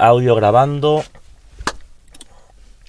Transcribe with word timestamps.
audio 0.00 0.34
grabando. 0.34 1.04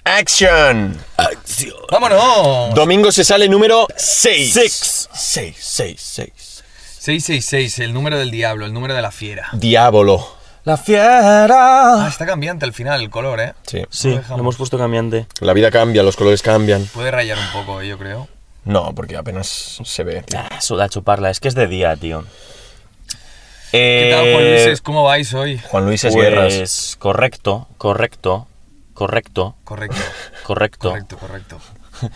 ¡Action! 0.03 0.97
¡Acción! 1.17 1.75
¡Vámonos! 1.91 2.73
Domingo 2.73 3.11
se 3.11 3.23
sale 3.23 3.47
número 3.47 3.87
6. 3.95 4.53
Six. 4.53 5.09
6, 5.13 5.55
6, 5.59 6.01
6. 6.01 6.63
666, 6.99 7.79
el 7.79 7.93
número 7.93 8.17
del 8.17 8.31
diablo, 8.31 8.65
el 8.65 8.73
número 8.73 8.93
de 8.93 9.01
la 9.01 9.11
fiera. 9.11 9.49
Diablo. 9.53 10.27
La 10.63 10.73
Ah, 10.73 10.77
fiera. 10.77 12.07
está 12.07 12.25
cambiante 12.27 12.65
al 12.65 12.73
final 12.73 13.01
el 13.01 13.09
color, 13.09 13.39
¿eh? 13.39 13.53
Sí. 13.65 13.83
Sí, 13.89 14.19
Lo 14.29 14.37
hemos 14.37 14.55
puesto 14.55 14.77
cambiante. 14.77 15.25
La 15.39 15.53
vida 15.53 15.71
cambia, 15.71 16.03
los 16.03 16.15
colores 16.15 16.41
cambian. 16.43 16.85
Puede 16.93 17.09
rayar 17.09 17.37
un 17.39 17.51
poco, 17.51 17.81
eh, 17.81 17.87
yo 17.87 17.97
creo. 17.97 18.27
No, 18.65 18.93
porque 18.93 19.17
apenas 19.17 19.79
se 19.83 20.03
ve. 20.03 20.23
Ah, 20.35 20.61
suda 20.61 20.87
chuparla, 20.89 21.31
es 21.31 21.39
que 21.39 21.47
es 21.47 21.55
de 21.55 21.65
día, 21.65 21.95
tío. 21.95 22.23
¿Qué 23.71 24.09
tal, 24.11 24.31
Juan 24.33 24.43
Eh, 24.43 24.65
Luis? 24.67 24.81
¿Cómo 24.81 25.03
vais 25.03 25.33
hoy? 25.33 25.57
Juan 25.69 25.85
Luis 25.85 26.03
es 26.03 26.15
guerras. 26.15 26.53
Pues 26.57 26.95
correcto, 26.99 27.67
correcto, 27.77 28.47
correcto, 28.93 29.55
Correcto, 29.63 29.97
correcto. 30.43 30.89
correcto, 30.89 31.17
correcto. 31.17 31.57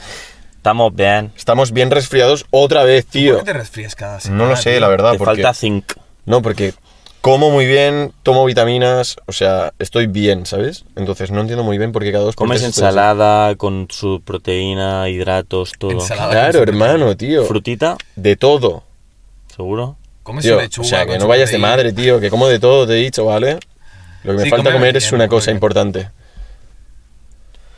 Estamos 0.58 0.96
bien. 0.96 1.32
Estamos 1.38 1.72
bien 1.72 1.92
resfriados 1.92 2.46
otra 2.50 2.84
vez, 2.84 3.06
¿Por 3.06 3.12
tío. 3.12 3.38
qué 3.38 3.44
te 3.46 3.54
resfrías 3.54 3.96
cada 3.96 4.20
semana? 4.20 4.44
No 4.44 4.50
lo 4.50 4.56
sé, 4.58 4.72
tío? 4.72 4.80
la 4.82 4.88
verdad. 4.88 5.12
Te 5.14 5.18
porque... 5.20 5.36
falta 5.44 5.54
zinc. 5.54 5.94
No, 6.26 6.42
porque 6.42 6.74
como 7.22 7.52
muy 7.52 7.66
bien, 7.66 8.12
tomo 8.24 8.44
vitaminas, 8.46 9.16
o 9.28 9.32
sea, 9.32 9.74
estoy 9.80 10.08
bien, 10.08 10.46
¿sabes? 10.46 10.86
Entonces 10.96 11.32
no 11.32 11.42
entiendo 11.42 11.64
muy 11.64 11.78
bien 11.78 11.92
por 11.92 12.04
qué 12.04 12.12
cada 12.12 12.24
dos 12.24 12.36
por 12.36 12.48
Comes 12.48 12.62
estoy 12.64 12.68
ensalada 12.84 13.56
con 13.56 13.88
su 13.90 14.22
proteína, 14.26 15.08
hidratos, 15.10 15.72
todo. 15.78 15.92
Ensalada. 15.92 16.32
Claro, 16.32 16.64
hermano, 16.64 17.16
tío. 17.16 17.46
Frutita, 17.46 17.96
De 18.16 18.36
todo. 18.36 18.84
seguro. 19.56 19.98
Comes 20.26 20.44
Tío, 20.44 20.56
su 20.56 20.58
o 20.58 20.62
lechuga 20.64 20.88
sea, 20.90 21.06
que 21.06 21.18
no 21.20 21.28
vayas 21.28 21.52
de 21.52 21.60
madre, 21.60 21.94
tío, 21.94 22.20
que 22.20 22.30
como 22.32 22.48
de 22.48 22.58
todo, 22.60 22.88
te 22.88 22.94
he 22.94 23.04
dicho, 23.04 23.26
¿vale? 23.26 23.60
Lo 24.24 24.32
que 24.34 24.38
me 24.40 24.44
Sí, 24.46 24.50
falta 24.50 24.64
come 24.72 24.74
comer 24.78 24.98
es 24.98 25.04
bien, 25.04 25.16
una 25.16 25.28
come 25.28 25.38
cosa 25.38 25.46
bien. 25.52 25.56
importante. 25.58 26.10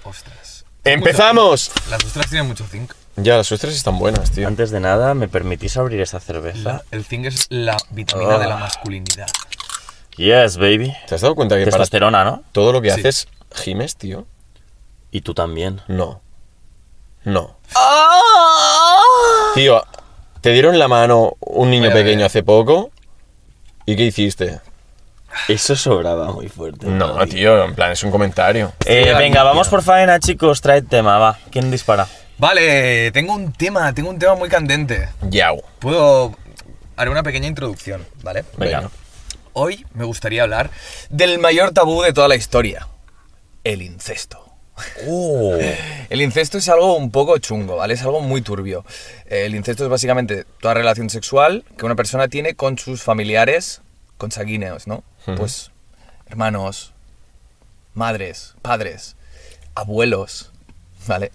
Ostras. 0.04 0.64
¡Empezamos! 0.86 1.72
Las 1.90 2.04
ostras 2.06 2.30
tienen 2.30 2.48
mucho 2.48 2.66
zinc. 2.66 2.94
Ya, 3.18 3.36
las 3.36 3.52
ostras 3.52 3.74
están 3.74 4.00
buenas, 4.00 4.32
tío. 4.32 4.48
Antes 4.48 4.72
de 4.72 4.80
nada, 4.80 5.14
¿me 5.14 5.28
permitís 5.28 5.76
abrir 5.76 6.00
esta 6.00 6.20
cerveza? 6.22 6.60
La- 6.74 6.84
el 6.92 7.04
zinc 7.04 7.26
es 7.26 7.48
la 7.50 7.76
vitamina 7.90 8.36
Ah. 8.36 8.40
de 8.40 8.48
la 8.48 8.56
masculinidad. 8.58 9.28
Yes, 10.16 10.56
baby. 10.58 10.94
¿Te 11.08 11.16
has 11.16 11.22
dado 11.22 11.36
cuenta 11.36 11.56
que 11.56 11.64
para 11.66 11.72
Testosterona, 11.72 12.24
¿no? 12.24 12.44
todo 12.54 12.72
lo 12.72 12.82
que 12.82 12.92
Sí. 12.92 13.00
haces 13.02 13.28
gimes, 13.54 13.98
tío? 13.98 14.26
Y 15.12 15.22
tú 15.22 15.34
también. 15.34 15.82
No. 15.90 16.22
No. 17.26 17.58
Tío, 19.54 19.84
te 20.48 20.54
dieron 20.54 20.80
la 20.80 20.88
mano 20.88 21.36
un 21.42 21.70
niño 21.70 21.90
Voy 21.90 21.92
a 21.92 21.96
ver. 21.96 22.06
pequeño 22.06 22.26
hace 22.26 22.42
poco. 22.42 22.90
¿Y 23.86 23.98
qué 23.98 24.04
hiciste? 24.04 24.62
Eso 25.50 25.76
sobraba 25.76 26.32
muy 26.32 26.48
fuerte. 26.48 26.88
No, 26.88 27.28
tío, 27.28 27.66
en 27.66 27.76
plan, 27.76 27.92
es 27.92 28.02
un 28.04 28.12
comentario. 28.12 28.72
Eh, 28.86 29.14
venga, 29.18 29.44
vamos 29.44 29.68
tío. 29.68 29.72
por 29.72 29.84
faena, 29.84 30.22
chicos. 30.22 30.62
Trae 30.62 30.82
tema, 30.84 31.18
va. 31.18 31.38
¿Quién 31.52 31.70
dispara? 31.70 32.08
Vale, 32.38 33.12
tengo 33.12 33.34
un 33.34 33.52
tema, 33.52 33.92
tengo 33.94 34.10
un 34.10 34.20
tema 34.20 34.36
muy 34.36 34.48
candente. 34.48 35.10
Yao. 35.24 35.62
Puedo... 35.80 36.34
Haré 36.96 37.12
una 37.12 37.24
pequeña 37.24 37.48
introducción, 37.48 38.08
¿vale? 38.24 38.46
Venga. 38.56 38.90
Hoy 39.52 39.86
me 39.96 40.06
gustaría 40.06 40.44
hablar 40.44 40.70
del 41.10 41.40
mayor 41.40 41.72
tabú 41.72 42.04
de 42.04 42.14
toda 42.14 42.30
la 42.30 42.38
historia. 42.38 42.88
El 43.66 43.82
incesto. 43.82 44.47
Oh. 45.08 45.58
El 46.10 46.22
incesto 46.22 46.58
es 46.58 46.70
algo 46.70 46.96
un 46.96 47.12
poco 47.12 47.38
chungo, 47.40 47.78
¿vale? 47.78 47.94
Es 47.96 48.02
algo 48.04 48.22
muy 48.22 48.42
turbio. 48.42 48.86
Eh, 49.26 49.46
El 49.46 49.56
incesto 49.56 49.84
es 49.84 49.90
básicamente 49.90 50.46
toda 50.62 50.74
relación 50.74 51.10
sexual 51.10 51.64
que 51.78 51.86
una 51.86 51.96
persona 51.96 52.28
tiene 52.28 52.56
con 52.56 52.78
sus 52.78 53.02
familiares 53.04 53.82
consanguíneos, 54.18 54.88
¿no? 54.88 55.04
Pues 55.36 55.72
hermanos, 56.28 56.94
madres, 57.94 58.56
padres, 58.62 59.16
abuelos, 59.76 60.52
¿vale? 61.08 61.32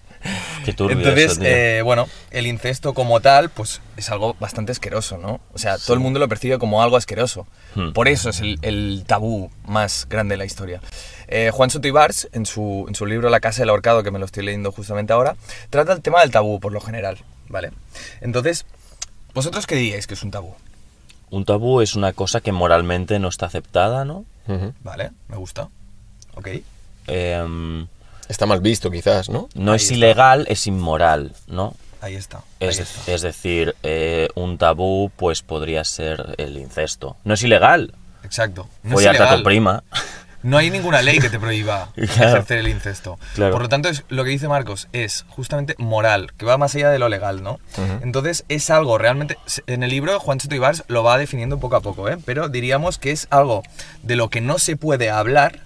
Qué 0.65 0.73
turbio 0.73 0.97
Entonces, 0.97 1.33
eso, 1.33 1.41
tío. 1.41 1.49
eh, 1.51 1.83
bueno, 1.83 2.09
el 2.31 2.47
incesto 2.47 2.95
como 2.95 3.21
tal, 3.21 3.51
pues 3.51 3.81
es 3.97 4.11
algo 4.11 4.35
bastante 4.41 4.73
asqueroso, 4.73 5.19
¿no? 5.19 5.41
O 5.53 5.59
sea, 5.59 5.79
todo 5.79 5.95
el 5.95 6.01
mundo 6.01 6.19
lo 6.19 6.29
percibe 6.29 6.59
como 6.59 6.83
algo 6.83 6.97
asqueroso. 6.97 7.47
Hmm. 7.75 7.93
Por 7.93 8.09
eso 8.09 8.31
es 8.31 8.41
el, 8.41 8.59
el 8.63 9.05
tabú 9.07 9.51
más 9.67 10.07
grande 10.09 10.35
de 10.35 10.39
la 10.39 10.45
historia. 10.45 10.81
Eh, 11.29 11.51
Juan 11.53 11.71
Soto 11.71 11.89
Ibars, 11.89 12.29
en 12.33 12.45
su, 12.47 12.85
en 12.89 12.95
su 12.95 13.07
libro 13.07 13.31
La 13.31 13.41
Casa 13.41 13.63
del 13.63 13.71
Ahorcado, 13.71 14.03
que 14.03 14.11
me 14.11 14.19
lo 14.19 14.27
estoy 14.27 14.45
leyendo 14.45 14.71
justamente 14.73 15.13
ahora, 15.13 15.37
trata 15.71 15.93
el 15.95 16.03
tema 16.03 16.21
del 16.21 16.31
tabú 16.31 16.61
por 16.61 16.73
lo 16.73 16.81
general, 16.81 17.19
¿vale? 17.49 17.71
Entonces, 18.21 18.67
¿vosotros 19.35 19.67
qué 19.67 19.75
diríais 19.77 20.07
que 20.07 20.15
es 20.15 20.23
un 20.23 20.31
tabú? 20.31 20.55
Un 21.31 21.47
tabú 21.47 21.81
es 21.81 21.95
una 21.95 22.13
cosa 22.13 22.43
que 22.43 22.53
moralmente 22.53 23.19
no 23.19 23.29
está 23.29 23.47
aceptada, 23.47 24.05
¿no? 24.05 24.27
¿Vale? 24.83 25.13
Me 25.29 25.37
gusta. 25.37 25.69
¿Ok? 26.35 26.49
Em, 27.07 27.87
Está 28.29 28.47
mal 28.47 28.61
visto, 28.61 28.91
quizás, 28.91 29.29
¿no? 29.29 29.49
no 29.55 29.73
Ahí 29.73 29.77
es 29.77 29.83
está. 29.83 29.95
ilegal, 29.95 30.47
es 30.49 30.67
inmoral, 30.67 31.33
¿no? 31.47 31.75
Ahí 32.01 32.15
está. 32.17 32.39
ahí 32.61 32.69
Es, 32.69 32.79
está. 32.81 33.13
es 33.13 33.23
decir, 33.23 33.75
eh, 33.83 34.29
un 34.35 34.59
tabú 34.59 35.11
pues 35.17 35.43
podría 35.43 35.85
ser 35.85 36.35
el 36.39 36.57
incesto. 36.57 37.17
No 37.25 37.35
es 37.35 37.43
ilegal. 37.43 37.95
Exacto. 38.25 38.69
No 38.83 38.91
es 38.91 38.95
Follarte 38.95 39.23
a 39.23 39.37
tu 39.37 39.43
prima. 39.43 39.85
No 40.43 40.59
hay 40.59 40.71
ninguna 40.71 41.03
ley 41.03 41.21
que 41.21 41.31
te 41.31 41.39
prohíba 41.39 41.91
Claro. 41.95 42.31
ejercer 42.31 42.59
el 42.59 42.67
incesto. 42.69 43.17
Claro. 43.35 43.53
Por 43.53 43.63
lo 43.63 43.69
tanto, 43.69 43.89
es, 43.89 44.03
lo 44.09 44.25
que 44.25 44.31
dice 44.31 44.49
Marcos 44.49 44.89
es 44.93 45.25
justamente 45.29 45.77
moral, 45.79 46.33
que 46.37 46.45
va 46.45 46.59
más 46.59 46.75
allá 46.75 46.91
de 46.91 46.99
lo 46.99 47.09
legal, 47.09 47.45
¿no? 47.45 47.61
Entonces, 48.03 48.45
es 48.49 48.69
algo 48.71 48.99
realmente. 48.99 49.39
En 49.69 49.85
el 49.85 49.91
libro, 49.91 50.19
Juan 50.19 50.41
Soto 50.41 50.57
Ibars 50.57 50.83
lo 50.89 51.05
va 51.05 51.19
definiendo 51.19 51.61
poco 51.61 51.77
a 51.77 51.81
poco, 51.81 52.09
¿eh? 52.09 52.19
Pero 52.25 52.49
diríamos 52.49 52.99
que 52.99 53.13
es 53.13 53.29
algo 53.31 53.63
de 54.03 54.17
lo 54.17 54.31
que 54.31 54.41
no 54.41 54.59
se 54.59 54.77
puede 54.77 55.11
hablar 55.11 55.61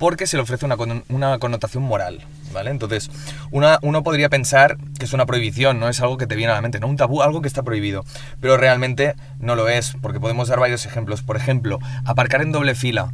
porque 0.00 0.26
se 0.26 0.36
le 0.36 0.42
ofrece 0.42 0.64
una, 0.66 0.76
una 1.10 1.38
connotación 1.38 1.84
moral, 1.84 2.20
¿vale? 2.52 2.70
Entonces, 2.70 3.10
una, 3.52 3.78
uno 3.82 4.02
podría 4.02 4.30
pensar 4.30 4.78
que 4.98 5.04
es 5.04 5.12
una 5.12 5.26
prohibición, 5.26 5.78
no 5.78 5.88
es 5.90 6.00
algo 6.00 6.16
que 6.16 6.26
te 6.26 6.34
viene 6.34 6.50
a 6.50 6.54
la 6.56 6.62
mente, 6.62 6.80
¿no? 6.80 6.88
Un 6.88 6.96
tabú, 6.96 7.20
algo 7.22 7.42
que 7.42 7.48
está 7.48 7.62
prohibido, 7.62 8.04
pero 8.40 8.56
realmente 8.56 9.14
no 9.38 9.54
lo 9.54 9.68
es, 9.68 9.94
porque 10.00 10.18
podemos 10.18 10.48
dar 10.48 10.58
varios 10.58 10.86
ejemplos. 10.86 11.22
Por 11.22 11.36
ejemplo, 11.36 11.78
aparcar 12.04 12.40
en 12.42 12.50
doble 12.50 12.74
fila, 12.74 13.12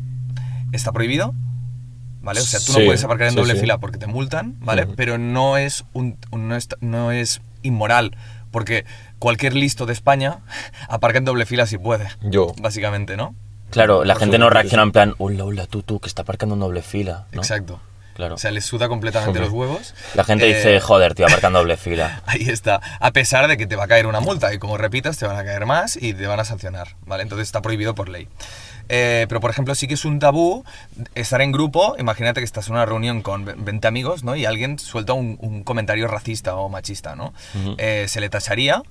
¿está 0.73 0.93
prohibido? 0.93 1.35
¿Vale? 2.23 2.41
O 2.41 2.45
sea, 2.45 2.61
tú 2.61 2.73
no 2.79 2.85
puedes 2.85 3.03
aparcar 3.05 3.27
en 3.27 3.35
sí, 3.35 3.41
doble 3.41 3.55
sí. 3.55 3.61
fila 3.61 3.79
porque 3.79 3.99
te 3.99 4.07
multan, 4.07 4.57
¿vale? 4.61 4.87
Pero 4.87 5.19
no 5.19 5.57
es, 5.59 5.85
un, 5.93 6.17
un- 6.31 6.49
no, 6.49 6.57
es, 6.57 6.69
no 6.81 7.11
es 7.13 7.41
inmoral, 7.63 8.17
porque 8.53 8.85
cualquier 9.19 9.55
listo 9.55 9.87
de 9.87 9.93
España 9.93 10.39
aparca 10.89 11.19
en 11.19 11.25
doble 11.25 11.47
fila 11.47 11.67
si 11.67 11.79
puede, 11.79 12.09
Yo. 12.23 12.55
básicamente, 12.61 13.17
¿no? 13.17 13.35
Claro, 13.71 14.05
la 14.05 14.15
gente 14.17 14.39
no 14.39 14.49
reacciona 14.51 14.83
en 14.85 14.93
plan, 14.93 15.15
hola, 15.19 15.45
hola, 15.45 15.67
tú, 15.67 15.83
tú, 15.83 16.01
que 16.01 16.09
está 16.09 16.23
aparcando 16.23 16.55
en 16.55 16.61
doble 16.61 16.83
fila. 16.83 17.27
¿no? 17.33 17.41
Exacto. 17.43 17.81
Claro. 18.15 18.37
O 18.37 18.39
sea, 18.39 18.51
les 18.51 18.65
suda 18.65 18.89
completamente 18.89 19.39
los 19.41 19.51
huevos. 19.51 19.95
la 20.15 20.25
gente 20.25 20.51
Eh, 20.51 20.55
dice, 20.57 20.81
joder, 20.81 21.15
tío, 21.15 21.27
aparcando 21.27 21.59
doble 21.59 21.77
fila. 21.77 22.23
Ahí 22.27 22.49
está. 22.49 22.81
A 22.99 23.11
pesar 23.11 23.47
de 23.47 23.59
que 23.59 23.67
te 23.67 23.77
va 23.77 23.85
a 23.85 23.89
caer 23.89 24.07
una 24.07 24.21
multa 24.21 24.55
y 24.55 24.59
como 24.59 24.79
repitas 24.79 25.19
te 25.19 25.27
van 25.27 25.37
a 25.37 25.45
caer 25.45 25.67
más 25.67 25.97
y 26.01 26.15
te 26.15 26.27
van 26.27 26.41
a 26.41 26.45
sancionar, 26.47 26.97
¿vale? 27.05 27.25
Entonces 27.25 27.47
está 27.47 27.61
prohibido 27.61 27.95
por 27.95 28.09
ley. 28.09 28.27
Eh, 28.89 29.27
pero 29.29 29.41
por 29.41 29.51
ejemplo 29.51 29.75
sí 29.75 29.87
que 29.89 29.95
es 29.95 30.05
un 30.07 30.19
tabú 30.21 30.65
estar 31.17 31.43
en 31.43 31.51
grupo, 31.53 31.97
imagínate 31.99 32.41
que 32.41 32.45
estás 32.45 32.69
en 32.69 32.75
una 32.75 32.87
reunión 32.87 33.21
con 33.21 33.45
ve- 33.45 33.55
20 33.59 33.87
amigos, 33.89 34.23
¿no? 34.25 34.35
Y 34.37 34.47
alguien 34.47 34.79
suelta 34.79 35.13
un, 35.13 35.37
un 35.41 35.65
comentario 35.65 36.07
racista 36.07 36.55
o 36.55 36.69
machista, 36.71 37.17
¿no? 37.17 37.35
Eh, 37.79 38.07
se 38.09 38.21
le 38.21 38.31
tacharía, 38.31 38.83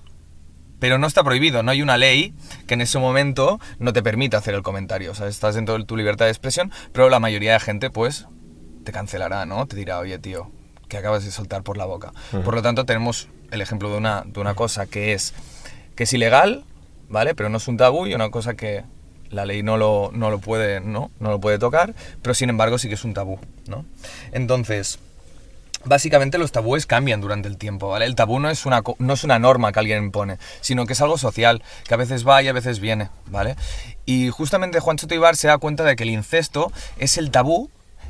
pero 0.80 0.98
no 0.98 1.08
está 1.08 1.24
prohibido, 1.24 1.64
no 1.64 1.72
hay 1.72 1.82
una 1.82 1.98
ley 1.98 2.34
que 2.68 2.74
en 2.74 2.82
ese 2.82 3.00
momento 3.00 3.60
no 3.80 3.94
te 3.94 4.04
permita 4.04 4.38
hacer 4.38 4.54
el 4.54 4.64
comentario. 4.64 5.12
O 5.12 5.16
sea, 5.16 5.28
estás 5.28 5.56
dentro 5.56 5.78
de 5.78 5.86
tu 5.86 5.98
libertad 5.98 6.26
de 6.26 6.32
expresión, 6.32 6.72
pero 6.92 7.10
la 7.10 7.20
mayoría 7.20 7.54
de 7.54 7.60
gente, 7.60 7.90
pues, 7.90 8.28
te 8.84 8.92
cancelará, 8.92 9.46
¿no? 9.46 9.66
Te 9.68 9.76
dirá, 9.76 10.00
oye, 10.00 10.20
tío, 10.20 10.52
que 10.88 10.98
acabas 10.98 11.26
de 11.26 11.32
soltar 11.32 11.64
por 11.64 11.78
la 11.78 11.86
boca. 11.86 12.14
Por 12.44 12.56
lo 12.56 12.62
tanto, 12.62 12.86
tenemos 12.86 13.28
el 13.52 13.62
ejemplo 13.62 13.90
de 13.90 13.98
una, 13.98 14.24
de 14.26 14.40
una 14.40 14.54
cosa 14.54 14.86
que 14.86 15.14
es, 15.14 15.34
que 15.96 16.04
es 16.04 16.14
ilegal, 16.14 16.64
¿vale? 17.10 17.36
Pero 17.36 17.50
no 17.50 17.58
es 17.58 17.68
un 17.68 17.78
tabú 17.78 18.06
y 18.08 18.14
una 18.14 18.30
cosa 18.30 18.56
que 18.56 18.84
la 19.30 19.46
ley 19.46 19.64
no 19.64 19.78
lo, 19.78 20.12
no 20.14 20.30
lo 20.30 20.40
puede, 20.40 20.82
¿no? 20.82 21.12
No 21.20 21.30
lo 21.32 21.40
puede 21.40 21.60
tocar, 21.60 21.94
pero 22.22 22.34
sin 22.34 22.50
embargo 22.50 22.78
sí 22.78 22.88
que 22.88 22.96
es 22.96 23.04
un 23.04 23.14
tabú, 23.14 23.40
¿no? 23.68 23.86
Entonces, 24.32 25.00
básicamente 25.86 26.38
los 26.38 26.52
tabúes 26.52 26.86
cambian 26.86 27.22
durante 27.22 27.48
el 27.48 27.58
tiempo, 27.58 27.90
¿vale? 27.90 28.06
El 28.06 28.16
tabú 28.16 28.40
no 28.40 28.50
es, 28.50 28.66
una, 28.66 28.82
no 29.00 29.14
es 29.14 29.24
una 29.24 29.40
norma 29.40 29.72
que 29.72 29.80
alguien 29.80 30.04
impone, 30.04 30.38
sino 30.62 30.86
que 30.86 30.94
es 30.94 31.02
algo 31.02 31.18
social, 31.18 31.64
que 31.88 31.94
a 31.94 31.98
veces 31.98 32.28
va 32.28 32.42
y 32.44 32.48
a 32.48 32.54
veces 32.54 32.80
viene, 32.80 33.10
¿vale? 33.28 33.56
Y 34.06 34.30
justamente 34.30 34.80
Juan 34.80 35.00
Soto 35.00 35.16
Ibar 35.16 35.36
se 35.36 35.48
da 35.48 35.58
cuenta 35.58 35.84
de 35.84 35.96
que 35.96 36.04
el 36.04 36.10
incesto 36.10 36.72
es 36.98 37.18
el 37.18 37.32
tabú 37.32 37.70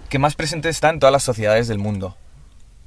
que 0.10 0.19
más 0.19 0.36
presente 0.36 0.69
está 0.69 0.89
en 0.89 1.00
todas 1.00 1.12
las 1.13 1.24
sociedades 1.24 1.68
del 1.68 1.80
mundo, 1.80 2.16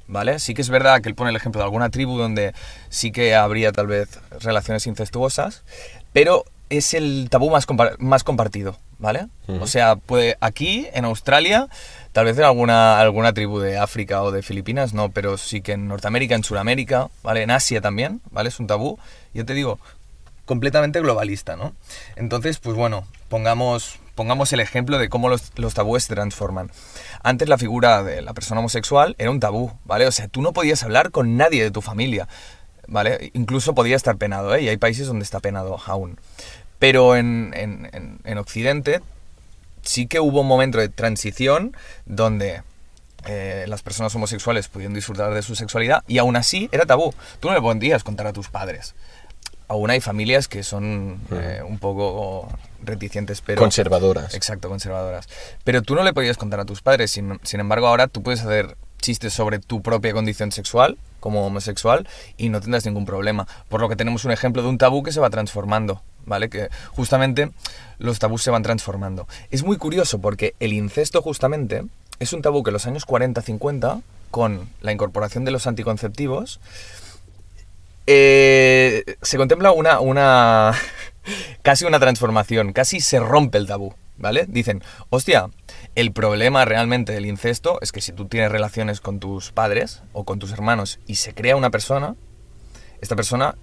¿vale? 0.07 0.39
Sí 0.39 0.53
que 0.53 0.61
es 0.61 0.69
verdad 0.69 1.01
que 1.01 1.09
él 1.09 1.15
pone 1.15 1.29
el 1.29 1.35
ejemplo 1.35 1.59
de 1.59 1.65
alguna 1.65 1.89
tribu 1.89 2.17
donde 2.17 2.53
sí 2.89 3.11
que 3.11 3.35
habría 3.35 3.71
tal 3.71 3.87
vez 3.87 4.19
relaciones 4.41 4.87
incestuosas, 4.87 5.63
pero 6.13 6.45
es 6.69 6.93
el 6.93 7.27
tabú 7.29 7.49
más, 7.49 7.67
compa- 7.67 7.97
más 7.99 8.23
compartido, 8.23 8.77
¿vale? 8.99 9.27
O 9.61 9.67
sea, 9.67 9.95
puede 9.95 10.37
aquí, 10.39 10.87
en 10.93 11.03
Australia, 11.05 11.67
tal 12.19 12.25
vez 12.25 12.37
en 12.37 12.43
alguna, 12.43 12.99
alguna 12.99 13.31
tribu 13.31 13.59
de 13.59 13.77
África 13.77 14.21
o 14.23 14.31
de 14.31 14.43
Filipinas, 14.43 14.93
no, 14.93 15.07
pero 15.09 15.37
sí 15.37 15.61
que 15.61 15.71
en 15.71 15.87
Norteamérica, 15.87 16.35
en 16.35 16.43
Sudamérica, 16.43 17.07
¿vale? 17.23 17.43
En 17.43 17.49
Asia 17.49 17.79
también, 17.79 18.19
¿vale? 18.31 18.49
Es 18.49 18.59
un 18.59 18.67
tabú. 18.67 18.99
Yo 19.33 19.45
te 19.45 19.53
digo, 19.53 19.79
completamente 20.43 20.99
globalista, 20.99 21.55
¿no? 21.55 21.73
Entonces, 22.17 22.59
pues 22.59 22.75
bueno, 22.75 23.07
pongamos, 23.29 23.99
pongamos 24.15 24.51
el 24.51 24.59
ejemplo 24.59 24.97
de 24.97 25.07
cómo 25.07 25.29
los, 25.29 25.57
los 25.57 25.73
tabúes 25.73 26.03
se 26.03 26.13
transforman. 26.13 26.71
Antes 27.23 27.47
la 27.47 27.57
figura 27.57 28.03
de 28.03 28.21
la 28.21 28.33
persona 28.33 28.59
homosexual 28.59 29.15
era 29.17 29.31
un 29.31 29.39
tabú, 29.39 29.71
¿vale? 29.85 30.05
O 30.05 30.11
sea, 30.11 30.27
tú 30.27 30.41
no 30.41 30.51
podías 30.51 30.83
hablar 30.83 31.11
con 31.11 31.37
nadie 31.37 31.63
de 31.63 31.71
tu 31.71 31.79
familia, 31.81 32.27
¿vale? 32.85 33.31
Incluso 33.33 33.73
podía 33.73 33.95
estar 33.95 34.17
penado, 34.17 34.53
¿eh? 34.55 34.63
Y 34.63 34.67
hay 34.67 34.75
países 34.75 35.07
donde 35.07 35.23
está 35.23 35.39
penado 35.39 35.79
aún. 35.85 36.19
Pero 36.79 37.15
en, 37.15 37.53
en- 37.55 37.89
en- 37.93 38.19
en 38.25 38.37
Occidente 38.37 38.99
sí 39.83 40.07
que 40.07 40.19
hubo 40.19 40.41
un 40.41 40.47
momento 40.47 40.77
de 40.77 40.89
transición 40.89 41.75
donde 42.05 42.61
eh, 43.25 43.65
las 43.67 43.81
personas 43.81 44.13
homosexuales 44.15 44.67
podían 44.67 44.93
disfrutar 44.93 45.33
de 45.33 45.41
su 45.41 45.55
sexualidad 45.55 46.03
y 46.07 46.17
aún 46.17 46.35
así 46.35 46.69
era 46.71 46.85
tabú. 46.85 47.13
Tú 47.39 47.49
no 47.49 47.53
le 47.53 47.61
podías 47.61 48.03
contar 48.03 48.27
a 48.27 48.33
tus 48.33 48.49
padres. 48.49 48.95
Aún 49.67 49.89
hay 49.91 50.01
familias 50.01 50.47
que 50.47 50.63
son 50.63 51.19
eh, 51.31 51.61
un 51.63 51.77
poco 51.77 52.49
reticentes, 52.81 53.41
pero... 53.41 53.61
Conservadoras. 53.61 54.33
Exacto, 54.33 54.67
conservadoras. 54.67 55.27
Pero 55.63 55.81
tú 55.83 55.95
no 55.95 56.03
le 56.03 56.13
podías 56.13 56.37
contar 56.37 56.59
a 56.59 56.65
tus 56.65 56.81
padres, 56.81 57.11
sin, 57.11 57.39
sin 57.43 57.59
embargo 57.59 57.87
ahora 57.87 58.07
tú 58.07 58.23
puedes 58.23 58.41
hacer 58.41 58.77
chistes 58.99 59.33
sobre 59.33 59.59
tu 59.59 59.81
propia 59.81 60.13
condición 60.13 60.51
sexual 60.51 60.97
como 61.19 61.45
homosexual 61.45 62.07
y 62.37 62.49
no 62.49 62.61
tendrás 62.61 62.85
ningún 62.85 63.05
problema. 63.05 63.47
Por 63.67 63.81
lo 63.81 63.89
que 63.89 63.95
tenemos 63.95 64.25
un 64.25 64.31
ejemplo 64.31 64.61
de 64.61 64.69
un 64.69 64.77
tabú 64.77 65.03
que 65.03 65.11
se 65.11 65.19
va 65.19 65.29
transformando, 65.29 66.01
¿vale? 66.25 66.49
Que 66.49 66.69
justamente 66.91 67.51
los 67.97 68.19
tabús 68.19 68.43
se 68.43 68.51
van 68.51 68.63
transformando. 68.63 69.27
Es 69.51 69.63
muy 69.63 69.77
curioso 69.77 70.19
porque 70.19 70.55
el 70.59 70.73
incesto 70.73 71.21
justamente 71.21 71.83
es 72.19 72.33
un 72.33 72.41
tabú 72.41 72.63
que 72.63 72.69
en 72.69 72.73
los 72.73 72.87
años 72.87 73.07
40-50, 73.07 74.01
con 74.31 74.69
la 74.81 74.91
incorporación 74.91 75.45
de 75.45 75.51
los 75.51 75.67
anticonceptivos, 75.67 76.59
eh, 78.07 79.03
se 79.21 79.37
contempla 79.37 79.71
una, 79.71 79.99
una 79.99 80.73
casi 81.61 81.85
una 81.85 81.99
transformación, 81.99 82.73
casi 82.73 82.99
se 82.99 83.19
rompe 83.19 83.57
el 83.57 83.67
tabú, 83.67 83.93
¿vale? 84.17 84.45
Dicen, 84.47 84.83
hostia, 85.09 85.49
el 85.95 86.11
problema 86.11 86.65
realmente 86.65 87.13
del 87.13 87.25
incesto 87.25 87.79
es 87.81 87.91
que 87.91 88.01
si 88.01 88.11
tú 88.11 88.25
tienes 88.25 88.51
relaciones 88.51 88.99
con 88.99 89.19
tus 89.19 89.51
padres 89.51 90.01
o 90.13 90.23
con 90.23 90.39
tus 90.39 90.51
hermanos 90.51 90.99
y 91.07 91.15
se 91.15 91.33
crea 91.33 91.55
una 91.55 91.69
persona, 91.69 92.15
esta 93.01 93.15
persona 93.15 93.55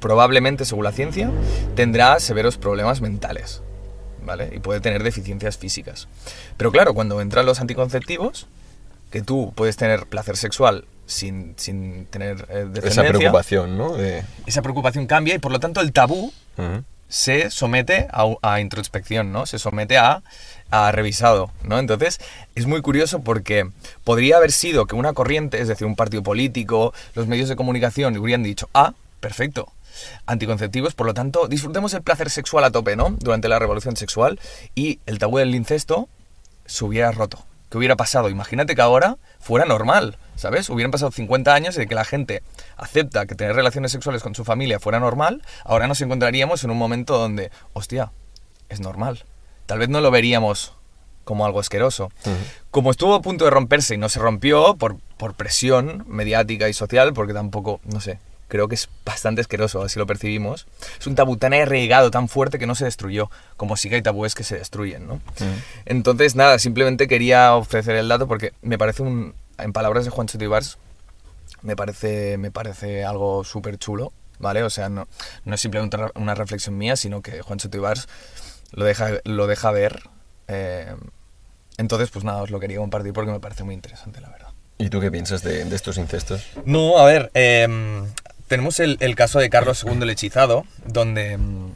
probablemente, 0.00 0.64
según 0.64 0.84
la 0.84 0.92
ciencia, 0.92 1.30
tendrá 1.74 2.20
severos 2.20 2.56
problemas 2.56 3.00
mentales, 3.00 3.62
¿vale? 4.24 4.50
Y 4.54 4.58
puede 4.60 4.80
tener 4.80 5.02
deficiencias 5.02 5.58
físicas. 5.58 6.08
Pero 6.56 6.72
claro, 6.72 6.94
cuando 6.94 7.20
entran 7.20 7.46
los 7.46 7.60
anticonceptivos, 7.60 8.46
que 9.10 9.22
tú 9.22 9.52
puedes 9.54 9.76
tener 9.76 10.06
placer 10.06 10.36
sexual 10.36 10.86
sin, 11.06 11.54
sin 11.56 12.06
tener 12.06 12.46
eh, 12.48 12.66
Esa 12.82 13.04
preocupación, 13.04 13.78
¿no? 13.78 13.92
De... 13.92 14.24
esa 14.46 14.62
preocupación 14.62 15.06
cambia 15.06 15.34
y 15.34 15.38
por 15.38 15.52
lo 15.52 15.60
tanto 15.60 15.80
el 15.80 15.92
tabú 15.92 16.32
se 17.08 17.50
somete 17.50 18.08
a, 18.10 18.24
a 18.42 18.60
introspección, 18.60 19.30
¿no? 19.30 19.46
Se 19.46 19.60
somete 19.60 19.98
a, 19.98 20.22
a 20.70 20.90
revisado, 20.90 21.52
¿no? 21.62 21.78
Entonces, 21.78 22.18
es 22.56 22.66
muy 22.66 22.82
curioso 22.82 23.20
porque 23.20 23.70
podría 24.02 24.38
haber 24.38 24.50
sido 24.50 24.86
que 24.86 24.96
una 24.96 25.12
corriente, 25.12 25.60
es 25.60 25.68
decir, 25.68 25.86
un 25.86 25.94
partido 25.94 26.22
político, 26.22 26.92
los 27.14 27.28
medios 27.28 27.48
de 27.48 27.56
comunicación 27.56 28.16
hubieran 28.16 28.42
dicho, 28.42 28.68
ah, 28.74 28.94
perfecto, 29.20 29.72
anticonceptivos, 30.26 30.94
por 30.94 31.06
lo 31.06 31.14
tanto, 31.14 31.48
disfrutemos 31.48 31.94
el 31.94 32.02
placer 32.02 32.30
sexual 32.30 32.64
a 32.64 32.70
tope, 32.70 32.96
¿no? 32.96 33.16
Durante 33.18 33.48
la 33.48 33.58
revolución 33.58 33.96
sexual 33.96 34.40
y 34.74 35.00
el 35.06 35.18
tabú 35.18 35.38
del 35.38 35.54
incesto 35.54 36.08
se 36.66 36.84
hubiera 36.84 37.12
roto. 37.12 37.44
¿Qué 37.70 37.78
hubiera 37.78 37.96
pasado? 37.96 38.28
Imagínate 38.28 38.74
que 38.74 38.82
ahora 38.82 39.16
fuera 39.40 39.64
normal, 39.64 40.16
¿sabes? 40.36 40.70
Hubieran 40.70 40.90
pasado 40.90 41.10
50 41.10 41.52
años 41.52 41.74
de 41.74 41.86
que 41.86 41.94
la 41.94 42.04
gente 42.04 42.42
acepta 42.76 43.26
que 43.26 43.34
tener 43.34 43.56
relaciones 43.56 43.90
sexuales 43.90 44.22
con 44.22 44.34
su 44.34 44.44
familia 44.44 44.78
fuera 44.78 45.00
normal, 45.00 45.42
ahora 45.64 45.86
nos 45.88 46.00
encontraríamos 46.00 46.62
en 46.62 46.70
un 46.70 46.78
momento 46.78 47.18
donde, 47.18 47.50
hostia, 47.72 48.12
es 48.68 48.80
normal. 48.80 49.24
Tal 49.66 49.78
vez 49.78 49.88
no 49.88 50.00
lo 50.00 50.10
veríamos 50.10 50.74
como 51.24 51.46
algo 51.46 51.58
asqueroso. 51.58 52.12
Como 52.70 52.90
estuvo 52.90 53.14
a 53.14 53.22
punto 53.22 53.44
de 53.44 53.50
romperse 53.50 53.94
y 53.94 53.98
no 53.98 54.08
se 54.08 54.20
rompió 54.20 54.76
por, 54.76 54.98
por 55.16 55.34
presión 55.34 56.04
mediática 56.06 56.68
y 56.68 56.74
social, 56.74 57.12
porque 57.12 57.32
tampoco, 57.32 57.80
no 57.84 58.00
sé, 58.00 58.18
creo 58.48 58.68
que 58.68 58.74
es 58.74 58.88
bastante 59.04 59.40
asqueroso, 59.40 59.82
así 59.82 59.98
lo 59.98 60.06
percibimos. 60.06 60.66
Es 60.98 61.06
un 61.06 61.14
tabú 61.14 61.36
tan 61.36 61.54
arraigado, 61.54 62.10
tan 62.10 62.28
fuerte 62.28 62.58
que 62.58 62.66
no 62.66 62.74
se 62.74 62.84
destruyó, 62.84 63.30
como 63.56 63.76
sí 63.76 63.88
que 63.88 63.96
hay 63.96 64.02
tabúes 64.02 64.34
que 64.34 64.44
se 64.44 64.56
destruyen, 64.58 65.06
¿no? 65.06 65.20
Entonces, 65.86 66.34
nada, 66.36 66.58
simplemente 66.58 67.08
quería 67.08 67.54
ofrecer 67.54 67.96
el 67.96 68.08
dato 68.08 68.26
porque 68.28 68.52
me 68.62 68.78
parece 68.78 69.02
un, 69.02 69.34
en 69.58 69.72
palabras 69.72 70.04
de 70.04 70.10
Juan 70.10 70.26
Ibars, 70.38 70.78
me 71.62 71.76
parece, 71.76 72.36
me 72.38 72.50
parece 72.50 73.04
algo 73.04 73.44
súper 73.44 73.78
chulo, 73.78 74.12
¿vale? 74.38 74.62
O 74.62 74.70
sea, 74.70 74.88
no, 74.88 75.08
no 75.44 75.54
es 75.54 75.60
simplemente 75.60 75.96
una- 76.14 76.34
reflexión 76.34 76.76
mía, 76.76 76.96
sino 76.96 77.22
que 77.22 77.40
Juan 77.42 77.58
Ibars 77.72 78.08
lo 78.72 78.84
deja, 78.84 79.10
lo 79.24 79.46
deja 79.46 79.70
ver. 79.70 80.02
eh, 80.48 80.94
entonces, 81.76 82.10
pues 82.10 82.24
nada, 82.24 82.42
os 82.42 82.50
lo 82.50 82.60
quería 82.60 82.76
compartir 82.78 83.12
porque 83.12 83.32
me 83.32 83.40
parece 83.40 83.64
muy 83.64 83.74
interesante, 83.74 84.20
la 84.20 84.28
verdad. 84.30 84.48
¿Y 84.78 84.90
tú 84.90 85.00
qué 85.00 85.10
piensas 85.10 85.42
de, 85.42 85.64
de 85.64 85.74
estos 85.76 85.98
incestos? 85.98 86.46
No, 86.64 86.98
a 86.98 87.04
ver, 87.06 87.30
em, 87.34 88.04
tenemos 88.54 88.80
el, 88.80 88.96
el 89.00 89.14
caso 89.16 89.38
de 89.40 89.50
Carlos 89.50 89.84
II 89.84 89.98
el 90.02 90.10
hechizado, 90.10 90.64
donde, 90.86 91.32
em, 91.32 91.72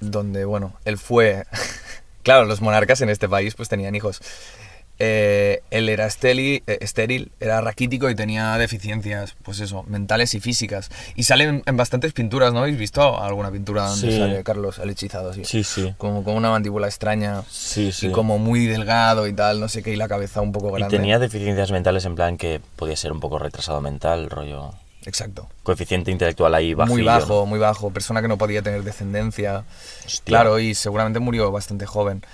donde, 0.00 0.44
bueno, 0.44 0.74
él 0.84 0.98
fue... 0.98 1.44
claro, 2.22 2.44
los 2.46 2.60
monarcas 2.60 3.00
en 3.02 3.10
este 3.10 3.28
país 3.28 3.54
pues 3.54 3.68
tenían 3.68 3.94
hijos. 3.94 4.20
Eh, 5.00 5.60
él 5.72 5.88
era 5.88 6.06
esteli- 6.06 6.62
eh, 6.68 6.78
estéril, 6.80 7.32
era 7.40 7.60
raquítico 7.60 8.08
y 8.08 8.14
tenía 8.14 8.56
deficiencias, 8.58 9.34
pues 9.42 9.58
eso, 9.58 9.82
mentales 9.88 10.34
y 10.34 10.40
físicas. 10.40 10.88
Y 11.16 11.24
salen 11.24 11.64
en 11.66 11.76
bastantes 11.76 12.12
pinturas, 12.12 12.52
¿no? 12.52 12.60
¿Habéis 12.60 12.78
visto 12.78 13.20
alguna 13.20 13.50
pintura 13.50 13.88
donde 13.88 14.12
Sí. 14.12 14.16
sale 14.18 14.44
Carlos 14.44 14.78
el 14.78 14.90
hechizado 14.90 15.30
así? 15.30 15.44
Sí, 15.44 15.64
sí. 15.64 15.92
Como 15.98 16.22
con 16.22 16.36
una 16.36 16.50
mandíbula 16.50 16.86
extraña 16.86 17.42
Sí, 17.50 17.90
sí. 17.90 18.06
y 18.06 18.12
como 18.12 18.38
muy 18.38 18.66
delgado 18.66 19.26
y 19.26 19.32
tal, 19.32 19.58
no 19.58 19.68
sé 19.68 19.82
qué, 19.82 19.92
y 19.92 19.96
la 19.96 20.06
cabeza 20.06 20.40
un 20.40 20.52
poco 20.52 20.68
Y 20.70 20.78
grande. 20.78 20.96
tenía 20.96 21.18
deficiencias 21.18 21.72
mentales 21.72 22.04
en 22.04 22.14
plan 22.14 22.36
que 22.38 22.60
podía 22.76 22.94
ser 22.96 23.10
un 23.12 23.18
poco 23.18 23.40
retrasado 23.40 23.80
mental, 23.80 24.30
rollo. 24.30 24.74
Exacto. 25.06 25.48
Coeficiente 25.62 26.10
intelectual 26.10 26.54
ahí 26.54 26.74
bajo. 26.74 26.90
muy 26.92 27.02
bajo, 27.02 27.44
muy 27.46 27.58
bajo, 27.58 27.90
persona 27.90 28.22
que 28.22 28.28
no 28.28 28.38
podía 28.38 28.62
tener 28.62 28.82
descendencia. 28.84 29.64
Claro, 30.24 30.58
y 30.58 30.74
seguramente 30.74 31.20
murió 31.20 31.50
bastante 31.52 31.86
joven. 31.86 32.24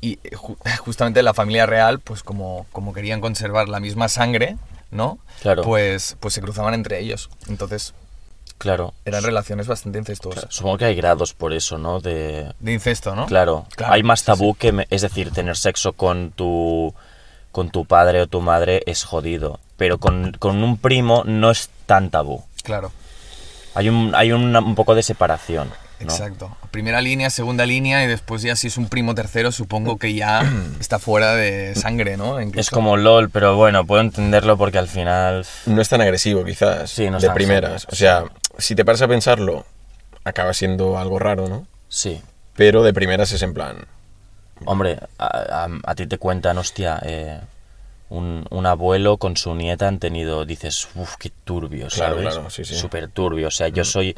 Y 0.00 0.18
eh, 0.24 0.30
ju- 0.36 0.56
justamente 0.78 1.22
la 1.22 1.34
familia 1.34 1.66
real, 1.66 1.98
pues 2.00 2.22
como, 2.22 2.66
como 2.72 2.92
querían 2.92 3.20
conservar 3.20 3.68
la 3.68 3.80
misma 3.80 4.08
sangre, 4.08 4.56
¿no? 4.90 5.18
Claro. 5.42 5.62
Pues, 5.62 6.16
pues 6.20 6.34
se 6.34 6.40
cruzaban 6.40 6.74
entre 6.74 7.00
ellos. 7.00 7.30
Entonces 7.48 7.94
Claro. 8.58 8.92
eran 9.04 9.22
relaciones 9.24 9.66
bastante 9.66 9.98
incestuosas. 9.98 10.46
Supongo 10.50 10.78
que 10.78 10.84
hay 10.84 10.94
grados 10.94 11.32
por 11.34 11.52
eso, 11.52 11.78
¿no? 11.78 12.00
De. 12.00 12.52
De 12.60 12.72
incesto, 12.72 13.14
¿no? 13.16 13.26
Claro, 13.26 13.66
Claro, 13.74 13.92
hay 13.94 14.02
más 14.02 14.20
sí, 14.20 14.26
tabú 14.26 14.54
que, 14.54 14.70
me- 14.72 14.86
es 14.90 15.02
decir, 15.02 15.30
tener 15.32 15.56
sexo 15.56 15.94
con 15.94 16.30
tu, 16.32 16.94
con 17.52 17.70
tu 17.70 17.86
padre 17.86 18.20
o 18.22 18.26
tu 18.26 18.40
madre 18.42 18.82
es 18.86 19.02
jodido, 19.04 19.58
pero 19.80 19.96
con, 19.96 20.32
con 20.38 20.62
un 20.62 20.76
primo 20.76 21.22
no 21.24 21.50
es 21.50 21.70
tan 21.86 22.10
tabú. 22.10 22.44
Claro, 22.64 22.92
Hay 23.74 23.88
un, 23.88 24.12
hay 24.14 24.30
un 24.30 24.74
poco 24.74 24.94
de 24.94 25.02
separación, 25.02 25.68
¿no? 25.68 26.04
exacto. 26.04 26.54
Primera 26.70 27.00
línea, 27.00 27.30
segunda 27.30 27.64
línea 27.64 28.04
y 28.04 28.06
después 28.06 28.42
ya 28.42 28.56
si 28.56 28.66
es 28.66 28.76
un 28.76 28.90
primo 28.90 29.14
tercero 29.14 29.50
supongo 29.52 29.96
que 29.96 30.12
ya 30.12 30.42
está 30.80 30.98
fuera 30.98 31.34
de 31.34 31.74
sangre, 31.76 32.18
¿no? 32.18 32.42
Incluso. 32.42 32.60
Es 32.60 32.68
como 32.68 32.98
LOL, 32.98 33.30
pero 33.30 33.56
bueno, 33.56 33.86
puedo 33.86 34.02
entenderlo 34.02 34.58
porque 34.58 34.76
al 34.76 34.86
final... 34.88 35.46
No 35.64 35.80
es 35.80 35.88
tan 35.88 36.02
agresivo, 36.02 36.44
quizás, 36.44 36.90
Sí, 36.90 37.08
no 37.08 37.16
es 37.16 37.22
de 37.22 37.28
tan 37.28 37.34
primeras. 37.36 37.86
agresivo, 37.86 37.92
O 37.92 37.96
sea, 37.96 38.24
si 38.58 38.74
te 38.74 38.84
paras 38.84 39.00
a 39.00 39.08
pensarlo, 39.08 39.64
acaba 40.24 40.52
siendo 40.52 40.98
algo 40.98 41.18
raro, 41.18 41.48
¿no? 41.48 41.66
Sí. 41.88 42.20
Pero 42.54 42.82
de 42.82 42.92
primeras 42.92 43.32
es 43.32 43.40
en 43.40 43.54
plan... 43.54 43.86
Hombre, 44.66 44.98
a, 45.18 45.24
a- 45.64 45.68
a 45.90 45.94
ti 45.94 46.06
te 46.06 46.18
cuentan, 46.18 46.58
hostia, 46.58 47.00
eh, 47.02 47.40
un, 48.10 48.44
un 48.50 48.66
abuelo 48.66 49.16
con 49.16 49.36
su 49.36 49.54
nieta 49.54 49.88
han 49.88 49.98
tenido, 49.98 50.44
dices, 50.44 50.88
uff, 50.94 51.16
qué 51.16 51.30
turbio, 51.44 51.88
¿sabes? 51.88 52.20
claro, 52.20 52.50
sí, 52.50 52.64
sí. 52.64 52.74
Súper 52.74 53.08
turbio. 53.08 53.48
O 53.48 53.50
sea, 53.52 53.68
yo 53.68 53.84
soy 53.84 54.16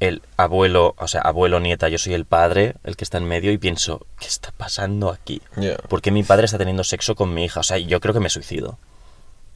el 0.00 0.22
abuelo, 0.36 0.94
o 0.98 1.08
sea, 1.08 1.22
abuelo-nieta, 1.22 1.88
yo 1.88 1.98
soy 1.98 2.14
el 2.14 2.24
padre, 2.24 2.74
el 2.84 2.96
que 2.96 3.04
está 3.04 3.18
en 3.18 3.24
medio, 3.24 3.52
y 3.52 3.58
pienso, 3.58 4.06
¿qué 4.18 4.26
está 4.26 4.52
pasando 4.56 5.10
aquí? 5.10 5.42
Ya. 5.56 5.76
¿Por 5.76 6.00
qué 6.02 6.10
mi 6.10 6.22
padre 6.22 6.44
está 6.44 6.58
teniendo 6.58 6.84
sexo 6.84 7.14
con 7.14 7.34
mi 7.34 7.44
hija? 7.44 7.60
O 7.60 7.62
sea, 7.62 7.78
yo 7.78 8.00
creo 8.00 8.14
que 8.14 8.20
me 8.20 8.30
suicido. 8.30 8.78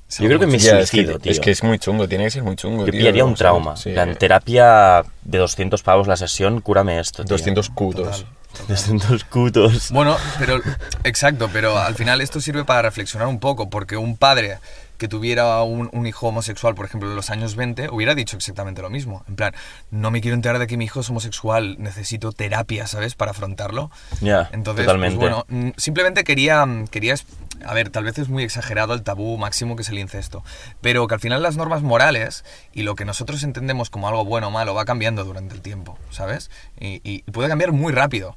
Sí, 0.08 0.22
yo 0.22 0.28
creo 0.28 0.40
que 0.40 0.46
me 0.46 0.58
Ya, 0.58 0.78
es, 0.80 0.90
que, 0.90 0.98
suicido, 0.98 1.18
tío. 1.18 1.32
es 1.32 1.40
que 1.40 1.50
es 1.50 1.62
muy 1.62 1.78
chungo, 1.78 2.08
tiene 2.08 2.24
que 2.24 2.30
ser 2.30 2.42
muy 2.42 2.56
chungo. 2.56 2.84
yo 2.84 2.92
tío, 2.92 3.00
pillaría 3.00 3.24
un 3.24 3.34
trauma. 3.34 3.76
Sí. 3.76 3.92
La 3.92 4.12
terapia 4.14 5.04
de 5.22 5.38
200 5.38 5.82
pavos 5.82 6.06
la 6.06 6.16
sesión, 6.16 6.60
cúrame 6.60 6.98
esto, 6.98 7.24
tío. 7.24 7.36
200 7.36 7.70
cutos. 8.54 8.68
200 8.68 9.24
cutos. 9.24 9.90
Bueno, 9.90 10.16
pero 10.38 10.60
exacto, 11.04 11.50
pero 11.52 11.78
al 11.78 11.94
final 11.94 12.20
esto 12.20 12.40
sirve 12.40 12.64
para 12.64 12.82
reflexionar 12.82 13.28
un 13.28 13.40
poco, 13.40 13.70
porque 13.70 13.96
un 13.96 14.16
padre 14.16 14.58
que 14.98 15.08
tuviera 15.08 15.62
un, 15.62 15.90
un 15.92 16.06
hijo 16.06 16.28
homosexual, 16.28 16.74
por 16.74 16.86
ejemplo, 16.86 17.10
en 17.10 17.16
los 17.16 17.30
años 17.30 17.56
20, 17.56 17.90
hubiera 17.90 18.14
dicho 18.14 18.36
exactamente 18.36 18.80
lo 18.80 18.90
mismo. 18.90 19.24
En 19.28 19.36
plan, 19.36 19.54
no 19.90 20.10
me 20.10 20.20
quiero 20.20 20.36
enterar 20.36 20.58
de 20.58 20.66
que 20.66 20.76
mi 20.76 20.84
hijo 20.84 21.00
es 21.00 21.10
homosexual, 21.10 21.76
necesito 21.78 22.32
terapia, 22.32 22.86
¿sabes? 22.86 23.14
Para 23.14 23.32
afrontarlo. 23.32 23.90
Ya, 24.20 24.48
Entonces, 24.52 24.84
pues, 24.84 24.86
totalmente. 24.86 25.18
bueno, 25.18 25.44
mm, 25.48 25.70
simplemente 25.76 26.24
quería, 26.24 26.64
mm, 26.64 26.86
quería, 26.88 27.16
a 27.66 27.74
ver, 27.74 27.90
tal 27.90 28.04
vez 28.04 28.18
es 28.18 28.28
muy 28.28 28.44
exagerado 28.44 28.94
el 28.94 29.02
tabú 29.02 29.36
máximo 29.36 29.74
que 29.74 29.82
es 29.82 29.88
el 29.88 29.98
incesto, 29.98 30.44
pero 30.80 31.06
que 31.08 31.14
al 31.14 31.20
final 31.20 31.42
las 31.42 31.56
normas 31.56 31.82
morales 31.82 32.44
y 32.72 32.82
lo 32.84 32.94
que 32.94 33.04
nosotros 33.04 33.42
entendemos 33.42 33.90
como 33.90 34.08
algo 34.08 34.24
bueno 34.24 34.48
o 34.48 34.50
malo 34.50 34.74
va 34.74 34.84
cambiando 34.84 35.24
durante 35.24 35.54
el 35.54 35.60
tiempo, 35.60 35.98
¿sabes? 36.10 36.50
Y, 36.78 37.00
y 37.02 37.22
puede 37.30 37.48
cambiar 37.48 37.72
muy 37.72 37.92
rápido, 37.92 38.36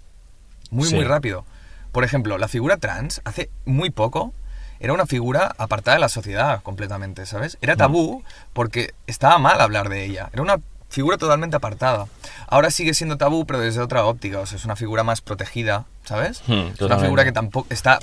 muy, 0.72 0.88
Sí. 0.90 0.96
muy 0.96 1.04
rápido. 1.06 1.46
por 1.92 2.04
ejemplo, 2.04 2.38
la 2.38 2.48
figura 2.48 2.78
trans 2.78 3.22
hace 3.26 3.50
muy 3.66 3.90
poco 3.90 4.32
era 4.80 4.94
una 4.94 5.08
figura 5.08 5.56
apartada 5.58 5.96
de 5.96 6.02
la 6.02 6.10
sociedad 6.10 6.62
completamente, 6.62 7.26
¿sabes? 7.26 7.58
Era 7.62 7.76
tabú 7.76 8.24
porque 8.54 8.94
estaba 9.08 9.40
mal 9.40 9.60
hablar 9.62 9.90
de 9.90 10.06
ella. 10.06 10.30
Era 10.32 10.44
una 10.44 10.60
figura 10.90 11.18
totalmente 11.18 11.56
apartada. 11.56 12.06
Ahora 12.48 12.70
sigue 12.70 12.94
siendo 12.94 13.18
tabú, 13.18 13.46
pero 13.48 13.60
desde 13.60 13.82
otra 13.82 14.06
óptica. 14.06 14.40
O 14.42 14.46
sea, 14.46 14.58
es 14.60 14.66
una 14.66 14.76
figura 14.76 15.04
más 15.04 15.22
protegida, 15.22 15.86
¿sabes? 16.06 16.44
Hmm, 16.46 16.68
es 16.76 16.82
una 16.82 17.00
figura 17.00 17.24
que 17.24 17.32
tampoco 17.32 17.66
está... 17.72 17.98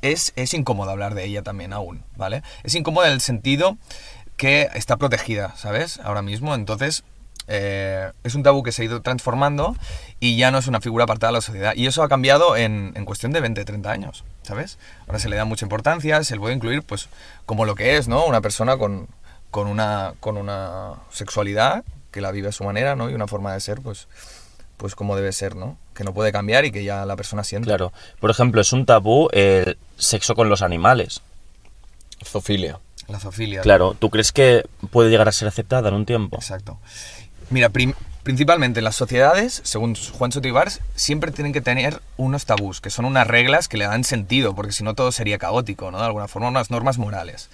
Es, 0.00 0.32
es 0.36 0.54
incómodo 0.54 0.90
hablar 0.90 1.14
de 1.14 1.24
ella 1.24 1.42
también 1.42 1.72
aún, 1.74 2.02
¿vale? 2.16 2.42
Es 2.62 2.74
incómodo 2.74 3.04
en 3.06 3.12
el 3.12 3.20
sentido 3.20 3.76
que 4.38 4.68
está 4.74 4.96
protegida, 4.96 5.54
¿sabes? 5.56 6.00
Ahora 6.02 6.22
mismo. 6.22 6.54
Entonces, 6.54 7.04
eh, 7.46 8.10
es 8.22 8.34
un 8.34 8.42
tabú 8.42 8.62
que 8.62 8.72
se 8.72 8.82
ha 8.82 8.84
ido 8.86 9.02
transformando 9.02 9.76
y 10.20 10.36
ya 10.36 10.50
no 10.50 10.58
es 10.58 10.66
una 10.66 10.80
figura 10.80 11.04
apartada 11.04 11.30
de 11.30 11.38
la 11.38 11.40
sociedad. 11.40 11.74
Y 11.74 11.86
eso 11.86 12.02
ha 12.02 12.08
cambiado 12.08 12.56
en, 12.56 12.92
en 12.94 13.04
cuestión 13.04 13.32
de 13.32 13.40
20, 13.40 13.64
30 13.64 13.90
años, 13.90 14.24
¿sabes? 14.42 14.78
Ahora 15.06 15.18
se 15.18 15.28
le 15.28 15.36
da 15.36 15.44
mucha 15.44 15.64
importancia, 15.64 16.22
se 16.24 16.34
le 16.34 16.40
puede 16.40 16.54
incluir, 16.54 16.82
pues, 16.82 17.08
como 17.46 17.64
lo 17.64 17.74
que 17.74 17.96
es, 17.96 18.08
¿no? 18.08 18.24
Una 18.24 18.40
persona 18.40 18.76
con, 18.76 19.08
con, 19.50 19.66
una, 19.66 20.14
con 20.20 20.36
una 20.36 20.94
sexualidad 21.10 21.84
que 22.10 22.20
la 22.20 22.30
vive 22.30 22.48
a 22.48 22.52
su 22.52 22.64
manera, 22.64 22.96
¿no? 22.96 23.10
Y 23.10 23.14
una 23.14 23.26
forma 23.26 23.52
de 23.52 23.60
ser, 23.60 23.80
pues, 23.80 24.08
pues 24.76 24.94
como 24.94 25.16
debe 25.16 25.32
ser, 25.32 25.56
¿no? 25.56 25.76
Que 25.94 26.04
no 26.04 26.14
puede 26.14 26.32
cambiar 26.32 26.64
y 26.64 26.72
que 26.72 26.84
ya 26.84 27.04
la 27.04 27.16
persona 27.16 27.44
siente. 27.44 27.66
Claro. 27.66 27.92
Por 28.20 28.30
ejemplo, 28.30 28.60
es 28.60 28.72
un 28.72 28.86
tabú 28.86 29.28
el 29.32 29.78
sexo 29.96 30.34
con 30.34 30.48
los 30.48 30.62
animales. 30.62 31.20
Zoofilia. 32.24 32.78
La 33.08 33.20
zoofilia. 33.20 33.60
Claro, 33.60 33.94
¿tú 33.98 34.10
crees 34.10 34.32
que 34.32 34.64
puede 34.90 35.10
llegar 35.10 35.28
a 35.28 35.32
ser 35.32 35.48
aceptada 35.48 35.88
en 35.88 35.94
un 35.94 36.06
tiempo? 36.06 36.36
Exacto. 36.36 36.78
Mira, 37.54 37.70
principalmente 38.24 38.82
las 38.82 38.96
sociedades, 38.96 39.60
según 39.62 39.94
Juan 39.94 40.32
Sotibars, 40.32 40.80
siempre 40.96 41.30
tienen 41.30 41.52
que 41.52 41.60
tener 41.60 42.00
unos 42.16 42.46
tabús, 42.46 42.80
que 42.80 42.90
son 42.90 43.04
unas 43.04 43.28
reglas 43.28 43.68
que 43.68 43.76
le 43.76 43.84
dan 43.84 44.02
sentido, 44.02 44.56
porque 44.56 44.72
si 44.72 44.82
no 44.82 44.94
todo 44.94 45.12
sería 45.12 45.38
caótico, 45.38 45.92
¿no? 45.92 45.98
De 45.98 46.04
alguna 46.04 46.26
forma, 46.26 46.48
unas 46.48 46.72
normas 46.72 46.98
morales. 46.98 47.48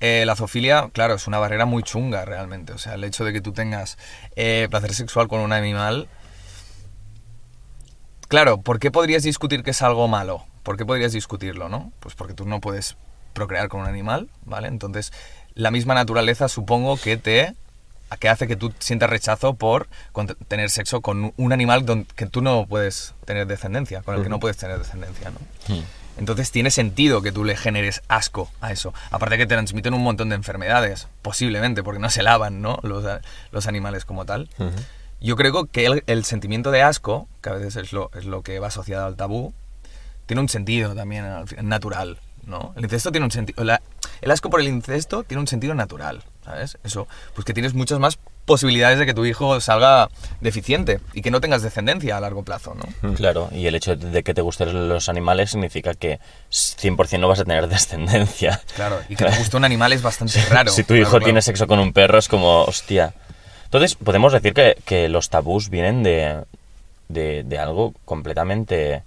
Eh, 0.00 0.24
la 0.26 0.36
zoofilia, 0.36 0.90
claro, 0.92 1.14
es 1.14 1.26
una 1.26 1.38
barrera 1.38 1.64
muy 1.64 1.82
chunga 1.82 2.26
realmente. 2.26 2.74
O 2.74 2.78
sea, 2.78 2.92
el 2.92 3.04
hecho 3.04 3.24
de 3.24 3.32
que 3.32 3.40
tú 3.40 3.54
tengas 3.54 3.96
eh, 4.36 4.68
placer 4.68 4.92
sexual 4.92 5.28
con 5.28 5.40
un 5.40 5.54
animal. 5.54 6.08
Claro, 8.28 8.60
¿por 8.60 8.80
qué 8.80 8.90
podrías 8.90 9.22
discutir 9.22 9.62
que 9.62 9.70
es 9.70 9.80
algo 9.80 10.08
malo? 10.08 10.44
¿Por 10.62 10.76
qué 10.76 10.84
podrías 10.84 11.12
discutirlo, 11.12 11.70
no? 11.70 11.90
Pues 12.00 12.14
porque 12.14 12.34
tú 12.34 12.44
no 12.44 12.60
puedes 12.60 12.98
procrear 13.32 13.68
con 13.68 13.80
un 13.80 13.86
animal, 13.86 14.28
¿vale? 14.44 14.68
Entonces, 14.68 15.10
la 15.54 15.70
misma 15.70 15.94
naturaleza 15.94 16.50
supongo 16.50 16.98
que 16.98 17.16
te 17.16 17.54
que 18.16 18.28
hace 18.28 18.46
que 18.46 18.56
tú 18.56 18.72
sientas 18.78 19.10
rechazo 19.10 19.54
por 19.54 19.88
tener 20.48 20.70
sexo 20.70 21.00
con 21.00 21.32
un 21.36 21.52
animal 21.52 21.84
don- 21.84 22.04
que 22.16 22.26
tú 22.26 22.42
no 22.42 22.66
puedes 22.66 23.14
tener 23.24 23.46
descendencia, 23.46 24.02
con 24.02 24.16
el 24.16 24.22
que 24.22 24.28
no 24.28 24.40
puedes 24.40 24.56
tener 24.56 24.78
descendencia, 24.78 25.30
¿no? 25.30 25.74
Hmm. 25.74 25.82
Entonces 26.18 26.50
tiene 26.50 26.70
sentido 26.70 27.22
que 27.22 27.32
tú 27.32 27.44
le 27.44 27.56
generes 27.56 28.02
asco 28.08 28.50
a 28.60 28.70
eso. 28.70 28.92
Aparte 29.10 29.38
que 29.38 29.46
te 29.46 29.54
transmiten 29.54 29.94
un 29.94 30.02
montón 30.02 30.28
de 30.28 30.34
enfermedades, 30.34 31.08
posiblemente, 31.22 31.82
porque 31.82 32.00
no 32.00 32.10
se 32.10 32.22
lavan, 32.22 32.60
¿no? 32.60 32.78
Los, 32.82 33.66
animales 33.66 34.04
como 34.04 34.26
tal. 34.26 34.48
Yo 35.20 35.36
creo 35.36 35.66
que 35.66 35.86
el, 35.86 36.04
el 36.06 36.24
sentimiento 36.24 36.70
de 36.70 36.82
asco, 36.82 37.28
que 37.40 37.48
a 37.48 37.52
veces 37.52 37.76
es 37.76 37.92
lo, 37.92 38.10
es 38.14 38.24
lo 38.24 38.42
que 38.42 38.58
va 38.58 38.66
asociado 38.66 39.06
al 39.06 39.16
tabú, 39.16 39.54
tiene 40.26 40.40
un 40.40 40.48
sentido 40.48 40.94
también 40.94 41.24
natural, 41.62 42.18
¿no? 42.44 42.72
El 42.76 42.84
incesto 42.84 43.10
tiene 43.10 43.24
un 43.24 43.30
sentido... 43.30 43.64
El 44.22 44.30
asco 44.30 44.50
por 44.50 44.60
el 44.60 44.68
incesto 44.68 45.24
tiene 45.24 45.40
un 45.40 45.48
sentido 45.48 45.74
natural, 45.74 46.22
¿sabes? 46.44 46.78
Eso, 46.84 47.08
pues 47.34 47.44
que 47.44 47.52
tienes 47.52 47.74
muchas 47.74 47.98
más 47.98 48.18
posibilidades 48.44 48.98
de 49.00 49.04
que 49.04 49.14
tu 49.14 49.24
hijo 49.24 49.60
salga 49.60 50.08
deficiente 50.40 51.00
y 51.12 51.22
que 51.22 51.32
no 51.32 51.40
tengas 51.40 51.62
descendencia 51.62 52.16
a 52.16 52.20
largo 52.20 52.44
plazo, 52.44 52.74
¿no? 52.74 53.14
Claro, 53.14 53.48
y 53.52 53.66
el 53.66 53.74
hecho 53.74 53.96
de 53.96 54.22
que 54.22 54.32
te 54.32 54.40
gusten 54.40 54.88
los 54.88 55.08
animales 55.08 55.50
significa 55.50 55.94
que 55.94 56.20
100% 56.50 57.18
no 57.18 57.26
vas 57.26 57.40
a 57.40 57.44
tener 57.44 57.66
descendencia. 57.68 58.60
Claro, 58.76 59.00
y 59.08 59.16
que 59.16 59.24
te 59.24 59.36
guste 59.36 59.56
un 59.56 59.64
animal 59.64 59.92
es 59.92 60.02
bastante 60.02 60.40
raro. 60.48 60.70
si 60.70 60.82
tu 60.82 60.88
claro, 60.88 61.02
hijo 61.02 61.10
claro. 61.10 61.24
tiene 61.24 61.42
sexo 61.42 61.66
con 61.66 61.80
un 61.80 61.92
perro 61.92 62.18
es 62.18 62.28
como, 62.28 62.62
hostia. 62.62 63.14
Entonces, 63.64 63.96
podemos 63.96 64.32
decir 64.32 64.54
que, 64.54 64.76
que 64.84 65.08
los 65.08 65.30
tabús 65.30 65.68
vienen 65.68 66.04
de, 66.04 66.44
de, 67.08 67.42
de 67.42 67.58
algo 67.58 67.92
completamente 68.04 69.02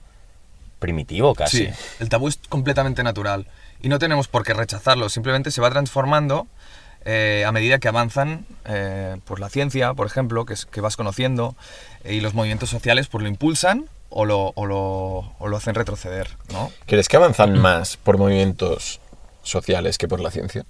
primitivo 0.80 1.34
casi. 1.36 1.68
Sí, 1.68 1.70
el 2.00 2.10
tabú 2.10 2.28
es 2.28 2.40
completamente 2.50 3.02
natural 3.02 3.48
y 3.82 3.90
no 3.90 4.00
tenemos 4.00 4.28
por 4.28 4.44
qué 4.44 4.54
rechazarlo, 4.54 5.10
simplemente 5.10 5.52
se 5.52 5.62
va 5.62 5.70
transformando 5.70 6.48
eh, 7.06 7.44
a 7.46 7.52
medida 7.52 7.78
que 7.78 7.88
avanzan 7.88 8.46
eh, 8.66 9.18
pues 9.26 9.40
la 9.40 9.50
ciencia, 9.50 9.94
por 9.94 10.08
ejemplo, 10.08 10.46
que, 10.46 10.54
es, 10.56 10.66
que 10.66 10.82
vas 10.82 10.98
conociendo, 10.98 11.56
eh, 12.04 12.16
y 12.16 12.20
los 12.22 12.34
movimientos 12.34 12.70
sociales 12.70 13.08
pues 13.08 13.22
lo 13.22 13.30
impulsan 13.30 13.86
o 14.10 14.26
lo, 14.26 14.54
o 14.56 14.66
lo, 14.66 15.34
o 15.40 15.48
lo 15.48 15.58
hacen 15.58 15.76
retroceder, 15.76 16.30
¿no? 16.52 16.72
¿Crees 16.88 17.08
que 17.08 17.18
avanzan 17.18 17.60
más 17.60 17.98
por 17.98 18.18
movimientos 18.18 19.00
sociales 19.44 19.98
que 19.98 20.08
por 20.08 20.20
la 20.20 20.32
ciencia? 20.32 20.66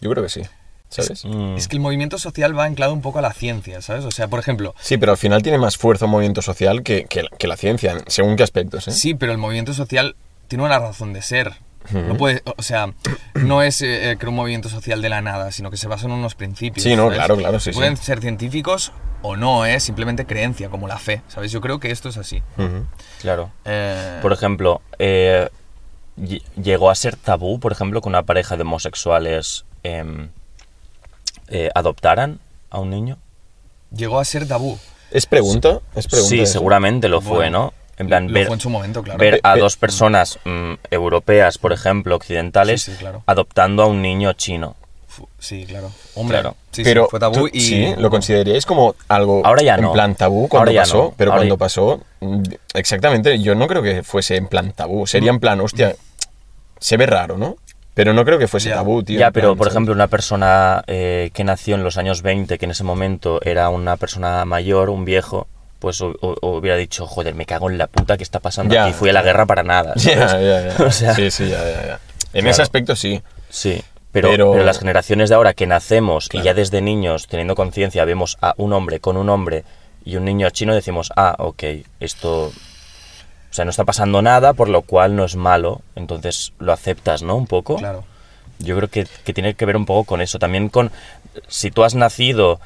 Yo 0.00 0.10
creo 0.10 0.22
que 0.22 0.28
sí. 0.30 0.42
¿Sabes? 0.88 1.24
Mm, 1.24 1.56
Es 1.56 1.68
que 1.68 1.76
el 1.76 1.80
movimiento 1.80 2.18
social 2.18 2.56
va 2.56 2.64
anclado 2.64 2.92
un 2.92 3.00
poco 3.00 3.18
a 3.18 3.22
la 3.22 3.32
ciencia, 3.32 3.80
¿sabes? 3.80 4.04
O 4.04 4.10
sea, 4.10 4.28
por 4.28 4.38
ejemplo, 4.38 4.74
Sí, 4.80 4.98
pero 4.98 5.12
al 5.12 5.18
final 5.18 5.42
tiene 5.42 5.56
más 5.56 5.78
fuerza 5.78 6.04
un 6.04 6.10
movimiento 6.10 6.42
social 6.42 6.82
que, 6.82 7.06
que, 7.06 7.24
que 7.38 7.46
la 7.48 7.56
ciencia, 7.56 7.96
según 8.08 8.36
qué 8.36 8.42
aspectos, 8.42 8.86
¿eh? 8.88 8.92
Sí, 8.92 9.14
pero 9.14 9.32
el 9.32 9.38
movimiento 9.38 9.72
social 9.72 10.14
tiene 10.48 10.64
una 10.64 10.78
razón 10.78 11.14
de 11.14 11.22
ser. 11.22 11.54
No 11.90 12.16
puede, 12.16 12.42
o 12.56 12.62
sea, 12.62 12.92
no 13.34 13.62
es 13.62 13.82
eh, 13.82 14.16
que 14.18 14.26
un 14.26 14.34
movimiento 14.34 14.68
social 14.68 15.02
de 15.02 15.08
la 15.08 15.20
nada, 15.20 15.50
sino 15.52 15.70
que 15.70 15.76
se 15.76 15.88
basa 15.88 16.06
en 16.06 16.12
unos 16.12 16.34
principios. 16.34 16.84
Sí, 16.84 16.94
no, 16.96 17.04
¿sabes? 17.04 17.16
claro, 17.18 17.36
claro, 17.36 17.60
sí, 17.60 17.70
sí. 17.72 17.76
Pueden 17.76 17.96
ser 17.96 18.20
científicos 18.20 18.92
o 19.22 19.36
no, 19.36 19.64
es 19.66 19.82
simplemente 19.84 20.24
creencia, 20.26 20.68
como 20.68 20.88
la 20.88 20.98
fe, 20.98 21.22
¿sabes? 21.28 21.52
Yo 21.52 21.60
creo 21.60 21.78
que 21.80 21.90
esto 21.90 22.08
es 22.08 22.16
así. 22.16 22.42
Claro. 23.20 23.50
Eh, 23.64 24.18
Por 24.22 24.32
ejemplo, 24.32 24.80
eh, 24.98 25.48
ll- 26.18 26.42
llegó 26.60 26.90
a 26.90 26.94
ser 26.94 27.16
tabú, 27.16 27.60
por 27.60 27.72
ejemplo, 27.72 28.00
que 28.00 28.08
una 28.08 28.22
pareja 28.22 28.56
de 28.56 28.62
homosexuales 28.62 29.64
em, 29.82 30.28
eh, 31.48 31.70
adoptaran 31.74 32.38
a 32.70 32.78
un 32.80 32.90
niño. 32.90 33.18
llegó 33.94 34.18
a 34.18 34.24
ser 34.24 34.46
tabú. 34.48 34.78
¿Es 35.10 35.26
pregunta? 35.26 35.80
¿Es 35.94 36.06
pregunta 36.08 36.30
Sí, 36.30 36.40
eso? 36.40 36.52
seguramente 36.54 37.08
lo 37.08 37.20
fue, 37.20 37.50
¿no? 37.50 37.74
En 37.98 38.06
plan, 38.06 38.26
lo 38.28 38.34
ver, 38.34 38.46
fue 38.46 38.54
en 38.54 38.60
su 38.60 38.70
momento, 38.70 39.02
claro. 39.02 39.18
ver 39.18 39.40
a 39.42 39.52
Pe- 39.52 39.54
pe- 39.56 39.60
dos 39.60 39.76
personas 39.76 40.38
mm, 40.44 40.72
europeas, 40.90 41.58
por 41.58 41.72
ejemplo, 41.72 42.16
occidentales, 42.16 42.82
Sí, 42.82 42.92
sí, 42.92 42.98
claro. 42.98 43.22
adoptando 43.26 43.82
a 43.82 43.86
un 43.86 44.00
niño 44.02 44.32
chino. 44.32 44.76
Sí, 45.38 45.66
claro. 45.66 45.90
Hombre, 46.14 46.40
Claro. 46.40 46.56
sí, 46.70 46.76
sí, 46.76 46.84
pero 46.84 47.06
fue 47.08 47.20
tabú 47.20 47.34
tú- 47.34 47.50
y... 47.52 47.60
sí, 47.60 47.94
lo 47.98 48.08
consideraríais 48.08 48.64
como 48.64 48.94
algo 49.08 49.42
Ahora 49.44 49.62
ya 49.62 49.74
en 49.74 49.82
no. 49.82 49.92
plan 49.92 50.14
tabú 50.14 50.48
cuando 50.48 50.70
Ahora 50.70 50.72
ya 50.72 50.80
pasó, 50.82 50.96
no. 50.96 51.14
pero 51.18 51.32
Ahora 51.32 51.40
cuando 51.40 51.54
ya- 51.56 51.58
pasó, 51.58 52.00
mm, 52.20 52.42
exactamente, 52.74 53.38
yo 53.40 53.54
no 53.54 53.66
creo 53.68 53.82
que 53.82 54.02
fuese 54.02 54.36
en 54.36 54.46
plan 54.48 54.72
tabú, 54.72 55.06
sería 55.06 55.30
en 55.30 55.38
plan, 55.38 55.60
hostia, 55.60 55.94
se 56.80 56.96
ve 56.96 57.04
raro, 57.06 57.36
¿no? 57.36 57.56
Pero 57.94 58.14
no 58.14 58.24
creo 58.24 58.38
que 58.38 58.48
fuese 58.48 58.70
Ya. 58.70 58.76
tabú, 58.76 59.02
tío. 59.02 59.18
ya, 59.20 59.30
pero 59.32 59.48
plan, 59.48 59.58
por 59.58 59.66
¿sabes? 59.66 59.74
ejemplo, 59.74 59.94
una 59.94 60.06
persona 60.08 60.82
eh, 60.86 61.30
que 61.34 61.44
nació 61.44 61.74
en 61.74 61.84
los 61.84 61.98
años 61.98 62.22
20, 62.22 62.56
que 62.56 62.64
en 62.64 62.70
ese 62.70 62.82
momento 62.84 63.38
era 63.42 63.68
una 63.68 63.98
persona 63.98 64.46
mayor, 64.46 64.88
un 64.88 65.04
viejo, 65.04 65.46
pues 65.82 66.00
hu- 66.00 66.16
hubiera 66.40 66.76
dicho, 66.78 67.06
joder, 67.06 67.34
me 67.34 67.44
cago 67.44 67.68
en 67.68 67.76
la 67.76 67.88
puta 67.88 68.16
que 68.16 68.22
está 68.22 68.40
pasando 68.40 68.72
Ya. 68.74 68.84
aquí, 68.84 68.94
fui 68.94 69.10
a 69.10 69.12
la 69.12 69.20
guerra 69.22 69.44
para 69.44 69.62
nada. 69.62 69.92
Ya, 69.96 70.28
¿sabes? 70.28 70.46
ya, 70.78 70.78
ya. 70.78 70.84
O 70.86 70.90
sea, 70.90 71.14
sí, 71.14 71.30
sí, 71.30 71.50
ya, 71.50 71.62
ya, 71.62 71.86
ya. 71.86 72.00
En 72.32 72.40
Claro. 72.40 72.50
ese 72.50 72.62
aspecto 72.62 72.96
sí. 72.96 73.20
Sí, 73.50 73.82
pero, 74.12 74.30
Pero- 74.30 74.52
pero 74.52 74.64
las 74.64 74.78
generaciones 74.78 75.28
de 75.28 75.34
ahora 75.34 75.52
que 75.52 75.66
nacemos 75.66 76.28
Claro. 76.28 76.42
y 76.42 76.46
ya 76.46 76.54
desde 76.54 76.80
niños, 76.80 77.26
teniendo 77.26 77.54
conciencia, 77.54 78.04
vemos 78.06 78.38
a 78.40 78.54
un 78.56 78.72
hombre 78.72 79.00
con 79.00 79.16
un 79.18 79.28
hombre 79.28 79.64
y 80.04 80.16
un 80.16 80.24
niño 80.24 80.48
chino, 80.50 80.74
decimos, 80.74 81.12
ah, 81.16 81.34
ok, 81.38 81.62
esto... 82.00 82.46
O 82.46 83.54
sea, 83.54 83.66
no 83.66 83.70
está 83.70 83.84
pasando 83.84 84.22
nada, 84.22 84.54
por 84.54 84.70
lo 84.70 84.80
cual 84.80 85.14
no 85.14 85.24
es 85.26 85.36
malo, 85.36 85.82
entonces 85.94 86.54
lo 86.58 86.72
aceptas, 86.72 87.22
¿no? 87.22 87.36
Un 87.36 87.46
poco. 87.46 87.76
Claro. 87.76 88.04
Yo 88.60 88.76
creo 88.76 88.88
que, 88.88 89.06
que 89.24 89.34
tiene 89.34 89.52
que 89.54 89.66
ver 89.66 89.76
un 89.76 89.84
poco 89.84 90.04
con 90.04 90.20
eso. 90.22 90.38
También 90.38 90.70
con, 90.70 90.90
si 91.48 91.70
tú 91.70 91.84
has 91.84 91.94
nacido 91.94 92.60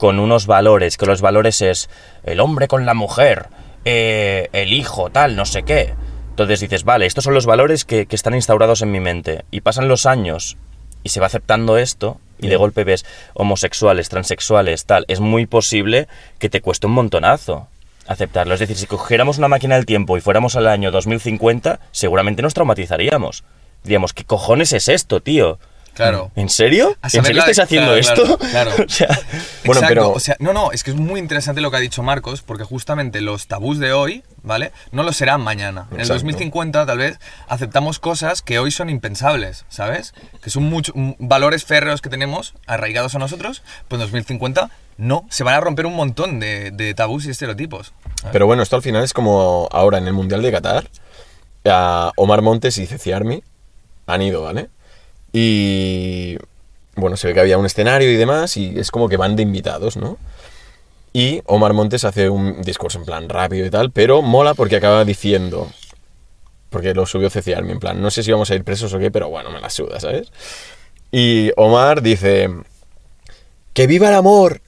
con 0.00 0.18
unos 0.18 0.46
valores, 0.46 0.96
que 0.96 1.04
los 1.04 1.20
valores 1.20 1.60
es 1.60 1.90
el 2.24 2.40
hombre 2.40 2.68
con 2.68 2.86
la 2.86 2.94
mujer, 2.94 3.48
eh, 3.84 4.48
el 4.54 4.72
hijo, 4.72 5.10
tal, 5.10 5.36
no 5.36 5.44
sé 5.44 5.62
qué. 5.62 5.92
Entonces 6.30 6.60
dices, 6.60 6.84
vale, 6.84 7.04
estos 7.04 7.24
son 7.24 7.34
los 7.34 7.44
valores 7.44 7.84
que, 7.84 8.06
que 8.06 8.16
están 8.16 8.34
instaurados 8.34 8.80
en 8.80 8.92
mi 8.92 8.98
mente. 8.98 9.44
Y 9.50 9.60
pasan 9.60 9.88
los 9.88 10.06
años 10.06 10.56
y 11.02 11.10
se 11.10 11.20
va 11.20 11.26
aceptando 11.26 11.76
esto 11.76 12.18
y 12.38 12.48
de 12.48 12.56
golpe 12.56 12.84
ves 12.84 13.04
homosexuales, 13.34 14.08
transexuales, 14.08 14.86
tal. 14.86 15.04
Es 15.06 15.20
muy 15.20 15.44
posible 15.44 16.08
que 16.38 16.48
te 16.48 16.62
cueste 16.62 16.86
un 16.86 16.94
montonazo 16.94 17.68
aceptarlo. 18.06 18.54
Es 18.54 18.60
decir, 18.60 18.78
si 18.78 18.86
cogiéramos 18.86 19.36
una 19.36 19.48
máquina 19.48 19.74
del 19.74 19.84
tiempo 19.84 20.16
y 20.16 20.22
fuéramos 20.22 20.56
al 20.56 20.66
año 20.66 20.90
2050, 20.90 21.78
seguramente 21.90 22.40
nos 22.40 22.54
traumatizaríamos. 22.54 23.44
Diríamos, 23.84 24.14
¿qué 24.14 24.24
cojones 24.24 24.72
es 24.72 24.88
esto, 24.88 25.20
tío? 25.20 25.58
Claro. 26.00 26.30
¿En 26.36 26.48
serio? 26.48 26.96
¿En 27.02 27.10
serio 27.10 27.32
la 27.32 27.38
estáis 27.40 27.58
haciendo 27.58 27.94
claro, 27.98 28.00
esto? 28.00 28.38
claro, 28.38 28.70
claro. 28.70 28.84
o 28.86 28.88
sea, 28.88 29.08
Bueno, 29.64 29.80
Exacto, 29.80 29.86
pero- 29.88 30.12
o 30.12 30.20
sea, 30.20 30.36
no, 30.38 30.52
no, 30.52 30.72
es 30.72 30.82
que 30.84 30.90
es 30.90 30.96
muy 30.96 31.20
interesante 31.20 31.60
lo 31.60 31.70
que 31.70 31.76
ha 31.76 31.80
dicho 31.80 32.02
Marcos, 32.02 32.42
porque 32.42 32.64
justamente 32.64 33.20
los 33.20 33.46
tabús 33.46 33.78
de 33.78 33.92
hoy, 33.92 34.22
¿vale? 34.42 34.72
No 34.92 35.02
lo 35.02 35.12
serán 35.12 35.40
mañana. 35.42 35.82
En 35.90 35.96
el 35.96 36.00
Exacto. 36.00 36.14
2050 36.14 36.86
tal 36.86 36.98
vez 36.98 37.18
aceptamos 37.48 37.98
cosas 37.98 38.42
que 38.42 38.58
hoy 38.58 38.70
son 38.70 38.90
impensables, 38.90 39.64
¿sabes? 39.68 40.14
Que 40.42 40.50
son 40.50 40.64
muchos 40.64 40.94
valores 41.18 41.64
férreos 41.64 42.00
que 42.00 42.08
tenemos 42.08 42.54
arraigados 42.66 43.14
a 43.14 43.18
nosotros, 43.18 43.62
pues 43.88 43.98
en 44.00 44.06
2050 44.06 44.70
no, 44.96 45.24
se 45.30 45.44
van 45.44 45.54
a 45.54 45.60
romper 45.60 45.86
un 45.86 45.96
montón 45.96 46.40
de, 46.40 46.70
de 46.72 46.92
tabús 46.94 47.24
y 47.26 47.30
estereotipos. 47.30 47.92
Pero 48.32 48.46
bueno, 48.46 48.62
esto 48.62 48.76
al 48.76 48.82
final 48.82 49.02
es 49.02 49.12
como 49.14 49.68
ahora 49.72 49.96
en 49.98 50.06
el 50.06 50.12
Mundial 50.12 50.42
de 50.42 50.52
Qatar. 50.52 50.90
a 51.66 52.12
Omar 52.16 52.42
Montes 52.42 52.76
y 52.78 52.86
Ceci 52.86 53.12
Army 53.12 53.42
han 54.06 54.22
ido, 54.22 54.42
¿vale? 54.42 54.68
Y 55.32 56.36
bueno, 56.96 57.16
se 57.16 57.28
ve 57.28 57.34
que 57.34 57.40
había 57.40 57.58
un 57.58 57.66
escenario 57.66 58.10
y 58.10 58.16
demás 58.16 58.56
y 58.56 58.78
es 58.78 58.90
como 58.90 59.08
que 59.08 59.16
van 59.16 59.36
de 59.36 59.42
invitados, 59.42 59.96
¿no? 59.96 60.18
Y 61.12 61.42
Omar 61.46 61.72
Montes 61.72 62.04
hace 62.04 62.28
un 62.28 62.62
discurso 62.62 62.98
en 62.98 63.04
plan 63.04 63.28
rápido 63.28 63.66
y 63.66 63.70
tal, 63.70 63.90
pero 63.90 64.22
mola 64.22 64.54
porque 64.54 64.76
acaba 64.76 65.04
diciendo, 65.04 65.68
porque 66.68 66.94
lo 66.94 67.06
subió 67.06 67.30
Ceci 67.30 67.52
Army, 67.52 67.72
en 67.72 67.80
plan, 67.80 68.00
no 68.00 68.10
sé 68.10 68.22
si 68.22 68.30
vamos 68.30 68.50
a 68.50 68.54
ir 68.54 68.62
presos 68.62 68.92
o 68.94 68.98
qué, 68.98 69.10
pero 69.10 69.28
bueno, 69.28 69.50
me 69.50 69.60
la 69.60 69.70
suda, 69.70 69.98
¿sabes? 69.98 70.30
Y 71.10 71.50
Omar 71.56 72.02
dice, 72.02 72.48
que 73.72 73.86
viva 73.86 74.08
el 74.08 74.14
amor, 74.14 74.60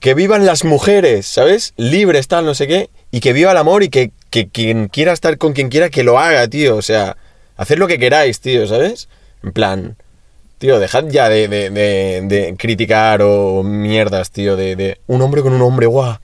que 0.00 0.14
vivan 0.14 0.44
las 0.44 0.64
mujeres, 0.64 1.26
¿sabes? 1.26 1.72
Libres, 1.76 2.28
tal, 2.28 2.44
no 2.44 2.54
sé 2.54 2.66
qué. 2.66 2.90
Y 3.10 3.20
que 3.20 3.32
viva 3.32 3.52
el 3.52 3.56
amor 3.56 3.82
y 3.82 3.88
que, 3.88 4.10
que 4.30 4.48
quien 4.48 4.88
quiera 4.88 5.12
estar 5.12 5.38
con 5.38 5.52
quien 5.52 5.68
quiera, 5.68 5.88
que 5.88 6.02
lo 6.02 6.18
haga, 6.18 6.46
tío. 6.48 6.76
O 6.76 6.82
sea, 6.82 7.16
hacer 7.56 7.78
lo 7.78 7.86
que 7.86 7.98
queráis, 7.98 8.40
tío, 8.40 8.66
¿sabes? 8.66 9.08
En 9.44 9.52
plan, 9.52 9.96
tío, 10.58 10.78
dejad 10.80 11.04
ya 11.08 11.28
de, 11.28 11.48
de- 11.48 11.70
de- 11.70 12.22
de 12.26 12.56
criticar 12.56 13.20
o 13.22 13.62
mierdas, 13.62 14.30
tío, 14.30 14.56
de, 14.56 14.74
de 14.76 14.98
un 15.06 15.20
hombre 15.22 15.42
con 15.42 15.52
un 15.52 15.62
hombre, 15.62 15.86
guau. 15.86 16.16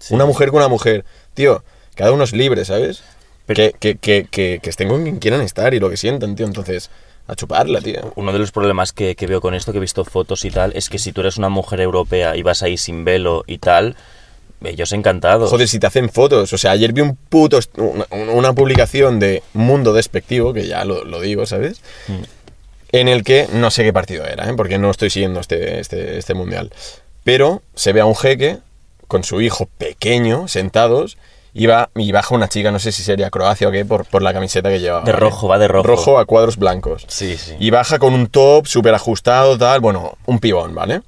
Sí. 0.00 0.12
Una 0.14 0.26
mujer 0.26 0.48
con 0.50 0.58
una 0.58 0.68
mujer. 0.68 1.04
Tío, 1.34 1.62
cada 1.94 2.12
uno 2.12 2.24
es 2.24 2.32
libre, 2.32 2.64
¿sabes? 2.64 3.02
Pero- 3.46 3.56
Que, 3.56 3.72
que, 3.78 3.96
que, 3.96 4.26
que, 4.30 4.58
que 4.62 4.70
estén 4.70 4.88
con 4.88 5.02
quien 5.04 5.18
quieran 5.18 5.40
estar 5.40 5.72
y 5.74 5.80
lo 5.80 5.88
que 5.90 5.96
sientan, 5.96 6.34
tío. 6.34 6.46
Entonces, 6.46 6.90
a 7.26 7.34
chuparla, 7.36 7.80
tío. 7.80 8.12
uno 8.16 8.32
de 8.32 8.38
los 8.38 8.52
problemas 8.52 8.92
que, 8.92 9.14
que 9.14 9.26
veo 9.26 9.40
con 9.40 9.54
esto, 9.54 9.72
que 9.72 9.78
he 9.78 9.80
visto 9.80 10.04
fotos 10.04 10.44
y 10.44 10.50
tal, 10.50 10.72
es 10.74 10.90
que 10.90 10.98
si 10.98 11.12
tú 11.12 11.20
eres 11.22 11.36
una 11.38 11.48
mujer 11.48 11.80
europea 11.80 12.36
y 12.36 12.42
vas 12.42 12.62
ahí 12.62 12.76
sin 12.76 13.04
velo 13.04 13.44
y 13.46 13.58
tal, 13.58 13.96
ellos 14.62 14.92
encantados. 14.92 15.50
Joder, 15.50 15.68
si 15.68 15.78
te 15.78 15.86
hacen 15.86 16.08
fotos. 16.10 16.52
O 16.52 16.58
sea, 16.58 16.72
ayer 16.72 16.92
vi 16.92 17.00
un 17.02 17.16
puto. 17.16 17.58
Una, 17.76 18.06
una 18.32 18.52
publicación 18.54 19.20
de 19.20 19.42
Mundo 19.52 19.92
Despectivo, 19.92 20.52
que 20.52 20.66
ya 20.66 20.84
lo, 20.84 21.04
lo 21.04 21.20
digo, 21.20 21.44
¿sabes? 21.46 21.80
En 22.94 23.08
el 23.08 23.24
que 23.24 23.48
no 23.52 23.72
sé 23.72 23.82
qué 23.82 23.92
partido 23.92 24.24
era, 24.24 24.48
¿eh? 24.48 24.54
porque 24.56 24.78
no 24.78 24.88
estoy 24.88 25.10
siguiendo 25.10 25.40
este, 25.40 25.80
este, 25.80 26.16
este 26.16 26.32
mundial. 26.32 26.70
Pero 27.24 27.60
se 27.74 27.92
ve 27.92 28.00
a 28.00 28.04
un 28.04 28.14
jeque 28.14 28.58
con 29.08 29.24
su 29.24 29.40
hijo 29.40 29.68
pequeño 29.78 30.46
sentados 30.46 31.18
y, 31.52 31.66
va, 31.66 31.90
y 31.96 32.12
baja 32.12 32.36
una 32.36 32.48
chica, 32.48 32.70
no 32.70 32.78
sé 32.78 32.92
si 32.92 33.02
sería 33.02 33.30
Croacia 33.30 33.66
o 33.66 33.72
qué, 33.72 33.84
por, 33.84 34.04
por 34.04 34.22
la 34.22 34.32
camiseta 34.32 34.68
que 34.68 34.78
lleva. 34.78 35.00
De 35.00 35.10
rojo, 35.10 35.48
va 35.48 35.58
de 35.58 35.66
rojo. 35.66 35.88
Rojo 35.88 36.18
a 36.20 36.24
cuadros 36.24 36.56
blancos. 36.56 37.04
Sí, 37.08 37.36
sí. 37.36 37.56
Y 37.58 37.70
baja 37.70 37.98
con 37.98 38.14
un 38.14 38.28
top 38.28 38.68
súper 38.68 38.94
ajustado, 38.94 39.58
tal, 39.58 39.80
bueno, 39.80 40.16
un 40.26 40.38
pibón, 40.38 40.72
¿vale? 40.72 41.02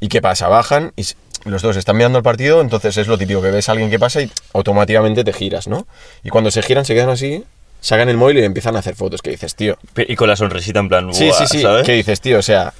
¿Y 0.00 0.08
qué 0.08 0.20
pasa? 0.20 0.48
Bajan 0.48 0.92
y 0.96 1.06
los 1.46 1.62
dos 1.62 1.78
están 1.78 1.96
mirando 1.96 2.18
el 2.18 2.24
partido, 2.24 2.60
entonces 2.60 2.98
es 2.98 3.06
lo 3.06 3.16
típico, 3.16 3.40
que 3.40 3.50
ves 3.50 3.70
a 3.70 3.72
alguien 3.72 3.88
que 3.88 3.98
pasa 3.98 4.20
y 4.20 4.30
automáticamente 4.52 5.24
te 5.24 5.32
giras, 5.32 5.66
¿no? 5.66 5.86
Y 6.22 6.28
cuando 6.28 6.50
se 6.50 6.60
giran, 6.60 6.84
se 6.84 6.92
quedan 6.92 7.08
así, 7.08 7.42
sacan 7.80 8.08
el 8.08 8.16
móvil 8.16 8.38
y 8.38 8.44
empiezan 8.44 8.76
a 8.76 8.80
hacer 8.80 8.94
fotos, 8.94 9.22
que 9.22 9.30
dices, 9.30 9.54
tío. 9.54 9.76
Y 9.96 10.16
con 10.16 10.28
la 10.28 10.36
sonrisita 10.36 10.80
en 10.80 10.88
plan, 10.88 11.12
Sí, 11.14 11.30
sí, 11.36 11.46
sí, 11.46 11.62
¿sabes? 11.62 11.84
¿qué 11.86 11.92
dices, 11.92 12.20
tío? 12.20 12.38
O 12.38 12.42
sea, 12.42 12.72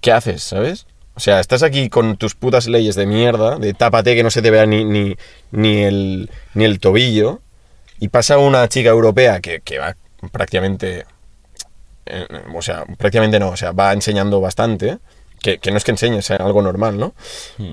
¿qué 0.00 0.12
haces, 0.12 0.42
sabes? 0.42 0.86
O 1.14 1.20
sea, 1.20 1.40
estás 1.40 1.62
aquí 1.62 1.88
con 1.88 2.16
tus 2.16 2.34
putas 2.34 2.66
leyes 2.66 2.94
de 2.94 3.06
mierda, 3.06 3.56
de 3.58 3.72
tápate 3.72 4.14
que 4.14 4.22
no 4.22 4.30
se 4.30 4.42
te 4.42 4.50
vea 4.50 4.66
ni, 4.66 4.84
ni, 4.84 5.16
ni, 5.50 5.82
el, 5.82 6.30
ni 6.54 6.64
el 6.64 6.78
tobillo, 6.78 7.40
y 7.98 8.08
pasa 8.08 8.36
una 8.38 8.68
chica 8.68 8.90
europea 8.90 9.40
que, 9.40 9.60
que 9.60 9.78
va 9.78 9.96
prácticamente... 10.30 11.06
eh, 12.04 12.26
o 12.54 12.60
sea, 12.60 12.84
prácticamente 12.98 13.38
no, 13.38 13.48
o 13.48 13.56
sea, 13.56 13.72
va 13.72 13.92
enseñando 13.94 14.40
bastante, 14.42 14.98
que, 15.40 15.58
que 15.58 15.70
no 15.70 15.78
es 15.78 15.84
que 15.84 15.92
enseñe, 15.92 16.20
sea 16.20 16.36
algo 16.36 16.60
normal, 16.60 16.98
¿no? 16.98 17.14
Hmm. 17.56 17.72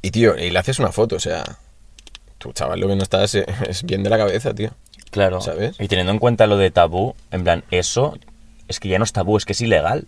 Y 0.00 0.10
tío, 0.12 0.38
y 0.38 0.50
le 0.50 0.58
haces 0.58 0.78
una 0.78 0.92
foto, 0.92 1.16
o 1.16 1.20
sea, 1.20 1.44
tú 2.38 2.54
chaval, 2.54 2.80
lo 2.80 2.88
que 2.88 2.96
no 2.96 3.02
estás 3.02 3.34
es 3.34 3.82
bien 3.82 4.02
de 4.02 4.08
la 4.08 4.16
cabeza, 4.16 4.54
tío. 4.54 4.70
Claro. 5.10 5.40
¿Sabes? 5.40 5.76
Y 5.80 5.88
teniendo 5.88 6.12
en 6.12 6.18
cuenta 6.18 6.46
lo 6.46 6.56
de 6.56 6.70
tabú, 6.70 7.14
en 7.30 7.42
plan, 7.44 7.64
eso 7.70 8.16
es 8.68 8.78
que 8.78 8.88
ya 8.88 8.98
no 8.98 9.04
es 9.04 9.12
tabú, 9.12 9.36
es 9.36 9.44
que 9.44 9.52
es 9.52 9.60
ilegal. 9.60 10.06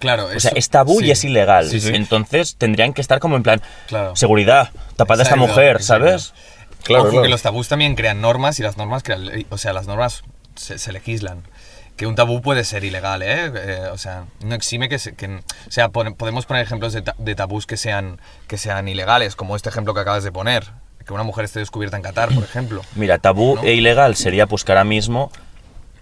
Claro, 0.00 0.26
O 0.34 0.40
sea, 0.40 0.50
es 0.56 0.68
tabú 0.70 1.00
y 1.00 1.10
es 1.12 1.22
ilegal. 1.24 1.68
Sí, 1.68 1.80
sí. 1.80 1.92
Entonces 1.94 2.56
tendrían 2.56 2.92
que 2.94 3.00
estar 3.00 3.20
como 3.20 3.36
en 3.36 3.44
plan, 3.44 3.62
Claro. 3.86 4.16
seguridad, 4.16 4.70
tapad 4.96 5.20
a 5.20 5.22
esta 5.22 5.36
mujer, 5.36 5.76
exacto. 5.76 6.06
¿sabes? 6.06 6.34
Claro, 6.82 7.02
Ojo, 7.04 7.10
claro. 7.12 7.22
que 7.22 7.28
los 7.28 7.42
tabús 7.42 7.68
también 7.68 7.94
crean 7.94 8.20
normas 8.20 8.58
y 8.58 8.64
las 8.64 8.76
normas 8.76 9.04
crean 9.04 9.46
o 9.50 9.58
sea, 9.58 9.72
las 9.72 9.86
normas 9.86 10.24
se, 10.56 10.78
se 10.78 10.90
legislan. 10.92 11.42
Que 11.96 12.06
un 12.08 12.16
tabú 12.16 12.40
puede 12.42 12.64
ser 12.64 12.82
ilegal, 12.82 13.22
¿eh? 13.22 13.52
Eh, 13.54 13.88
o 13.92 13.98
sea, 13.98 14.24
no 14.42 14.56
exime 14.56 14.88
que, 14.88 14.98
se- 14.98 15.14
que 15.14 15.26
o 15.26 15.40
sea, 15.70 15.90
pon- 15.90 16.14
podemos 16.14 16.46
poner 16.46 16.64
ejemplos 16.64 16.92
de, 16.94 17.04
de 17.16 17.34
tabús 17.36 17.66
que 17.66 17.76
sean, 17.76 18.18
que 18.48 18.56
sean 18.58 18.88
ilegales, 18.88 19.36
como 19.36 19.54
este 19.54 19.68
ejemplo 19.68 19.94
que 19.94 20.00
acabas 20.00 20.24
de 20.24 20.32
poner, 20.32 20.64
que 21.04 21.12
una 21.12 21.22
mujer 21.22 21.44
esté 21.44 21.58
descubierta 21.60 21.96
en 21.96 22.02
Qatar, 22.02 22.34
por 22.34 22.42
ejemplo. 22.44 22.82
Mira, 22.94 23.18
tabú 23.18 23.56
¿No? 23.56 23.62
e 23.62 23.74
ilegal 23.74 24.16
sería 24.16 24.46
pues 24.46 24.64
que 24.64 24.72
ahora 24.72 24.84
mismo, 24.84 25.30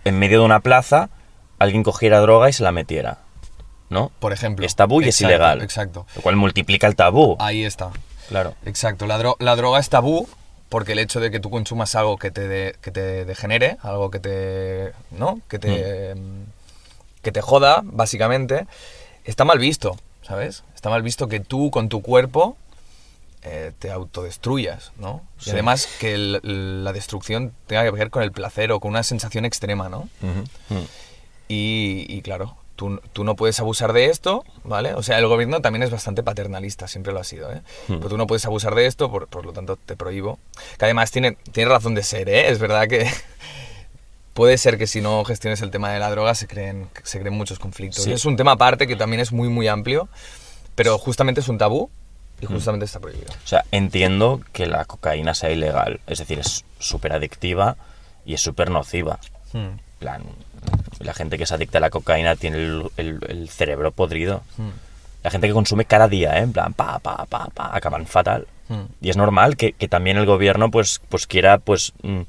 en 0.05 0.19
medio 0.19 0.41
de 0.41 0.45
una 0.45 0.61
plaza, 0.61 1.11
alguien 1.59 1.83
cogiera 1.83 2.21
droga 2.21 2.49
y 2.49 2.53
se 2.53 2.63
la 2.63 2.73
metiera. 2.73 3.19
¿No? 3.89 4.13
Por 4.21 4.33
ejemplo. 4.33 4.65
Es 4.65 4.77
tabú 4.77 5.03
y 5.03 5.09
es 5.09 5.21
ilegal. 5.21 5.63
Exacto. 5.63 6.07
Lo 6.15 6.23
cual 6.23 6.37
multiplica 6.37 6.87
el 6.87 6.95
tabú. 6.95 7.37
Ahí 7.41 7.65
está. 7.65 7.91
Claro. 8.29 8.55
Exacto, 8.65 9.07
la, 9.09 9.19
dro- 9.19 9.35
la 9.41 9.57
droga 9.57 9.81
es 9.81 9.89
tabú 9.89 10.29
porque 10.69 10.93
el 10.93 11.01
hecho 11.01 11.19
de 11.19 11.33
que 11.33 11.41
tú 11.41 11.51
consumas 11.51 11.97
algo 11.97 12.17
que 12.17 12.31
te, 12.31 12.47
de- 12.47 12.77
que 12.81 12.93
te 12.93 13.25
degenere, 13.25 13.79
algo 13.83 14.11
que 14.13 14.21
te, 14.21 14.93
¿no? 15.11 15.41
que, 15.49 15.59
te, 15.59 16.15
mm, 16.15 16.45
que 17.23 17.33
te 17.33 17.41
joda, 17.41 17.81
básicamente, 17.83 18.67
está 19.25 19.45
mal 19.45 19.59
visto, 19.59 19.97
¿sabes? 20.23 20.63
Está 20.77 20.89
mal 20.89 21.03
visto 21.03 21.27
que 21.27 21.41
tú 21.41 21.73
con 21.73 21.89
tu 21.89 22.03
cuerpo 22.03 22.57
eh, 23.43 23.73
te 23.79 23.91
autodestruyas, 23.91 24.93
¿no? 24.99 25.23
Y 25.41 25.45
Sí. 25.45 25.51
además 25.53 25.89
que 25.99 26.15
el- 26.15 26.85
la 26.85 26.93
destrucción 26.93 27.53
tenga 27.67 27.83
que 27.85 27.91
ver 27.91 28.11
con 28.11 28.23
el 28.23 28.33
placer 28.33 28.71
o 28.73 28.81
con 28.81 28.91
una 28.91 29.03
sensación 29.03 29.45
extrema, 29.45 29.89
¿no? 29.89 30.09
Ujú. 30.23 30.75
Mm. 30.75 30.85
Y, 31.49 32.07
y 32.09 32.23
claro, 32.23 32.57
tú, 32.77 33.01
tú 33.13 33.25
no 33.25 33.37
puedes 33.37 33.59
abusar 33.61 33.93
de 33.93 34.07
esto, 34.07 34.45
¿vale? 34.65 34.95
O 34.95 35.03
sea, 35.03 35.19
el 35.19 35.27
gobierno 35.27 35.61
también 35.61 35.83
es 35.83 35.91
bastante 35.91 36.23
paternalista, 36.23 36.87
siempre 36.87 37.13
lo 37.13 37.21
ha 37.21 37.25
sido, 37.25 37.51
¿eh? 37.53 37.63
Hmm. 37.89 37.97
Pero 37.97 38.09
tú 38.11 38.17
no 38.19 38.27
puedes 38.27 38.45
abusar 38.47 38.75
de 38.75 38.87
esto, 38.87 39.11
por, 39.11 39.27
por 39.29 39.45
lo 39.47 39.53
tanto 39.53 39.77
te 39.77 39.97
prohíbo. 39.97 40.39
Que 40.79 40.85
además 40.85 41.11
tiene, 41.11 41.33
tiene 41.53 41.71
razón 41.71 41.95
de 41.95 42.03
ser, 42.03 42.29
¿eh? 42.29 42.51
Es 42.51 42.59
verdad 42.59 42.89
que 42.89 43.11
puede 44.35 44.59
ser 44.59 44.79
que 44.79 44.87
si 44.87 45.01
no 45.01 45.25
gestiones 45.25 45.61
el 45.61 45.71
tema 45.71 45.91
de 45.93 45.99
la 45.99 46.11
droga 46.11 46.35
se 46.35 46.47
creen, 46.47 46.89
se 47.03 47.19
creen 47.21 47.35
muchos 47.35 47.59
conflictos. 47.59 48.05
Sí. 48.05 48.13
Es 48.13 48.25
un 48.25 48.37
tema 48.37 48.53
aparte 48.53 48.87
que 48.87 48.97
también 48.97 49.21
es 49.21 49.33
muy, 49.33 49.49
muy 49.49 49.67
amplio, 49.69 50.09
pero 50.75 50.99
justamente 50.99 51.41
es 51.41 51.49
un 51.49 51.59
tabú 51.59 51.91
y 52.41 52.47
Hmm. 52.47 52.53
justamente 52.55 52.85
está 52.87 53.01
prohibido. 53.01 53.31
O 53.45 53.47
sea, 53.47 53.65
entiendo 53.73 54.41
que 54.53 54.67
la 54.67 54.85
cocaína 54.85 55.35
sea 55.35 55.51
ilegal. 55.51 56.01
Es 56.07 56.19
decir, 56.19 56.39
es 56.39 56.65
súper 56.79 57.13
adictiva 57.13 57.77
y 58.25 58.35
es 58.35 58.41
súper 58.41 58.71
nociva. 58.71 59.19
Hmm. 59.53 59.59
En 59.59 59.81
plan, 59.99 60.23
la 61.01 61.13
gente 61.15 61.37
que 61.37 61.45
es 61.45 61.53
adicta 61.53 61.79
a 61.79 61.81
la 61.81 61.91
cocaína 61.91 62.37
tiene 62.37 62.57
el, 62.59 62.91
el- 62.97 63.21
el 63.29 63.49
cerebro 63.49 63.93
podrido. 63.93 64.43
Hmm. 64.57 64.71
La 65.23 65.31
gente 65.31 65.47
que 65.49 65.53
consume 65.53 65.85
cada 65.85 66.09
día, 66.09 66.39
¿eh? 66.39 66.43
En 66.43 66.53
plan, 66.53 66.73
pa, 66.73 66.99
pa, 66.99 67.27
pa, 67.27 67.49
pa, 67.53 67.77
acaban 67.77 68.07
fatal. 68.07 68.47
Hmm. 68.69 68.85
Y 69.03 69.11
es 69.11 69.17
normal 69.19 69.57
que, 69.59 69.73
que 69.73 69.89
también 69.89 70.17
el 70.17 70.25
gobierno 70.27 70.71
pues, 70.71 71.01
pues 71.11 71.27
quiera 71.27 71.59
pues 71.59 71.93
mm, 72.03 72.23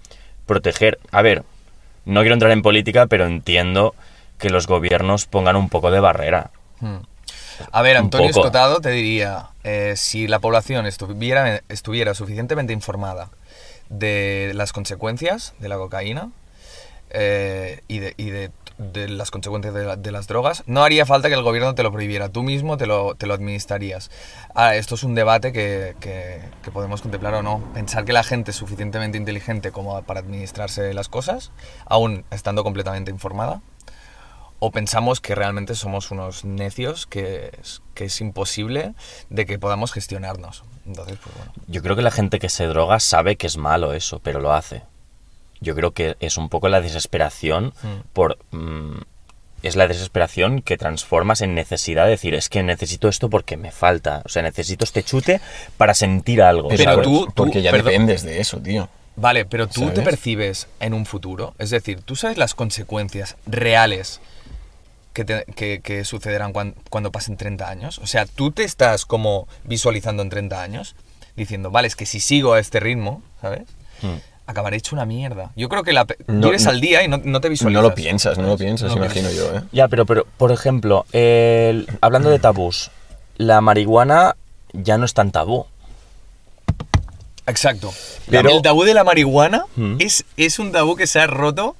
proteger. 0.45 0.99
A 1.11 1.21
ver, 1.21 1.43
no 2.03 2.19
quiero 2.21 2.33
entrar 2.33 2.51
en 2.51 2.61
política, 2.61 3.05
pero 3.07 3.25
entiendo 3.27 3.95
que 4.37 4.49
los 4.49 4.67
gobiernos 4.67 5.25
pongan 5.27 5.55
un 5.55 5.69
poco 5.69 5.91
de 5.91 5.99
barrera. 6.01 6.49
A 7.71 7.81
ver, 7.81 7.97
Antonio. 7.97 8.27
Escotado 8.41 8.81
te 8.81 8.89
diría, 8.91 9.49
eh, 9.63 9.93
si 9.97 10.27
la 10.27 10.39
población 10.39 10.85
estuviera, 10.85 11.61
estuviera 11.69 12.13
suficientemente 12.13 12.73
informada 12.73 13.29
de 13.89 14.51
las 14.55 14.73
consecuencias 14.73 15.53
de 15.59 15.69
la 15.69 15.75
cocaína 15.77 16.29
eh, 17.09 17.81
y, 17.87 17.99
de, 17.99 18.13
y 18.17 18.29
de- 18.29 18.51
de 18.77 19.07
las 19.09 19.29
consecuencias 19.29 19.73
de, 19.75 19.83
la- 19.85 19.95
de 19.95 20.11
las 20.11 20.25
drogas, 20.27 20.63
no 20.65 20.83
haría 20.83 21.05
falta 21.05 21.27
que 21.27 21.35
el 21.35 21.43
gobierno 21.43 21.75
te 21.75 21.83
lo 21.83 21.91
prohibiera, 21.91 22.29
tú 22.29 22.41
mismo 22.41 22.77
te 22.77 22.87
lo, 22.87 23.13
te 23.13 23.27
lo 23.27 23.35
administrarías. 23.35 24.09
Ahora, 24.55 24.75
esto 24.75 24.95
es 24.95 25.03
un 25.03 25.13
debate 25.13 25.51
que, 25.51 25.95
que- 25.99 26.41
que 26.63 26.71
podemos 26.71 27.01
contemplar 27.03 27.35
o 27.35 27.43
no. 27.43 27.59
Pensar 27.75 28.05
que 28.05 28.13
la 28.13 28.23
gente 28.23 28.49
es 28.51 28.57
suficientemente 28.57 29.17
inteligente 29.19 29.71
como 29.71 30.01
para 30.03 30.21
administrarse 30.21 30.93
las 30.95 31.09
cosas, 31.09 31.51
aún 31.85 32.23
estando 32.31 32.63
completamente 32.63 33.11
informada, 33.11 33.61
o 34.63 34.69
pensamos 34.71 35.19
que 35.21 35.33
realmente 35.33 35.73
somos 35.73 36.11
unos 36.11 36.45
necios 36.45 37.07
que 37.07 37.51
es, 37.59 37.81
que 37.95 38.05
es 38.05 38.21
imposible 38.21 38.93
de 39.29 39.45
que 39.47 39.57
podamos 39.57 39.91
gestionarnos. 39.91 40.63
Entonces, 40.85 41.17
pues 41.21 41.35
bueno. 41.35 41.51
Yo 41.67 41.81
creo 41.81 41.95
que 41.95 42.03
la 42.03 42.11
gente 42.11 42.37
que 42.37 42.47
se 42.47 42.67
droga 42.67 42.99
sabe 42.99 43.37
que 43.37 43.47
es 43.47 43.57
malo 43.57 43.93
eso, 43.93 44.19
pero 44.19 44.39
lo 44.39 44.53
hace. 44.53 44.83
Yo 45.61 45.73
creo 45.75 45.91
que 45.91 46.15
es 46.19 46.37
un 46.37 46.47
poco 46.49 46.69
la 46.69 46.79
desesperación 46.79 47.73
Hmm. 47.81 48.01
por 48.13 48.37
mm, 48.51 48.99
es 49.63 49.75
la 49.75 49.87
desesperación 49.87 50.61
que 50.61 50.77
transformas 50.77 51.41
en 51.41 51.53
necesidad 51.55 52.05
de 52.05 52.11
decir, 52.11 52.33
es 52.35 52.47
que 52.49 52.61
necesito 52.63 53.07
esto 53.09 53.29
porque 53.29 53.57
me 53.57 53.71
falta. 53.71 54.21
O 54.25 54.29
sea, 54.29 54.41
necesito 54.43 54.83
este 54.85 55.03
chute 55.03 55.41
para 55.77 55.93
sentir 55.95 56.41
algo. 56.41 56.67
Pero 56.69 56.83
¿sabes? 56.83 57.03
tú- 57.03 57.27
Porque 57.35 57.61
ya 57.63 57.71
perdón. 57.71 57.91
dependes 57.93 58.23
de 58.23 58.39
eso, 58.39 58.59
tío. 58.59 58.89
Vale, 59.15 59.45
pero 59.45 59.67
tú 59.67 59.89
te 59.91 60.01
percibes 60.01 60.67
en 60.79 60.93
un 60.93 61.05
futuro. 61.05 61.53
Es 61.59 61.69
decir, 61.69 62.01
tú 62.01 62.15
sabes 62.15 62.37
las 62.37 62.55
consecuencias 62.55 63.35
reales 63.45 64.19
que, 65.13 65.25
te- 65.25 65.45
que- 65.55 65.81
que 65.81 66.05
sucederán 66.05 66.53
cuan- 66.53 66.75
cuando 66.89 67.11
pasen 67.11 67.37
30 67.37 67.69
años. 67.69 67.99
O 67.99 68.07
sea, 68.07 68.25
tú 68.25 68.51
te 68.51 68.63
estás 68.63 69.05
como 69.05 69.47
visualizando 69.63 70.23
en 70.23 70.29
30 70.29 70.61
años, 70.61 70.95
diciendo, 71.35 71.71
vale, 71.71 71.87
es 71.87 71.95
que 71.95 72.05
si 72.05 72.19
sigo 72.19 72.53
a 72.53 72.59
este 72.59 72.79
ritmo, 72.79 73.21
¿sabes? 73.41 73.63
Hmm. 74.01 74.17
Acabaré 74.47 74.77
hecho 74.77 74.95
una 74.95 75.05
mierda. 75.05 75.51
Yo 75.55 75.69
creo 75.69 75.83
que 75.83 75.93
la, 75.93 76.05
pe- 76.05 76.17
No- 76.27 76.47
vives 76.47 76.67
al 76.67 76.81
día 76.81 77.03
y 77.03 77.07
no, 77.07 77.21
no 77.23 77.39
te 77.41 77.47
visualizas. 77.49 77.81
No 77.83 77.87
lo 77.89 77.95
piensas, 77.95 78.37
no 78.37 78.47
lo 78.47 78.57
piensas, 78.57 78.89
No 78.89 78.95
lo 78.97 79.05
imagino 79.05 79.29
piensas. 79.29 79.51
yo, 79.53 79.57
¿eh? 79.59 79.63
Ya, 79.71 79.87
pero, 79.87 80.05
pero 80.05 80.25
por 80.37 80.51
ejemplo, 80.51 81.05
el- 81.13 81.87
hablando 82.01 82.29
de 82.29 82.39
tabús, 82.39 82.91
la 83.37 83.61
marihuana 83.61 84.35
ya 84.73 84.97
no 84.97 85.05
es 85.05 85.13
tan 85.13 85.31
tabú. 85.31 85.65
Exacto. 87.47 87.93
Pero- 88.29 88.49
el 88.49 88.61
tabú 88.61 88.83
de 88.83 88.93
la 88.93 89.03
marihuana 89.03 89.65
Mm. 89.75 89.95
es, 89.99 90.25
es 90.37 90.59
un 90.59 90.71
tabú 90.71 90.95
que 90.95 91.07
se 91.07 91.19
ha 91.19 91.27
roto 91.27 91.75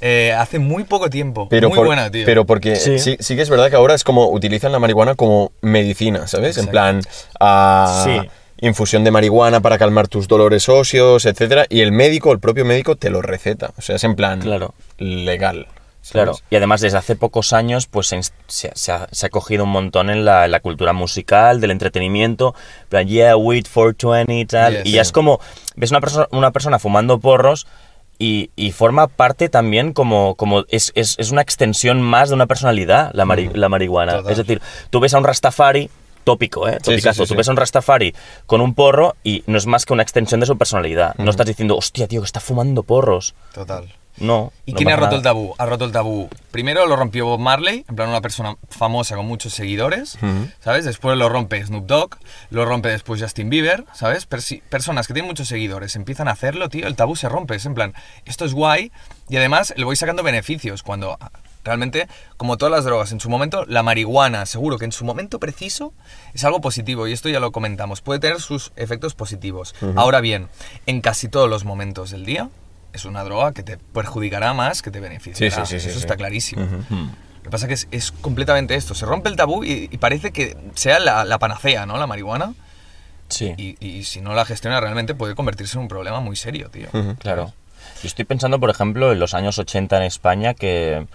eh, 0.00 0.32
hace 0.36 0.58
muy 0.58 0.84
poco 0.84 1.10
tiempo. 1.10 1.48
Pero, 1.48 1.68
muy 1.68 1.76
por- 1.76 1.86
buena, 1.86 2.10
tío. 2.10 2.24
pero 2.24 2.44
porque 2.46 2.76
Sí. 2.76 2.98
sí. 2.98 3.16
sí, 3.20 3.36
que 3.36 3.42
es 3.42 3.50
verdad 3.50 3.70
que 3.70 3.76
ahora 3.76 3.94
es 3.94 4.04
como 4.04 4.28
utilizan 4.30 4.72
la 4.72 4.78
marihuana 4.78 5.14
como 5.14 5.52
medicina, 5.60 6.26
¿sabes? 6.26 6.58
En 6.58 6.66
plan, 6.68 7.02
ah, 7.40 8.02
Sí. 8.04 8.28
infusión 8.60 9.04
de 9.04 9.10
marihuana 9.10 9.60
para 9.60 9.78
calmar 9.78 10.08
tus 10.08 10.26
dolores 10.28 10.68
óseos, 10.68 11.24
etcétera, 11.26 11.66
y 11.68 11.80
el 11.80 11.92
médico, 11.92 12.32
el 12.32 12.40
propio 12.40 12.64
médico, 12.64 12.96
te 12.96 13.10
lo 13.10 13.22
receta. 13.22 13.70
O 13.78 13.82
sea, 13.82 13.96
es 13.96 14.04
en 14.04 14.16
plan 14.16 14.40
Claro. 14.40 14.74
legal. 14.98 15.66
¿sabes? 16.00 16.12
Claro, 16.24 16.38
y 16.48 16.56
además 16.56 16.80
desde 16.80 16.96
hace 16.96 17.16
pocos 17.16 17.52
años 17.52 17.86
pues 17.86 18.06
se, 18.06 18.16
ins- 18.16 18.32
se- 18.46 18.70
se 18.74 18.92
ha, 18.92 19.08
se 19.10 19.26
ha 19.26 19.28
cogido 19.28 19.64
un 19.64 19.70
montón 19.70 20.08
en 20.08 20.24
la, 20.24 20.46
en 20.46 20.52
la 20.52 20.60
cultura 20.60 20.94
musical, 20.94 21.60
del 21.60 21.70
entretenimiento, 21.70 22.54
en 22.84 22.88
plan, 22.88 23.08
yeah, 23.08 23.36
weed 23.36 23.66
420 23.70 24.32
y 24.38 24.46
tal, 24.46 24.72
Yes. 24.76 24.86
y 24.86 24.92
ya 24.92 25.02
es 25.02 25.12
como, 25.12 25.38
ves 25.76 25.90
una, 25.90 26.00
perso- 26.00 26.26
una 26.30 26.50
persona 26.50 26.78
fumando 26.78 27.18
porros 27.18 27.66
y, 28.18 28.50
y 28.56 28.72
forma 28.72 29.06
parte 29.06 29.48
también 29.48 29.92
como, 29.92 30.34
como 30.34 30.64
es, 30.68 30.92
es- 30.94 31.14
es 31.18 31.30
una 31.30 31.40
extensión 31.42 32.00
más 32.02 32.28
de 32.30 32.34
una 32.34 32.46
personalidad, 32.46 33.10
la, 33.14 33.24
mari- 33.24 33.50
la 33.52 33.68
marihuana. 33.68 34.12
Total. 34.16 34.32
Es 34.32 34.38
decir, 34.38 34.60
tú 34.90 35.00
ves 35.00 35.14
a 35.14 35.18
un 35.18 35.24
rastafari, 35.24 35.88
tópico, 36.24 36.68
¿eh? 36.68 36.72
Sí, 36.72 36.78
sí, 36.78 36.90
Topicazo, 36.96 37.24
sí, 37.26 37.32
tú 37.32 37.38
ves 37.38 37.48
a 37.48 37.52
un 37.52 37.56
rastafari 37.56 38.14
con 38.46 38.60
un 38.60 38.74
porro 38.74 39.16
y 39.24 39.44
no 39.46 39.56
es 39.56 39.66
más 39.66 39.86
que 39.86 39.92
una 39.92 40.02
extensión 40.02 40.40
de 40.40 40.46
su 40.46 40.58
personalidad. 40.58 41.14
No 41.18 41.30
estás 41.30 41.46
diciendo, 41.46 41.76
hostia, 41.76 42.06
tío, 42.08 42.20
que 42.20 42.26
está 42.26 42.40
fumando 42.40 42.82
porros. 42.82 43.34
Total. 43.54 43.84
No. 44.20 44.52
¿Y 44.66 44.72
no 44.72 44.76
quién 44.76 44.88
ha 44.90 44.96
roto 44.96 45.16
el 45.16 45.22
tabú? 45.22 45.54
Ha 45.58 45.66
roto 45.66 45.84
el 45.84 45.92
tabú. 45.92 46.28
Primero 46.50 46.86
lo 46.86 46.96
rompió 46.96 47.24
Bob 47.26 47.38
Marley, 47.40 47.84
en 47.88 47.96
plan 47.96 48.08
una 48.08 48.20
persona 48.20 48.56
famosa 48.68 49.16
con 49.16 49.26
muchos 49.26 49.54
seguidores. 49.54 50.18
¿sabes? 50.60 50.84
Después 50.84 51.16
lo 51.16 51.28
rompe 51.28 51.64
Snoop 51.64 51.86
Dogg, 51.86 52.16
lo 52.50 52.64
rompe 52.64 52.88
después 52.88 53.20
Justin 53.22 53.50
Bieber, 53.50 53.84
¿sabes? 53.94 54.28
Persi- 54.28 54.62
personas 54.62 55.06
que 55.06 55.14
tienen 55.14 55.28
muchos 55.28 55.48
seguidores 55.48 55.94
empiezan 55.96 56.28
a 56.28 56.32
hacerlo, 56.32 56.68
tío, 56.68 56.86
el 56.86 56.96
tabú 56.96 57.16
se 57.16 57.28
rompe. 57.28 57.54
Es 57.56 57.66
en 57.66 57.74
plan, 57.74 57.94
esto 58.24 58.44
es 58.44 58.54
guay 58.54 58.90
y 59.28 59.36
además 59.36 59.72
le 59.76 59.84
voy 59.84 59.96
sacando 59.96 60.22
beneficios 60.22 60.82
cuando 60.82 61.16
ah, 61.20 61.30
realmente, 61.64 62.08
como 62.36 62.56
todas 62.56 62.72
las 62.72 62.84
drogas, 62.84 63.12
en 63.12 63.20
su 63.20 63.28
momento, 63.28 63.64
la 63.66 63.82
marihuana, 63.82 64.46
seguro 64.46 64.78
que 64.78 64.84
en 64.86 64.92
su 64.92 65.04
momento 65.04 65.38
preciso 65.38 65.92
es 66.34 66.44
algo 66.44 66.60
positivo 66.60 67.06
y 67.06 67.12
esto 67.12 67.28
ya 67.28 67.40
lo 67.40 67.52
comentamos, 67.52 68.00
puede 68.00 68.20
tener 68.20 68.40
sus 68.40 68.72
efectos 68.76 69.14
positivos. 69.14 69.74
Ahora 69.96 70.20
bien, 70.20 70.48
en 70.86 71.00
casi 71.02 71.28
todos 71.28 71.48
los 71.50 71.64
momentos 71.64 72.10
del 72.10 72.24
día 72.24 72.48
es 72.92 73.04
una 73.04 73.24
droga 73.24 73.52
que 73.52 73.62
te 73.62 73.76
perjudicará 73.78 74.52
más 74.54 74.82
que 74.82 74.90
te 74.90 75.00
beneficiará. 75.00 75.66
Sí, 75.66 75.76
sí, 75.76 75.80
sí, 75.80 75.80
sí, 75.80 75.88
Eso 75.90 75.98
sí. 75.98 76.04
está 76.04 76.16
clarísimo. 76.16 76.64
Hmm. 76.88 77.10
Lo 77.38 77.42
que 77.44 77.50
pasa 77.50 77.66
es 77.66 77.68
que 77.68 77.96
es, 77.96 78.04
es 78.04 78.12
completamente 78.12 78.74
esto, 78.74 78.94
se 78.94 79.06
rompe 79.06 79.28
el 79.28 79.36
tabú 79.36 79.64
y, 79.64 79.88
y 79.90 79.98
parece 79.98 80.32
que 80.32 80.56
sea 80.74 80.98
la, 80.98 81.24
la 81.24 81.38
panacea, 81.38 81.86
¿no? 81.86 81.96
La 81.96 82.06
marihuana. 82.06 82.54
Sí. 83.28 83.54
Y, 83.56 83.76
y 83.86 84.04
si 84.04 84.20
no 84.20 84.34
la 84.34 84.44
gestiona 84.44 84.80
realmente 84.80 85.14
puede 85.14 85.34
convertirse 85.34 85.76
en 85.76 85.82
un 85.82 85.88
problema 85.88 86.20
muy 86.20 86.36
serio, 86.36 86.70
tío. 86.70 86.88
Claro. 87.18 87.52
Yo 88.02 88.06
estoy 88.06 88.24
pensando, 88.24 88.58
por 88.60 88.70
ejemplo, 88.70 89.12
en 89.12 89.18
los 89.18 89.34
años 89.34 89.58
80 89.58 89.96
en 89.96 90.02
España 90.04 90.54
que, 90.54 91.06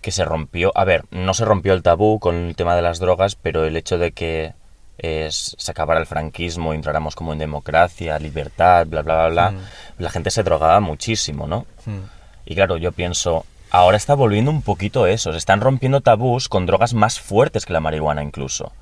que 0.00 0.10
se 0.10 0.24
rompió, 0.24 0.72
a 0.74 0.84
ver, 0.84 1.04
no 1.10 1.34
se 1.34 1.44
rompió 1.44 1.74
el 1.74 1.82
tabú 1.82 2.18
con 2.20 2.36
el 2.36 2.56
tema 2.56 2.74
de 2.76 2.82
las 2.82 2.98
drogas, 3.00 3.34
pero 3.34 3.64
el 3.64 3.76
hecho 3.76 3.98
de 3.98 4.12
que 4.12 4.54
eh, 4.98 5.28
se 5.30 5.70
acabara 5.70 6.00
el 6.00 6.06
franquismo, 6.06 6.74
entráramos 6.74 7.14
como 7.14 7.32
en 7.32 7.38
democracia, 7.38 8.18
libertad, 8.18 8.86
bla, 8.86 9.02
bla, 9.02 9.14
bla, 9.14 9.28
bla, 9.28 9.50
Mm. 9.52 10.02
la 10.02 10.10
gente 10.10 10.30
se 10.30 10.42
drogaba 10.42 10.80
muchísimo, 10.80 11.46
¿no? 11.46 11.66
Hmm. 11.86 12.00
Y 12.44 12.54
claro, 12.54 12.76
yo 12.78 12.92
pienso, 12.92 13.44
ahora 13.70 13.96
está 13.96 14.14
volviendo 14.14 14.50
un 14.50 14.62
poquito 14.62 15.06
eso, 15.06 15.32
se 15.32 15.38
están 15.38 15.60
rompiendo 15.60 16.00
tabús 16.00 16.48
con 16.48 16.66
drogas 16.66 16.94
más 16.94 17.20
fuertes 17.20 17.64
que 17.66 17.72
la 17.72 17.80
marihuana 17.80 18.22
incluso. 18.22 18.72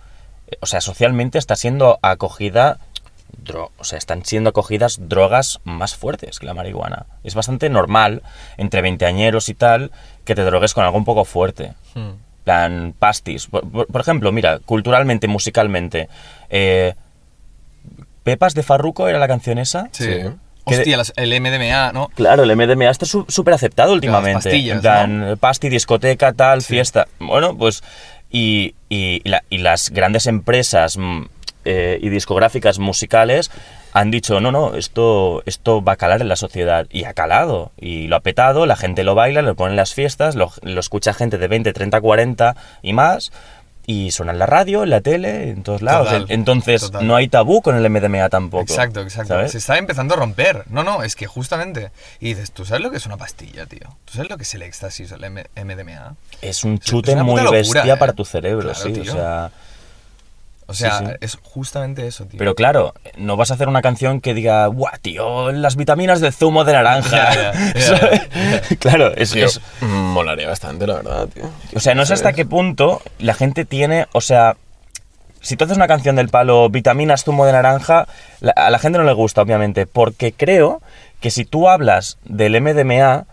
Eh, 0.49 0.57
O 0.61 0.67
sea, 0.67 0.81
socialmente 0.81 1.39
está 1.39 1.55
siendo 1.57 1.99
acogida, 2.03 2.79
dro- 3.45 3.71
o 3.79 3.85
sea, 3.85 3.99
están 3.99 4.25
siendo 4.25 4.51
acogidas 4.51 4.99
drogas 5.09 5.61
más 5.65 5.97
fuertes 5.97 6.39
que 6.39 6.47
la 6.47 6.55
marihuana. 6.55 7.07
Es 7.25 7.35
bastante 7.35 7.69
normal, 7.69 8.23
entre 8.57 8.81
veinteañeros 8.83 9.49
y 9.49 9.55
tal, 9.55 9.91
que 10.25 10.35
te 10.35 10.43
drogues 10.43 10.73
con 10.73 10.85
algo 10.85 10.97
un 10.97 11.05
poco 11.05 11.25
fuerte. 11.25 11.75
Hmm. 11.95 12.13
Plan 12.47 12.95
pastis. 12.97 13.49
Por, 13.49 13.69
por- 13.69 13.87
por 13.89 14.01
ejemplo, 14.01 14.31
mira, 14.31 14.61
culturalmente, 14.65 15.27
musicalmente, 15.27 16.09
eh, 16.49 16.95
Pepas 18.23 18.55
de 18.55 18.63
Farruko 18.63 19.09
era 19.09 19.19
la 19.19 19.29
canción 19.29 19.59
esa. 19.59 19.89
Sí. 19.93 20.07
Que- 20.07 20.33
Hostia, 20.65 20.97
las- 20.97 21.13
el 21.17 21.33
MDMA, 21.33 21.93
¿no? 21.93 22.09
Claro, 22.15 22.43
el 22.45 22.51
MDMA 22.51 22.91
está 22.91 23.05
su- 23.07 23.25
súper 23.29 23.55
aceptado 23.55 23.93
últimamente. 23.93 24.43
pastillas, 24.51 24.77
en 24.77 24.81
plan, 24.83 25.37
pasti, 25.39 25.69
discoteca, 25.69 26.33
tal, 26.33 26.63
fiesta. 26.63 27.07
Bueno, 27.21 27.57
pues. 27.57 27.83
Y, 28.31 28.75
y- 28.89 29.21
y 29.25 29.29
la- 29.29 29.45
y 29.51 29.59
las 29.59 29.91
grandes 29.91 30.27
empresas 30.27 30.97
mm, 30.99 31.23
eh, 31.65 31.99
y 32.01 32.09
discográficas 32.09 32.79
musicales 32.81 33.51
han 33.99 34.11
dicho: 34.11 34.41
no, 34.41 34.53
no, 34.53 34.75
esto, 34.75 35.43
esto 35.47 35.83
va 35.83 35.93
a 35.93 35.97
calar 35.97 36.21
en 36.21 36.29
la 36.29 36.37
sociedad. 36.37 36.87
Y 36.91 37.05
ha 37.05 37.15
calado. 37.15 37.73
Y 37.79 38.09
lo 38.09 38.17
ha 38.17 38.21
petado, 38.21 38.67
la 38.67 38.77
gente 38.77 39.05
lo 39.05 39.15
baila, 39.15 39.43
lo 39.43 39.55
pone 39.55 39.71
en 39.73 39.77
las 39.77 39.95
fiestas, 39.95 40.35
lo, 40.35 40.53
lo 40.63 40.81
escucha 40.81 41.15
gente 41.15 41.39
de 41.39 41.49
20, 41.49 41.73
30, 41.73 42.01
40 42.01 42.57
y 42.83 42.93
más. 42.93 43.33
Y 43.89 44.11
suena 44.11 44.33
en 44.33 44.41
la 44.41 44.47
radio, 44.47 44.83
en 44.83 44.91
la 44.91 45.01
tele, 45.01 45.49
en 45.51 45.63
todos 45.63 45.81
lados. 45.81 46.09
Total, 46.09 46.27
Entonces, 46.29 46.81
total. 46.83 47.07
no 47.07 47.15
hay 47.15 47.29
tabú 47.29 47.63
con 47.63 47.77
el 47.77 47.89
MDMA 47.89 48.29
tampoco. 48.29 48.63
Exacto, 48.65 49.01
exacto. 49.01 49.35
¿sabes? 49.35 49.53
Se 49.53 49.59
está 49.59 49.79
empezando 49.79 50.15
a 50.15 50.17
romper. 50.17 50.65
No, 50.71 50.83
no, 50.83 51.05
es 51.05 51.15
que 51.15 51.29
justamente. 51.29 51.93
Y 52.19 52.31
dices, 52.35 52.51
¿tú 52.51 52.65
sabes 52.65 52.83
lo 52.83 52.91
que 52.91 52.97
es 52.97 53.07
una 53.07 53.17
pastilla, 53.17 53.65
tío? 53.67 53.87
¿Tú 54.05 54.15
sabes 54.15 54.29
lo 54.29 54.37
que 54.39 54.43
es 54.43 54.53
el 54.55 54.63
éxtasis, 54.63 55.13
el 55.13 55.23
M- 55.23 55.47
MDMA? 55.55 56.17
Es 56.43 56.65
un 56.65 56.75
Es 56.75 56.81
chute 56.81 57.13
una 57.13 57.23
muy 57.23 57.37
locura, 57.41 57.59
bestia 57.59 57.95
¿eh? 57.95 57.97
para 57.97 58.13
tu 58.13 58.25
cerebro, 58.25 58.73
Claro, 58.73 58.85
sí. 58.87 58.93
tío. 58.93 59.13
O 59.13 59.15
sea, 59.15 59.51
O 60.69 60.75
sea, 60.75 60.99
Sí, 60.99 61.05
sí. 61.07 61.13
es 61.21 61.39
justamente 61.43 62.07
eso, 62.07 62.25
tío. 62.27 62.39
pero 62.39 62.55
claro, 62.57 62.93
no 63.17 63.37
vas 63.37 63.51
a 63.51 63.55
hacer 63.55 63.69
una 63.69 63.83
canción 63.83 64.21
que 64.21 64.35
diga, 64.35 64.67
¡guau, 64.67 64.93
tío! 65.01 65.53
Las 65.53 65.77
vitaminas 65.77 66.21
del 66.21 66.33
zumo 66.33 66.65
de 66.65 66.73
naranja. 66.73 67.53
Claro, 68.81 69.13
es, 69.17 69.31
Tío, 69.33 69.47
es- 69.47 69.61
molaría 69.81 70.49
bastante, 70.49 70.87
la 70.87 70.95
verdad, 70.97 71.29
tío. 71.29 71.45
O 71.75 71.81
sea, 71.81 71.95
no 71.95 72.05
sé 72.07 72.15
hasta 72.15 72.33
qué 72.33 72.45
punto 72.45 73.01
la 73.19 73.35
gente 73.35 73.65
tiene. 73.65 74.07
O 74.13 74.21
sea, 74.21 74.57
si 75.41 75.57
tú 75.57 75.65
haces 75.65 75.77
una 75.77 75.87
canción 75.87 76.17
del 76.17 76.29
palo 76.29 76.69
vitaminas, 76.69 77.25
zumo 77.25 77.47
de 77.47 77.53
naranja, 77.53 78.07
la- 78.41 78.53
a 78.53 78.71
la 78.71 78.79
gente 78.79 78.99
no 78.99 79.05
le 79.05 79.13
gusta, 79.13 79.43
obviamente. 79.43 79.87
Porque 79.87 80.33
creo 80.33 80.83
que 81.21 81.31
si 81.31 81.45
tú 81.45 81.69
hablas 81.69 82.19
del 82.25 82.61
MDMA, 82.61 83.27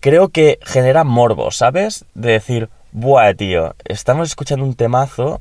creo 0.00 0.28
que 0.28 0.58
genera 0.62 1.02
morbo, 1.04 1.50
¿sabes? 1.50 2.04
De 2.14 2.32
decir, 2.32 2.68
buah, 2.92 3.34
tío, 3.34 3.74
estamos 3.84 4.28
escuchando 4.28 4.64
un 4.64 4.74
temazo 4.74 5.40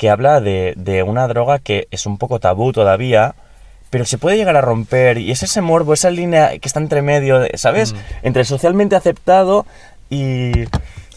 que 0.00 0.08
habla 0.08 0.40
de, 0.40 0.72
de 0.78 1.02
una 1.02 1.28
droga 1.28 1.58
que 1.58 1.86
es 1.90 2.06
un 2.06 2.16
poco 2.16 2.40
tabú 2.40 2.72
todavía, 2.72 3.34
pero 3.90 4.06
se 4.06 4.16
puede 4.16 4.38
llegar 4.38 4.56
a 4.56 4.62
romper. 4.62 5.18
Y 5.18 5.30
es 5.30 5.42
ese 5.42 5.60
morbo, 5.60 5.92
esa 5.92 6.08
línea 6.08 6.58
que 6.58 6.66
está 6.66 6.80
entre 6.80 7.02
medio, 7.02 7.42
¿sabes? 7.52 7.92
Mm. 7.92 7.96
Entre 8.22 8.46
socialmente 8.46 8.96
aceptado 8.96 9.66
y 10.08 10.52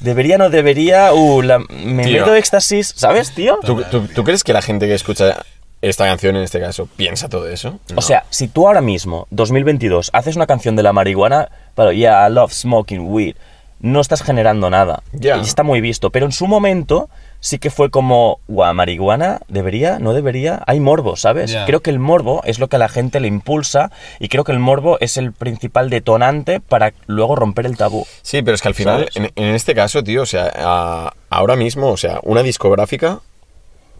debería, 0.01 0.37
no 0.37 0.49
debería, 0.49 1.13
uh, 1.13 1.41
la, 1.41 1.59
me 1.59 2.03
Tío. 2.03 2.19
meto 2.19 2.35
éxtasis, 2.35 2.93
¿sabes, 2.97 3.33
tío? 3.33 3.57
¿Tú, 3.63 3.83
tú, 3.89 4.05
tú 4.13 4.23
crees 4.25 4.43
que 4.43 4.51
la 4.51 4.61
gente 4.61 4.85
que 4.85 4.95
escucha 4.95 5.45
esta 5.81 6.03
canción, 6.03 6.35
en 6.35 6.43
este 6.43 6.59
caso, 6.59 6.89
piensa 6.97 7.29
todo 7.29 7.47
eso? 7.47 7.79
O 7.95 8.01
sea, 8.01 8.25
si 8.31 8.49
tú 8.49 8.67
ahora 8.67 8.81
mismo, 8.81 9.27
2022, 9.29 10.09
haces 10.11 10.35
una 10.35 10.45
canción 10.45 10.75
de 10.75 10.83
la 10.83 10.91
marihuana, 10.91 11.47
pero 11.73 11.93
yeah, 11.93 12.27
I 12.27 12.33
love 12.33 12.51
smoking 12.51 13.07
weed, 13.07 13.37
no 13.79 14.01
estás 14.01 14.23
generando 14.23 14.69
nada. 14.69 15.03
Ya. 15.13 15.37
Y 15.37 15.41
está 15.41 15.63
muy 15.63 15.79
visto. 15.79 16.09
Pero 16.09 16.25
en 16.25 16.33
su 16.33 16.47
momento 16.47 17.09
sí 17.43 17.59
que 17.59 17.69
fue 17.69 17.89
como, 17.89 18.39
guau, 18.47 18.73
marihuana, 18.73 19.41
¿debería? 19.49 19.99
¿No 19.99 20.13
debería? 20.13 20.63
Hay 20.65 20.79
morbo, 20.79 21.17
¿sabes? 21.17 21.53
Creo 21.65 21.81
que 21.81 21.89
el 21.89 21.99
morbo 21.99 22.41
es 22.45 22.57
lo 22.57 22.69
que 22.69 22.77
a 22.77 22.79
la 22.79 22.87
gente 22.87 23.19
le 23.19 23.27
impulsa 23.27 23.91
y 24.17 24.29
creo 24.29 24.45
que 24.45 24.53
el 24.53 24.59
morbo 24.59 24.97
es 25.01 25.17
el 25.17 25.33
principal 25.33 25.89
detonante 25.89 26.61
para 26.61 26.93
luego 27.05 27.35
romper 27.35 27.65
el 27.65 27.75
tabú. 27.75 28.07
Sí, 28.21 28.41
pero 28.43 28.55
es 28.55 28.61
que 28.61 28.69
al 28.69 28.75
final, 28.75 29.09
en, 29.13 29.55
este 29.55 29.75
caso, 29.75 30.05
tío, 30.05 30.21
o 30.21 30.25
sea, 30.25 30.49
a- 30.55 31.13
ahora 31.29 31.57
mismo, 31.57 31.89
o 31.89 31.97
sea, 31.97 32.21
una 32.23 32.43
discográfica 32.43 33.19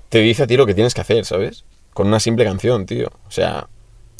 te 0.08 0.20
dice 0.20 0.44
a 0.44 0.48
ti 0.48 0.56
lo 0.56 0.66
que 0.66 0.74
tienes 0.74 0.94
que 0.94 1.02
hacer, 1.02 1.26
¿sabes? 1.26 1.66
Con 1.94 2.08
una 2.08 2.22
simple 2.22 2.46
canción, 2.46 2.86
tío. 2.86 3.10
O 3.28 3.32
sea, 3.32 3.68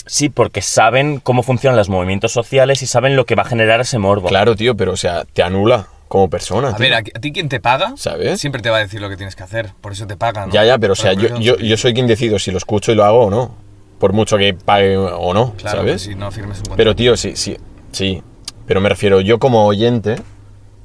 Sí, 0.06 0.28
porque 0.28 0.62
saben 0.62 1.22
cómo 1.22 1.44
funcionan 1.44 1.78
los 1.78 1.88
movimientos 1.88 2.34
sociales 2.34 2.82
y 2.82 2.88
saben 2.88 3.16
lo 3.16 3.26
que 3.26 3.36
va 3.36 3.44
a 3.44 3.46
generar 3.46 3.80
ese 3.80 4.00
morbo. 4.00 4.28
claro, 4.28 4.54
tío, 4.58 4.76
pero 4.76 4.92
o 4.92 4.98
sea, 4.98 5.24
te 5.32 5.44
anula 5.44 5.88
como 6.08 6.30
persona. 6.30 6.70
A 6.70 6.76
tío. 6.76 6.80
ver, 6.80 6.94
¿a, 6.94 7.02
ti 7.04 7.32
quien 7.32 7.50
te 7.50 7.60
paga, 7.60 7.94
¿Sabes? 7.98 8.40
siempre 8.40 8.62
te 8.62 8.70
va 8.70 8.78
a 8.78 8.80
decir 8.82 9.02
lo 9.02 9.10
que 9.10 9.18
tienes 9.18 9.36
que 9.36 9.44
hacer. 9.44 9.72
Por 9.82 9.92
eso 9.94 10.06
te 10.08 10.16
pagan. 10.18 10.50
¿no? 10.50 10.54
Ya, 10.54 10.64
ya, 10.66 10.78
pero 10.78 10.94
o 10.94 10.96
sea, 10.96 11.14
yo, 11.14 11.40
yo, 11.40 11.58
yo 11.58 11.78
soy 11.78 11.94
quien 11.94 12.08
decido 12.08 12.38
si 12.40 12.52
lo 12.52 12.58
escucho 12.58 12.92
y 12.92 12.96
lo 12.96 13.04
hago 13.04 13.26
o 13.26 13.30
no. 13.30 13.56
Por 14.00 14.14
mucho 14.14 14.38
que 14.38 14.54
pague 14.54 14.98
o 14.98 15.34
no, 15.34 15.54
Claro, 15.54 15.78
¿sabes? 15.80 15.94
pues 15.94 16.02
si 16.04 16.16
no 16.16 16.30
firmes 16.32 16.58
un 16.58 16.64
contrato. 16.66 16.78
Pero 16.78 16.96
tío, 16.96 17.16
sí, 17.18 17.36
sí, 17.36 17.58
sí. 17.92 18.22
Pero 18.68 18.82
me 18.82 18.90
refiero, 18.90 19.22
yo 19.22 19.40
como 19.40 19.66
oyente, 19.66 20.16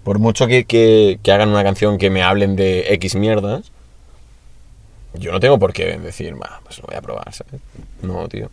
por 0.04 0.18
mucho 0.18 0.46
que, 0.46 0.64
que- 0.64 1.18
que 1.22 1.32
hagan 1.32 1.48
una 1.48 1.64
canción 1.64 1.98
que 1.98 2.10
me 2.10 2.22
hablen 2.22 2.54
de 2.56 2.92
X 2.94 3.16
mierdas, 3.16 3.72
yo 5.14 5.32
no 5.32 5.40
tengo 5.40 5.58
por 5.58 5.72
qué 5.72 5.98
decir, 5.98 6.34
va, 6.40 6.60
pues 6.64 6.78
lo 6.78 6.84
voy 6.86 6.96
a 6.96 7.00
probar, 7.02 7.32
¿sabes? 7.32 7.60
No, 8.02 8.28
tío. 8.28 8.50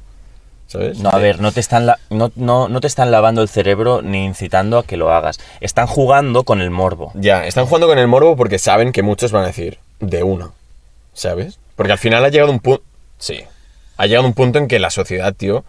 ¿Sabes? 0.68 1.00
No, 1.00 1.10
a 1.10 1.18
ver, 1.20 1.40
no 1.40 1.52
te, 1.52 1.60
están 1.60 1.86
la- 1.86 2.00
no, 2.10 2.32
no, 2.36 2.68
no 2.70 2.82
te 2.82 2.88
están 2.88 3.12
lavando 3.12 3.42
el 3.42 3.50
cerebro 3.50 4.02
ni 4.02 4.26
incitando 4.26 4.80
a 4.80 4.84
que 4.84 4.98
lo 4.98 5.12
hagas. 5.14 5.40
Están 5.62 5.88
jugando 5.88 6.44
con 6.44 6.60
el 6.60 6.72
morbo. 6.72 7.12
Ya, 7.14 7.46
están 7.46 7.66
jugando 7.66 7.88
con 7.88 8.00
el 8.00 8.08
morbo 8.08 8.36
porque 8.36 8.58
saben 8.60 8.92
que 8.92 9.04
muchos 9.04 9.32
van 9.32 9.44
a 9.44 9.48
decir, 9.48 9.78
de 10.00 10.24
una, 10.24 10.52
¿sabes? 11.14 11.60
Porque 11.76 11.92
al 11.92 12.00
final 12.00 12.26
ha 12.26 12.30
llegado 12.30 12.52
un 12.52 12.60
punto... 12.60 12.84
Sí. 13.20 13.44
Ha 13.98 14.08
llegado 14.08 14.28
un 14.28 14.34
punto 14.34 14.58
en 14.60 14.68
que 14.68 14.80
la 14.80 14.90
sociedad, 14.90 15.34
tío, 15.34 15.64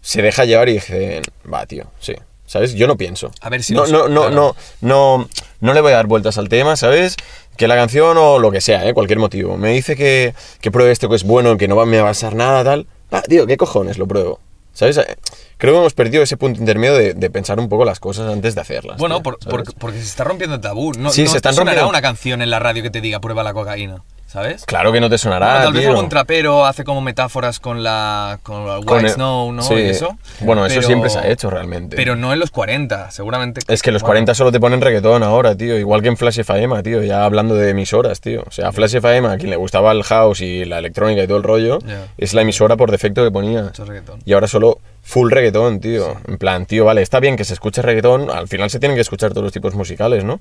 se 0.00 0.22
deja 0.22 0.44
llevar 0.44 0.68
y 0.68 0.74
dicen, 0.74 1.22
va, 1.52 1.66
tío, 1.66 1.84
sí. 2.00 2.14
¿Sabes? 2.46 2.72
Yo 2.74 2.86
no 2.86 2.96
pienso. 2.96 3.30
A 3.42 3.50
ver 3.50 3.62
si 3.62 3.74
no, 3.74 3.86
no, 3.86 4.08
no, 4.08 4.22
claro. 4.22 4.30
no, 4.34 4.56
no, 4.80 5.28
no 5.60 5.74
le 5.74 5.80
voy 5.82 5.92
a 5.92 5.96
dar 5.96 6.06
vueltas 6.06 6.38
al 6.38 6.48
tema, 6.48 6.76
¿sabes? 6.76 7.16
Que 7.58 7.68
la 7.68 7.76
canción 7.76 8.16
o 8.16 8.38
lo 8.38 8.50
que 8.50 8.62
sea, 8.62 8.88
¿eh? 8.88 8.94
cualquier 8.94 9.18
motivo. 9.18 9.58
Me 9.58 9.68
dice 9.72 9.96
que, 9.96 10.32
que 10.62 10.70
pruebe 10.70 10.90
esto 10.90 11.10
que 11.10 11.16
es 11.16 11.24
bueno, 11.24 11.58
que 11.58 11.68
no 11.68 11.76
va, 11.76 11.84
me 11.84 11.98
va 11.98 12.04
a 12.04 12.10
pasar 12.10 12.34
nada, 12.34 12.64
tal. 12.64 12.86
Va, 13.12 13.22
tío, 13.22 13.46
¿qué 13.46 13.56
cojones? 13.56 13.98
Lo 13.98 14.06
pruebo. 14.06 14.40
¿Sabes? 14.72 14.98
Eh, 14.98 15.16
Creo 15.56 15.74
que 15.74 15.78
hemos 15.80 15.94
perdido 15.94 16.22
ese 16.22 16.36
punto 16.36 16.60
intermedio 16.60 16.94
de, 16.96 17.14
de 17.14 17.30
pensar 17.30 17.58
un 17.58 17.68
poco 17.68 17.84
las 17.84 17.98
cosas 17.98 18.30
antes 18.32 18.54
de 18.54 18.60
hacerlas. 18.60 18.96
Bueno, 18.98 19.16
tío, 19.16 19.22
por- 19.24 19.38
¿sabes? 19.42 19.64
por- 19.66 19.74
porque 19.74 19.98
se 19.98 20.04
está 20.04 20.22
rompiendo 20.24 20.54
el 20.56 20.60
tabú. 20.60 20.92
No, 20.92 21.10
Sí, 21.10 21.24
no 21.24 21.30
se 21.30 21.38
están 21.38 21.56
rompiendo- 21.56 21.88
una 21.88 22.00
canción 22.02 22.42
en 22.42 22.50
la 22.50 22.60
radio 22.60 22.82
que 22.84 22.90
te 22.90 23.00
diga 23.00 23.18
prueba 23.20 23.42
la 23.42 23.52
cocaína, 23.54 24.04
¿sabes? 24.28 24.64
Claro 24.66 24.92
que 24.92 25.00
no 25.00 25.08
te 25.10 25.16
sonará, 25.18 25.46
Bueno, 25.46 25.64
tal 25.64 25.72
vez 25.72 25.82
tío. 25.82 25.90
algún 25.90 26.08
trapero 26.08 26.66
hace 26.66 26.84
como 26.84 27.00
metáforas 27.00 27.58
con 27.60 27.82
la 27.82 28.38
con 28.42 28.66
la 28.66 28.76
Con 28.84 28.96
White 28.98 29.06
el- 29.06 29.12
Snow, 29.14 29.52
¿no? 29.52 29.62
sí. 29.62 29.74
Y 29.74 29.80
eso. 29.88 30.16
Bueno, 30.40 30.64
eso 30.66 30.82
siempre 30.82 31.08
se 31.10 31.18
ha 31.18 31.26
hecho 31.26 31.48
realmente. 31.50 31.96
Pero 31.96 32.14
no 32.14 32.32
en 32.32 32.38
los 32.38 32.50
40, 32.50 33.10
seguramente. 33.10 33.62
Es 33.66 33.82
que 33.82 33.90
los 33.90 34.02
bueno, 34.02 34.10
40 34.10 34.34
solo 34.34 34.52
te 34.52 34.60
ponen 34.60 34.80
reggaetón 34.80 35.22
ahora, 35.22 35.56
tío. 35.56 35.76
Igual 35.78 36.02
que 36.02 36.08
en 36.08 36.16
Flash 36.16 36.40
FM, 36.40 36.82
tío. 36.82 37.02
Ya 37.02 37.24
hablando 37.24 37.54
de 37.54 37.70
emisoras, 37.70 38.20
tío. 38.20 38.44
O 38.46 38.50
sea, 38.50 38.70
Flash 38.70 38.94
FM, 38.96 39.28
a 39.28 39.36
quien 39.38 39.50
le 39.50 39.56
gustaba 39.56 39.90
el 39.92 40.02
house 40.04 40.42
y 40.42 40.64
la 40.66 40.78
electrónica 40.78 41.22
y 41.22 41.26
todo 41.26 41.38
el 41.38 41.42
rollo, 41.44 41.78
es 42.18 42.34
la 42.34 42.42
emisora 42.42 42.76
por 42.76 42.90
defecto 42.90 43.24
que 43.24 43.30
ponía. 43.30 43.62
Mucho 43.62 43.84
reggaetón. 43.86 44.20
Y 44.26 44.34
ahora 44.34 44.46
solo 44.46 44.78
full 45.02 45.30
reggaetón, 45.32 45.80
tío. 45.80 46.16
En 46.28 46.36
plan, 46.36 46.66
tío, 46.66 46.84
vale, 46.84 47.00
está 47.00 47.18
bien 47.18 47.36
que 47.36 47.44
se 47.44 47.54
escuche 47.54 47.80
reggaetón. 47.80 48.30
Al 48.30 48.46
final 48.46 48.68
se 48.68 48.78
tienen 48.78 48.94
que 48.96 49.00
escuchar 49.02 49.30
todos 49.30 49.44
los 49.44 49.52
tipos 49.54 49.74
musicales, 49.74 50.22
¿no? 50.24 50.38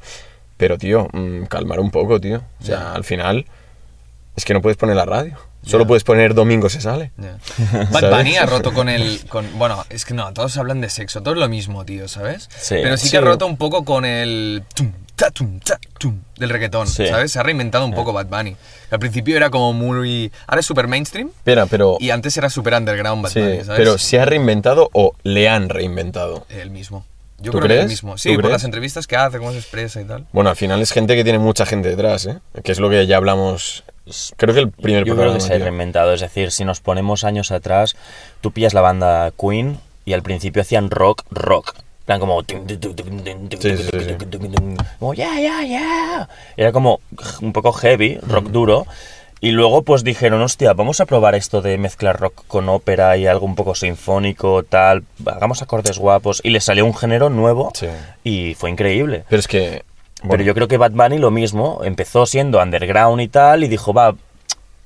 Pero, 0.58 0.78
tío, 0.78 1.08
mm, 1.14 1.44
calmar 1.46 1.80
un 1.80 1.92
poco, 1.92 2.20
tío. 2.20 2.42
O 2.62 2.66
sea, 2.66 2.92
al 2.94 3.04
final 3.06 3.46
es 4.38 4.46
que 4.46 4.54
no 4.54 4.62
puedes 4.62 4.78
poner 4.78 4.96
la 4.96 5.06
radio. 5.06 5.36
Solo 5.66 5.86
puedes 5.86 6.06
poner 6.06 6.34
domingo 6.34 6.70
se 6.70 6.80
sale. 6.80 7.12
Bad. 7.92 8.10
Bunny 8.10 8.38
ha 8.38 8.46
roto 8.46 8.72
con 8.74 8.88
el. 8.88 9.26
Con, 9.28 9.46
bueno, 9.60 9.86
es 9.90 10.06
que 10.06 10.14
no, 10.14 10.32
todos 10.32 10.56
hablan 10.58 10.80
de 10.80 10.90
sexo, 10.90 11.22
todo 11.22 11.34
es 11.34 11.40
lo 11.42 11.50
mismo, 11.50 11.84
tío, 11.84 12.08
¿sabes? 12.08 12.48
Sí. 12.58 12.76
Pero 12.82 12.96
sí 12.96 13.10
que 13.10 13.18
ha 13.18 13.22
roto 13.22 13.46
un 13.46 13.58
poco 13.58 13.84
con 13.84 14.06
el. 14.06 14.64
tum, 14.74 14.94
ta, 15.18 15.30
tum, 15.32 15.60
ta, 15.60 15.78
tum, 16.00 16.22
del 16.38 16.50
reggaetón, 16.52 16.88
Sí. 16.88 17.06
¿sabes? 17.08 17.34
Se 17.34 17.40
ha 17.40 17.44
reinventado 17.44 17.84
un 17.86 17.94
poco 17.94 18.14
Bad 18.14 18.28
Bunny. 18.28 18.56
Al 18.92 19.00
principio 19.00 19.36
era 19.36 19.50
como 19.50 19.74
muy. 19.74 20.32
Ahora 20.46 20.62
es 20.62 20.66
súper 20.66 20.88
mainstream 20.88 21.28
Espera, 21.30 21.66
pero... 21.66 21.98
y 22.00 22.12
antes 22.12 22.38
era 22.38 22.50
súper 22.50 22.76
underground 22.76 23.24
Bad 23.24 23.32
Sí, 23.32 23.42
Bunny, 23.42 23.64
¿sabes? 23.66 23.78
pero 23.78 23.98
¿se 23.98 24.20
ha 24.20 24.26
reinventado 24.26 24.90
o 24.94 25.16
le 25.24 25.50
han 25.50 25.68
reinventado? 25.68 26.46
El 26.50 26.70
mismo. 26.70 27.06
Yo 27.40 27.52
¿Tú 27.52 27.60
creo 27.60 27.68
que 27.68 27.74
el 27.74 27.80
crees? 27.82 27.90
mismo. 27.90 28.14
¿Tú 28.14 28.18
Sí, 28.18 28.30
por 28.30 28.40
crees? 28.40 28.52
las 28.54 28.64
entrevistas 28.64 29.06
que 29.08 29.16
hace, 29.16 29.38
cómo 29.38 29.52
se 29.52 29.60
expresa 29.60 30.02
y 30.02 30.06
tal. 30.06 30.26
Bueno, 30.32 30.50
al 30.50 30.56
final 30.56 30.82
es 30.82 30.92
gente 30.92 31.16
que 31.16 31.24
tiene 31.24 31.40
mucha 31.40 31.66
gente 31.66 31.90
detrás, 31.90 32.26
¿eh? 32.26 32.40
Que 32.64 32.72
es 32.72 32.80
lo 32.80 32.90
que 32.90 33.06
ya 33.06 33.18
hablamos. 33.18 33.84
Creo 34.38 34.54
que 34.56 34.62
el 34.62 34.72
primer 34.72 35.02
Yo 35.02 35.14
creo 35.14 35.16
programa. 35.16 35.38
que 35.38 35.42
se 35.46 35.54
ha 35.54 35.58
reinventado. 35.60 36.14
Es 36.14 36.22
decir, 36.22 36.52
si 36.52 36.66
nos 36.66 36.80
ponemos 36.80 37.24
años 37.24 37.52
atrás, 37.52 37.96
tú 38.42 38.52
pillas 38.52 38.74
la 38.74 38.82
banda 38.82 39.32
Queen 39.40 39.80
y 40.06 40.14
al 40.14 40.24
principio 40.24 40.62
hacían 40.62 40.90
rock, 40.90 41.24
rock. 41.30 41.76
En 41.78 42.06
plan 42.08 42.20
como... 42.22 42.42
Sí, 42.42 42.56
sí, 43.60 43.78
sí. 43.78 44.16
Como, 45.00 45.14
yeah, 45.14 45.40
yeah, 45.40 45.62
yeah. 45.64 46.30
Era 46.56 46.72
como 46.72 47.02
un 47.42 47.52
poco 47.54 47.74
heavy, 47.74 48.18
rock 48.22 48.46
duro. 48.48 48.88
Y 49.40 49.52
luego 49.52 49.84
pues 49.84 50.04
dijeron, 50.04 50.42
hostia, 50.42 50.74
vamos 50.74 51.00
a 51.00 51.06
probar 51.06 51.36
esto 51.36 51.62
de 51.62 51.78
mezclar 51.78 52.20
rock 52.20 52.44
con 52.48 52.70
ópera 52.70 53.18
y 53.18 53.28
algo 53.28 53.46
un 53.46 53.56
poco 53.56 53.76
sinfónico, 53.76 54.64
tal. 54.64 55.04
Hagamos 55.26 55.62
acordes 55.62 56.00
guapos. 56.00 56.42
Y 56.44 56.50
le 56.50 56.60
salió 56.60 56.86
un 56.86 56.96
género 56.96 57.30
nuevo 57.30 57.72
Sí. 57.76 57.88
y 58.24 58.56
fue 58.56 58.70
increíble. 58.72 59.26
Pero 59.30 59.40
es 59.40 59.48
que. 59.48 59.84
Pero 60.28 60.42
yo 60.44 60.56
creo 60.56 60.68
que 60.68 60.78
Bad 60.78 60.92
Bunny 60.94 61.20
lo 61.20 61.30
mismo, 61.30 61.82
empezó 61.84 62.26
siendo 62.26 62.60
underground 62.60 63.22
y 63.22 63.28
tal, 63.28 63.64
y 63.64 63.68
dijo, 63.68 63.94
va, 63.94 64.16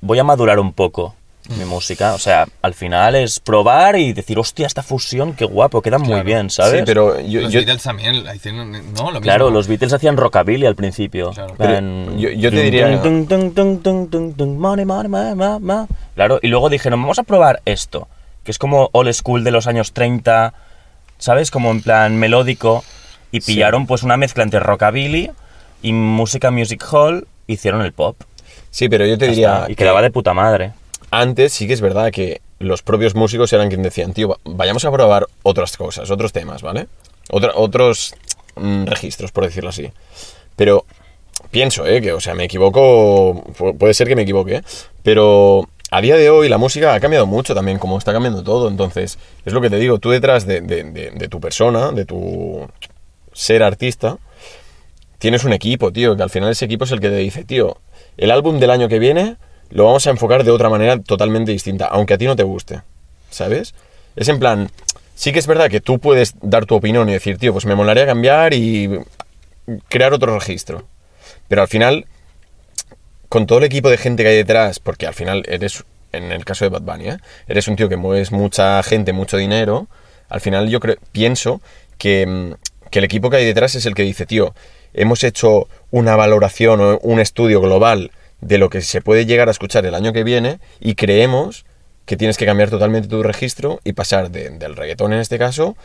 voy 0.02 0.18
a 0.18 0.24
madurar 0.24 0.58
un 0.58 0.74
poco 0.74 1.14
mi 1.58 1.64
música. 1.64 2.14
O 2.14 2.18
sea, 2.18 2.46
al 2.62 2.74
final 2.74 3.14
es 3.14 3.40
probar 3.40 3.96
y 3.96 4.12
decir, 4.12 4.38
hostia, 4.38 4.66
esta 4.66 4.82
fusión, 4.82 5.34
qué 5.34 5.44
guapo, 5.44 5.82
queda 5.82 5.98
muy 5.98 6.20
bien, 6.22 6.50
¿sabes? 6.50 6.80
Sí, 6.80 6.82
pero 6.86 7.20
yo, 7.20 7.40
los 7.42 7.52
yo, 7.52 7.60
Beatles 7.60 7.82
también 7.82 8.24
hicieron, 8.34 8.70
¿no? 8.72 8.78
Lo 8.78 9.04
mismo. 9.06 9.20
Claro, 9.20 9.50
los 9.50 9.66
Beatles 9.66 9.92
hacían 9.92 10.16
rockabilly 10.16 10.66
al 10.66 10.76
principio. 10.76 11.30
Claro. 11.32 11.54
En- 11.58 12.18
yo- 12.18 12.30
yo 12.30 12.50
te 12.50 12.62
diría-. 12.62 12.86
Claro, 16.14 16.38
y 16.42 16.48
luego 16.48 16.68
dijeron, 16.70 17.00
vamos 17.02 17.18
a 17.18 17.22
probar 17.24 17.60
esto, 17.64 18.08
que 18.44 18.50
es 18.50 18.58
como 18.58 18.88
old 18.92 19.12
school 19.12 19.44
de 19.44 19.50
los 19.50 19.66
años 19.66 19.92
30, 19.92 20.54
¿sabes? 21.18 21.50
Como 21.50 21.70
en 21.70 21.82
plan 21.82 22.16
melódico. 22.16 22.84
Y 23.34 23.40
Sí. 23.40 23.54
pillaron 23.54 23.86
pues 23.86 24.02
una 24.02 24.16
mezcla 24.18 24.42
entre 24.44 24.60
rockabilly 24.60 25.30
y 25.82 25.92
música 25.92 26.50
music 26.50 26.84
hall, 26.92 27.26
hicieron 27.46 27.82
el 27.82 27.92
pop. 27.92 28.16
sí, 28.70 28.88
pero 28.88 29.04
yo 29.06 29.18
te 29.18 29.28
diría. 29.28 29.64
y 29.66 29.68
que 29.68 29.76
quedaba 29.76 30.00
de 30.02 30.10
puta 30.10 30.32
madre. 30.34 30.72
Antes 31.14 31.52
sí 31.52 31.66
que 31.66 31.74
es 31.74 31.82
verdad 31.82 32.10
que 32.10 32.40
los 32.58 32.80
propios 32.82 33.14
músicos 33.14 33.52
eran 33.52 33.68
quienes 33.68 33.84
decían, 33.84 34.14
tío, 34.14 34.28
va- 34.30 34.38
vayamos 34.44 34.84
a 34.86 34.90
probar 34.90 35.26
otras 35.42 35.76
cosas, 35.76 36.10
otros 36.10 36.32
temas, 36.32 36.62
¿vale? 36.62 36.86
Otros 37.30 38.14
mm, 38.56 38.84
registros, 38.86 39.30
por 39.30 39.44
decirlo 39.44 39.68
así. 39.68 39.90
Pero 40.56 40.86
pienso, 41.50 41.86
¿eh? 41.86 42.00
Que, 42.00 42.12
o 42.14 42.20
sea, 42.20 42.34
me 42.34 42.44
equivoco, 42.44 43.44
pu- 43.58 43.76
puede 43.76 43.92
ser 43.92 44.08
que 44.08 44.16
me 44.16 44.22
equivoque, 44.22 44.56
¿eh? 44.56 44.62
pero 45.02 45.68
a 45.90 46.00
día 46.00 46.16
de 46.16 46.30
hoy 46.30 46.48
la 46.48 46.56
música 46.56 46.94
ha 46.94 47.00
cambiado 47.00 47.26
mucho 47.26 47.54
también, 47.54 47.78
como 47.78 47.98
está 47.98 48.14
cambiando 48.14 48.42
todo. 48.42 48.68
Entonces, 48.68 49.18
es 49.44 49.52
lo 49.52 49.60
que 49.60 49.68
te 49.68 49.76
digo, 49.76 49.98
tú 49.98 50.08
detrás 50.10 50.46
de, 50.46 50.62
de- 50.62 50.84
de- 50.84 51.10
de 51.10 51.28
tu 51.28 51.40
persona, 51.40 51.92
de 51.92 52.06
tu 52.06 52.66
ser 53.34 53.62
artista, 53.62 54.16
tienes 55.18 55.44
un 55.44 55.52
equipo, 55.52 55.92
tío, 55.92 56.16
que 56.16 56.22
al 56.22 56.30
final 56.30 56.50
ese 56.50 56.64
equipo 56.64 56.84
es 56.84 56.90
el 56.92 57.00
que 57.00 57.10
te 57.10 57.16
dice, 57.16 57.44
tío, 57.44 57.76
el 58.16 58.30
álbum 58.30 58.58
del 58.58 58.70
año 58.70 58.88
que 58.88 58.98
viene 58.98 59.36
lo 59.72 59.86
vamos 59.86 60.06
a 60.06 60.10
enfocar 60.10 60.44
de 60.44 60.50
otra 60.50 60.68
manera 60.68 61.00
totalmente 61.00 61.50
distinta, 61.50 61.86
aunque 61.86 62.14
a 62.14 62.18
ti 62.18 62.26
no 62.26 62.36
te 62.36 62.42
guste, 62.42 62.82
¿sabes? 63.30 63.74
Es 64.16 64.28
en 64.28 64.38
plan, 64.38 64.70
sí 65.14 65.32
que 65.32 65.38
es 65.38 65.46
verdad 65.46 65.70
que 65.70 65.80
tú 65.80 65.98
puedes 65.98 66.34
dar 66.42 66.66
tu 66.66 66.74
opinión 66.74 67.08
y 67.08 67.12
decir, 67.12 67.38
tío, 67.38 67.52
pues 67.52 67.64
me 67.64 67.74
molaría 67.74 68.06
cambiar 68.06 68.52
y 68.52 69.00
crear 69.88 70.12
otro 70.12 70.38
registro. 70.38 70.84
Pero 71.48 71.62
al 71.62 71.68
final, 71.68 72.06
con 73.28 73.46
todo 73.46 73.58
el 73.58 73.64
equipo 73.64 73.88
de 73.88 73.96
gente 73.96 74.22
que 74.22 74.28
hay 74.30 74.36
detrás, 74.36 74.78
porque 74.78 75.06
al 75.06 75.14
final 75.14 75.42
eres, 75.48 75.84
en 76.12 76.32
el 76.32 76.44
caso 76.44 76.66
de 76.66 76.68
Bad 76.68 76.82
Bunny, 76.82 77.08
¿eh? 77.08 77.18
eres 77.48 77.66
un 77.66 77.76
tío 77.76 77.88
que 77.88 77.96
mueves 77.96 78.30
mucha 78.30 78.82
gente, 78.82 79.14
mucho 79.14 79.38
dinero, 79.38 79.88
al 80.28 80.42
final 80.42 80.68
yo 80.68 80.80
creo, 80.80 80.96
pienso 81.12 81.62
que, 81.96 82.26
mm, 82.26 82.90
que 82.90 82.98
el 82.98 83.06
equipo 83.06 83.30
que 83.30 83.38
hay 83.38 83.46
detrás 83.46 83.74
es 83.74 83.86
el 83.86 83.94
que 83.94 84.02
dice, 84.02 84.26
tío, 84.26 84.54
hemos 84.92 85.24
hecho 85.24 85.68
una 85.90 86.14
valoración 86.14 86.80
o 86.80 86.98
un 86.98 87.20
estudio 87.20 87.62
global 87.62 88.10
de 88.42 88.58
lo 88.58 88.68
que 88.68 88.82
se 88.82 89.00
puede 89.00 89.24
llegar 89.24 89.48
a 89.48 89.52
escuchar 89.52 89.86
el 89.86 89.94
año 89.94 90.12
que 90.12 90.22
viene 90.24 90.58
y 90.80 90.94
creemos 90.94 91.64
que 92.04 92.16
tienes 92.16 92.36
que 92.36 92.44
cambiar 92.44 92.68
totalmente 92.68 93.08
tu 93.08 93.22
registro 93.22 93.80
y 93.84 93.92
pasar 93.94 94.30
de- 94.30 94.50
del 94.50 94.76
reggaetón 94.76 95.12
en 95.14 95.20
este 95.20 95.38
caso 95.38 95.76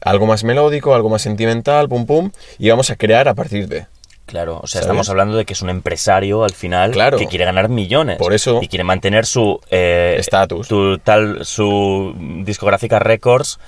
a 0.00 0.10
algo 0.10 0.24
más 0.26 0.42
melódico, 0.44 0.94
algo 0.94 1.08
más 1.10 1.22
sentimental, 1.22 1.88
pum 1.88 2.06
pum, 2.06 2.30
y 2.58 2.70
vamos 2.70 2.88
a 2.90 2.96
crear 2.96 3.28
a 3.28 3.34
partir 3.34 3.68
de. 3.68 3.86
Claro, 4.26 4.60
o 4.62 4.66
sea, 4.66 4.80
¿Sabes? 4.80 4.86
estamos 4.86 5.08
hablando 5.10 5.36
de 5.36 5.44
que 5.44 5.52
es 5.52 5.60
un 5.60 5.68
empresario 5.68 6.44
al 6.44 6.52
final 6.52 6.92
Claro. 6.92 7.18
que 7.18 7.26
quiere 7.26 7.44
ganar 7.44 7.68
millones. 7.68 8.16
Por 8.16 8.32
eso- 8.32 8.60
Y 8.62 8.68
quiere 8.68 8.82
mantener 8.84 9.26
su... 9.26 9.60
eh, 9.70 10.16
Estatus. 10.18 10.68
tal, 11.04 11.44
su 11.44 12.14
discográfica 12.44 12.98
Records 13.00 13.58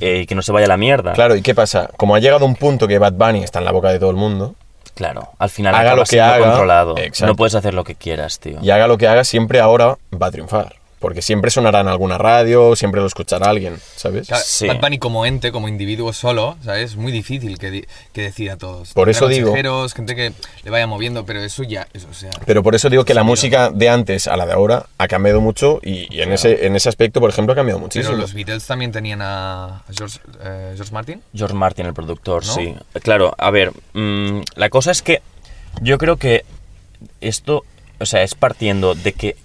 eh, 0.00 0.20
y 0.22 0.26
que 0.26 0.34
no 0.34 0.42
se 0.42 0.52
vaya 0.52 0.66
a 0.66 0.68
la 0.68 0.76
mierda. 0.76 1.12
Claro, 1.14 1.34
¿y 1.36 1.40
qué 1.42 1.54
pasa? 1.54 1.88
Como 1.96 2.14
ha 2.14 2.18
llegado 2.20 2.44
un 2.44 2.56
punto 2.56 2.88
que 2.88 2.98
Bad 2.98 3.12
Bunny 3.14 3.42
está 3.42 3.58
en 3.60 3.64
la 3.64 3.72
boca 3.72 3.90
de 3.90 3.98
todo 3.98 4.10
el 4.10 4.16
mundo, 4.16 4.54
Claro, 4.94 5.30
al 5.38 5.48
final 5.48 5.74
Haga 5.74 5.94
lo 5.94 6.02
que 6.02 6.06
siendo 6.10 6.32
haga, 6.34 6.46
controlado. 6.46 6.98
exacto. 6.98 7.26
No 7.32 7.36
puedes 7.36 7.54
hacer 7.54 7.72
lo 7.74 7.82
que 7.84 7.94
quieras, 7.94 8.38
tío. 8.40 8.58
y 8.60 8.70
haga 8.70 8.86
lo 8.86 8.98
que 8.98 9.08
haga, 9.08 9.24
siempre 9.24 9.58
ahora 9.60 9.96
va 10.20 10.26
a 10.26 10.30
triunfar. 10.30 10.74
Porque 11.02 11.20
siempre 11.20 11.50
sonará 11.50 11.80
en 11.80 11.88
alguna 11.88 12.16
radio, 12.16 12.74
siempre 12.76 13.00
lo 13.02 13.06
escuchará 13.08 13.50
alguien, 13.50 13.76
¿sabes? 13.96 14.28
Claro, 14.28 14.42
Sí. 14.46 14.66
Bad 14.68 14.80
Bunny 14.80 14.98
como 14.98 15.26
ente, 15.26 15.52
como 15.52 15.68
individuo 15.68 16.12
solo, 16.14 16.56
¿sabes? 16.64 16.92
Es 16.92 16.96
muy 16.96 17.12
difícil 17.12 17.58
que, 17.58 17.86
que 18.14 18.22
decida 18.22 18.54
a 18.54 18.56
todos. 18.56 18.94
Por 18.94 19.08
Tendrá 19.08 19.18
eso 19.18 19.28
digo- 19.28 19.88
gente 19.94 20.14
que 20.14 20.32
le 20.64 20.70
vaya 20.70 20.86
moviendo, 20.86 21.26
pero 21.26 21.42
eso 21.42 21.62
ya, 21.64 21.86
eso, 21.92 22.06
o 22.10 22.14
sea... 22.14 22.30
Pero 22.46 22.62
por 22.62 22.74
eso 22.74 22.88
digo 22.88 23.04
que 23.04 23.12
la 23.14 23.24
música 23.24 23.68
de 23.70 23.88
antes 23.90 24.28
a 24.28 24.36
la 24.36 24.46
de 24.46 24.52
ahora 24.52 24.86
ha 24.96 25.08
cambiado 25.08 25.40
mucho 25.42 25.80
y, 25.82 26.06
y 26.16 26.22
en, 26.22 26.32
ese, 26.32 26.66
en 26.66 26.76
ese 26.76 26.88
aspecto, 26.88 27.20
por 27.20 27.28
ejemplo, 27.30 27.52
ha 27.52 27.56
cambiado 27.56 27.78
Pero 27.80 27.86
muchísimo. 27.86 28.16
los 28.16 28.32
Beatles 28.32 28.64
también 28.66 28.92
tenían 28.92 29.20
a 29.20 29.64
a 29.78 29.84
George, 29.96 30.20
eh, 30.42 30.72
George 30.76 30.92
Martin. 30.94 31.20
George 31.34 31.54
Martin, 31.54 31.86
el 31.86 31.94
productor, 31.94 32.46
¿No? 32.46 32.54
sí. 32.54 32.74
Claro, 33.02 33.34
a 33.36 33.50
ver, 33.50 33.72
mm, 33.92 34.40
la 34.54 34.70
cosa 34.70 34.92
es 34.92 35.02
que 35.02 35.20
yo 35.80 35.98
creo 35.98 36.16
que 36.16 36.44
esto, 37.20 37.64
o 37.98 38.06
sea, 38.06 38.22
es 38.22 38.34
partiendo 38.36 38.94
de 38.94 39.12
que 39.12 39.36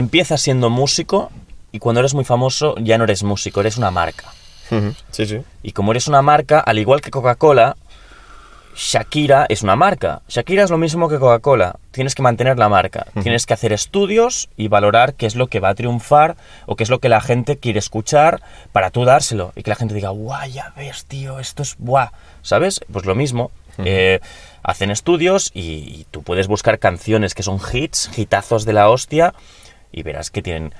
empiezas 0.00 0.40
siendo 0.40 0.68
músico 0.70 1.30
y 1.72 1.78
cuando 1.78 2.00
eres 2.00 2.14
muy 2.14 2.24
famoso 2.24 2.74
ya 2.78 2.98
no 2.98 3.04
eres 3.04 3.22
músico, 3.22 3.60
eres 3.60 3.76
una 3.76 3.90
marca. 3.90 4.26
Ujú, 4.70 4.94
Sí, 5.10 5.26
sí. 5.26 5.40
Y 5.62 5.72
como 5.72 5.92
eres 5.92 6.08
una 6.08 6.22
marca, 6.22 6.58
al 6.60 6.78
igual 6.78 7.00
que 7.00 7.10
Coca-Cola, 7.10 7.76
Shakira 8.74 9.46
es 9.48 9.62
una 9.62 9.76
marca. 9.76 10.22
Shakira 10.28 10.62
es 10.62 10.70
lo 10.70 10.78
mismo 10.78 11.08
que 11.08 11.18
Coca-Cola. 11.18 11.76
Tienes 11.90 12.14
que 12.14 12.22
mantener 12.22 12.56
la 12.58 12.68
marca. 12.68 13.06
Tienes 13.20 13.44
que 13.44 13.52
hacer 13.52 13.72
estudios 13.72 14.48
y 14.56 14.68
valorar 14.68 15.14
qué 15.14 15.26
es 15.26 15.34
lo 15.34 15.48
que 15.48 15.60
va 15.60 15.70
a 15.70 15.74
triunfar 15.74 16.36
o 16.66 16.76
qué 16.76 16.84
es 16.84 16.90
lo 16.90 16.98
que 17.00 17.08
la 17.08 17.20
gente 17.20 17.58
quiere 17.58 17.78
escuchar 17.80 18.40
para 18.72 18.90
tú 18.90 19.04
dárselo. 19.04 19.52
Y 19.56 19.64
que 19.64 19.70
la 19.70 19.76
gente 19.76 19.92
diga, 19.94 20.10
guau, 20.10 20.48
ya 20.48 20.72
ves, 20.76 21.04
tío, 21.04 21.40
esto 21.40 21.62
es 21.62 21.74
guau. 21.78 22.08
¿Sabes? 22.42 22.80
Pues 22.92 23.04
lo 23.06 23.14
mismo. 23.14 23.50
Eh, 23.84 24.20
hacen 24.62 24.90
estudios 24.90 25.50
y, 25.54 25.60
y 25.62 26.06
tú 26.10 26.22
puedes 26.22 26.46
buscar 26.48 26.78
canciones 26.78 27.34
que 27.34 27.42
son 27.42 27.58
hits, 27.72 28.10
hitazos 28.16 28.64
de 28.66 28.72
la 28.74 28.88
hostia, 28.90 29.32
y 29.92 30.02
verás 30.02 30.30
que 30.30 30.42
tienen 30.42 30.72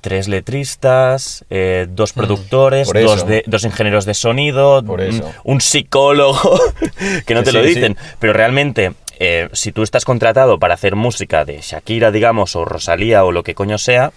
tres 0.00 0.26
letristas, 0.28 1.44
eh, 1.48 1.86
dos 1.88 2.12
productores, 2.12 2.88
Por 2.88 2.96
eso. 2.96 3.08
dos, 3.08 3.26
de, 3.26 3.44
dos 3.46 3.64
ingenieros 3.64 4.04
de 4.04 4.14
sonido, 4.14 4.82
Por 4.84 5.00
un- 5.44 5.60
psicólogo, 5.60 6.38
que 7.26 7.34
no 7.34 7.40
Que 7.40 7.44
te 7.44 7.52
lo 7.52 7.62
dicen. 7.62 7.96
sí. 7.98 8.14
Pero 8.18 8.32
realmente, 8.32 8.94
eh, 9.20 9.48
si 9.52 9.70
tú 9.72 9.82
estás 9.82 10.04
contratado 10.04 10.58
para 10.58 10.74
hacer 10.74 10.96
música 10.96 11.44
de 11.44 11.60
Shakira, 11.60 12.10
digamos, 12.10 12.56
o 12.56 12.64
Rosalía 12.64 13.24
o 13.24 13.30
lo 13.32 13.44
que 13.44 13.54
coño 13.54 13.78
sea, 13.78 14.12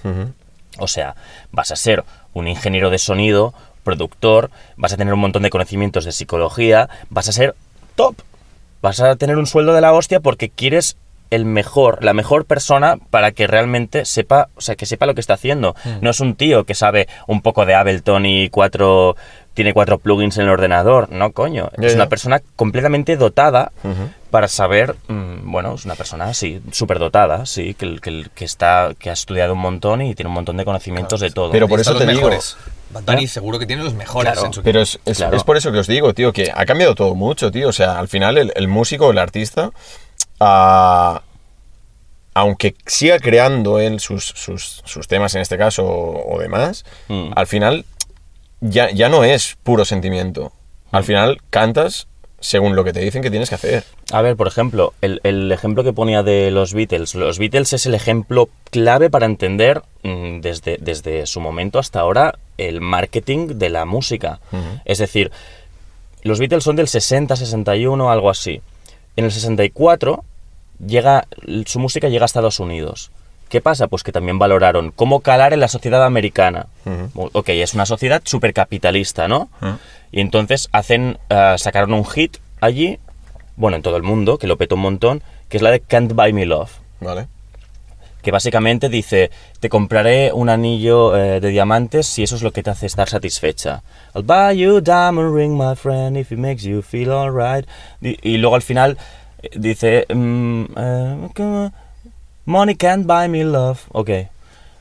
o 0.79 0.87
sea, 0.87 1.15
vas 1.51 1.71
a 1.71 1.75
ser 1.75 2.03
un 2.33 2.47
ingeniero 2.47 2.89
de 2.89 2.97
sonido, 2.97 3.53
productor, 3.83 4.49
vas 4.77 4.91
a 4.93 4.97
tener 4.97 5.13
un 5.13 5.19
montón 5.19 5.43
de 5.43 5.51
conocimientos 5.51 6.03
de 6.05 6.11
psicología, 6.11 6.89
vas 7.09 7.29
a 7.29 7.31
ser 7.31 7.55
top. 7.95 8.15
Vas 8.81 8.99
a 8.99 9.15
tener 9.15 9.37
un 9.37 9.45
sueldo 9.47 9.73
de 9.73 9.81
la 9.81 9.93
hostia 9.93 10.19
porque 10.19 10.49
quieres 10.49 10.97
el 11.31 11.45
mejor, 11.45 12.03
la 12.03 12.13
mejor 12.13 12.45
persona 12.45 12.97
para 13.09 13.31
que 13.31 13.47
realmente 13.47 14.05
sepa, 14.05 14.49
o 14.55 14.61
sea, 14.61 14.75
que 14.75 14.85
sepa 14.85 15.05
lo 15.05 15.15
que 15.15 15.21
está 15.21 15.33
haciendo. 15.35 15.75
No 16.01 16.09
es 16.09 16.19
un 16.19 16.35
tío 16.35 16.63
que 16.65 16.75
sabe 16.75 17.07
un 17.27 17.41
poco 17.41 17.65
de 17.65 17.75
Ableton 17.75 18.25
y 18.25 18.49
cuatro 18.49 19.15
tiene 19.53 19.73
cuatro 19.73 19.99
plugins 19.99 20.37
en 20.37 20.43
el 20.43 20.49
ordenador, 20.49 21.09
no 21.11 21.31
coño, 21.31 21.69
es 21.81 21.95
una 21.95 22.09
persona 22.09 22.41
completamente 22.57 23.15
dotada 23.15 23.71
para 24.29 24.49
saber, 24.49 24.95
mm, 25.07 25.49
bueno, 25.49 25.75
es 25.75 25.85
una 25.85 25.95
persona 25.95 26.25
así, 26.25 26.61
súper 26.71 26.99
dotada, 26.99 27.45
sí, 27.45 27.73
que, 27.73 27.99
que, 28.01 28.25
que 28.35 28.43
está 28.43 28.91
que 28.99 29.09
ha 29.09 29.13
estudiado 29.13 29.53
un 29.53 29.59
montón 29.59 30.01
y 30.01 30.13
tiene 30.13 30.27
un 30.27 30.33
montón 30.35 30.57
de 30.57 30.65
conocimientos 30.65 31.21
de 31.21 31.31
todo. 31.31 31.51
Pero 31.51 31.69
por 31.69 31.79
eso 31.79 31.95
te 31.95 32.05
digo- 32.05 32.29
¿Eh? 32.29 33.27
seguro 33.27 33.57
que 33.57 33.65
tiene 33.65 33.83
los 33.83 33.93
mejores 33.93 34.33
Claro. 34.33 34.47
en 34.47 34.53
su 34.53 34.61
Pero 34.61 34.81
es, 34.81 34.99
es- 35.05 35.17
Claro. 35.17 35.37
es 35.37 35.43
por 35.45 35.55
eso 35.57 35.71
que 35.71 35.79
os 35.79 35.87
digo, 35.87 36.13
tío, 36.13 36.33
que 36.33 36.51
ha 36.53 36.65
cambiado 36.65 36.93
todo 36.95 37.15
mucho, 37.15 37.49
tío. 37.49 37.69
O 37.69 37.73
sea, 37.73 37.97
al 37.97 38.07
final 38.09 38.37
el, 38.37 38.51
el 38.55 38.67
músico, 38.67 39.09
el 39.11 39.17
artista, 39.17 39.71
ah, 40.39 41.21
aunque 42.33 42.75
siga 42.85 43.19
creando 43.19 43.79
él 43.79 43.99
sus, 43.99 44.25
sus, 44.25 44.81
sus 44.85 45.07
temas 45.07 45.35
en 45.35 45.41
este 45.41 45.57
caso 45.57 45.85
o, 45.85 46.35
o 46.35 46.39
demás, 46.39 46.83
Mm. 47.07 47.31
al 47.35 47.47
final 47.47 47.85
ya, 48.61 48.89
ya 48.91 49.09
no 49.09 49.23
es 49.23 49.57
puro 49.63 49.85
sentimiento. 49.85 50.51
Al 50.91 51.03
final 51.03 51.37
cantas 51.49 52.07
según 52.39 52.75
lo 52.75 52.83
que 52.83 52.93
te 52.93 52.99
dicen 52.99 53.21
que 53.23 53.31
tienes 53.31 53.49
que 53.49 53.55
hacer. 53.55 53.83
A 54.11 54.21
ver, 54.21 54.35
por 54.35 54.47
ejemplo, 54.47 54.93
el, 55.01 55.19
el 55.23 55.51
ejemplo 55.51 55.83
que 55.83 55.93
ponía 55.93 56.21
de 56.23 56.51
los 56.51 56.73
Beatles. 56.73 57.15
Los 57.15 57.39
Beatles 57.39 57.73
es 57.73 57.85
el 57.87 57.95
ejemplo 57.95 58.49
clave 58.69 59.09
para 59.09 59.25
entender 59.25 59.81
mm, 60.03 60.41
desde, 60.41 60.77
desde 60.79 61.25
su 61.25 61.39
momento 61.41 61.79
hasta 61.79 62.01
ahora 62.01 62.37
el 62.57 62.81
marketing 62.81 63.57
de 63.57 63.69
la 63.69 63.85
música. 63.85 64.39
Es 64.85 64.99
decir, 64.99 65.31
los 66.21 66.39
Beatles 66.39 66.63
son 66.63 66.75
del 66.75 66.87
60, 66.87 67.35
61, 67.35 68.11
algo 68.11 68.29
así. 68.29 68.61
En 69.15 69.25
el 69.25 69.31
64 69.31 70.23
llega, 70.85 71.27
su 71.65 71.79
música 71.79 72.09
llega 72.09 72.23
a 72.23 72.27
Estados 72.27 72.59
Unidos. 72.59 73.11
¿Qué 73.49 73.61
pasa? 73.61 73.87
Pues 73.87 74.03
que 74.03 74.11
también 74.11 74.39
valoraron 74.39 74.91
cómo 74.91 75.19
calar 75.21 75.53
en 75.53 75.59
la 75.59 75.67
sociedad 75.67 76.03
americana. 76.03 76.67
Ujú. 76.85 77.29
Ok, 77.33 77.49
es 77.49 77.73
una 77.73 77.85
sociedad 77.85 78.21
supercapitalista, 78.25 79.27
¿no? 79.27 79.49
Y 80.11 80.19
entonces 80.19 80.67
hacen, 80.71 81.19
eh, 81.29 81.55
sacaron 81.57 81.93
un 81.93 82.05
hit 82.05 82.37
allí, 82.59 82.99
bueno, 83.55 83.77
en 83.77 83.83
todo 83.83 83.97
el 83.97 84.03
mundo, 84.03 84.37
que 84.37 84.47
lo 84.47 84.57
petó 84.57 84.75
un 84.75 84.81
montón, 84.81 85.23
que 85.47 85.57
es 85.57 85.63
la 85.63 85.71
de 85.71 85.79
Can't 85.79 86.13
Buy 86.13 86.33
Me 86.33 86.45
Love. 86.45 86.71
¿Vale? 86.99 87.27
Que 88.25 88.31
básicamente 88.31 88.89
dice, 88.89 89.29
te 89.59 89.69
compraré 89.69 90.33
un 90.33 90.49
anillo 90.49 91.15
eh, 91.15 91.39
de 91.39 91.49
diamantes 91.49 92.07
si 92.07 92.23
eso 92.23 92.35
es 92.35 92.41
lo 92.41 92.51
que 92.51 92.63
te 92.63 92.71
hace 92.71 92.87
estar 92.87 93.07
satisfecha. 93.07 93.83
I'll 94.15 94.23
buy 94.23 94.57
you 94.57 94.77
a 94.77 94.81
diamond 94.81 95.35
ring, 95.35 95.55
my 95.55 95.75
friend, 95.75 96.17
if 96.17 96.31
it 96.31 96.39
makes 96.39 96.63
you 96.63 96.81
feel 96.81 97.11
alright. 97.11 97.67
Y, 98.01 98.17
y 98.27 98.37
luego 98.37 98.55
al 98.55 98.63
final 98.63 98.97
eh, 99.43 99.49
dice, 99.53 100.07
mm, 100.11 100.63
eh, 100.75 101.69
money 102.45 102.73
can't 102.73 103.05
buy 103.05 103.29
me 103.29 103.43
love. 103.43 103.81
Ok. 103.91 104.09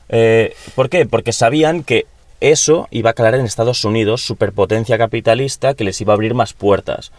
Eh, 0.09 0.55
¿Por 0.73 0.89
qué? 0.89 1.05
Porque 1.05 1.31
sabían 1.31 1.83
que 1.83 2.07
eso 2.41 2.87
iba 2.89 3.11
a 3.11 3.13
calar 3.13 3.35
en 3.35 3.45
Estados 3.45 3.85
Unidos, 3.85 4.25
superpotencia 4.25 4.97
capitalista, 4.97 5.75
que 5.75 5.83
les 5.83 6.01
iba 6.01 6.13
a 6.13 6.15
abrir 6.15 6.33
más 6.33 6.53
puertas. 6.53 7.11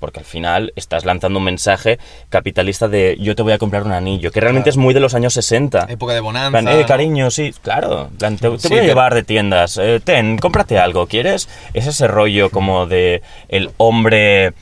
Porque 0.00 0.18
al 0.18 0.24
final 0.24 0.72
estás 0.74 1.04
lanzando 1.04 1.38
un 1.38 1.44
mensaje 1.44 1.98
capitalista 2.30 2.88
de 2.88 3.16
yo 3.20 3.36
te 3.36 3.42
voy 3.42 3.52
a 3.52 3.58
comprar 3.58 3.84
un 3.84 3.92
anillo, 3.92 4.32
que 4.32 4.40
realmente 4.40 4.70
Claro. 4.70 4.80
es 4.80 4.84
muy 4.84 4.94
de 4.94 5.00
los 5.00 5.14
años 5.14 5.34
60. 5.34 5.86
Época 5.88 6.14
de 6.14 6.20
bonanza. 6.20 6.50
Plan, 6.50 6.68
eh, 6.68 6.84
cariño, 6.86 7.30
sí, 7.30 7.54
claro. 7.62 8.10
plan, 8.18 8.36
te, 8.36 8.50
te 8.50 8.58
Sí, 8.58 8.68
voy 8.70 8.78
a 8.78 8.82
llevar 8.82 9.14
de 9.14 9.22
tiendas. 9.22 9.78
eh, 9.78 10.00
ten, 10.02 10.38
cómprate 10.38 10.78
algo, 10.78 11.06
¿quieres? 11.06 11.48
Es 11.74 11.86
ese 11.86 12.08
rollo 12.08 12.50
como 12.50 12.86
de 12.86 13.22
el 13.48 13.70
hombre. 13.76 14.52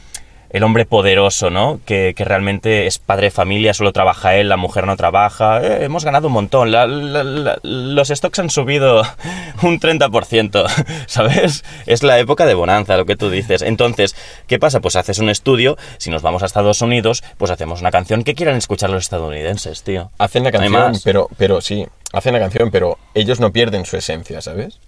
El 0.50 0.62
hombre 0.62 0.86
poderoso, 0.86 1.50
¿no? 1.50 1.78
Que, 1.84 2.14
que 2.16 2.24
realmente 2.24 2.86
es 2.86 2.98
padre 2.98 3.26
de 3.26 3.30
familia, 3.30 3.74
solo 3.74 3.92
trabaja 3.92 4.34
él, 4.36 4.48
la 4.48 4.56
mujer 4.56 4.86
no 4.86 4.96
trabaja. 4.96 5.60
Eh, 5.62 5.84
hemos 5.84 6.04
ganado 6.06 6.28
un 6.28 6.32
montón. 6.32 6.70
la- 6.70 6.86
la- 6.86 7.22
la- 7.24 7.58
los 7.62 8.08
stocks 8.08 8.38
han 8.38 8.48
subido 8.48 9.02
un 9.62 9.78
30%, 9.78 10.66
¿sabes? 11.06 11.64
Es 11.86 12.02
la 12.02 12.18
época 12.18 12.46
de 12.46 12.54
bonanza, 12.54 12.96
lo 12.96 13.04
que 13.04 13.16
tú 13.16 13.28
dices. 13.30 13.60
Entonces, 13.62 14.16
¿qué 14.46 14.58
pasa? 14.58 14.80
Pues 14.80 14.96
haces 14.96 15.18
un 15.18 15.28
estudio. 15.28 15.76
Si 15.98 16.08
nos 16.10 16.22
vamos 16.22 16.42
a 16.42 16.46
Estados 16.46 16.80
Unidos, 16.80 17.22
pues 17.36 17.50
hacemos 17.50 17.80
una 17.80 17.90
canción 17.90 18.24
que 18.24 18.34
quieran 18.34 18.56
escuchar 18.56 18.90
los 18.90 19.02
estadounidenses, 19.02 19.82
tío. 19.82 20.10
Hacen 20.18 20.44
la 20.44 20.50
canción, 20.52 20.72
pero, 21.04 21.28
pero 21.36 21.60
sí, 21.60 21.86
hacen 22.12 22.32
la 22.32 22.40
canción, 22.40 22.70
pero 22.70 22.96
ellos 23.14 23.38
no 23.40 23.52
pierden 23.52 23.84
su 23.84 23.96
esencia, 23.98 24.40
¿sabes? 24.40 24.78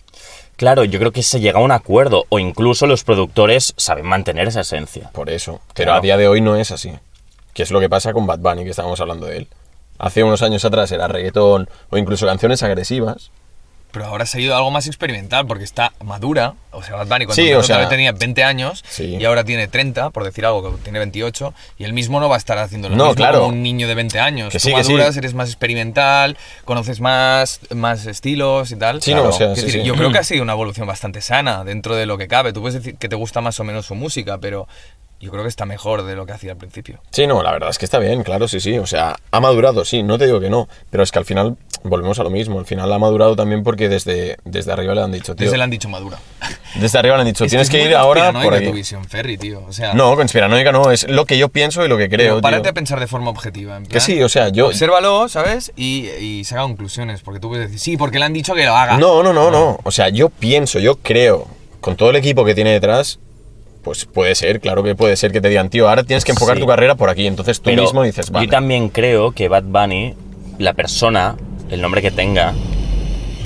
Claro, 0.61 0.85
yo 0.85 0.99
creo 0.99 1.11
que 1.11 1.23
se 1.23 1.41
llega 1.41 1.59
a 1.59 1.63
un 1.63 1.73
acuerdo 1.73 2.27
o 2.29 2.39
incluso 2.39 2.87
los 2.87 3.03
productores 3.03 3.73
saben 3.79 4.05
mantener 4.05 4.47
esa 4.47 4.61
esencia. 4.61 5.09
Por 5.11 5.31
eso. 5.31 5.63
Pero 5.75 5.87
Claro. 5.87 5.99
a 6.01 6.01
día 6.03 6.19
de 6.19 6.29
hoy 6.29 6.43
no 6.43 6.55
es 6.55 6.71
así. 6.71 6.93
Que 7.55 7.63
es 7.63 7.71
lo 7.71 7.81
que 7.81 7.89
pasa 7.89 8.13
con 8.13 8.27
Bad 8.27 8.41
Bunny, 8.41 8.65
que 8.65 8.69
estábamos 8.73 9.01
hablando 9.01 9.25
de 9.25 9.39
él. 9.39 9.49
Hace 9.97 10.23
unos 10.23 10.43
años 10.43 10.63
atrás 10.67 10.93
era 10.93 11.09
reggaetón 11.09 11.67
o 11.89 11.97
incluso 11.97 12.27
canciones 12.27 12.63
agresivas. 12.63 13.31
Pero 13.93 14.07
ahora 14.07 14.25
se 14.27 14.39
ha 14.39 14.41
ido 14.41 14.55
a 14.55 14.59
algo 14.59 14.71
más 14.71 14.87
experimental 14.87 15.47
porque 15.47 15.65
está 15.65 15.93
madura. 16.05 16.55
O 16.73 16.83
sea, 16.85 16.95
Bad 16.97 17.09
Bunny 17.09 17.27
cuando 17.27 17.43
Sí, 17.43 17.53
o 17.53 17.63
sea- 17.65 17.89
tenía 17.89 18.13
20 18.13 18.45
años 18.45 18.85
Sí. 18.89 19.17
y 19.17 19.25
ahora 19.25 19.43
tiene 19.43 19.67
30, 19.67 20.11
por 20.11 20.23
decir 20.25 20.47
algo, 20.47 20.77
que 20.77 20.83
tiene 20.83 21.01
28. 21.01 21.53
Y 21.79 21.85
él 21.85 21.93
mismo 21.93 22.21
no 22.21 22.29
va 22.29 22.37
a 22.37 22.39
estar 22.39 22.57
haciendo 22.59 22.89
lo 22.89 22.95
No, 22.97 23.05
mismo 23.07 23.17
claro. 23.17 23.41
como 23.41 23.49
un 23.53 23.63
niño 23.63 23.89
de 23.89 23.95
20 23.97 24.21
años. 24.21 24.53
Que 24.53 24.59
Tú 24.61 24.69
sí, 24.69 24.75
que 24.75 24.85
sí. 24.85 24.93
maduras, 24.93 25.17
eres 25.17 25.35
más 25.35 25.49
experimental, 25.49 26.37
conoces 26.65 27.01
más, 27.01 27.61
más 27.75 28.07
estilos 28.07 28.71
y 28.71 28.77
tal. 28.77 29.03
Sí, 29.03 29.13
no, 29.15 29.25
o 29.25 29.33
sea, 29.33 29.49
decir. 29.49 29.83
Yo 29.83 29.95
creo 29.97 30.13
que 30.13 30.19
ha 30.19 30.25
sido 30.25 30.43
una 30.43 30.53
evolución 30.53 30.87
bastante 30.87 31.21
sana 31.21 31.65
dentro 31.65 31.97
de 31.97 32.07
lo 32.07 32.17
que 32.19 32.29
cabe. 32.29 32.53
Tú 32.53 32.61
puedes 32.61 32.75
decir 32.83 32.97
que 32.99 33.09
te 33.09 33.17
gusta 33.17 33.41
más 33.41 33.59
o 33.59 33.65
menos 33.65 33.87
su 33.87 33.97
música, 33.97 34.39
pero 34.39 34.69
yo 35.21 35.31
creo 35.31 35.43
que 35.43 35.49
está 35.49 35.67
mejor 35.67 36.05
de 36.05 36.17
lo 36.17 36.25
que 36.27 36.33
hacía 36.33 36.53
al 36.53 36.57
principio. 36.59 37.01
Sí, 37.11 37.27
no, 37.27 37.43
la 37.43 37.53
verdad 37.53 37.69
es 37.71 37.79
que 37.79 37.85
está 37.85 37.99
bien, 37.99 38.23
claro, 38.23 38.49
sí, 38.49 38.59
sí. 38.61 38.79
O 38.79 38.87
sea, 38.87 39.17
ha 39.31 39.41
madurado, 39.41 39.85
sí, 39.85 40.03
no 40.03 40.17
te 40.19 40.25
digo 40.27 40.41
que 40.41 40.49
no. 40.51 40.69
Pero 40.91 41.03
es 41.03 41.13
que 41.13 41.19
al 41.19 41.25
final 41.27 41.57
volvemos 41.83 42.19
a 42.19 42.23
lo 42.25 42.31
mismo. 42.31 42.59
Al 42.59 42.65
final 42.67 42.91
ha 42.93 42.99
madurado 42.99 43.37
también 43.37 43.63
porque 43.63 43.89
desde, 43.91 44.39
desde 44.45 44.73
arriba 44.73 44.95
le 44.95 45.03
han 45.03 45.13
dicho, 45.13 45.35
tío. 45.35 45.45
Desde 45.45 45.59
le 45.59 45.65
han 45.65 45.71
dicho 45.71 45.89
madura. 45.91 46.19
Desde 46.77 46.99
arriba 46.99 47.17
le 47.17 47.21
han 47.23 47.27
dicho, 47.27 47.45
Es 47.45 47.51
tienes 47.51 47.69
es 47.69 47.71
que 47.71 47.85
ir 47.85 47.95
ahora 47.95 48.33
por 48.33 48.55
aquí. 48.55 48.67
tu 48.67 48.73
visión, 48.73 49.05
Ferry, 49.05 49.37
tío. 49.37 49.63
O 49.69 49.73
sea, 49.73 49.93
No, 49.93 50.17
conspiranoica 50.17 50.73
no, 50.73 50.91
es 50.91 51.07
lo 51.09 51.27
que 51.27 51.37
yo 51.37 51.49
pienso 51.51 51.85
y 51.85 51.89
lo 51.89 51.99
que 51.99 52.09
creo. 52.09 52.19
Pero 52.19 52.35
tío. 52.37 52.43
párate 52.43 52.69
a 52.71 52.73
pensar 52.73 52.99
de 52.99 53.07
forma 53.07 53.29
objetiva. 53.31 53.77
en 53.77 53.83
Que 53.85 53.91
plan, 53.91 54.01
sí, 54.01 54.23
o 54.23 54.29
sea, 54.29 54.49
yo. 54.49 54.69
Obsérvalo, 54.69 55.29
¿sabes? 55.29 55.73
Y, 55.77 56.09
y 56.19 56.45
saca 56.45 56.63
conclusiones. 56.63 57.21
Porque 57.23 57.41
tú 57.41 57.49
puedes 57.51 57.67
decir, 57.67 57.79
sí, 57.79 57.97
porque 57.99 58.19
le 58.19 58.25
han 58.25 58.33
dicho 58.33 58.55
que 58.55 58.65
lo 58.65 58.75
haga. 58.77 58.97
No, 58.97 59.23
no, 59.23 59.33
no, 59.35 59.51
no. 59.51 59.79
O 59.85 59.91
sea, 59.91 60.09
yo 60.09 60.31
pienso, 60.31 60.79
yo 60.79 60.97
creo, 60.97 61.47
con 61.81 61.97
todo 61.97 62.09
el 62.11 62.17
equipo 62.17 62.45
que 62.45 62.55
tiene 62.55 62.73
detrás, 62.73 63.19
pues 63.83 64.05
puede 64.05 64.35
ser, 64.35 64.61
claro 64.61 64.83
que 64.83 64.95
puede 64.95 65.17
ser 65.17 65.33
que 65.33 65.41
te 65.41 65.49
digan, 65.49 65.71
tío, 65.71 65.89
ahora 65.89 66.03
tienes 66.05 66.25
que 66.25 66.33
enfocar 66.33 66.57
Sí. 66.57 66.61
tu 66.63 66.67
carrera 66.67 66.95
por 66.95 67.09
aquí. 67.11 67.27
Entonces 67.27 67.59
tú 67.61 67.71
Pero 67.71 67.83
mismo 67.83 68.03
dices, 68.03 68.31
vale. 68.31 68.47
yo 68.47 68.51
también 68.51 68.89
creo 68.91 69.33
que 69.33 69.49
Bad 69.49 69.65
Bunny, 69.65 70.15
la 70.59 70.75
persona, 70.75 71.37
el 71.71 71.81
nombre 71.81 72.03
que 72.03 72.11
tenga, 72.11 72.53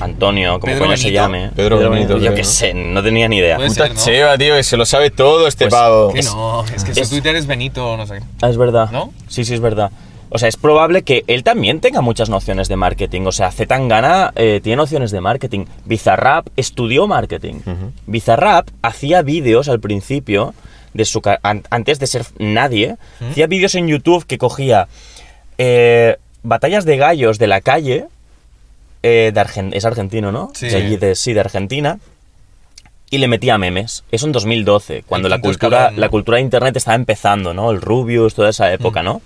Antonio, 0.01 0.59
como 0.59 0.73
Pedro 0.73 0.85
coño 0.87 0.97
se 0.97 1.11
llame. 1.11 1.51
Pedro 1.55 1.77
Benito, 1.89 2.17
Yo 2.17 2.33
qué 2.33 2.41
¿no? 2.41 2.47
sé, 2.47 2.73
no 2.73 3.01
tenía 3.01 3.29
ni 3.29 3.37
idea. 3.37 3.55
Puta 3.55 3.69
ser, 3.69 3.93
¿no? 3.95 4.01
cheva, 4.03 4.37
tío, 4.37 4.55
que 4.55 4.63
se 4.63 4.75
lo 4.75 4.85
sabe 4.85 5.09
todo 5.09 5.47
este 5.47 5.65
Pues, 5.65 5.73
pavo. 5.73 6.11
Que 6.13 6.21
no, 6.23 6.65
es 6.65 6.83
que 6.83 6.93
su 6.93 6.99
es- 7.01 7.09
Twitter 7.09 7.35
es 7.37 7.47
Benito, 7.47 7.95
no 7.95 8.05
sé. 8.05 8.19
Ah, 8.41 8.49
es 8.49 8.57
verdad. 8.57 8.89
¿No? 8.91 9.13
Sí, 9.29 9.45
sí, 9.45 9.53
es 9.53 9.61
verdad. 9.61 9.91
O 10.35 10.37
sea, 10.37 10.49
es 10.49 10.57
probable 10.57 11.01
que 11.03 11.23
él 11.27 11.43
también 11.43 11.79
tenga 11.79 12.01
muchas 12.01 12.29
nociones 12.29 12.67
de 12.67 12.75
marketing. 12.75 13.21
O 13.25 13.31
sea, 13.31 13.51
Zetangana 13.51 14.31
eh, 14.35 14.59
tiene 14.61 14.75
nociones 14.77 15.11
de 15.11 15.21
marketing. 15.21 15.65
Bizarrap 15.85 16.47
estudió 16.57 17.07
marketing. 17.07 17.55
Bizarrap 18.05 18.67
hacía 18.81 19.21
vídeos 19.21 19.67
al 19.69 19.79
principio, 19.79 20.53
de 20.93 21.05
su 21.05 21.21
an- 21.41 21.63
antes 21.69 21.99
de 21.99 22.07
ser 22.07 22.25
nadie, 22.37 22.97
hacía 23.31 23.47
vídeos 23.47 23.75
en 23.75 23.87
YouTube 23.87 24.25
que 24.25 24.37
cogía 24.37 24.87
eh, 25.57 26.17
batallas 26.43 26.85
de 26.85 26.97
gallos 26.97 27.39
de 27.39 27.47
la 27.47 27.61
calle. 27.61 28.05
eh, 29.07 29.31
de 29.33 29.39
Argen- 29.41 29.71
es 29.73 29.85
argentino, 29.85 30.31
¿no? 30.31 30.51
Sí. 30.55 30.67
De 30.67 30.75
allí 30.77 30.97
de- 30.97 31.15
sí, 31.15 31.33
de 31.33 31.39
Argentina. 31.41 31.99
Y 33.11 33.19
le 33.19 33.27
metía 33.27 33.57
memes. 33.59 34.03
Eso 34.11 34.25
en 34.25 34.31
2012, 34.31 35.03
cuando 35.05 35.29
la 35.29 35.35
cultura, 35.39 35.77
escalón, 35.77 35.95
¿no? 35.95 36.01
la 36.01 36.09
cultura 36.09 36.35
de 36.37 36.41
internet 36.41 36.75
estaba 36.75 36.95
empezando, 36.95 37.53
¿no? 37.53 37.69
El 37.69 37.81
Rubius, 37.81 38.33
toda 38.33 38.49
esa 38.49 38.73
época, 38.73 39.03
¿no? 39.03 39.21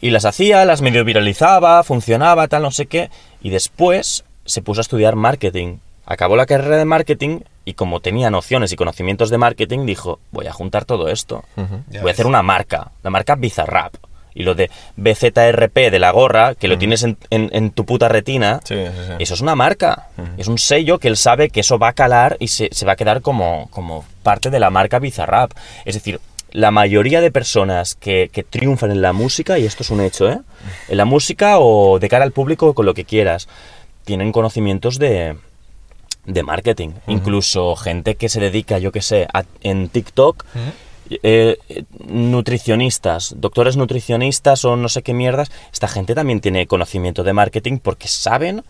Y 0.00 0.10
las 0.10 0.24
hacía, 0.24 0.64
las 0.64 0.82
medio 0.82 1.04
viralizaba, 1.04 1.82
funcionaba, 1.82 2.48
tal, 2.48 2.62
no 2.62 2.70
sé 2.70 2.86
qué. 2.86 3.10
Y 3.42 3.50
después 3.50 4.24
se 4.44 4.62
puso 4.62 4.80
a 4.80 4.82
estudiar 4.82 5.16
marketing. 5.16 5.76
Acabó 6.06 6.36
la 6.36 6.46
carrera 6.46 6.76
de 6.76 6.84
marketing 6.84 7.40
y 7.64 7.74
como 7.74 8.00
tenía 8.00 8.30
nociones 8.30 8.72
y 8.72 8.76
conocimientos 8.76 9.30
de 9.30 9.38
marketing, 9.38 9.86
dijo, 9.86 10.18
voy 10.32 10.46
a 10.46 10.52
juntar 10.52 10.84
todo 10.84 11.08
esto. 11.08 11.44
Voy 11.56 12.08
a 12.08 12.12
hacer 12.12 12.26
una 12.26 12.42
marca, 12.42 12.90
la 13.02 13.10
marca 13.10 13.34
Bizarrap. 13.36 13.94
Y 14.32 14.44
lo 14.44 14.54
de 14.54 14.70
BZRP 14.96 15.90
de 15.90 15.98
la 15.98 16.10
gorra, 16.12 16.54
que 16.54 16.68
lo 16.68 16.78
tienes 16.78 17.02
en, 17.02 17.16
en- 17.30 17.50
en 17.52 17.70
tu 17.72 17.84
puta 17.84 18.08
retina, 18.08 18.60
Sí, 18.64 18.74
sí, 18.76 18.90
sí. 19.08 19.12
eso 19.18 19.34
es 19.34 19.40
una 19.40 19.54
marca. 19.56 20.06
Es 20.38 20.46
un 20.48 20.56
sello 20.58 20.98
que 20.98 21.08
él 21.08 21.16
sabe 21.16 21.50
que 21.50 21.60
eso 21.60 21.78
va 21.78 21.88
a 21.88 21.92
calar 21.92 22.36
y 22.40 22.48
se, 22.48 22.68
se 22.72 22.86
va 22.86 22.92
a 22.92 22.96
quedar 22.96 23.22
como, 23.22 23.68
como 23.70 24.04
parte 24.22 24.50
de 24.50 24.60
la 24.60 24.70
marca 24.70 24.98
Bizarrap. 25.00 25.50
Es 25.84 25.94
decir, 25.94 26.20
la 26.52 26.70
mayoría 26.70 27.20
de 27.20 27.30
personas 27.30 27.94
que, 27.94 28.30
que 28.32 28.42
triunfan 28.42 28.90
en 28.90 29.02
la 29.02 29.12
música, 29.12 29.58
y 29.58 29.64
esto 29.66 29.82
es 29.82 29.90
un 29.90 30.00
hecho, 30.00 30.28
¿eh? 30.30 30.38
En 30.88 30.96
la 30.96 31.04
música 31.04 31.58
o 31.58 31.98
de 31.98 32.08
cara 32.08 32.24
al 32.24 32.32
público, 32.32 32.74
con 32.74 32.86
lo 32.86 32.94
que 32.94 33.04
quieras, 33.04 33.48
tienen 34.04 34.32
conocimientos 34.32 34.98
de, 34.98 35.36
de 36.26 36.42
marketing. 36.42 36.90
Incluso 37.06 37.76
gente 37.76 38.14
que 38.16 38.28
se 38.28 38.40
dedica, 38.40 38.78
yo 38.78 38.90
qué 38.92 39.02
sé, 39.02 39.26
a- 39.32 39.44
en 39.62 39.88
TikTok. 39.88 40.44
eh, 41.24 41.56
eh, 41.68 41.82
nutricionistas, 42.06 43.34
doctores 43.38 43.76
nutricionistas 43.76 44.64
o 44.64 44.76
no 44.76 44.88
sé 44.88 45.02
qué 45.02 45.12
mierdas, 45.12 45.50
esta 45.72 45.88
gente 45.88 46.14
también 46.14 46.40
tiene 46.40 46.66
conocimiento 46.68 47.24
de 47.24 47.32
marketing 47.32 47.78
porque 47.78 48.06
saben, 48.06 48.62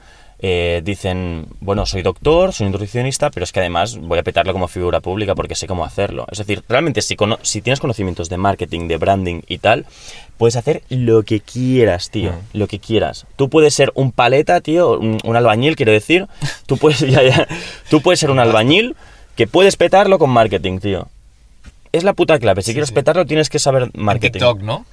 eh, 0.43 0.81
dicen, 0.85 1.47
bueno, 1.61 1.85
soy 1.87 2.03
doctor, 2.03 2.53
soy 2.53 2.69
nutricionista, 2.71 3.31
pero 3.31 3.45
es 3.45 3.53
que 3.53 3.61
además 3.61 3.99
voy 3.99 4.19
a 4.19 4.23
petarlo 4.23 4.53
como 4.53 4.69
figura 4.69 5.01
pública 5.01 5.35
porque 5.35 5.55
sé 5.55 5.67
cómo 5.67 5.85
hacerlo. 5.85 6.27
Es 6.31 6.39
decir, 6.39 6.63
realmente 6.69 7.03
si, 7.03 7.15
cono- 7.17 7.39
si 7.43 7.61
tienes 7.61 7.79
conocimientos 7.81 8.29
de 8.29 8.37
marketing, 8.39 8.89
de 8.89 8.97
branding 8.97 9.41
y 9.49 9.59
tal, 9.59 9.85
puedes 10.39 10.57
hacer 10.57 10.83
lo 10.89 11.23
que 11.25 11.41
quieras, 11.41 12.11
tío, 12.11 12.33
lo 12.55 12.67
que 12.69 12.79
quieras. 12.79 13.27
Tú 13.37 13.51
puedes 13.51 13.75
ser 13.75 13.93
un 13.95 14.13
paleta, 14.13 14.61
tío, 14.63 14.99
un, 14.99 15.19
un 15.23 15.37
albañil, 15.37 15.77
quiero 15.77 15.93
decir, 15.93 16.27
tú 16.67 16.79
puedes, 16.79 17.01
ya, 17.01 17.23
ya, 17.23 17.47
tú 17.91 18.01
puedes 18.01 18.19
ser 18.21 18.31
un 18.31 18.39
albañil 18.39 18.97
que 19.37 19.47
puedes 19.47 19.77
petarlo 19.77 20.19
con 20.19 20.31
marketing, 20.31 20.79
tío. 20.79 21.09
Es 21.93 22.05
la 22.05 22.13
puta 22.13 22.39
clave. 22.39 22.63
Si 22.63 22.73
quieres 22.73 22.89
sí. 22.91 22.95
petarlo, 22.95 23.27
tienes 23.27 23.49
que 23.51 23.59
saber 23.59 23.91
En 23.93 24.03
marketing. 24.05 24.33
TikTok, 24.39 24.61
¿no? 24.63 24.87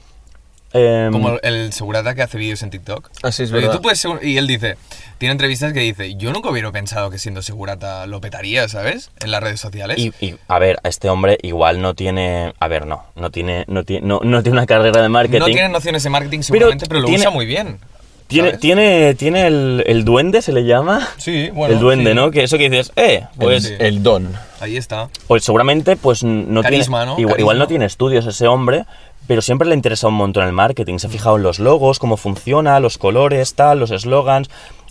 Em, 0.77 1.11
Como 1.11 1.39
el 1.41 1.73
segurata 1.73 2.13
que 2.15 2.21
hace 2.21 2.37
vídeos 2.37 2.61
en 2.63 2.69
TikTok. 2.69 3.09
Es 3.23 3.51
verdad. 3.51 3.71
tú 3.71 3.81
puedes 3.81 3.99
ser- 3.99 4.19
y 4.23 4.37
él 4.37 4.47
dice, 4.47 4.77
tiene 5.17 5.31
entrevistas 5.33 5.73
que 5.73 5.79
dice, 5.79 6.15
yo 6.15 6.31
nunca 6.31 6.49
hubiera 6.49 6.71
pensado 6.71 7.09
que 7.09 7.17
siendo 7.19 7.41
segurata 7.41 8.05
lo 8.05 8.21
petaría, 8.21 8.67
¿sabes? 8.67 9.11
En 9.19 9.31
las 9.31 9.41
redes 9.41 9.59
sociales. 9.59 9.97
y, 9.97 10.13
y, 10.19 10.35
a 10.47 10.59
ver, 10.59 10.79
este 10.83 11.09
hombre 11.09 11.37
igual 11.41 11.81
no 11.81 11.93
tiene. 11.93 12.53
A 12.59 12.67
ver, 12.67 12.85
no. 12.85 13.03
No 13.15 13.31
tiene, 13.31 13.65
no 13.67 13.83
tiene, 13.83 14.05
no, 14.07 14.19
no 14.23 14.43
tiene 14.43 14.57
una 14.57 14.65
carrera 14.67 15.01
de 15.01 15.09
marketing. 15.09 15.39
no 15.39 15.45
tiene 15.45 15.69
nociones 15.69 16.03
de 16.03 16.09
marketing 16.09 16.41
seguramente, 16.41 16.85
pero, 16.87 17.01
lo 17.01 17.07
tiene- 17.07 17.21
usa 17.21 17.29
muy 17.31 17.45
bien. 17.45 17.79
Tiene, 18.27 18.49
¿sabes? 18.49 18.61
tiene, 18.61 19.15
tiene 19.15 19.47
el, 19.47 19.83
el 19.87 20.05
duende, 20.05 20.41
se 20.41 20.51
le 20.51 20.65
llama. 20.65 21.07
Sí, 21.17 21.49
bueno. 21.51 21.73
el 21.73 21.79
duende, 21.79 22.11
sí. 22.11 22.15
¿no? 22.15 22.31
Que 22.31 22.43
eso 22.43 22.57
que 22.57 22.69
dices, 22.69 22.91
eh, 22.95 23.25
pues. 23.37 23.63
Sí. 23.63 23.73
El 23.79 24.03
don. 24.03 24.33
Ahí 24.59 24.77
está. 24.77 25.09
Pues 25.27 25.43
seguramente, 25.43 25.95
pues 25.95 26.23
no 26.23 26.61
Carisma, 26.61 26.99
tiene. 26.99 27.13
¿no? 27.13 27.19
Igual, 27.19 27.39
igual 27.39 27.59
no 27.59 27.67
tiene 27.67 27.85
estudios 27.85 28.25
ese 28.25 28.47
hombre, 28.47 28.85
pero 29.27 29.41
siempre 29.41 29.67
le 29.67 29.75
interesa 29.75 30.07
un 30.07 30.15
montón 30.15 30.45
el 30.45 30.53
marketing. 30.53 30.97
Se 30.97 31.07
ha 31.07 31.09
fijado 31.09 31.37
en 31.37 31.43
los 31.43 31.59
logos, 31.59 31.99
cómo 31.99 32.17
funciona, 32.17 32.79
los 32.79 32.97
colores, 32.97 33.55
tal, 33.55 33.79
los 33.79 33.91
eslogans. 33.91 34.49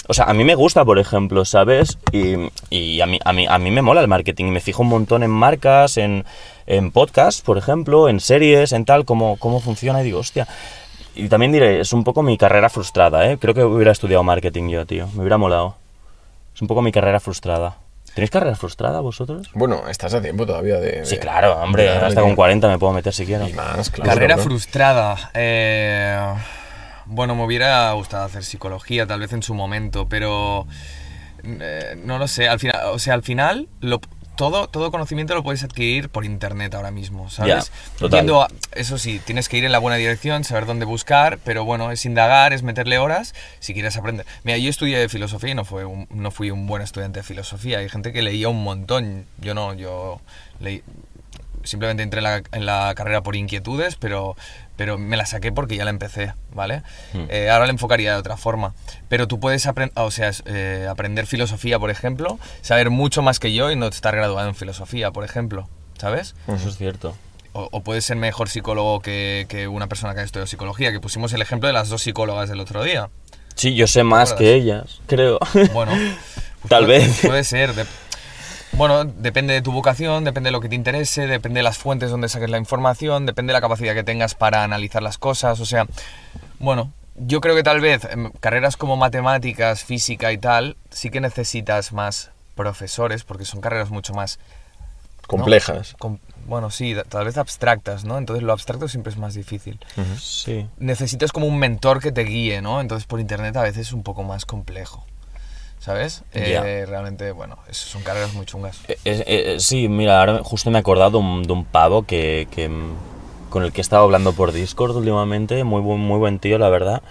O 0.08 0.14
sea, 0.14 0.26
a 0.26 0.34
mí 0.34 0.44
me 0.44 0.54
gusta, 0.54 0.84
por 0.84 1.00
ejemplo, 1.00 1.44
¿sabes? 1.44 1.98
Y, 2.12 2.36
y 2.70 3.00
a, 3.00 3.06
mí, 3.06 3.18
a, 3.24 3.32
mí, 3.32 3.46
a 3.48 3.58
mí 3.58 3.70
me 3.72 3.82
mola 3.82 4.00
el 4.00 4.08
marketing. 4.08 4.46
Me 4.46 4.60
fijo 4.60 4.82
un 4.82 4.88
montón 4.88 5.24
en 5.24 5.30
marcas, 5.30 5.96
en, 5.96 6.24
en 6.66 6.92
podcasts, 6.92 7.42
por 7.42 7.58
ejemplo, 7.58 8.08
en 8.08 8.20
series, 8.20 8.72
en 8.72 8.84
tal, 8.84 9.04
cómo, 9.04 9.36
cómo 9.36 9.60
funciona. 9.60 10.00
Y 10.02 10.04
digo, 10.04 10.20
hostia. 10.20 10.46
Y 11.16 11.28
también 11.28 11.50
diré, 11.52 11.80
es 11.80 11.92
un 11.92 12.04
poco 12.04 12.22
mi 12.22 12.36
carrera 12.38 12.68
frustrada, 12.68 13.28
¿eh? 13.30 13.38
Creo 13.38 13.54
que 13.54 13.64
hubiera 13.64 13.92
estudiado 13.92 14.22
marketing 14.22 14.68
yo, 14.68 14.86
tío. 14.86 15.08
Me 15.14 15.20
hubiera 15.20 15.38
molado. 15.38 15.76
Es 16.54 16.62
un 16.62 16.68
poco 16.68 16.82
mi 16.82 16.92
carrera 16.92 17.20
frustrada. 17.20 17.78
¿Tenéis 18.14 18.30
carrera 18.30 18.54
frustrada 18.56 19.00
vosotros? 19.00 19.50
Bueno, 19.54 19.88
estás 19.88 20.14
a 20.14 20.22
tiempo 20.22 20.46
todavía 20.46 20.76
de... 20.78 21.04
Sí, 21.04 21.16
de- 21.16 21.20
claro, 21.20 21.56
hombre, 21.60 21.82
de 21.84 21.88
hasta 21.90 22.06
con 22.20 22.24
tiempo. 22.28 22.36
40 22.36 22.68
me 22.68 22.78
puedo 22.78 22.92
meter 22.92 23.12
si 23.12 23.26
quiero. 23.26 23.46
Y 23.48 23.52
más, 23.52 23.90
claro. 23.90 24.10
Carrera 24.10 24.34
claro. 24.36 24.42
frustrada. 24.48 25.30
eh, 25.34 26.18
bueno, 27.06 27.34
me 27.34 27.44
hubiera 27.44 27.92
gustado 27.92 28.24
hacer 28.24 28.42
psicología, 28.44 29.06
tal 29.06 29.20
vez 29.20 29.32
en 29.32 29.42
su 29.42 29.54
momento, 29.54 30.08
pero 30.08 30.66
eh, 31.44 31.94
no 32.04 32.18
lo 32.18 32.26
sé. 32.26 32.48
Al 32.48 32.58
final, 32.58 32.80
o 32.92 32.98
sea, 32.98 33.14
al 33.14 33.22
final 33.22 33.68
lo- 33.80 34.00
todo, 34.36 34.68
todo 34.68 34.90
conocimiento 34.90 35.34
lo 35.34 35.42
puedes 35.42 35.64
adquirir 35.64 36.08
por 36.08 36.24
internet 36.24 36.74
ahora 36.74 36.90
mismo, 36.90 37.28
¿sabes? 37.30 37.70
Ya, 37.70 37.98
total. 37.98 38.20
Yendo 38.20 38.42
a- 38.42 38.48
eso 38.72 38.98
sí, 38.98 39.20
tienes 39.24 39.48
que 39.48 39.56
ir 39.58 39.64
en 39.64 39.72
la 39.72 39.78
buena 39.78 39.96
dirección, 39.96 40.44
saber 40.44 40.66
dónde 40.66 40.84
buscar, 40.84 41.38
pero 41.44 41.64
bueno, 41.64 41.90
es 41.90 42.04
indagar, 42.04 42.52
es 42.52 42.62
meterle 42.62 42.98
horas 42.98 43.34
si 43.60 43.72
quieres 43.74 43.96
aprender. 43.96 44.26
Mira, 44.44 44.58
yo 44.58 44.70
estudié 44.70 45.08
filosofía 45.08 45.50
y 45.50 45.54
no, 45.54 45.64
fue 45.64 45.84
un- 45.84 46.06
no 46.10 46.30
fui 46.30 46.50
un 46.50 46.66
buen 46.66 46.82
estudiante 46.82 47.20
de 47.20 47.22
filosofía. 47.24 47.78
Hay 47.78 47.88
gente 47.88 48.12
que 48.12 48.22
leía 48.22 48.48
un 48.48 48.62
montón. 48.62 49.26
Yo 49.40 49.54
no, 49.54 49.74
yo 49.74 50.20
leí, 50.60 50.82
simplemente 51.64 52.02
entré 52.02 52.18
en 52.18 52.24
la, 52.24 52.42
en 52.52 52.66
la 52.66 52.92
carrera 52.94 53.22
por 53.22 53.34
inquietudes, 53.34 53.96
pero, 53.96 54.36
pero 54.76 54.98
me 54.98 55.16
la 55.16 55.26
saqué 55.26 55.52
porque 55.52 55.76
ya 55.76 55.84
la 55.84 55.90
empecé, 55.90 56.34
¿vale? 56.52 56.82
Eh, 57.28 57.48
ahora 57.50 57.66
la 57.66 57.72
enfocaría 57.72 58.12
de 58.12 58.18
otra 58.18 58.36
forma. 58.36 58.74
Pero 59.08 59.26
tú 59.28 59.40
puedes 59.40 59.66
aprender, 59.66 59.92
o 60.02 60.10
sea, 60.10 60.30
eh, 60.46 60.86
aprender 60.90 61.26
filosofía, 61.26 61.78
por 61.78 61.90
ejemplo, 61.90 62.38
saber 62.60 62.90
mucho 62.90 63.22
más 63.22 63.38
que 63.38 63.52
yo 63.52 63.70
y 63.70 63.76
no 63.76 63.86
estar 63.86 64.14
graduado 64.14 64.48
en 64.48 64.54
filosofía, 64.54 65.10
por 65.10 65.24
ejemplo, 65.24 65.68
¿sabes? 65.98 66.34
Eso 66.48 66.68
es 66.68 66.76
cierto. 66.76 67.16
O, 67.52 67.68
o 67.72 67.80
puedes 67.82 68.04
ser 68.04 68.16
mejor 68.18 68.48
psicólogo 68.50 69.00
que, 69.00 69.46
que 69.48 69.66
una 69.66 69.86
persona 69.86 70.14
que 70.14 70.20
ha 70.20 70.24
estudiado 70.24 70.46
psicología, 70.46 70.92
que 70.92 71.00
pusimos 71.00 71.32
el 71.32 71.40
ejemplo 71.40 71.66
de 71.68 71.72
las 71.72 71.88
dos 71.88 72.02
psicólogas 72.02 72.48
del 72.50 72.60
otro 72.60 72.82
día. 72.84 73.08
Sí, 73.54 73.74
yo 73.74 73.86
sé 73.86 74.02
más 74.02 74.34
que 74.34 74.52
ellas, 74.54 75.00
creo. 75.06 75.38
Bueno, 75.72 75.92
Tal 76.68 76.84
puede- 76.84 76.98
vez. 76.98 77.20
Puede 77.22 77.44
ser. 77.44 77.74
de- 77.74 77.86
bueno, 78.76 79.04
depende 79.04 79.54
de 79.54 79.62
tu 79.62 79.72
vocación, 79.72 80.24
depende 80.24 80.48
de 80.48 80.52
lo 80.52 80.60
que 80.60 80.68
te 80.68 80.74
interese, 80.74 81.26
depende 81.26 81.58
de 81.60 81.64
las 81.64 81.78
fuentes 81.78 82.10
donde 82.10 82.28
saques 82.28 82.50
la 82.50 82.58
información, 82.58 83.24
depende 83.26 83.50
de 83.52 83.54
la 83.54 83.60
capacidad 83.60 83.94
que 83.94 84.04
tengas 84.04 84.34
para 84.34 84.62
analizar 84.64 85.02
las 85.02 85.18
cosas. 85.18 85.60
O 85.60 85.66
sea, 85.66 85.86
bueno, 86.58 86.92
yo 87.16 87.40
creo 87.40 87.54
que 87.54 87.62
tal 87.62 87.80
vez 87.80 88.04
em, 88.04 88.30
carreras 88.40 88.76
como 88.76 88.96
matemáticas, 88.96 89.82
física 89.84 90.32
y 90.32 90.38
tal, 90.38 90.76
sí 90.90 91.10
que 91.10 91.20
necesitas 91.20 91.92
más 91.92 92.30
profesores, 92.54 93.24
porque 93.24 93.44
son 93.44 93.60
carreras 93.60 93.90
mucho 93.90 94.12
más 94.14 94.38
Complejas. 95.26 95.94
com- 95.98 96.18
bueno, 96.46 96.70
sí, 96.70 96.94
tal 97.08 97.24
vez 97.24 97.36
abstractas, 97.38 98.04
¿no? 98.04 98.16
Entonces 98.18 98.44
lo 98.44 98.52
abstracto 98.52 98.86
siempre 98.88 99.10
es 99.12 99.18
más 99.18 99.34
difícil. 99.34 99.80
Sí. 100.20 100.68
Necesitas 100.78 101.32
como 101.32 101.46
un 101.46 101.58
mentor 101.58 102.00
que 102.00 102.12
te 102.12 102.22
guíe, 102.22 102.62
¿no? 102.62 102.80
Entonces 102.80 103.06
por 103.06 103.18
internet 103.20 103.56
a 103.56 103.62
veces 103.62 103.88
es 103.88 103.92
un 103.92 104.04
poco 104.04 104.22
más 104.22 104.46
complejo, 104.46 105.04
¿sabes? 105.86 106.24
Eh, 106.32 106.50
Ya. 106.52 106.62
realmente, 106.90 107.30
bueno, 107.30 107.56
son 107.70 108.02
carreras 108.02 108.34
muy 108.34 108.44
chungas. 108.44 108.80
Eh, 108.88 108.98
eh, 109.04 109.24
eh, 109.26 109.56
sí, 109.60 109.88
mira, 109.88 110.18
ahora 110.18 110.40
justo 110.42 110.68
me 110.72 110.78
he 110.78 110.80
acordado 110.80 111.12
de 111.12 111.16
un, 111.18 111.42
de 111.44 111.52
un 111.52 111.64
pavo 111.64 112.02
que, 112.02 112.48
que, 112.50 112.68
mm, 112.68 112.94
con 113.50 113.62
el 113.62 113.72
que 113.72 113.80
he 113.80 113.82
estado 113.82 114.02
hablando 114.02 114.32
por 114.32 114.50
Discord 114.50 114.96
últimamente, 114.96 115.62
muy 115.62 115.80
buen, 115.80 116.00
muy 116.00 116.18
buen 116.18 116.40
tío, 116.40 116.58
la 116.58 116.68
verdad, 116.70 117.02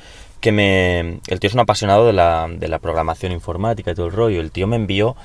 que 0.41 0.51
me... 0.51 1.21
El 1.27 1.39
tío 1.39 1.47
es 1.47 1.53
un 1.53 1.61
apasionado 1.61 2.05
de 2.05 2.11
la, 2.11 2.47
de 2.49 2.67
la 2.67 2.79
programación 2.79 3.31
informática 3.31 3.91
y 3.91 3.95
todo 3.95 4.07
el 4.07 4.11
rollo. 4.11 4.41
El 4.41 4.51
tío 4.51 4.67
me 4.67 4.75
envió 4.75 5.15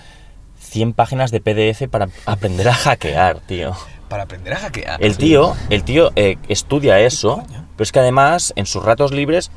100 0.61 0.93
páginas 0.93 1.33
de 1.33 1.41
PDF 1.41 1.89
para 1.91 2.09
aprender 2.27 2.69
a 2.69 2.75
hackear, 2.75 3.41
tío. 3.41 3.73
Para 4.09 4.23
aprender 4.23 4.53
a 4.53 4.59
hackear. 4.59 5.03
El 5.03 5.17
tío, 5.17 5.55
el 5.71 5.83
tío 5.83 6.13
eh, 6.15 6.37
estudia 6.49 7.01
eso, 7.01 7.43
pero 7.49 7.83
es 7.83 7.91
que 7.91 7.99
además 7.99 8.53
en 8.55 8.67
sus 8.67 8.85
ratos 8.85 9.11
libres 9.11 9.51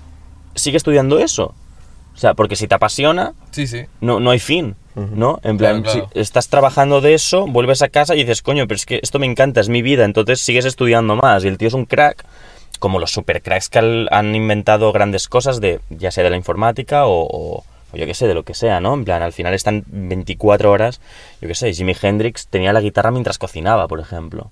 sigue 0.56 0.78
estudiando 0.78 1.20
eso. 1.20 1.54
O 2.14 2.18
sea, 2.18 2.34
porque 2.36 2.56
si 2.56 2.68
te 2.68 2.76
apasiona, 2.76 3.34
Sí, 3.52 3.66
sí. 3.68 3.86
no, 4.02 4.20
no 4.20 4.30
hay 4.32 4.40
fin, 4.40 4.76
¿no? 4.96 5.40
En 5.44 5.58
plan, 5.58 5.82
Claro, 5.82 6.00
claro. 6.00 6.10
si 6.14 6.20
estás 6.20 6.48
trabajando 6.48 7.02
de 7.02 7.14
eso, 7.16 7.48
vuelves 7.48 7.82
a 7.82 7.90
casa 7.90 8.16
y 8.16 8.20
dices, 8.20 8.42
coño, 8.42 8.68
pero 8.68 8.76
es 8.76 8.86
que 8.86 9.00
esto 9.02 9.18
me 9.20 9.26
encanta, 9.26 9.60
es 9.62 9.70
mi 9.70 9.82
vida, 9.82 10.06
entonces 10.06 10.40
sigues 10.40 10.66
estudiando 10.66 11.16
más. 11.16 11.44
Y 11.44 11.48
el 11.48 11.58
tío 11.58 11.68
es 11.68 11.74
un 11.74 11.86
crack 11.86 12.24
como 12.80 13.00
los 13.00 13.12
supercracks 13.12 13.70
que 13.70 13.80
al- 13.80 14.08
han 14.12 14.36
inventado 14.36 14.92
grandes 14.92 15.28
cosas, 15.28 15.60
de 15.60 15.80
ya 15.90 16.12
sea 16.12 16.24
de 16.24 16.30
la 16.30 16.38
informática 16.38 17.06
o, 17.08 17.22
o- 17.24 17.64
o 17.94 17.98
yo 17.98 18.06
qué 18.06 18.14
sé, 18.14 18.28
de 18.28 18.34
lo 18.36 18.44
que 18.44 18.54
sea, 18.54 18.80
¿no? 18.80 18.94
En 18.94 19.06
plan, 19.06 19.22
al 19.22 19.34
final 19.34 19.54
están 19.54 19.84
24 19.88 20.72
horas, 20.72 21.00
yo 21.42 21.48
qué 21.48 21.56
sé, 21.56 21.74
Jimi 21.74 21.96
Hendrix 22.00 22.48
tenía 22.48 22.74
la 22.74 22.82
guitarra 22.82 23.12
mientras 23.12 23.38
cocinaba, 23.38 23.88
por 23.88 24.00
ejemplo. 24.00 24.52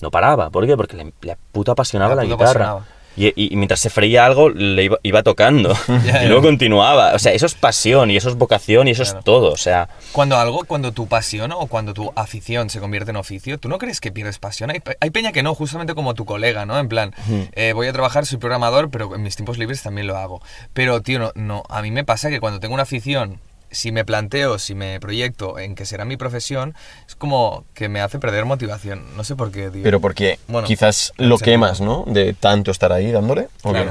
No 0.00 0.10
paraba, 0.12 0.50
¿por 0.50 0.64
qué? 0.66 0.76
Porque 0.76 0.96
le, 0.96 1.12
le 1.22 1.36
puto 1.52 1.72
apasionaba 1.72 2.14
La 2.14 2.22
guitarra. 2.24 2.44
apasionaba. 2.70 2.84
Y, 3.18 3.50
mientras 3.56 3.80
se 3.80 3.90
freía 3.90 4.24
algo, 4.24 4.48
le 4.50 4.84
iba, 4.84 4.98
iba 5.02 5.22
tocando. 5.22 5.74
Y 6.22 6.26
luego 6.26 6.42
continuaba. 6.42 7.14
O 7.14 7.18
sea, 7.18 7.32
eso 7.32 7.46
es 7.46 7.54
pasión 7.54 8.10
y 8.10 8.16
eso 8.16 8.28
es 8.28 8.36
vocación 8.36 8.88
y 8.88 8.92
eso 8.92 9.02
Claro. 9.02 9.18
es 9.18 9.24
todo. 9.24 9.52
O 9.52 9.56
sea, 9.56 9.88
Cuando 10.12 10.36
algo, 10.38 10.64
cuando 10.64 10.92
tu 10.92 11.06
pasión 11.08 11.52
o 11.52 11.66
cuando 11.66 11.94
tu 11.94 12.12
afición 12.16 12.70
se 12.70 12.80
convierte 12.80 13.10
en 13.10 13.16
oficio, 13.16 13.58
¿tú 13.58 13.68
no 13.68 13.78
crees 13.78 14.00
que 14.00 14.12
pierdes 14.12 14.38
pasión? 14.38 14.70
Hay, 14.70 14.80
hay 15.00 15.10
peña 15.10 15.32
que 15.32 15.42
no, 15.42 15.54
justamente 15.54 15.94
como 15.94 16.14
tu 16.14 16.24
colega, 16.24 16.64
¿no? 16.66 16.78
En 16.78 16.88
plan, 16.88 17.14
eh, 17.52 17.72
voy 17.74 17.86
a 17.88 17.92
trabajar, 17.92 18.26
soy 18.26 18.38
programador, 18.38 18.90
pero 18.90 19.14
en 19.14 19.22
mis 19.22 19.36
tiempos 19.36 19.58
libres 19.58 19.82
también 19.82 20.06
lo 20.06 20.16
hago. 20.16 20.40
Pero, 20.72 21.00
tío, 21.02 21.18
no, 21.18 21.32
no, 21.34 21.64
a 21.68 21.82
mí 21.82 21.90
me 21.90 22.04
pasa 22.04 22.28
que 22.30 22.40
cuando 22.40 22.60
tengo 22.60 22.74
una 22.74 22.84
afición, 22.84 23.40
si 23.70 23.92
me 23.92 24.04
planteo, 24.04 24.58
si 24.58 24.74
me 24.74 25.00
proyecto 25.00 25.58
en 25.58 25.74
que 25.74 25.84
será 25.86 26.04
mi 26.04 26.16
profesión, 26.16 26.74
es 27.06 27.14
como 27.14 27.64
que 27.74 27.88
me 27.88 28.00
hace 28.00 28.18
perder 28.18 28.44
motivación. 28.44 29.04
No 29.16 29.24
sé 29.24 29.36
por 29.36 29.50
qué, 29.50 29.70
tío. 29.70 29.82
Pero 29.82 30.00
porque 30.00 30.38
Bueno, 30.48 30.66
quizás 30.66 31.12
lo 31.16 31.38
quemas, 31.38 31.80
¿no? 31.80 32.04
De 32.06 32.34
tanto 32.34 32.70
estar 32.70 32.92
ahí 32.92 33.10
dándole. 33.12 33.48
¿o 33.62 33.72
qué? 33.72 33.88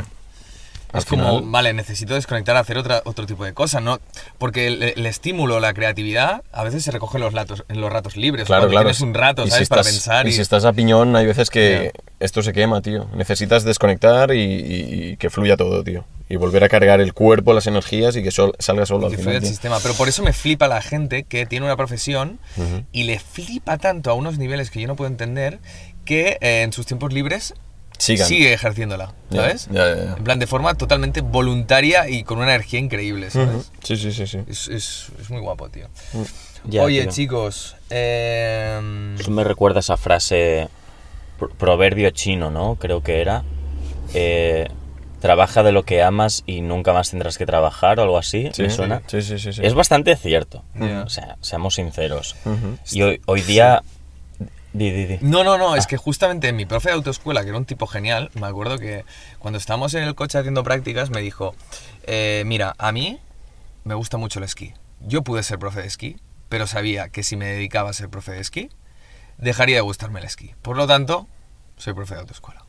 Al 0.94 1.00
Es 1.00 1.06
como, 1.06 1.42
vale, 1.42 1.74
necesito 1.74 2.14
desconectar, 2.14 2.56
hacer 2.56 2.78
otra, 2.78 3.02
otro 3.04 3.26
tipo 3.26 3.44
de 3.44 3.54
cosas, 3.54 3.82
¿no? 3.84 4.00
Porque 4.38 4.68
el, 4.68 4.82
el 4.84 5.06
estímulo, 5.06 5.60
la 5.60 5.74
creatividad, 5.74 6.44
a 6.54 6.64
veces 6.64 6.84
se 6.84 6.92
recoge 6.92 7.18
en 7.18 7.24
los, 7.24 7.34
ratos, 7.34 7.66
en 7.68 7.82
los 7.82 7.92
ratos 7.92 8.16
libres. 8.16 8.46
Claro, 8.46 8.70
claro. 8.70 8.86
Tienes 8.86 9.02
un 9.02 9.14
rato, 9.14 9.46
¿sabes? 9.48 9.66
si 9.68 9.70
para 9.70 9.82
estás- 9.82 9.94
pensar. 9.94 10.26
Y 10.28 10.30
Y, 10.30 10.34
si 10.34 10.42
estás 10.42 10.64
a 10.64 10.72
piñón, 10.74 11.16
hay 11.18 11.26
veces 11.26 11.50
que 11.50 11.92
esto 12.22 12.42
se 12.42 12.54
quema, 12.54 12.82
tío. 12.82 13.08
Necesitas 13.16 13.64
desconectar 13.66 14.32
y, 14.34 14.40
y- 14.40 15.04
y 15.12 15.18
que 15.18 15.30
fluya 15.30 15.58
todo, 15.58 15.84
tío. 15.84 16.06
Y 16.30 16.36
volver 16.38 16.64
a 16.64 16.70
cargar 16.70 17.00
el 17.02 17.14
cuerpo, 17.14 17.54
las 17.54 17.68
energías 17.68 18.16
y 18.16 18.24
que 18.24 18.32
sol- 18.32 18.54
salga 18.60 18.86
solo 18.86 19.08
al 19.08 19.12
que 19.12 19.18
final. 19.18 19.36
el 19.36 19.42
tío. 19.42 19.50
sistema. 19.50 19.80
Pero 19.82 19.94
por 19.94 20.08
eso 20.10 20.24
me 20.24 20.32
flipa 20.34 20.68
la 20.70 20.82
gente 20.82 21.24
que 21.24 21.46
tiene 21.46 21.66
una 21.66 21.76
profesión 21.76 22.40
y 22.94 23.04
le 23.04 23.20
flipa 23.20 23.78
tanto 23.78 24.10
a 24.10 24.14
unos 24.14 24.38
niveles 24.38 24.72
que 24.72 24.82
yo 24.82 24.88
no 24.88 24.96
puedo 24.96 25.10
entender 25.10 25.60
que 26.06 26.38
eh, 26.42 26.62
en 26.64 26.72
sus 26.74 26.86
tiempos 26.86 27.12
libres 27.14 27.54
Sigan. 27.98 28.28
sigue 28.28 28.54
ejerciéndola, 28.54 29.14
¿sabes? 29.32 29.68
ya, 29.72 29.96
ya. 29.96 30.14
En 30.18 30.24
plan, 30.24 30.38
de 30.40 30.48
forma 30.48 30.76
totalmente 30.76 31.22
voluntaria 31.22 32.08
y 32.10 32.24
con 32.24 32.38
una 32.38 32.48
energía 32.54 32.80
increíble, 32.80 33.30
¿sabes? 33.32 33.72
Sí, 33.84 33.98
sí, 33.98 34.12
sí, 34.12 34.28
sí. 34.28 34.40
es, 34.48 34.68
es- 34.68 35.08
es 35.20 35.30
muy 35.30 35.42
guapo, 35.42 35.70
tío. 35.70 35.88
ya, 36.66 36.84
Oye, 36.84 37.04
tío. 37.04 37.12
chicos, 37.12 37.76
eh, 37.90 39.16
Eso 39.20 39.32
me 39.32 39.44
recuerda 39.44 39.80
a 39.80 39.82
esa 39.82 39.98
frase, 39.98 40.68
pro- 41.40 41.50
proverbio 41.50 42.10
chino, 42.12 42.52
¿no? 42.52 42.76
Creo 42.76 43.02
que 43.04 43.22
era. 43.22 43.44
eh, 44.14 44.68
trabaja 45.20 45.64
de 45.64 45.72
lo 45.72 45.84
que 45.84 46.04
amas 46.04 46.44
y 46.46 46.62
nunca 46.62 46.94
más 46.94 47.10
tendrás 47.10 47.40
que 47.40 47.46
trabajar 47.48 48.00
o 48.00 48.04
algo 48.04 48.20
así. 48.20 48.50
Sí, 48.54 48.62
¿Me 48.62 48.70
suena? 48.70 49.02
Sí, 49.08 49.24
sí, 49.24 49.40
sí. 49.40 49.52
sí. 49.52 49.62
Es 49.64 49.74
bastante 49.74 50.16
cierto. 50.16 50.64
O 51.04 51.10
sea, 51.10 51.38
seamos 51.42 51.74
sinceros. 51.76 52.36
Y 52.92 53.02
hoy, 53.02 53.22
hoy 53.26 53.42
día... 53.42 53.82
Di, 54.78 54.92
di, 54.92 55.06
di. 55.06 55.18
No, 55.22 55.44
no, 55.44 55.58
no, 55.58 55.74
Ah. 55.74 55.78
es 55.78 55.88
que 55.88 55.98
justamente 55.98 56.54
mi 56.54 56.66
profe 56.66 56.90
de 56.90 56.96
autoescuela, 56.96 57.42
que 57.44 57.50
era 57.50 57.58
un 57.58 57.66
tipo 57.66 57.88
genial, 57.88 58.30
me 58.36 58.46
acuerdo 58.48 58.78
que 58.78 59.06
cuando 59.40 59.58
estábamos 59.58 59.94
en 59.96 60.04
el 60.04 60.14
coche 60.16 60.38
haciendo 60.38 60.64
prácticas 60.64 61.10
me 61.10 61.22
dijo, 61.22 61.56
eh, 62.04 62.44
mira, 62.46 62.76
a 62.78 62.92
mí 62.92 63.20
me 63.84 63.96
gusta 63.96 64.18
mucho 64.18 64.40
el 64.40 64.46
esquí. 64.46 64.74
Yo 65.02 65.24
pude 65.24 65.42
ser 65.44 65.58
profe 65.60 65.82
de 65.82 65.88
esquí, 65.88 66.18
pero 66.50 66.68
sabía 66.68 67.10
que 67.10 67.24
si 67.24 67.36
me 67.38 67.46
dedicaba 67.48 67.90
a 67.90 67.94
ser 67.94 68.10
profe 68.10 68.34
de 68.34 68.40
esquí, 68.42 68.70
dejaría 69.38 69.76
de 69.78 69.82
gustarme 69.82 70.20
el 70.20 70.26
esquí. 70.26 70.54
Por 70.62 70.78
lo 70.78 70.86
tanto, 70.88 71.28
soy 71.78 71.94
profe 71.94 72.14
de 72.16 72.22
autoescuela. 72.22 72.64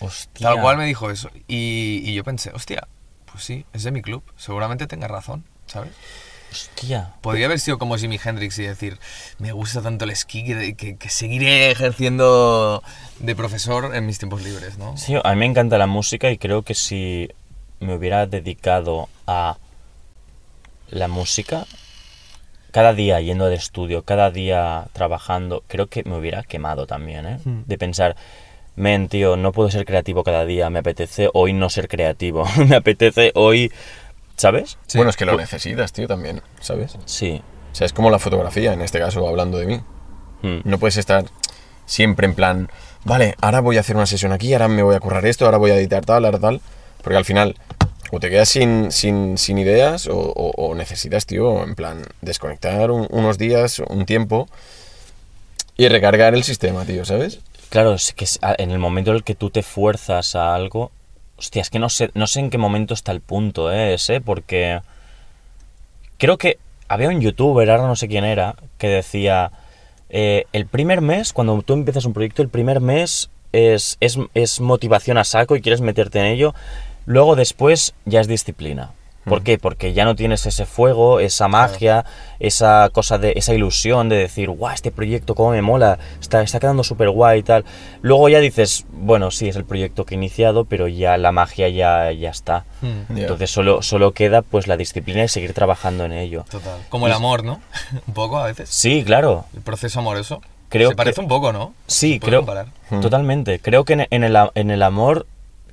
Hostia. 0.00 0.48
Tal 0.48 0.60
cual 0.60 0.76
me 0.76 0.86
dijo 0.86 1.10
eso. 1.10 1.30
Y, 1.48 2.02
y 2.04 2.14
yo 2.14 2.22
pensé, 2.24 2.50
hostia, 2.54 2.86
pues 3.30 3.44
sí, 3.44 3.64
es 3.72 3.82
de 3.82 3.90
mi 3.92 4.02
club, 4.02 4.22
seguramente 4.36 4.86
tenga 4.86 5.08
razón, 5.08 5.44
¿sabes? 5.66 5.90
Hostia. 6.50 7.14
Podría 7.20 7.46
haber 7.46 7.58
sido 7.60 7.78
como 7.78 7.96
Jimi 7.96 8.18
Hendrix 8.22 8.58
y 8.58 8.62
decir, 8.64 8.98
me 9.38 9.52
gusta 9.52 9.82
tanto 9.82 10.04
el 10.04 10.10
esquí 10.10 10.44
que, 10.44 10.74
que- 10.76 10.96
que 10.96 11.08
seguiré 11.10 11.70
ejerciendo 11.70 12.82
de 13.18 13.36
profesor 13.36 13.94
en 13.94 14.06
mis 14.06 14.18
tiempos 14.18 14.42
libres, 14.42 14.78
¿no? 14.78 14.96
Sí, 14.96 15.14
a 15.22 15.30
mí 15.30 15.36
me 15.36 15.46
encanta 15.46 15.76
la 15.78 15.86
música 15.86 16.30
y 16.30 16.38
creo 16.38 16.62
que 16.62 16.74
si 16.74 17.28
me 17.80 17.94
hubiera 17.94 18.26
dedicado 18.26 19.08
a 19.26 19.58
la 20.90 21.08
música, 21.08 21.66
cada 22.70 22.92
día 22.94 23.20
yendo 23.20 23.46
al 23.46 23.52
estudio, 23.52 24.02
cada 24.02 24.30
día 24.30 24.86
trabajando, 24.92 25.64
creo 25.66 25.86
que 25.88 26.04
me 26.04 26.16
hubiera 26.16 26.42
quemado 26.42 26.86
también, 26.86 27.26
¿eh? 27.26 27.38
Hmm. 27.44 27.62
De 27.66 27.78
pensar, 27.78 28.16
men, 28.76 29.08
tío, 29.08 29.36
no 29.36 29.52
puedo 29.52 29.70
ser 29.70 29.84
creativo 29.84 30.22
cada 30.24 30.44
día, 30.44 30.70
me 30.70 30.78
apetece 30.80 31.28
hoy 31.32 31.52
no 31.52 31.70
ser 31.70 31.88
creativo, 31.88 32.46
me 32.68 32.76
apetece 32.76 33.32
hoy, 33.34 33.72
¿sabes? 34.36 34.78
Sí. 34.86 34.98
Bueno, 34.98 35.10
es 35.10 35.16
que 35.16 35.24
lo 35.24 35.36
necesitas, 35.36 35.92
tío, 35.92 36.06
también, 36.08 36.42
¿sabes? 36.60 36.96
Sí. 37.04 37.42
O 37.72 37.74
sea, 37.74 37.86
es 37.86 37.92
como 37.92 38.10
la 38.10 38.18
fotografía, 38.18 38.72
en 38.72 38.80
este 38.82 38.98
caso, 38.98 39.26
hablando 39.28 39.58
de 39.58 39.66
mí. 39.66 39.80
Hmm. 40.42 40.60
No 40.64 40.78
puedes 40.78 40.96
estar 40.96 41.24
siempre 41.86 42.26
en 42.26 42.34
plan, 42.34 42.68
vale, 43.04 43.34
ahora 43.40 43.60
voy 43.60 43.76
a 43.76 43.80
hacer 43.80 43.96
una 43.96 44.06
sesión 44.06 44.32
aquí, 44.32 44.52
ahora 44.52 44.68
me 44.68 44.82
voy 44.82 44.94
a 44.94 45.00
currar 45.00 45.24
esto, 45.26 45.44
ahora 45.44 45.58
voy 45.58 45.70
a 45.70 45.76
editar 45.76 46.04
tal, 46.04 46.24
ahora 46.24 46.38
tal. 46.38 46.60
Porque 47.02 47.16
al 47.18 47.24
final, 47.24 47.56
o 48.10 48.18
te 48.20 48.30
quedas 48.30 48.48
sin, 48.48 48.90
sin, 48.90 49.38
sin 49.38 49.58
ideas, 49.58 50.06
o, 50.08 50.16
o- 50.18 50.52
o 50.68 50.74
necesitas, 50.74 51.26
tío, 51.26 51.62
en 51.62 51.74
plan, 51.74 52.02
desconectar 52.22 52.90
un- 52.90 53.06
unos 53.10 53.38
días, 53.38 53.78
un 53.78 54.04
tiempo, 54.06 54.48
y 55.76 55.88
recargar 55.88 56.34
el 56.34 56.42
sistema, 56.44 56.84
tío, 56.84 57.04
¿sabes? 57.04 57.40
Claro, 57.68 57.94
es 57.94 58.12
que 58.12 58.26
en 58.58 58.70
el 58.70 58.78
momento 58.78 59.10
en 59.10 59.16
el 59.18 59.24
que 59.24 59.34
tú 59.34 59.50
te 59.50 59.62
fuerzas 59.62 60.34
a 60.34 60.54
algo, 60.54 60.90
hostia, 61.38 61.62
es 61.62 61.70
que 61.70 61.78
no 61.78 61.88
sé, 61.88 62.10
no 62.14 62.26
sé 62.26 62.40
en 62.40 62.50
qué 62.50 62.58
momento 62.58 62.94
está 62.94 63.12
el 63.12 63.20
punto, 63.20 63.70
¿eh? 63.72 63.94
ese, 63.94 64.20
porque 64.20 64.80
creo 66.18 66.38
que 66.38 66.58
había 66.88 67.08
un 67.08 67.20
youtuber, 67.20 67.70
ahora 67.70 67.86
no 67.86 67.96
sé 67.96 68.08
quién 68.08 68.24
era, 68.24 68.56
que 68.78 68.88
decía, 68.88 69.50
eh, 70.08 70.44
el 70.52 70.66
primer 70.66 71.00
mes, 71.00 71.32
cuando 71.32 71.60
tú 71.62 71.74
empiezas 71.74 72.04
un 72.04 72.12
proyecto, 72.12 72.42
el 72.42 72.48
primer 72.48 72.80
mes 72.80 73.30
es, 73.52 73.96
es, 74.00 74.18
es 74.34 74.60
motivación 74.60 75.18
a 75.18 75.24
saco 75.24 75.56
y 75.56 75.60
quieres 75.60 75.80
meterte 75.80 76.18
en 76.20 76.26
ello, 76.26 76.54
luego 77.04 77.36
después 77.36 77.94
ya 78.04 78.20
es 78.20 78.28
disciplina. 78.28 78.92
¿Por 79.26 79.42
qué? 79.42 79.58
Porque 79.58 79.92
ya 79.92 80.04
no 80.04 80.14
tienes 80.14 80.46
ese 80.46 80.66
fuego, 80.66 81.18
esa 81.20 81.48
magia, 81.48 82.04
esa 82.38 82.88
cosa 82.92 83.18
de, 83.18 83.32
esa 83.36 83.52
ilusión 83.54 84.08
de 84.08 84.16
decir, 84.16 84.48
guau, 84.50 84.72
este 84.72 84.90
proyecto 84.90 85.34
cómo 85.34 85.50
me 85.50 85.62
mola, 85.62 85.98
está, 86.20 86.42
está 86.42 86.60
quedando 86.60 86.84
súper 86.84 87.10
guay 87.10 87.40
y 87.40 87.42
tal. 87.42 87.64
Luego 88.02 88.28
ya 88.28 88.38
dices, 88.38 88.86
bueno, 88.92 89.30
sí, 89.30 89.48
es 89.48 89.56
el 89.56 89.64
proyecto 89.64 90.04
que 90.04 90.14
he 90.14 90.18
iniciado, 90.18 90.64
pero 90.64 90.86
ya 90.86 91.16
la 91.18 91.32
magia 91.32 91.68
ya, 91.68 92.12
ya 92.12 92.30
está. 92.30 92.64
Ya. 92.82 93.22
Entonces 93.22 93.50
solo, 93.50 93.82
solo 93.82 94.12
queda 94.12 94.42
pues 94.42 94.68
la 94.68 94.76
disciplina 94.76 95.24
y 95.24 95.28
seguir 95.28 95.52
trabajando 95.54 96.04
en 96.04 96.12
ello. 96.12 96.44
Total. 96.48 96.78
Como 96.88 97.06
el 97.08 97.12
amor, 97.12 97.42
¿no? 97.44 97.60
un 98.06 98.14
poco 98.14 98.38
a 98.38 98.44
veces. 98.46 98.68
Sí, 98.70 99.02
claro. 99.04 99.44
El 99.54 99.62
proceso 99.62 99.98
amoroso. 99.98 100.40
Creo 100.68 100.90
Se 100.90 100.96
parece 100.96 101.16
que- 101.16 101.20
un 101.22 101.28
poco, 101.28 101.52
¿no? 101.52 101.74
Sí, 101.86 102.18
creo. 102.20 102.40
comparar. 102.40 102.66
Totalmente. 103.00 103.58
Creo 103.60 103.84
que 103.84 103.94
en, 103.94 104.06
en 104.10 104.24
el, 104.24 104.36
en 104.54 104.70
el 104.70 104.82
amor 104.82 105.26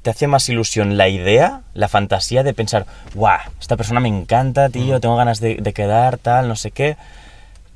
te 0.04 0.10
hace 0.10 0.28
más 0.28 0.48
ilusión 0.50 0.98
la 0.98 1.08
idea, 1.08 1.62
la 1.74 1.88
fantasía 1.88 2.44
de 2.44 2.54
pensar, 2.54 2.86
guau, 3.16 3.40
esta 3.60 3.78
persona 3.78 4.02
me 4.02 4.10
encanta, 4.10 4.70
tío, 4.70 5.00
tengo 5.00 5.16
ganas 5.16 5.40
de, 5.40 5.56
de 5.56 5.74
quedar, 5.74 6.18
tal, 6.18 6.50
no 6.50 6.58
sé 6.58 6.72
qué. 6.72 6.98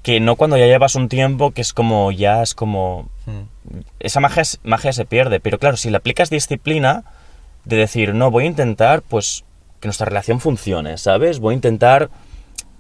Que 0.04 0.20
no 0.20 0.36
cuando 0.36 0.58
ya 0.58 0.68
llevas 0.68 0.96
un 0.96 1.10
tiempo 1.10 1.52
que 1.52 1.62
es 1.62 1.74
como, 1.74 2.12
ya 2.12 2.44
es 2.44 2.54
como. 2.54 3.10
Hmm. 3.26 3.80
Esa 4.00 4.20
magia, 4.20 4.44
magia 4.64 4.94
se 4.94 5.06
pierde. 5.06 5.40
Pero 5.40 5.58
claro, 5.58 5.78
si 5.78 5.90
le 5.90 5.98
aplicas 5.98 6.30
disciplina, 6.30 7.04
de 7.66 7.78
decir, 7.78 8.14
no, 8.14 8.30
voy 8.30 8.44
a 8.44 8.48
intentar, 8.48 9.02
pues, 9.02 9.44
que 9.80 9.88
nuestra 9.88 10.06
relación 10.06 10.40
funcione, 10.40 10.98
¿sabes? 10.98 11.40
Voy 11.40 11.54
a 11.54 11.56
intentar 11.56 12.10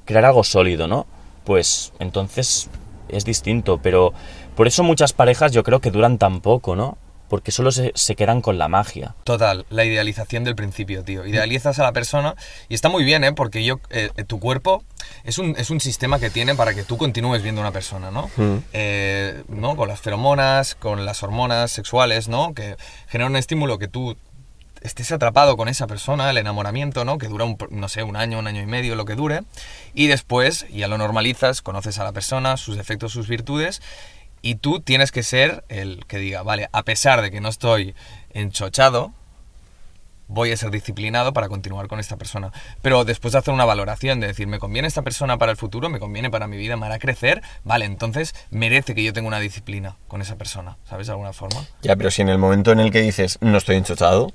crear 0.05 0.25
algo 0.25 0.43
sólido, 0.43 0.87
¿no? 0.87 1.05
Pues 1.43 1.93
entonces 1.99 2.69
es 3.09 3.23
distinto, 3.23 3.79
pero 3.81 4.13
por 4.55 4.67
eso 4.67 4.83
muchas 4.83 5.13
parejas 5.13 5.51
yo 5.51 5.63
creo 5.63 5.79
que 5.79 5.91
duran 5.91 6.17
tan 6.17 6.41
poco, 6.41 6.75
¿no? 6.75 6.97
Porque 7.29 7.51
solo 7.51 7.71
se, 7.71 7.91
se 7.95 8.15
quedan 8.15 8.41
con 8.41 8.57
la 8.57 8.67
magia. 8.67 9.15
Total, 9.23 9.65
la 9.69 9.83
idealización 9.83 10.43
del 10.43 10.55
principio, 10.55 11.03
tío. 11.03 11.25
Idealizas 11.25 11.79
a 11.79 11.83
la 11.83 11.91
persona 11.91 12.35
y 12.69 12.75
está 12.75 12.89
muy 12.89 13.03
bien, 13.03 13.23
¿eh? 13.23 13.33
Porque 13.33 13.63
yo, 13.63 13.79
eh, 13.89 14.11
tu 14.27 14.39
cuerpo 14.39 14.83
es 15.23 15.37
un, 15.37 15.55
es 15.57 15.69
un 15.69 15.79
sistema 15.79 16.19
que 16.19 16.29
tiene 16.29 16.55
para 16.55 16.73
que 16.73 16.83
tú 16.83 16.97
continúes 16.97 17.41
viendo 17.43 17.61
a 17.61 17.65
una 17.65 17.71
persona, 17.71 18.11
¿no? 18.11 18.29
Mm. 18.37 18.57
Eh, 18.73 19.43
¿no? 19.49 19.75
Con 19.75 19.87
las 19.87 19.99
feromonas, 19.99 20.75
con 20.75 21.05
las 21.05 21.23
hormonas 21.23 21.71
sexuales, 21.71 22.27
¿no? 22.27 22.53
Que 22.53 22.77
generan 23.07 23.33
un 23.33 23.37
estímulo 23.37 23.77
que 23.77 23.87
tú 23.87 24.15
estés 24.81 25.11
atrapado 25.11 25.57
con 25.57 25.67
esa 25.67 25.87
persona, 25.87 26.29
el 26.29 26.37
enamoramiento, 26.37 27.05
¿no? 27.05 27.17
Que 27.17 27.27
dura, 27.27 27.45
un, 27.45 27.57
no 27.71 27.89
sé, 27.89 28.03
un 28.03 28.15
año, 28.15 28.39
un 28.39 28.47
año 28.47 28.61
y 28.61 28.65
medio, 28.65 28.95
lo 28.95 29.05
que 29.05 29.15
dure. 29.15 29.41
Y 29.93 30.07
después 30.07 30.65
ya 30.69 30.87
lo 30.87 30.97
normalizas, 30.97 31.61
conoces 31.61 31.99
a 31.99 32.03
la 32.03 32.11
persona, 32.11 32.57
sus 32.57 32.77
defectos, 32.77 33.11
sus 33.11 33.27
virtudes. 33.27 33.81
Y 34.47 34.55
tú 34.55 34.79
tienes 34.79 35.11
que 35.11 35.23
ser 35.23 35.65
el 35.67 36.05
que 36.07 36.19
diga, 36.19 36.41
vale, 36.41 36.69
a 36.71 36.83
pesar 36.83 37.21
de 37.21 37.31
que 37.31 37.41
no 37.41 37.49
estoy 37.49 37.95
enchochado, 38.29 39.11
voy 40.29 40.53
a 40.53 40.55
ser 40.55 40.71
disciplinado 40.71 41.33
para 41.33 41.49
continuar 41.49 41.89
con 41.89 41.99
esta 41.99 42.15
persona. 42.15 42.53
Pero 42.81 43.03
después 43.03 43.33
de 43.33 43.39
hacer 43.39 43.53
una 43.53 43.65
valoración, 43.65 44.21
de 44.21 44.27
decir, 44.27 44.47
¿me 44.47 44.57
conviene 44.57 44.87
esta 44.87 45.01
persona 45.01 45.37
para 45.37 45.51
el 45.51 45.57
futuro? 45.57 45.89
¿Me 45.89 45.99
conviene 45.99 46.29
para 46.29 46.47
mi 46.47 46.55
vida? 46.55 46.77
¿Me 46.77 46.85
hará 46.85 46.97
crecer? 46.97 47.41
Vale, 47.65 47.83
entonces 47.83 48.35
merece 48.49 48.95
que 48.95 49.03
yo 49.03 49.11
tenga 49.11 49.27
una 49.27 49.41
disciplina 49.41 49.97
con 50.07 50.21
esa 50.21 50.37
persona, 50.37 50.77
¿sabes? 50.87 51.07
De 51.07 51.11
alguna 51.11 51.33
forma. 51.33 51.65
Ya, 51.81 51.97
pero 51.97 52.09
si 52.09 52.21
en 52.21 52.29
el 52.29 52.37
momento 52.37 52.71
en 52.71 52.79
el 52.79 52.89
que 52.89 53.01
dices 53.01 53.39
no 53.41 53.57
estoy 53.57 53.75
enchochado, 53.75 54.31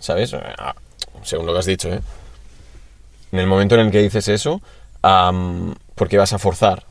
¿sabes? 0.00 0.32
Ah, 0.32 0.74
Según 1.22 1.44
lo 1.44 1.52
que 1.52 1.58
has 1.58 1.66
dicho, 1.66 1.92
¿eh? 1.92 2.00
En 3.30 3.40
el 3.40 3.46
momento 3.46 3.74
en 3.74 3.82
el 3.82 3.90
que 3.90 4.00
dices 4.00 4.26
eso, 4.28 4.62
am, 5.02 5.74
¿por 5.94 6.08
qué 6.08 6.16
vas 6.16 6.32
a 6.32 6.38
forzar? 6.38 6.86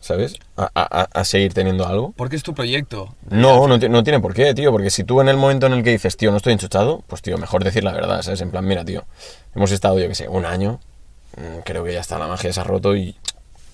¿Sabes? 0.00 0.36
A, 0.60 0.70
a- 0.74 1.08
a 1.20 1.24
seguir 1.24 1.54
teniendo 1.54 1.86
algo. 1.86 2.12
Porque 2.16 2.34
es 2.34 2.42
tu 2.42 2.52
proyecto. 2.52 3.14
No, 3.30 3.68
no, 3.68 3.78
no 3.78 4.02
tiene 4.02 4.18
por 4.18 4.34
qué, 4.34 4.54
tío, 4.54 4.72
porque 4.72 4.90
si 4.90 5.04
tú 5.04 5.20
en 5.20 5.28
el 5.28 5.36
momento 5.36 5.66
en 5.66 5.72
el 5.74 5.84
que 5.84 5.90
dices, 5.90 6.16
tío, 6.16 6.32
no 6.32 6.36
estoy 6.38 6.52
enchochado, 6.52 7.04
pues, 7.06 7.22
tío, 7.22 7.38
mejor 7.38 7.62
decir 7.62 7.84
la 7.84 7.92
verdad, 7.92 8.22
¿sabes? 8.22 8.40
En 8.40 8.50
plan, 8.50 8.66
mira, 8.66 8.84
tío, 8.84 9.04
hemos 9.54 9.70
estado, 9.70 10.00
yo 10.00 10.08
qué 10.08 10.16
sé, 10.16 10.26
un 10.28 10.44
año, 10.46 10.80
mm, 11.36 11.60
creo 11.64 11.84
que 11.84 11.92
ya 11.92 12.00
está, 12.00 12.18
la 12.18 12.26
magia 12.26 12.52
se 12.52 12.58
ha 12.60 12.64
roto 12.64 12.96
y 12.96 13.14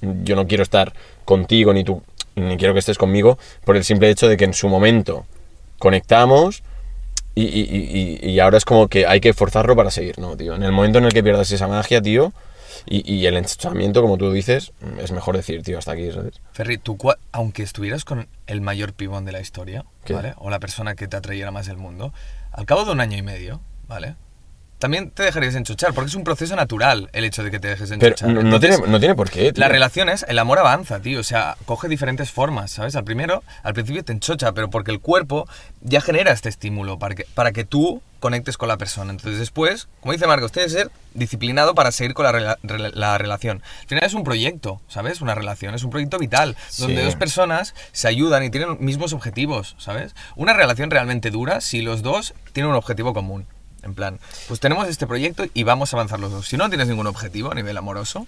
yo 0.02 0.36
no 0.36 0.46
quiero 0.46 0.62
estar 0.62 0.92
contigo 1.24 1.72
ni 1.72 1.84
tú, 1.84 2.02
ni 2.36 2.58
quiero 2.58 2.74
que 2.74 2.80
estés 2.80 2.98
conmigo 2.98 3.38
por 3.64 3.76
el 3.78 3.84
simple 3.84 4.10
hecho 4.10 4.28
de 4.28 4.36
que 4.36 4.44
en 4.44 4.52
su 4.52 4.68
momento 4.68 5.24
conectamos 5.78 6.62
y- 7.34 7.44
y- 7.44 8.18
y- 8.22 8.30
y 8.30 8.40
ahora 8.40 8.58
es 8.58 8.64
como 8.64 8.88
que 8.88 9.06
hay 9.06 9.20
que 9.20 9.32
forzarlo 9.32 9.74
para 9.74 9.90
seguir, 9.90 10.18
¿no, 10.18 10.36
tío? 10.36 10.54
En 10.54 10.62
el 10.62 10.72
momento 10.72 10.98
en 10.98 11.04
el 11.06 11.12
que 11.12 11.22
pierdas 11.22 11.50
esa 11.50 11.66
magia, 11.66 12.00
tío, 12.02 12.32
y, 12.86 13.12
y 13.12 13.26
el 13.26 13.36
enchochamiento, 13.36 14.02
como 14.02 14.18
tú 14.18 14.32
dices, 14.32 14.72
es 14.98 15.12
mejor 15.12 15.36
decir, 15.36 15.62
tío, 15.62 15.78
hasta 15.78 15.92
aquí, 15.92 16.10
¿sabes? 16.12 16.40
Ferry, 16.52 16.78
tú, 16.78 16.96
aunque 17.32 17.62
estuvieras 17.62 18.04
con 18.04 18.28
el 18.46 18.60
mayor 18.60 18.92
pibón 18.92 19.24
de 19.24 19.32
la 19.32 19.40
historia, 19.40 19.84
¿Qué? 20.04 20.14
¿vale? 20.14 20.34
O 20.38 20.50
la 20.50 20.60
persona 20.60 20.94
que 20.94 21.08
te 21.08 21.16
atrayera 21.16 21.50
más 21.50 21.66
del 21.66 21.76
mundo, 21.76 22.12
al 22.52 22.66
cabo 22.66 22.84
de 22.84 22.92
un 22.92 23.00
año 23.00 23.16
y 23.16 23.22
medio, 23.22 23.60
¿vale? 23.88 24.16
También 24.78 25.10
te 25.10 25.22
dejarías 25.22 25.54
enchuchar, 25.54 25.94
porque 25.94 26.08
es 26.08 26.14
un 26.14 26.24
proceso 26.24 26.54
natural 26.56 27.08
el 27.12 27.24
hecho 27.24 27.42
de 27.42 27.50
que 27.50 27.58
te 27.58 27.68
dejes 27.68 27.90
Pero 27.90 28.06
enchuchar. 28.08 28.28
no, 28.28 28.34
no 28.34 28.40
Entonces, 28.42 28.76
tiene, 28.76 28.92
no 28.92 28.98
tiene 28.98 29.14
por 29.14 29.30
qué, 29.30 29.52
tío. 29.52 29.60
Las 29.60 29.70
relaciones, 29.70 30.26
el 30.28 30.38
amor 30.38 30.58
avanza, 30.58 31.00
tío. 31.00 31.20
O 31.20 31.24
sea, 31.24 31.56
coge 31.64 31.88
diferentes 31.88 32.30
formas, 32.30 32.72
¿sabes? 32.72 32.94
Al 32.96 33.04
primero, 33.04 33.42
al 33.62 33.72
principio 33.72 34.04
te 34.04 34.12
enchocha, 34.12 34.52
pero 34.52 34.68
porque 34.68 34.90
el 34.90 35.00
cuerpo 35.00 35.48
ya 35.80 36.00
genera 36.00 36.32
este 36.32 36.48
estímulo 36.50 36.98
para 36.98 37.14
que, 37.14 37.24
para 37.34 37.52
que 37.52 37.64
tú 37.64 38.02
conectes 38.20 38.56
con 38.58 38.68
la 38.68 38.76
persona. 38.76 39.10
Entonces 39.10 39.38
después, 39.38 39.88
como 40.00 40.12
dice 40.12 40.26
Marcos, 40.26 40.50
tienes 40.52 40.72
que 40.72 40.78
ser 40.80 40.90
disciplinado 41.14 41.74
para 41.74 41.92
seguir 41.92 42.12
con 42.14 42.24
la, 42.24 42.32
rela- 42.32 42.92
la 42.94 43.16
relación. 43.18 43.62
Al 43.82 43.86
final 43.88 44.04
es 44.04 44.14
un 44.14 44.24
proyecto, 44.24 44.80
¿sabes? 44.88 45.20
Una 45.20 45.34
relación, 45.34 45.74
es 45.74 45.84
un 45.84 45.90
proyecto 45.90 46.18
vital, 46.18 46.56
donde 46.78 46.98
Sí. 46.98 47.04
dos 47.04 47.16
personas 47.16 47.74
se 47.92 48.08
ayudan 48.08 48.42
y 48.42 48.50
tienen 48.50 48.76
mismos 48.80 49.12
objetivos, 49.12 49.76
¿sabes? 49.78 50.14
Una 50.36 50.52
relación 50.52 50.90
realmente 50.90 51.30
dura 51.30 51.60
si 51.60 51.82
los 51.82 52.02
dos 52.02 52.34
tienen 52.52 52.70
un 52.70 52.76
objetivo 52.76 53.14
común. 53.14 53.46
En 53.84 53.94
plan, 53.94 54.18
pues 54.48 54.60
tenemos 54.60 54.88
este 54.88 55.06
proyecto 55.06 55.44
y 55.54 55.62
vamos 55.62 55.92
a 55.92 55.96
avanzar 55.96 56.20
los 56.20 56.30
dos. 56.32 56.48
Si 56.48 56.56
no 56.56 56.68
tienes 56.68 56.88
ningún 56.88 57.06
objetivo 57.06 57.52
a 57.52 57.54
nivel 57.54 57.76
amoroso, 57.76 58.26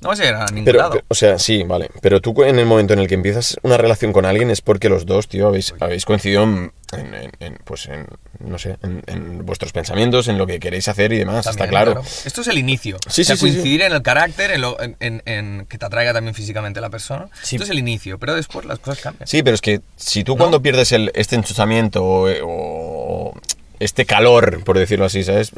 no 0.00 0.08
vas 0.08 0.20
a 0.20 0.24
llegar 0.24 0.42
a 0.42 0.46
ningún 0.46 0.64
Pero, 0.64 0.78
lado. 0.78 0.90
pero, 0.92 1.04
o 1.08 1.14
sea, 1.14 1.38
sí, 1.38 1.62
vale. 1.62 1.90
Pero 2.02 2.20
tú 2.20 2.34
en 2.42 2.58
el 2.58 2.66
momento 2.66 2.92
en 2.94 2.98
el 2.98 3.06
que 3.08 3.14
empiezas 3.14 3.56
una 3.62 3.76
relación 3.76 4.12
con 4.12 4.24
alguien 4.26 4.50
es 4.50 4.60
porque 4.60 4.88
los 4.88 5.06
dos, 5.06 5.28
tío, 5.28 5.46
habéis, 5.48 5.72
habéis 5.80 6.04
coincidido 6.04 6.42
en, 6.42 6.72
en- 6.92 7.14
en- 7.14 7.30
en, 7.40 7.58
pues 7.64 7.86
en, 7.86 8.06
no 8.40 8.58
sé, 8.58 8.76
en, 8.82 9.46
vuestros 9.46 9.72
pensamientos, 9.72 10.28
en 10.28 10.36
lo 10.36 10.46
que 10.46 10.60
queréis 10.60 10.88
hacer 10.88 11.12
y 11.12 11.18
demás, 11.18 11.44
También, 11.44 11.64
está 11.64 11.70
claro. 11.70 12.02
Esto 12.24 12.40
es 12.42 12.48
el 12.48 12.58
inicio. 12.58 12.98
Sí, 13.08 13.22
O 13.22 13.24
sea, 13.24 13.36
sí, 13.36 13.40
sí, 13.40 13.46
sí. 13.48 13.52
coincidir 13.52 13.82
en 13.82 13.92
el 13.92 14.02
carácter, 14.02 14.50
en, 14.50 14.60
lo- 14.60 14.76
en- 14.80 15.66
que 15.68 15.78
te 15.78 15.86
atraiga 15.86 16.12
también 16.12 16.34
físicamente 16.34 16.80
la 16.82 16.90
persona. 16.90 17.28
Sí. 17.42 17.56
Esto 17.56 17.64
es 17.64 17.70
el 17.70 17.78
inicio, 17.78 18.18
pero 18.18 18.34
después 18.34 18.66
las 18.66 18.80
cosas 18.80 19.00
cambian. 19.02 19.26
Sí, 19.26 19.42
pero 19.42 19.54
es 19.54 19.60
que 19.62 19.80
si 19.96 20.22
tú 20.22 20.36
cuando 20.36 20.60
pierdes 20.60 20.92
el, 20.92 21.10
este 21.14 21.36
enchuchamiento 21.36 22.04
o, 22.04 22.28
o 22.42 23.40
este 23.80 24.04
calor, 24.06 24.62
por 24.64 24.78
decirlo 24.78 25.04
así, 25.04 25.24
¿sabes? 25.24 25.52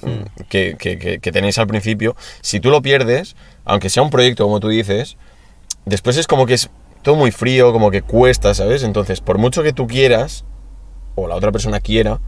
Que, 0.49 0.77
que- 0.79 0.99
que- 0.99 1.19
que 1.21 1.33
tenéis 1.33 1.59
al 1.59 1.67
principio, 1.67 2.17
si 2.41 2.61
tú 2.61 2.71
lo 2.71 2.83
pierdes, 2.83 3.37
aunque 3.64 3.91
sea 3.91 4.03
un 4.03 4.11
proyecto 4.11 4.45
como 4.45 4.61
tú 4.61 4.69
dices, 4.69 5.17
después 5.85 6.17
es 6.17 6.27
como 6.27 6.47
que 6.47 6.55
es 6.55 6.71
todo 7.03 7.14
muy 7.14 7.31
frío, 7.31 7.73
como 7.73 7.91
que 7.91 8.03
cuesta, 8.03 8.55
¿sabes? 8.55 8.83
Entonces, 8.83 9.21
por 9.21 9.39
mucho 9.39 9.62
que 9.62 9.73
tú 9.73 9.87
quieras, 9.87 10.45
o 11.14 11.29
la 11.29 11.35
otra 11.37 11.53
persona 11.53 11.81
quiera, 11.81 12.21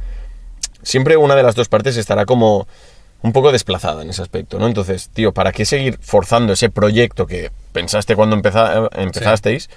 siempre 0.82 1.16
una 1.16 1.34
de 1.36 1.42
las 1.42 1.54
dos 1.54 1.68
partes 1.68 1.96
estará 1.96 2.26
como 2.26 2.66
un 3.22 3.32
poco 3.32 3.50
desplazada 3.50 4.02
en 4.02 4.10
ese 4.10 4.22
aspecto, 4.22 4.58
¿no? 4.60 4.66
Entonces, 4.68 5.08
tío, 5.12 5.32
¿para 5.32 5.50
qué 5.52 5.64
seguir 5.64 5.98
forzando 6.00 6.52
ese 6.52 6.70
proyecto 6.70 7.26
que 7.26 7.50
pensaste 7.72 8.14
cuando 8.14 8.36
empeza- 8.36 8.88
empezasteis 8.94 9.68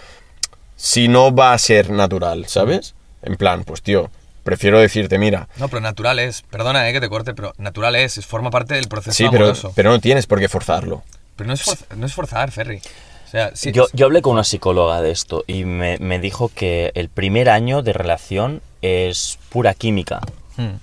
si 0.75 1.07
no 1.07 1.33
va 1.33 1.53
a 1.53 1.57
ser 1.57 1.89
natural, 1.89 2.45
¿sabes? 2.47 2.93
En 3.23 3.35
plan, 3.37 3.63
pues 3.63 3.81
tío, 3.81 4.11
prefiero 4.43 4.79
decirte, 4.79 5.17
mira, 5.17 5.47
No, 5.57 5.67
pero 5.69 5.81
natural 5.81 6.19
es. 6.19 6.41
Perdona 6.43 6.87
eh, 6.89 6.93
que 6.93 7.01
te 7.01 7.09
corte, 7.09 7.33
pero 7.33 7.53
natural 7.57 7.95
es. 7.95 8.25
forma 8.25 8.49
parte 8.51 8.73
del 8.75 8.87
proceso 8.87 9.15
sí, 9.15 9.25
pero, 9.31 9.45
amoroso. 9.45 9.61
Pero, 9.69 9.73
pero 9.75 9.89
no 9.91 9.99
tienes 9.99 10.27
por 10.27 10.39
qué 10.39 10.49
forzarlo. 10.49 11.03
no, 11.43 11.53
es 11.53 11.61
forza- 11.63 11.85
no 11.95 12.05
es 12.05 12.13
forzar, 12.13 12.51
Ferry. 12.51 12.77
O 13.25 13.29
sea, 13.31 13.51
sí, 13.55 13.71
Yo, 13.71 13.85
yo 13.93 14.07
hablé 14.07 14.21
con 14.21 14.33
una 14.33 14.43
psicóloga 14.43 15.01
de 15.01 15.11
esto 15.11 15.43
y 15.47 15.63
me, 15.63 15.97
me 15.99 16.19
dijo 16.19 16.51
que 16.53 16.91
el 16.95 17.07
primer 17.09 17.49
año 17.49 17.81
de 17.81 17.93
relación 17.93 18.61
es 18.81 19.39
pura 19.49 19.73
química. 19.73 20.19
Hmm. 20.57 20.75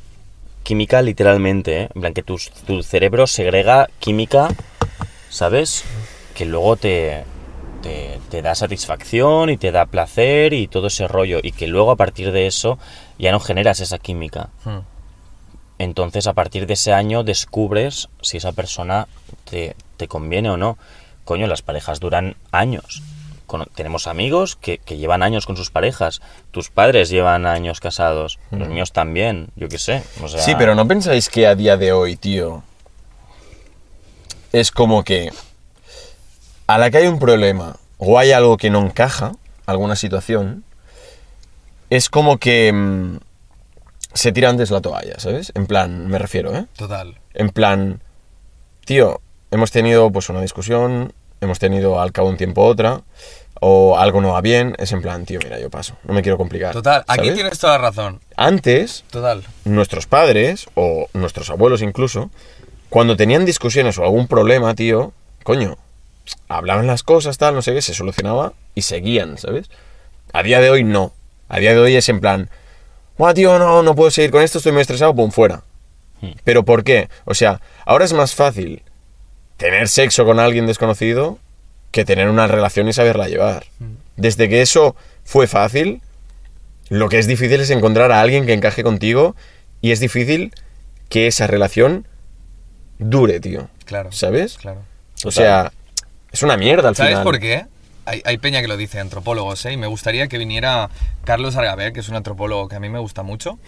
Química 0.62 1.02
literalmente, 1.02 1.82
¿eh? 1.82 1.88
En 1.94 2.00
plan, 2.00 2.14
que 2.14 2.22
tu, 2.22 2.38
tu 2.66 2.82
cerebro 2.82 3.26
segrega 3.26 3.88
química, 4.00 4.48
¿sabes? 5.30 5.84
Que 6.34 6.44
luego 6.46 6.76
te, 6.76 7.24
te, 7.82 8.18
te 8.30 8.42
da 8.42 8.54
satisfacción 8.54 9.50
y 9.50 9.56
te 9.56 9.70
da 9.72 9.86
placer 9.86 10.52
y 10.52 10.68
todo 10.68 10.86
ese 10.88 11.08
rollo. 11.08 11.40
Y 11.42 11.52
que 11.52 11.66
luego 11.66 11.90
a 11.90 11.96
partir 11.96 12.32
de 12.32 12.46
eso 12.46 12.78
ya 13.18 13.32
no 13.32 13.40
generas 13.40 13.80
esa 13.80 13.98
química. 13.98 14.50
Hmm. 14.64 14.80
Entonces 15.78 16.26
a 16.26 16.32
partir 16.32 16.66
de 16.66 16.74
ese 16.74 16.92
año 16.92 17.22
descubres 17.22 18.08
si 18.20 18.36
esa 18.36 18.52
persona 18.52 19.06
te, 19.48 19.76
te 19.96 20.08
conviene 20.08 20.50
o 20.50 20.56
no. 20.56 20.78
Coño, 21.24 21.46
las 21.46 21.62
parejas 21.62 22.00
duran 22.00 22.36
años. 22.52 23.02
Tenemos 23.74 24.06
amigos 24.06 24.56
que, 24.56 24.78
que 24.78 24.98
llevan 24.98 25.22
años 25.22 25.46
con 25.46 25.56
sus 25.56 25.70
parejas. 25.70 26.20
Tus 26.50 26.68
padres 26.68 27.08
llevan 27.08 27.46
años 27.46 27.80
casados. 27.80 28.38
Los 28.50 28.68
míos 28.68 28.92
también, 28.92 29.48
yo 29.56 29.68
qué 29.68 29.78
sé. 29.78 30.02
O 30.22 30.28
sea, 30.28 30.40
Sí, 30.42 30.54
pero 30.58 30.74
¿no 30.74 30.86
pensáis 30.86 31.30
que 31.30 31.46
a 31.46 31.54
día 31.54 31.76
de 31.78 31.92
hoy, 31.92 32.16
tío, 32.16 32.62
es 34.52 34.70
como 34.70 35.02
que 35.02 35.32
a 36.66 36.76
la 36.76 36.90
que 36.90 36.98
hay 36.98 37.06
un 37.06 37.18
problema 37.18 37.76
o 37.96 38.18
hay 38.18 38.32
algo 38.32 38.58
que 38.58 38.70
no 38.70 38.80
encaja, 38.84 39.32
alguna 39.66 39.96
situación, 39.96 40.64
es 41.90 42.08
como 42.10 42.38
que 42.38 42.72
mm, 42.72 43.18
se 44.14 44.32
tira 44.32 44.50
antes 44.50 44.70
la 44.70 44.80
toalla, 44.80 45.18
¿sabes? 45.18 45.52
En 45.54 45.66
plan, 45.66 46.08
me 46.08 46.18
refiero, 46.18 46.54
¿eh? 46.54 46.66
Total. 46.76 47.18
En 47.34 47.50
plan, 47.50 48.00
tío, 48.84 49.20
hemos 49.50 49.70
tenido 49.70 50.10
pues 50.10 50.28
una 50.28 50.40
discusión, 50.40 51.12
hemos 51.40 51.58
tenido 51.58 52.00
al 52.00 52.12
cabo 52.12 52.28
de 52.28 52.32
un 52.32 52.38
tiempo 52.38 52.64
otra, 52.64 53.02
o 53.60 53.98
algo 53.98 54.20
no 54.20 54.32
va 54.32 54.40
bien, 54.40 54.74
es 54.78 54.92
en 54.92 55.02
plan, 55.02 55.24
tío, 55.24 55.40
mira, 55.42 55.58
yo 55.58 55.70
paso, 55.70 55.96
no 56.04 56.14
me 56.14 56.22
quiero 56.22 56.38
complicar. 56.38 56.72
Total. 56.72 57.04
Aquí 57.08 57.30
tienes 57.32 57.58
toda 57.58 57.78
la 57.78 57.90
razón. 57.90 58.20
Antes, 58.36 59.04
Total. 59.10 59.44
nuestros 59.64 60.06
padres, 60.06 60.66
o 60.74 61.08
nuestros 61.12 61.50
abuelos 61.50 61.82
incluso, 61.82 62.30
cuando 62.88 63.16
tenían 63.16 63.44
discusiones 63.44 63.98
o 63.98 64.04
algún 64.04 64.28
problema, 64.28 64.74
tío, 64.74 65.12
coño, 65.42 65.76
hablaban 66.48 66.86
las 66.86 67.02
cosas, 67.02 67.38
tal, 67.38 67.54
no 67.54 67.62
sé 67.62 67.74
qué, 67.74 67.82
se 67.82 67.94
solucionaba 67.94 68.52
y 68.74 68.82
seguían, 68.82 69.38
¿sabes? 69.38 69.70
A 70.32 70.42
día 70.42 70.60
de 70.60 70.70
hoy 70.70 70.84
no. 70.84 71.12
A 71.48 71.58
día 71.58 71.72
de 71.72 71.78
hoy 71.78 71.96
es 71.96 72.08
en 72.08 72.20
plan, 72.20 72.50
Buah, 73.18 73.34
tío, 73.34 73.58
no, 73.58 73.82
no 73.82 73.94
puedo 73.96 74.10
seguir 74.10 74.30
con 74.30 74.42
esto, 74.42 74.58
estoy 74.58 74.72
muy 74.72 74.80
estresado, 74.80 75.14
pum, 75.14 75.30
fuera. 75.30 75.64
Hmm. 76.20 76.30
¿Pero 76.44 76.64
por 76.64 76.84
qué? 76.84 77.08
O 77.24 77.34
sea, 77.34 77.60
ahora 77.84 78.04
es 78.04 78.12
más 78.12 78.34
fácil 78.34 78.82
tener 79.56 79.88
sexo 79.88 80.24
con 80.24 80.38
alguien 80.38 80.66
desconocido 80.66 81.38
que 81.90 82.04
tener 82.04 82.28
una 82.28 82.46
relación 82.46 82.88
y 82.88 82.92
saberla 82.92 83.28
llevar. 83.28 83.66
Desde 84.16 84.48
que 84.48 84.62
eso 84.62 84.94
fue 85.24 85.46
fácil, 85.48 86.00
lo 86.90 87.08
que 87.08 87.18
es 87.18 87.26
difícil 87.26 87.60
es 87.60 87.70
encontrar 87.70 88.12
a 88.12 88.20
alguien 88.20 88.46
que 88.46 88.52
encaje 88.52 88.84
contigo 88.84 89.34
y 89.80 89.90
es 89.90 89.98
difícil 89.98 90.52
que 91.08 91.26
esa 91.26 91.46
relación 91.46 92.06
dure, 92.98 93.40
tío. 93.40 93.68
Claro. 93.84 94.12
¿Sabes? 94.12 94.58
Claro. 94.58 94.82
O 95.24 95.32
sea, 95.32 95.72
es 96.30 96.42
una 96.42 96.56
mierda 96.56 96.88
al 96.88 96.94
¿Sabes 96.96 97.12
final. 97.12 97.24
por 97.24 97.40
qué? 97.40 97.66
Hay, 98.08 98.22
hay 98.24 98.38
peña 98.38 98.60
que 98.62 98.68
lo 98.68 98.76
dice, 98.76 99.00
antropólogos, 99.00 99.64
¿eh? 99.66 99.72
Y 99.72 99.76
me 99.76 99.86
gustaría 99.86 100.28
que 100.28 100.38
viniera 100.38 100.88
Carlos 101.24 101.56
Argaber, 101.56 101.92
que 101.92 102.00
es 102.00 102.08
un 102.08 102.16
antropólogo 102.16 102.68
que 102.68 102.76
a 102.76 102.80
mí 102.80 102.88
me 102.88 102.98
gusta 102.98 103.22
mucho, 103.22 103.58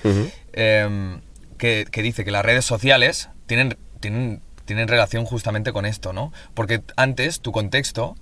em, 0.52 1.20
que, 1.58 1.86
que 1.90 2.02
dice 2.02 2.24
que 2.24 2.30
las 2.30 2.44
redes 2.44 2.64
sociales 2.64 3.28
tienen, 3.46 3.76
tienen, 4.00 4.40
tienen 4.64 4.88
relación 4.88 5.26
justamente 5.26 5.72
con 5.72 5.84
esto, 5.84 6.12
¿no? 6.14 6.32
Porque 6.54 6.82
antes 6.96 7.40
tu 7.40 7.52
contexto 7.52 8.16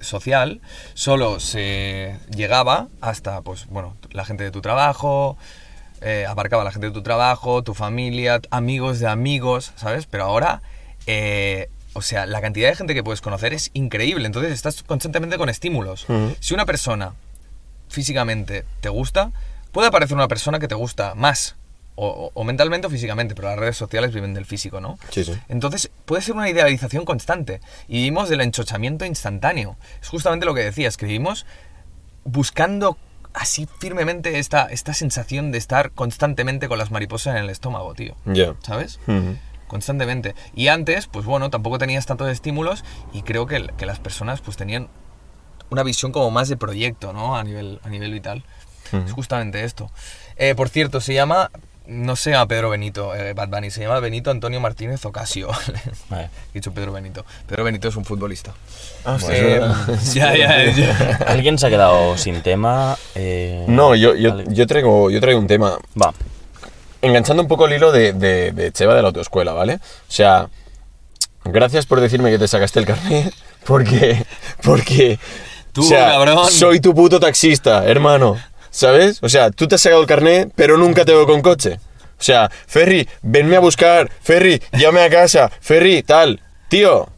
social 0.00 0.60
solo 0.94 1.40
se 1.40 2.16
llegaba 2.34 2.88
hasta, 3.00 3.40
pues, 3.42 3.66
bueno, 3.68 3.96
la 4.10 4.24
gente 4.24 4.44
de 4.44 4.50
tu 4.50 4.60
trabajo, 4.60 5.38
eh, 6.00 6.26
abarcaba 6.28 6.62
a 6.62 6.64
la 6.64 6.72
gente 6.72 6.88
de 6.88 6.92
tu 6.92 7.02
trabajo, 7.02 7.62
tu 7.62 7.74
familia, 7.74 8.40
amigos 8.50 9.00
de 9.00 9.08
amigos, 9.08 9.72
¿sabes? 9.76 10.06
Pero 10.06 10.24
ahora, 10.24 10.62
eh, 11.06 11.70
o 11.98 12.02
sea, 12.02 12.26
la 12.26 12.40
cantidad 12.40 12.68
de 12.68 12.76
gente 12.76 12.94
que 12.94 13.02
puedes 13.04 13.20
conocer 13.20 13.52
es 13.52 13.70
increíble, 13.74 14.26
entonces 14.26 14.52
estás 14.52 14.82
constantemente 14.82 15.36
con 15.36 15.48
estímulos. 15.48 16.06
Si 16.40 16.54
una 16.54 16.64
persona 16.64 17.12
físicamente 17.88 18.64
te 18.80 18.88
gusta, 18.88 19.32
puede 19.72 19.88
aparecer 19.88 20.16
una 20.16 20.28
persona 20.28 20.58
que 20.58 20.68
te 20.68 20.74
gusta 20.74 21.14
más, 21.14 21.56
o, 21.96 22.30
o 22.32 22.44
mentalmente 22.44 22.86
o 22.86 22.90
físicamente, 22.90 23.34
pero 23.34 23.48
las 23.48 23.58
redes 23.58 23.76
sociales 23.76 24.14
viven 24.14 24.32
del 24.32 24.46
físico, 24.46 24.80
¿no? 24.80 24.98
Sí, 25.10 25.24
sí. 25.24 25.32
Entonces 25.48 25.90
puede 26.04 26.22
ser 26.22 26.36
una 26.36 26.48
idealización 26.48 27.04
constante 27.04 27.60
y 27.88 27.94
vivimos 27.94 28.28
del 28.28 28.40
enchochamiento 28.40 29.04
instantáneo. 29.04 29.76
Es 30.00 30.08
justamente 30.08 30.46
lo 30.46 30.54
que 30.54 30.62
decías, 30.62 30.96
que 30.96 31.06
vivimos 31.06 31.44
buscando 32.24 32.96
así 33.34 33.68
firmemente 33.80 34.38
esta, 34.38 34.66
esta 34.66 34.94
sensación 34.94 35.50
de 35.50 35.58
estar 35.58 35.90
constantemente 35.90 36.68
con 36.68 36.78
las 36.78 36.90
mariposas 36.90 37.36
en 37.36 37.42
el 37.42 37.50
estómago, 37.50 37.94
tío. 37.94 38.14
Ya. 38.26 38.54
¿Sabes? 38.62 39.00
Ujú. 39.06 39.36
Constantemente. 39.68 40.34
Y 40.54 40.68
antes, 40.68 41.06
pues 41.06 41.24
bueno, 41.24 41.50
tampoco 41.50 41.78
tenías 41.78 42.04
tantos 42.06 42.28
estímulos 42.28 42.84
y 43.12 43.22
creo 43.22 43.46
que, 43.46 43.68
que 43.76 43.86
las 43.86 44.00
personas 44.00 44.40
pues 44.40 44.56
tenían 44.56 44.88
una 45.70 45.82
visión 45.82 46.10
como 46.10 46.30
más 46.30 46.48
de 46.48 46.56
proyecto, 46.56 47.12
¿no? 47.12 47.36
A 47.36 47.44
nivel, 47.44 47.78
a 47.84 47.88
nivel 47.88 48.12
vital. 48.12 48.42
Es 49.06 49.12
justamente 49.12 49.62
esto. 49.64 49.90
Eh, 50.36 50.54
por 50.54 50.70
cierto, 50.70 51.02
se 51.02 51.12
llama, 51.12 51.50
no 51.86 52.16
se 52.16 52.30
llama 52.30 52.46
Pedro 52.48 52.70
Benito, 52.70 53.14
eh, 53.14 53.34
Bad 53.34 53.48
Bunny, 53.50 53.70
se 53.70 53.82
llama 53.82 54.00
Benito 54.00 54.30
Antonio 54.30 54.60
Martínez 54.60 55.04
Ocasio. 55.04 55.48
Vale. 56.08 56.30
He 56.50 56.54
dicho 56.54 56.72
Pedro 56.72 56.92
Benito. 56.92 57.26
Pedro 57.46 57.64
Benito 57.64 57.88
es 57.88 57.96
un 57.96 58.06
futbolista. 58.06 58.54
Ah, 59.04 59.18
sí, 59.20 59.26
Eh, 59.30 59.60
ya, 60.14 60.34
ya, 60.34 60.64
ya. 60.72 61.16
Alguien 61.26 61.58
se 61.58 61.66
ha 61.66 61.68
quedado 61.70 62.16
sin 62.16 62.40
tema. 62.40 62.96
eh, 63.14 63.66
No, 63.68 63.94
yo, 63.94 64.14
yo, 64.14 64.40
yo, 64.44 64.66
traigo, 64.66 65.10
yo 65.10 65.20
traigo 65.20 65.38
un 65.38 65.46
tema. 65.46 65.76
Va. 66.02 66.14
Enganchando 67.02 67.42
un 67.42 67.48
poco 67.48 67.66
el 67.66 67.74
hilo 67.74 67.92
de, 67.92 68.12
de, 68.12 68.52
de 68.52 68.72
Cheva 68.72 68.94
de 68.94 69.02
la 69.02 69.08
autoescuela, 69.08 69.52
¿vale? 69.52 69.74
O 69.74 70.12
sea, 70.12 70.48
gracias 71.44 71.86
por 71.86 72.00
decirme 72.00 72.30
que 72.30 72.38
te 72.38 72.48
sacaste 72.48 72.80
el 72.80 72.86
carnet, 72.86 73.32
porque. 73.64 74.24
Porque. 74.62 75.18
Tú, 75.72 75.82
o 75.82 75.84
sea, 75.84 76.10
cabrón. 76.10 76.50
Soy 76.50 76.80
tu 76.80 76.94
puto 76.94 77.20
taxista, 77.20 77.84
hermano. 77.86 78.36
¿Sabes? 78.70 79.18
O 79.22 79.28
sea, 79.28 79.50
tú 79.50 79.66
te 79.66 79.76
has 79.76 79.80
sacado 79.80 80.00
el 80.00 80.06
carnet, 80.06 80.52
pero 80.54 80.76
nunca 80.76 81.04
te 81.04 81.12
veo 81.12 81.26
con 81.26 81.40
coche. 81.40 81.78
O 82.18 82.22
sea, 82.22 82.50
Ferry, 82.66 83.08
venme 83.22 83.56
a 83.56 83.60
buscar. 83.60 84.10
Ferry, 84.22 84.60
llame 84.72 85.02
a 85.02 85.10
casa. 85.10 85.50
Ferry, 85.60 86.02
tal. 86.02 86.40
Tío, 86.68 87.08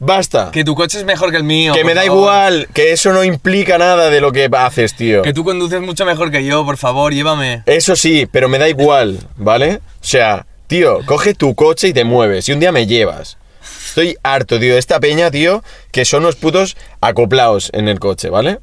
basta. 0.00 0.50
Que 0.50 0.64
tu 0.64 0.74
coche 0.74 0.98
es 0.98 1.04
mejor 1.04 1.30
que 1.30 1.36
el 1.36 1.44
mío. 1.44 1.72
Que 1.72 1.84
me 1.84 1.94
da 1.94 2.02
favor. 2.02 2.18
igual, 2.18 2.68
que 2.74 2.90
eso 2.90 3.12
no 3.12 3.22
implica 3.22 3.78
nada 3.78 4.10
de 4.10 4.20
lo 4.20 4.32
que 4.32 4.50
haces, 4.52 4.96
tío. 4.96 5.22
Que 5.22 5.32
tú 5.32 5.44
conduces 5.44 5.80
mucho 5.80 6.04
mejor 6.04 6.32
que 6.32 6.44
yo, 6.44 6.64
por 6.64 6.76
favor, 6.76 7.14
llévame. 7.14 7.62
Eso 7.66 7.94
sí, 7.94 8.26
pero 8.26 8.48
me 8.48 8.58
da 8.58 8.68
igual, 8.68 9.20
¿vale? 9.36 9.76
O 9.76 10.04
sea, 10.04 10.46
tío, 10.66 10.98
coge 11.06 11.34
tu 11.34 11.54
coche 11.54 11.88
y 11.88 11.92
te 11.92 12.02
mueves. 12.02 12.48
Y 12.48 12.52
un 12.52 12.58
día 12.58 12.72
me 12.72 12.86
llevas. 12.86 13.38
Estoy 13.86 14.16
harto, 14.22 14.58
tío, 14.58 14.72
de 14.72 14.78
esta 14.78 14.98
peña, 14.98 15.30
tío, 15.30 15.62
que 15.92 16.04
son 16.04 16.22
unos 16.22 16.36
putos 16.36 16.76
acoplados 17.00 17.70
en 17.72 17.88
el 17.88 18.00
coche, 18.00 18.30
¿vale? 18.30 18.58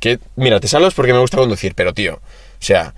Que, 0.00 0.18
mira, 0.36 0.60
te 0.60 0.68
salvas 0.68 0.94
porque 0.94 1.12
me 1.12 1.18
gusta 1.18 1.36
conducir, 1.36 1.74
pero, 1.74 1.92
tío, 1.92 2.14
o 2.14 2.20
sea, 2.60 2.94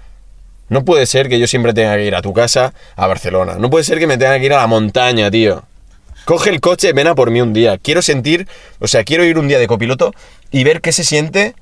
no 0.69 0.85
puede 0.85 1.07
ser 1.07 1.29
que 1.29 1.39
yo 1.39 1.47
siempre 1.47 1.73
tenga 1.75 1.97
que 1.97 2.05
ir 2.05 2.15
a 2.15 2.23
tu 2.23 2.33
casa, 2.33 2.75
a 2.97 3.07
Barcelona. 3.07 3.57
No 3.59 3.71
puede 3.71 3.85
ser 3.85 3.99
que 3.99 4.07
me 4.07 4.19
tenga 4.19 4.39
que 4.39 4.47
ir 4.47 4.53
a 4.53 4.59
la 4.59 4.67
montaña, 4.67 5.31
tío. 5.31 5.65
Coge 6.31 6.51
el 6.51 6.61
coche, 6.61 6.93
ven 6.93 7.09
a 7.09 7.17
por 7.17 7.33
mí 7.33 7.41
un 7.41 7.53
día. 7.53 7.77
Quiero 7.77 8.03
sentir, 8.03 8.47
o 8.79 8.87
sea, 8.87 9.03
quiero 9.03 9.25
ir 9.25 9.37
un 9.37 9.49
día 9.49 9.59
de 9.59 9.67
copiloto 9.67 10.15
y 10.53 10.63
ver 10.63 10.81
qué 10.81 10.93
se 10.93 11.03
siente 11.03 11.57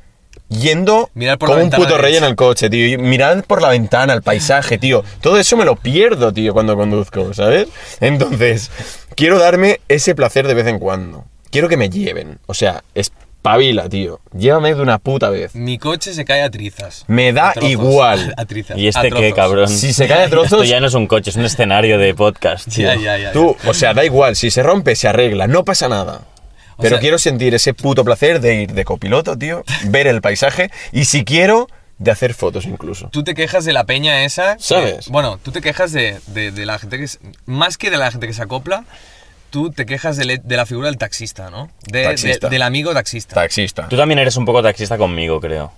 yendo 0.50 1.08
Mirar 1.14 1.38
por 1.38 1.48
como 1.48 1.62
un 1.62 1.70
puto 1.70 1.96
rey 1.96 2.16
en 2.16 2.24
el 2.24 2.36
coche, 2.36 2.68
tío. 2.68 2.86
Y 2.86 2.98
mirar 2.98 3.42
por 3.44 3.62
la 3.62 3.70
ventana, 3.70 4.12
el 4.12 4.20
paisaje, 4.20 4.76
tío. 4.76 5.04
Todo 5.22 5.38
eso 5.38 5.56
me 5.56 5.64
lo 5.64 5.74
pierdo, 5.74 6.34
tío, 6.34 6.52
cuando 6.52 6.76
conduzco, 6.76 7.32
¿sabes? 7.32 7.68
Entonces, 8.00 8.70
quiero 9.14 9.38
darme 9.38 9.80
ese 9.88 10.14
placer 10.14 10.46
de 10.46 10.52
vez 10.52 10.66
en 10.66 10.78
cuando. 10.78 11.24
Quiero 11.50 11.70
que 11.70 11.78
me 11.78 11.88
lleven. 11.88 12.38
O 12.44 12.52
sea, 12.52 12.84
espabila, 13.42 13.88
tío. 13.88 14.20
Llévame 14.36 14.74
de 14.74 14.82
una 14.82 14.98
puta 14.98 15.30
vez. 15.30 15.54
Mi 15.54 15.78
coche 15.78 16.12
se 16.12 16.24
cae 16.24 16.42
a 16.42 16.50
trizas. 16.50 17.04
Me 17.06 17.32
da 17.32 17.50
A 17.50 17.52
trozos. 17.52 17.70
igual. 17.70 18.34
A 18.36 18.44
trizas. 18.44 18.76
¿Y 18.76 18.86
a 18.86 18.90
este 18.90 19.10
qué, 19.10 19.32
cabrón? 19.32 19.68
Si 19.68 19.92
se 19.92 20.06
cae 20.08 20.24
a 20.24 20.28
trozos- 20.30 20.44
Esto 20.62 20.64
ya 20.64 20.80
no 20.80 20.88
es 20.88 20.94
un 20.94 21.06
coche, 21.06 21.30
es 21.30 21.36
un 21.36 21.44
escenario 21.44 21.98
de 21.98 22.14
podcast. 22.14 22.68
tío. 22.68 22.86
Ya, 22.88 22.96
ya, 22.96 23.18
ya. 23.18 23.32
Tú, 23.32 23.56
o 23.66 23.74
sea, 23.74 23.94
da 23.94 24.04
igual. 24.04 24.36
Si 24.36 24.50
se 24.50 24.62
rompe, 24.62 24.96
se 24.96 25.08
arregla. 25.08 25.46
No 25.46 25.64
pasa 25.64 25.88
nada. 25.88 26.22
O 26.76 26.82
Pero 26.82 26.96
sea- 26.96 27.00
quiero 27.00 27.18
sentir 27.18 27.54
ese 27.54 27.74
puto 27.74 28.04
placer 28.04 28.40
de 28.40 28.62
ir 28.62 28.72
de 28.72 28.84
copiloto, 28.84 29.36
tío. 29.38 29.64
Ver 29.86 30.06
el 30.08 30.20
paisaje. 30.20 30.70
Y 30.92 31.04
si 31.06 31.24
quiero, 31.24 31.68
de 31.98 32.10
hacer 32.10 32.34
fotos 32.34 32.66
incluso. 32.66 33.08
Tú 33.10 33.24
te 33.24 33.34
quejas 33.34 33.64
de 33.64 33.72
la 33.72 33.84
peña 33.84 34.24
esa. 34.24 34.56
que- 34.56 34.62
¿Sabes? 34.62 35.08
bueno, 35.08 35.38
tú 35.42 35.52
te 35.52 35.60
quejas 35.60 35.92
de, 35.92 36.18
de- 36.26 36.50
de 36.50 36.66
la 36.66 36.78
gente 36.78 36.98
que. 36.98 37.04
es- 37.04 37.18
Más 37.46 37.78
que 37.78 37.90
de 37.90 37.96
la 37.98 38.10
gente 38.10 38.26
que 38.26 38.32
se 38.34 38.42
acopla, 38.42 38.84
tú 39.50 39.70
te 39.70 39.86
quejas 39.86 40.16
de, 40.16 40.40
la 40.56 40.66
figura 40.66 40.88
del 40.88 40.98
taxista, 40.98 41.50
¿no? 41.50 41.70
De- 41.86 42.04
Taxista. 42.04 42.48
de- 42.48 42.54
del 42.54 42.62
amigo 42.62 42.92
taxista. 42.92 43.34
Taxista. 43.34 43.88
Tú 43.88 43.96
también 43.96 44.18
eres 44.18 44.36
un 44.36 44.44
poco 44.44 44.62
taxista 44.62 44.98
conmigo, 44.98 45.40
creo. 45.40 45.72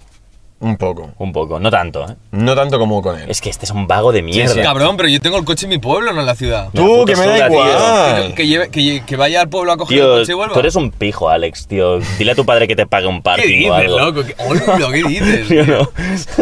Un 0.62 0.76
poco. 0.76 1.08
Un 1.16 1.32
poco, 1.32 1.58
no 1.58 1.70
tanto, 1.70 2.04
¿eh? 2.06 2.14
No 2.32 2.54
tanto 2.54 2.78
como 2.78 3.00
con 3.00 3.18
él. 3.18 3.30
Es 3.30 3.40
que 3.40 3.48
este 3.48 3.64
es 3.64 3.70
un 3.70 3.86
vago 3.86 4.12
de 4.12 4.20
mierda. 4.20 4.52
Sí, 4.52 4.60
cabrón, 4.60 4.98
pero 4.98 5.08
yo 5.08 5.18
tengo 5.18 5.38
el 5.38 5.44
coche 5.46 5.64
en 5.64 5.70
mi 5.70 5.78
pueblo, 5.78 6.12
no 6.12 6.20
en 6.20 6.26
la 6.26 6.34
ciudad. 6.34 6.68
Tú, 6.74 6.98
la 6.98 7.04
que 7.06 7.16
me 7.18 7.26
da 7.26 7.48
tío. 7.48 7.58
igual. 7.58 8.26
Que, 8.28 8.34
que 8.34 8.46
lleve- 8.46 8.70
que 8.70 9.02
que 9.06 9.16
vaya 9.16 9.40
al 9.40 9.48
pueblo 9.48 9.72
a 9.72 9.78
coger 9.78 9.96
el 9.98 10.04
Tío, 10.04 10.12
coche 10.18 10.32
y 10.32 10.34
vuelva. 10.34 10.52
tú 10.52 10.60
eres 10.60 10.74
un 10.76 10.90
pijo, 10.90 11.30
Alex, 11.30 11.66
tío. 11.66 11.98
Dile 12.18 12.32
a 12.32 12.34
tu 12.34 12.44
padre 12.44 12.68
que 12.68 12.76
te 12.76 12.86
pague 12.86 13.06
un 13.06 13.16
¿Qué 13.16 13.22
parking 13.22 13.70
o 13.70 13.76
dices, 13.78 13.90
algo. 13.94 13.98
loco? 13.98 14.22
¿Qué, 14.26 14.34
hola, 14.46 14.88
¿qué 14.92 15.02
dices? 15.08 15.48
Yo 15.48 15.64
no. 15.64 15.90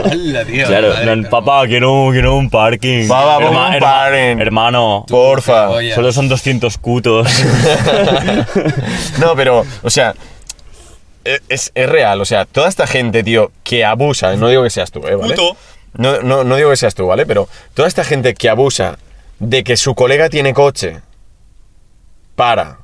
Hola, 0.04 0.44
tío. 0.44 0.66
Claro, 0.66 0.88
madre, 0.88 1.16
no, 1.16 1.30
papá, 1.30 1.66
quiero, 1.68 2.08
quiero 2.10 2.36
un 2.36 2.50
parking. 2.50 3.06
Papá, 3.06 3.38
un 3.38 3.78
parking. 3.78 4.40
Hermano, 4.40 5.04
Porfa. 5.08 5.70
Oye. 5.70 5.94
solo 5.94 6.10
son 6.12 6.28
200 6.28 6.76
cutos. 6.78 7.28
No, 9.20 9.34
pero, 9.36 9.64
o 9.82 9.90
sea, 9.90 10.14
es, 11.24 11.72
es 11.74 11.88
real. 11.88 12.20
O 12.20 12.24
sea, 12.24 12.44
toda 12.44 12.68
esta 12.68 12.86
gente, 12.86 13.22
tío, 13.22 13.52
que 13.64 13.84
abusa, 13.84 14.34
no 14.36 14.48
digo 14.48 14.62
que 14.62 14.70
seas 14.70 14.90
tú, 14.90 15.06
¿eh? 15.06 15.14
¿vale? 15.14 15.34
Puto. 15.34 15.56
No, 15.94 16.22
no, 16.22 16.44
no 16.44 16.56
digo 16.56 16.70
que 16.70 16.76
seas 16.76 16.94
tú, 16.94 17.06
¿vale? 17.06 17.26
Pero 17.26 17.48
toda 17.74 17.88
esta 17.88 18.04
gente 18.04 18.34
que 18.34 18.48
abusa 18.48 18.98
de 19.38 19.64
que 19.64 19.76
su 19.76 19.94
colega 19.94 20.28
tiene 20.28 20.54
coche, 20.54 21.00
para. 22.38 22.78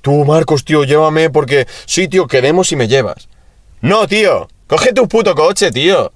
Tú, 0.00 0.24
Marcos, 0.24 0.64
tío, 0.64 0.84
llévame 0.84 1.30
porque... 1.30 1.66
Sí, 1.84 2.08
tío, 2.08 2.26
quedemos 2.26 2.72
y 2.72 2.76
me 2.76 2.88
llevas. 2.88 3.28
No, 3.82 4.08
tío, 4.08 4.48
coge 4.66 4.92
tu 4.92 5.06
puto 5.06 5.34
coche, 5.34 5.70
tío. 5.70 6.10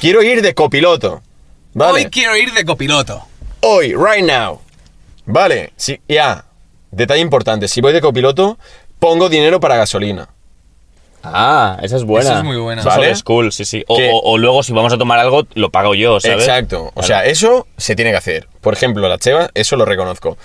Quiero 0.00 0.22
ir 0.22 0.42
de 0.42 0.54
copiloto. 0.54 1.22
¿Vale? 1.72 2.04
Hoy 2.04 2.10
quiero 2.10 2.36
ir 2.36 2.52
de 2.52 2.64
copiloto. 2.64 3.26
Hoy, 3.60 3.94
right 3.94 4.24
now. 4.24 4.60
Vale, 5.24 5.72
sí, 5.76 5.98
ya. 6.06 6.44
Detalle 6.90 7.22
importante, 7.22 7.66
si 7.66 7.80
voy 7.80 7.94
de 7.94 8.02
copiloto, 8.02 8.58
pongo 8.98 9.30
dinero 9.30 9.58
para 9.58 9.76
gasolina. 9.76 10.28
Ah, 11.24 11.78
esa 11.82 11.96
es 11.96 12.04
buena. 12.04 12.28
Esa 12.30 12.38
es 12.38 12.44
muy 12.44 12.56
buena. 12.56 12.80
Es 12.82 12.86
¿Vale? 12.86 13.08
old 13.08 13.16
school, 13.16 13.52
sí, 13.52 13.64
sí. 13.64 13.84
O, 13.88 13.96
Que- 13.96 14.10
o- 14.12 14.18
o 14.20 14.38
luego, 14.38 14.62
si 14.62 14.72
vamos 14.72 14.92
a 14.92 14.98
tomar 14.98 15.18
algo, 15.18 15.46
lo 15.54 15.70
pago 15.70 15.94
yo, 15.94 16.20
¿sabes? 16.20 16.38
Exacto. 16.46 16.90
O 16.94 17.02
sea, 17.02 17.24
eso 17.24 17.66
se 17.76 17.94
tiene 17.96 18.10
que 18.10 18.16
hacer. 18.16 18.48
Por 18.60 18.74
ejemplo, 18.74 19.08
la 19.08 19.18
Cheva, 19.18 19.50
eso 19.54 19.76
lo 19.76 19.84
reconozco. 19.84 20.36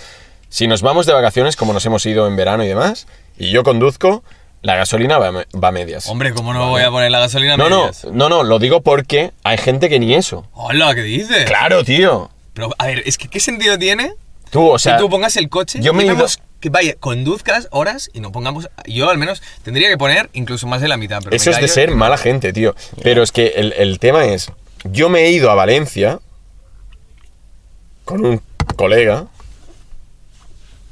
Si 0.50 0.68
nos 0.68 0.82
vamos 0.82 1.06
de 1.06 1.14
vacaciones, 1.14 1.56
como 1.56 1.74
nos 1.74 1.86
hemos 1.86 2.06
ido 2.06 2.28
en 2.28 2.36
verano 2.36 2.64
y 2.64 2.68
demás, 2.68 3.08
y 3.38 3.52
yo 3.52 3.64
conduzco, 3.64 4.24
la 4.62 4.76
gasolina 4.76 5.18
va, 5.18 5.28
a 5.28 5.32
me- 5.32 5.46
va 5.62 5.68
a 5.68 5.72
medias. 5.72 6.08
Hombre, 6.08 6.34
¿cómo 6.34 6.54
no 6.54 6.70
voy 6.70 6.82
a 6.82 6.90
poner 6.90 7.12
la 7.12 7.20
gasolina 7.20 7.56
a 7.56 7.58
no, 7.58 7.70
no, 7.70 7.80
medias? 7.82 8.06
no, 8.12 8.30
no, 8.30 8.44
lo 8.44 8.58
digo 8.60 8.82
porque 8.82 9.32
hay 9.44 9.58
gente 9.58 9.90
que 9.90 10.00
ni 10.00 10.14
eso. 10.16 10.46
Hola, 10.54 10.96
¿qué 10.96 11.02
dices? 11.04 11.46
Claro, 11.46 11.84
tío. 11.84 12.30
Pero, 12.54 12.70
a 12.78 12.88
ver, 12.88 13.04
es 13.06 13.18
que 13.18 13.28
¿qué 13.28 13.40
sentido 13.40 13.78
tiene 13.78 14.14
Tú, 14.52 14.70
o 14.70 14.80
sea, 14.80 14.96
que 14.98 15.04
tú 15.04 15.10
pongas 15.10 15.36
el 15.38 15.50
coche 15.50 15.80
yo 15.82 15.94
me 15.94 16.04
he 16.04 16.08
ido- 16.08 16.26
que 16.60 16.70
vaya, 16.70 16.96
conduzcas 17.00 17.68
horas 17.72 18.10
y 18.14 18.20
no 18.20 18.32
pongamos... 18.32 18.70
Yo 18.86 19.10
al 19.10 19.18
menos 19.18 19.44
tendría 19.64 19.90
que 19.90 19.98
poner 19.98 20.30
incluso 20.34 20.66
más 20.68 20.82
de 20.82 20.88
la 20.88 20.98
mitad, 20.98 21.20
pero 21.20 21.32
me 21.32 21.36
eso 21.38 21.52
es 21.52 21.58
de 21.58 21.62
callo 21.62 21.74
ser 21.74 21.92
mala 21.92 22.18
gente, 22.18 22.52
tío. 22.54 22.76
Pero 23.04 23.22
es 23.22 23.32
que 23.32 23.48
el, 23.58 23.74
el 23.74 24.00
tema 24.00 24.26
es, 24.26 24.52
yo 24.86 25.10
me 25.10 25.22
he 25.26 25.32
ido 25.32 25.52
a 25.52 25.56
Valencia 25.56 26.20
con 28.06 28.26
un 28.26 28.42
colega 28.76 29.26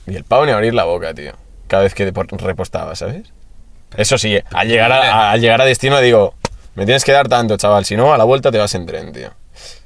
y 0.08 0.16
el 0.16 0.24
pavo 0.24 0.46
ni 0.46 0.52
abrir 0.52 0.74
la 0.74 0.84
boca, 0.84 1.14
tío. 1.14 1.34
Cada 1.68 1.84
vez 1.84 1.96
que 1.96 2.12
repostaba, 2.12 2.96
¿sabes? 2.96 3.32
Eso 3.98 4.18
sí, 4.18 4.38
al 4.52 4.68
llegar 4.68 4.92
a, 4.92 5.32
al 5.32 5.42
llegar 5.42 5.62
a 5.62 5.66
destino 5.66 6.00
digo, 6.02 6.36
me 6.76 6.86
tienes 6.86 7.04
que 7.04 7.12
dar 7.12 7.28
tanto, 7.28 7.58
chaval, 7.58 7.86
si 7.86 7.96
no, 7.96 8.14
a 8.14 8.18
la 8.18 8.24
vuelta 8.24 8.52
te 8.52 8.58
vas 8.58 8.76
en 8.76 8.86
tren, 8.86 9.12
tío. 9.14 9.32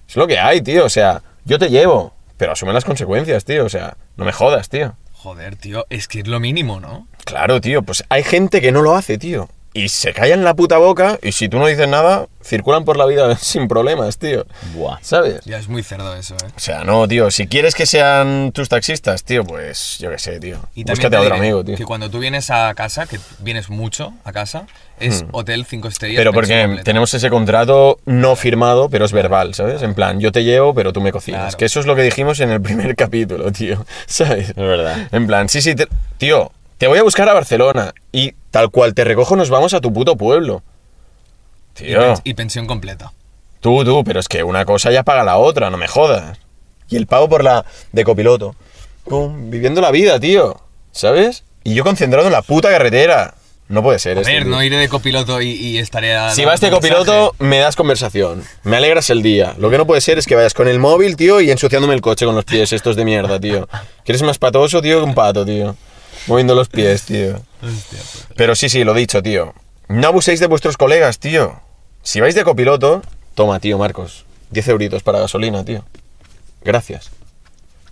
Es 0.08 0.16
lo 0.16 0.28
que 0.28 0.40
hay, 0.40 0.62
tío, 0.62 0.86
o 0.86 0.90
sea, 0.90 1.22
yo 1.46 1.60
te 1.60 1.70
llevo, 1.70 2.14
pero 2.40 2.54
asume 2.54 2.72
las 2.72 2.86
consecuencias, 2.86 3.44
tío, 3.44 3.66
o 3.66 3.70
sea, 3.70 3.98
no 4.16 4.24
me 4.24 4.32
jodas, 4.32 4.70
tío. 4.70 4.96
Joder, 5.12 5.58
tío, 5.58 5.86
es 5.90 6.08
que 6.08 6.22
es 6.22 6.28
lo 6.28 6.40
mínimo, 6.40 6.80
¿no? 6.80 7.10
Claro, 7.26 7.60
tío, 7.60 7.82
pues 7.82 8.06
hay 8.08 8.24
gente 8.24 8.62
que 8.62 8.72
no 8.72 8.82
lo 8.82 8.96
hace, 8.96 9.18
tío. 9.18 9.50
Y 9.72 9.90
se 9.90 10.14
callan 10.14 10.44
la 10.44 10.56
puta 10.56 10.78
boca 10.80 11.20
y 11.22 11.32
si 11.32 11.48
tú 11.48 11.60
no 11.60 11.68
dices 11.68 11.88
nada, 11.88 12.26
circulan 12.44 12.86
por 12.86 12.98
la 12.98 13.06
vida 13.06 13.36
sin 13.42 13.68
problemas, 13.68 14.18
tío. 14.18 14.46
Buah. 14.74 14.98
¿Sabes? 15.02 15.42
Ya 15.46 15.58
es 15.60 15.68
muy 15.68 15.84
cerdo 15.84 16.16
eso, 16.16 16.34
¿eh? 16.36 16.48
O 16.56 16.60
sea, 16.60 16.84
no, 16.84 17.08
tío, 17.08 17.30
si 17.30 17.48
quieres 17.48 17.76
que 17.76 17.86
sean 17.86 18.52
tus 18.52 18.68
taxistas, 18.68 19.24
tío, 19.24 19.44
pues 19.44 19.98
yo 20.00 20.10
qué 20.10 20.18
sé, 20.18 20.40
tío. 20.40 20.58
Y 20.74 20.84
Búscate 20.86 21.12
te 21.12 21.16
a 21.18 21.22
otro 21.22 21.36
amigo, 21.36 21.64
tío. 21.64 21.78
Que 21.78 21.86
cuando 21.86 22.10
tú 22.10 22.18
vienes 22.20 22.50
a 22.50 22.74
casa, 22.74 23.06
que 23.06 23.20
vienes 23.40 23.70
mucho 23.70 24.12
a 24.24 24.32
casa, 24.32 24.66
es 25.00 25.24
hotel 25.32 25.66
5 25.66 25.88
estrellas. 25.88 26.16
Hmm. 26.16 26.22
Pero 26.22 26.34
porque 26.34 26.62
completa. 26.62 26.84
tenemos 26.84 27.14
ese 27.14 27.30
contrato 27.30 28.00
no 28.06 28.36
firmado, 28.36 28.90
pero 28.90 29.06
es 29.06 29.12
verbal, 29.12 29.54
¿sabes? 29.54 29.84
En 29.84 29.94
plan, 29.94 30.20
yo 30.20 30.32
te 30.32 30.44
llevo, 30.44 30.74
pero 30.74 30.92
tú 30.94 31.00
me 31.00 31.12
cocinas. 31.12 31.42
Claro. 31.42 31.58
Que 31.58 31.66
eso 31.66 31.80
es 31.80 31.86
lo 31.86 31.96
que 31.96 32.02
dijimos 32.02 32.40
en 32.40 32.50
el 32.50 32.60
primer 32.62 32.96
capítulo, 32.98 33.52
tío. 33.52 33.86
¿Sabes? 34.08 34.50
Es 34.50 34.56
verdad. 34.56 35.08
En 35.12 35.28
plan, 35.28 35.48
sí, 35.48 35.62
sí, 35.62 35.76
te- 35.76 35.88
tío, 36.18 36.52
te 36.80 36.88
voy 36.88 36.98
a 36.98 37.04
buscar 37.04 37.30
a 37.30 37.34
Barcelona 37.34 37.94
y 38.12 38.34
tal 38.52 38.70
cual 38.70 38.93
te 38.93 39.04
recojo 39.04 39.36
nos 39.36 39.50
vamos 39.50 39.74
a 39.74 39.82
tu 39.82 39.93
puto 39.93 40.16
pueblo. 40.16 40.64
Y, 41.78 41.84
Tío. 41.86 42.14
y 42.24 42.34
pensión 42.34 42.68
completa. 42.68 43.14
Tú, 43.62 43.84
tú, 43.84 44.04
pero 44.04 44.20
es 44.20 44.28
que 44.28 44.43
una 44.43 44.66
cosa 44.66 44.91
ya 44.91 45.04
paga 45.04 45.24
la 45.24 45.38
otra, 45.38 45.70
no 45.70 45.78
me 45.78 45.88
jodas. 45.88 46.38
Y 46.89 46.95
el 46.95 47.08
pago 47.08 47.30
por 47.30 47.43
la 47.43 47.66
de 47.91 48.04
copiloto. 48.04 48.56
Pum, 49.06 49.50
viviendo 49.50 49.82
la 49.82 49.91
vida, 49.91 50.20
tío. 50.20 50.60
¿Sabes? 50.91 51.43
Y 51.64 51.74
yo 51.74 51.84
concentrado 51.84 52.28
en 52.28 52.34
la 52.34 52.41
puta 52.41 52.70
carretera. 52.70 53.36
No 53.68 53.84
puede 53.84 54.00
ser 54.00 54.18
A 54.18 54.22
ver, 54.22 54.47
no 54.47 54.64
iré 54.64 54.78
de 54.78 54.89
copiloto 54.89 55.41
y, 55.41 55.52
y 55.52 55.78
estaré 55.78 56.16
a... 56.16 56.32
Si 56.32 56.43
vas 56.43 56.60
de 56.60 56.72
copiloto, 56.72 57.36
me 57.38 57.60
das 57.60 57.76
conversación. 57.76 58.43
Me 58.64 58.78
alegras 58.78 59.12
el 59.12 59.22
día. 59.22 59.54
Lo 59.60 59.70
que 59.70 59.78
no 59.78 59.86
puede 59.86 60.02
ser 60.02 60.18
es 60.18 60.26
que 60.26 60.34
vayas 60.34 60.56
con 60.56 60.68
el 60.68 60.80
móvil, 60.80 61.16
tío, 61.16 61.39
y 61.39 61.52
ensuciándome 61.52 61.93
el 61.93 62.02
coche 62.02 62.26
con 62.26 62.34
los 62.34 62.45
pies 62.45 62.74
estos 62.74 62.95
de 62.95 63.06
mierda, 63.06 63.39
tío. 63.39 63.68
Que 64.04 64.12
eres 64.12 64.24
más 64.24 64.39
patoso, 64.39 64.82
tío, 64.82 64.97
que 64.97 65.04
un 65.04 65.14
pato, 65.14 65.45
tío. 65.45 65.76
Moviendo 66.26 66.56
los 66.56 66.68
pies, 66.68 67.04
tío. 67.04 67.39
Hostia, 67.62 67.99
puta. 67.99 68.34
Pero 68.36 68.55
sí, 68.55 68.70
sí, 68.70 68.84
lo 68.84 68.93
dicho, 68.93 69.22
tío. 69.22 69.53
No 69.88 70.07
abuséis 70.07 70.39
de 70.39 70.47
vuestros 70.47 70.78
colegas, 70.78 71.20
tío. 71.20 71.60
Si 72.03 72.20
vais 72.22 72.36
de 72.36 72.43
copiloto, 72.43 73.01
toma, 73.36 73.60
tío, 73.60 73.78
Marcos. 73.78 74.26
10 74.51 74.68
euritos 74.70 75.03
para 75.03 75.20
gasolina, 75.20 75.64
tío. 75.66 75.84
Gracias. 76.64 77.10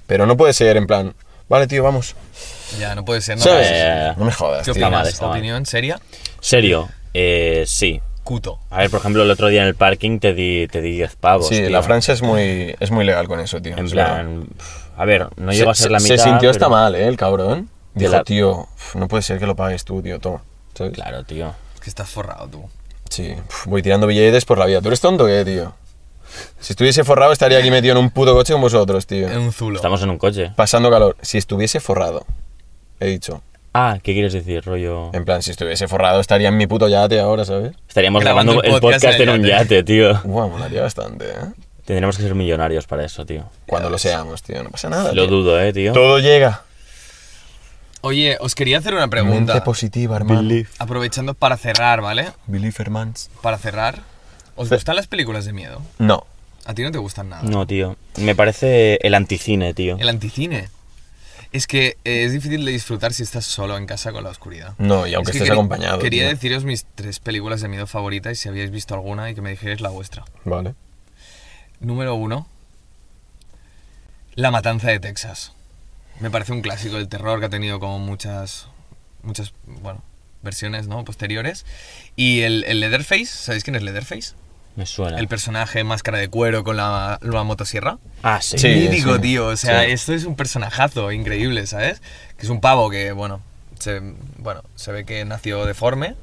Pero 0.08 0.26
no 0.26 0.38
puede 0.38 0.54
ser 0.54 0.78
en 0.78 0.88
plan, 0.88 1.14
vale, 1.50 1.68
tío, 1.68 1.84
vamos. 1.84 2.16
Ya, 2.80 2.96
no 2.96 3.04
puede 3.06 3.22
ser. 3.22 3.38
No, 3.38 3.44
¿Sabes? 3.44 3.68
Eh, 3.72 4.14
No 4.18 4.26
me 4.26 4.32
jodas, 4.32 4.66
¿Qué 4.66 4.74
tío. 4.74 4.74
Está 4.74 4.90
mal, 4.90 5.00
opinas? 5.02 5.14
está 5.14 5.28
mal. 5.28 5.38
¿Opinión 5.38 5.66
seria? 5.66 6.00
Serio, 6.40 6.90
eh, 7.14 7.64
sí. 7.68 8.02
Cuto. 8.24 8.60
A 8.70 8.80
ver, 8.80 8.90
por 8.90 9.00
ejemplo, 9.00 9.24
el 9.24 9.32
otro 9.32 9.48
día 9.48 9.62
en 9.62 9.68
el 9.70 9.76
parking 9.76 10.20
te 10.20 10.34
di, 10.34 10.68
te 10.68 10.82
di 10.82 10.92
10 10.98 11.16
pavos. 11.16 11.48
Sí, 11.48 11.60
tío. 11.60 11.70
la 11.70 11.82
Francia 11.82 12.14
es 12.14 12.22
muy, 12.22 12.76
es 12.80 12.92
muy 12.92 13.06
legal 13.06 13.28
con 13.28 13.40
eso, 13.40 13.62
tío. 13.62 13.78
En 13.78 13.86
es 13.86 13.92
plan, 13.94 14.48
a 14.98 15.06
ver, 15.06 15.28
no 15.38 15.52
llegó 15.54 15.70
a 15.70 15.76
ser 15.76 15.92
la 15.92 16.00
se- 16.02 16.12
mitad. 16.12 16.24
Se 16.24 16.30
sintió 16.30 16.50
hasta 16.50 16.66
pero- 16.66 16.70
mal, 16.72 16.96
¿eh? 16.96 17.08
El 17.08 17.16
cabrón. 17.16 17.70
Dijo, 17.98 18.12
la- 18.12 18.24
tío, 18.24 18.68
no 18.96 19.08
puede 19.08 19.24
ser 19.24 19.40
que 19.40 19.46
lo 19.48 19.56
pagues 19.56 19.84
tú, 19.86 20.02
tío, 20.02 20.20
toma. 20.20 20.42
¿Sabes? 20.74 20.94
Claro, 20.94 21.24
tío. 21.24 21.54
Es 21.76 21.82
que 21.82 21.90
estás 21.90 22.10
forrado 22.10 22.48
tú. 22.48 22.64
Sí, 23.10 23.36
voy 23.66 23.82
tirando 23.82 24.06
billetes 24.08 24.46
por 24.46 24.58
la 24.58 24.66
vida. 24.66 24.82
¿Tú 24.82 24.88
eres 24.90 25.00
tonto 25.02 25.24
o 25.24 25.28
qué, 25.28 25.44
tío? 25.46 25.74
Si 26.60 26.74
estuviese 26.74 27.04
forrado 27.04 27.32
estaría 27.32 27.58
aquí 27.58 27.72
metido 27.72 27.94
en 27.94 28.00
un 28.04 28.10
puto 28.10 28.34
coche 28.34 28.52
con 28.54 28.62
vosotros, 28.62 29.08
tío. 29.08 29.30
En 29.30 29.40
un 29.40 29.54
zulo. 29.54 29.78
Estamos 29.78 30.02
en 30.04 30.10
un 30.10 30.18
coche. 30.18 30.52
Pasando 30.56 30.90
calor. 30.92 31.16
Si 31.22 31.38
estuviese 31.38 31.80
forrado, 31.80 32.26
he 33.00 33.08
dicho. 33.08 33.42
Ah, 33.74 33.98
¿qué 34.04 34.14
quieres 34.14 34.34
decir, 34.34 34.64
rollo? 34.66 35.12
En 35.14 35.24
plan, 35.24 35.42
si 35.42 35.52
estuviese 35.52 35.88
forrado 35.88 36.20
estaría 36.20 36.50
en 36.50 36.58
mi 36.58 36.68
puto 36.68 36.88
yate 36.88 37.20
ahora, 37.20 37.46
¿sabes? 37.46 37.74
Estaríamos 37.88 38.22
Grabando 38.24 38.54
grabando 38.54 38.68
el 38.68 38.76
el 38.76 38.82
podcast 38.82 39.06
podcast 39.06 39.20
en 39.22 39.30
un 39.30 39.42
yate. 39.46 39.64
yate, 39.64 39.84
tío. 39.84 40.20
Guau, 40.24 40.50
molaría 40.50 40.82
bastante, 40.82 41.30
¿eh? 41.30 41.36
Tendremos 41.86 42.18
que 42.18 42.24
ser 42.24 42.36
millonarios 42.36 42.86
para 42.88 43.06
eso, 43.06 43.26
tío. 43.26 43.46
Cuando 43.66 43.90
lo 43.90 43.98
seamos, 43.98 44.44
tío, 44.44 44.62
no 44.64 44.70
pasa 44.72 44.90
nada. 44.90 45.14
Lo 45.14 45.28
tío. 45.28 45.38
dudo, 45.38 45.62
eh, 45.62 45.72
tío. 45.72 45.94
Todo 45.94 46.20
llega. 46.20 46.64
Oye, 48.08 48.38
os 48.40 48.56
quería 48.56 48.78
hacer 48.78 48.94
una 48.94 49.10
pregunta. 49.10 49.54
Mente 49.54 49.62
positiva, 49.66 50.16
hermano. 50.16 50.50
Aprovechando 50.80 51.34
para 51.34 51.58
cerrar, 51.58 52.00
¿vale? 52.02 52.32
Believe, 52.46 52.74
hermans. 52.80 53.30
Para 53.42 53.58
cerrar. 53.58 54.02
¿Os 54.56 54.70
Fe- 54.70 54.76
gustan 54.76 54.96
las 54.96 55.08
películas 55.08 55.44
de 55.44 55.52
miedo? 55.52 55.82
No. 56.00 56.26
A 56.66 56.74
ti 56.74 56.84
no 56.84 56.92
te 56.92 57.00
gustan 57.00 57.28
nada. 57.30 57.44
No, 57.44 57.68
tío. 57.68 57.98
Me 58.18 58.34
parece 58.34 58.98
el 59.06 59.14
anticine, 59.14 59.74
tío. 59.74 59.98
El 60.00 60.08
anticine. 60.08 60.70
Es 61.52 61.68
que 61.68 61.98
eh, 62.06 62.24
es 62.24 62.32
difícil 62.32 62.64
de 62.64 62.72
disfrutar 62.72 63.12
si 63.14 63.24
estás 63.24 63.46
solo 63.46 63.76
en 63.78 63.86
casa 63.86 64.14
con 64.14 64.24
la 64.24 64.30
oscuridad. 64.30 64.74
No, 64.78 65.06
y 65.06 65.14
aunque 65.14 65.32
Es 65.32 65.38
que 65.38 65.44
estés 65.44 65.52
acompañado. 65.52 66.00
Quería 66.00 66.24
tío. 66.24 66.30
deciros 66.30 66.64
mis 66.64 66.86
tres 66.96 67.20
películas 67.20 67.60
de 67.62 67.68
miedo 67.68 67.88
favoritas 67.88 68.32
y 68.34 68.36
si 68.36 68.48
habíais 68.48 68.72
visto 68.72 68.94
alguna 68.94 69.30
y 69.30 69.36
que 69.36 69.42
me 69.42 69.50
dijerais 69.50 69.82
la 69.82 69.90
vuestra. 69.90 70.24
Vale. 70.46 70.76
Número 71.82 72.16
uno. 72.16 72.48
La 74.36 74.50
Matanza 74.52 74.90
de 74.92 75.00
Texas. 75.02 75.52
Me 76.20 76.32
parece 76.32 76.52
un 76.52 76.62
clásico 76.62 76.96
del 76.96 77.08
terror 77.08 77.40
que 77.40 77.46
ha 77.46 77.50
tenido 77.50 77.80
como 77.80 78.00
muchas, 78.00 78.68
muchas, 79.22 79.54
bueno, 79.66 80.04
versiones, 80.42 80.88
¿no? 80.88 81.04
Posteriores. 81.06 81.66
Y 82.16 82.42
el, 82.42 82.64
el 82.68 82.80
Leatherface, 82.80 83.26
¿sabéis 83.26 83.64
quién 83.64 83.76
es 83.76 83.84
Leatherface? 83.84 84.34
Me 84.76 84.86
suena. 84.86 85.18
El 85.18 85.28
personaje 85.28 85.84
máscara 85.84 86.20
de 86.20 86.28
cuero 86.28 86.64
con 86.64 86.78
la, 86.78 87.20
la 87.22 87.44
motosierra. 87.44 87.98
Ah, 88.22 88.40
sí. 88.42 88.58
Sí. 88.60 88.68
Mítico, 88.68 89.20
tío. 89.20 89.48
O 89.48 89.58
sea, 89.58 89.86
sí. 89.86 89.92
esto 89.92 90.14
es 90.14 90.26
un 90.26 90.36
personajazo 90.36 91.12
increíble, 91.12 91.66
¿sabes? 91.66 92.02
Que 92.38 92.44
es 92.46 92.50
un 92.50 92.62
pavo 92.62 92.90
que, 92.90 93.12
bueno, 93.12 93.42
se, 93.80 94.02
bueno, 94.38 94.64
se 94.76 94.92
ve 94.92 95.04
que 95.04 95.26
nació 95.26 95.66
deforme 95.66 96.16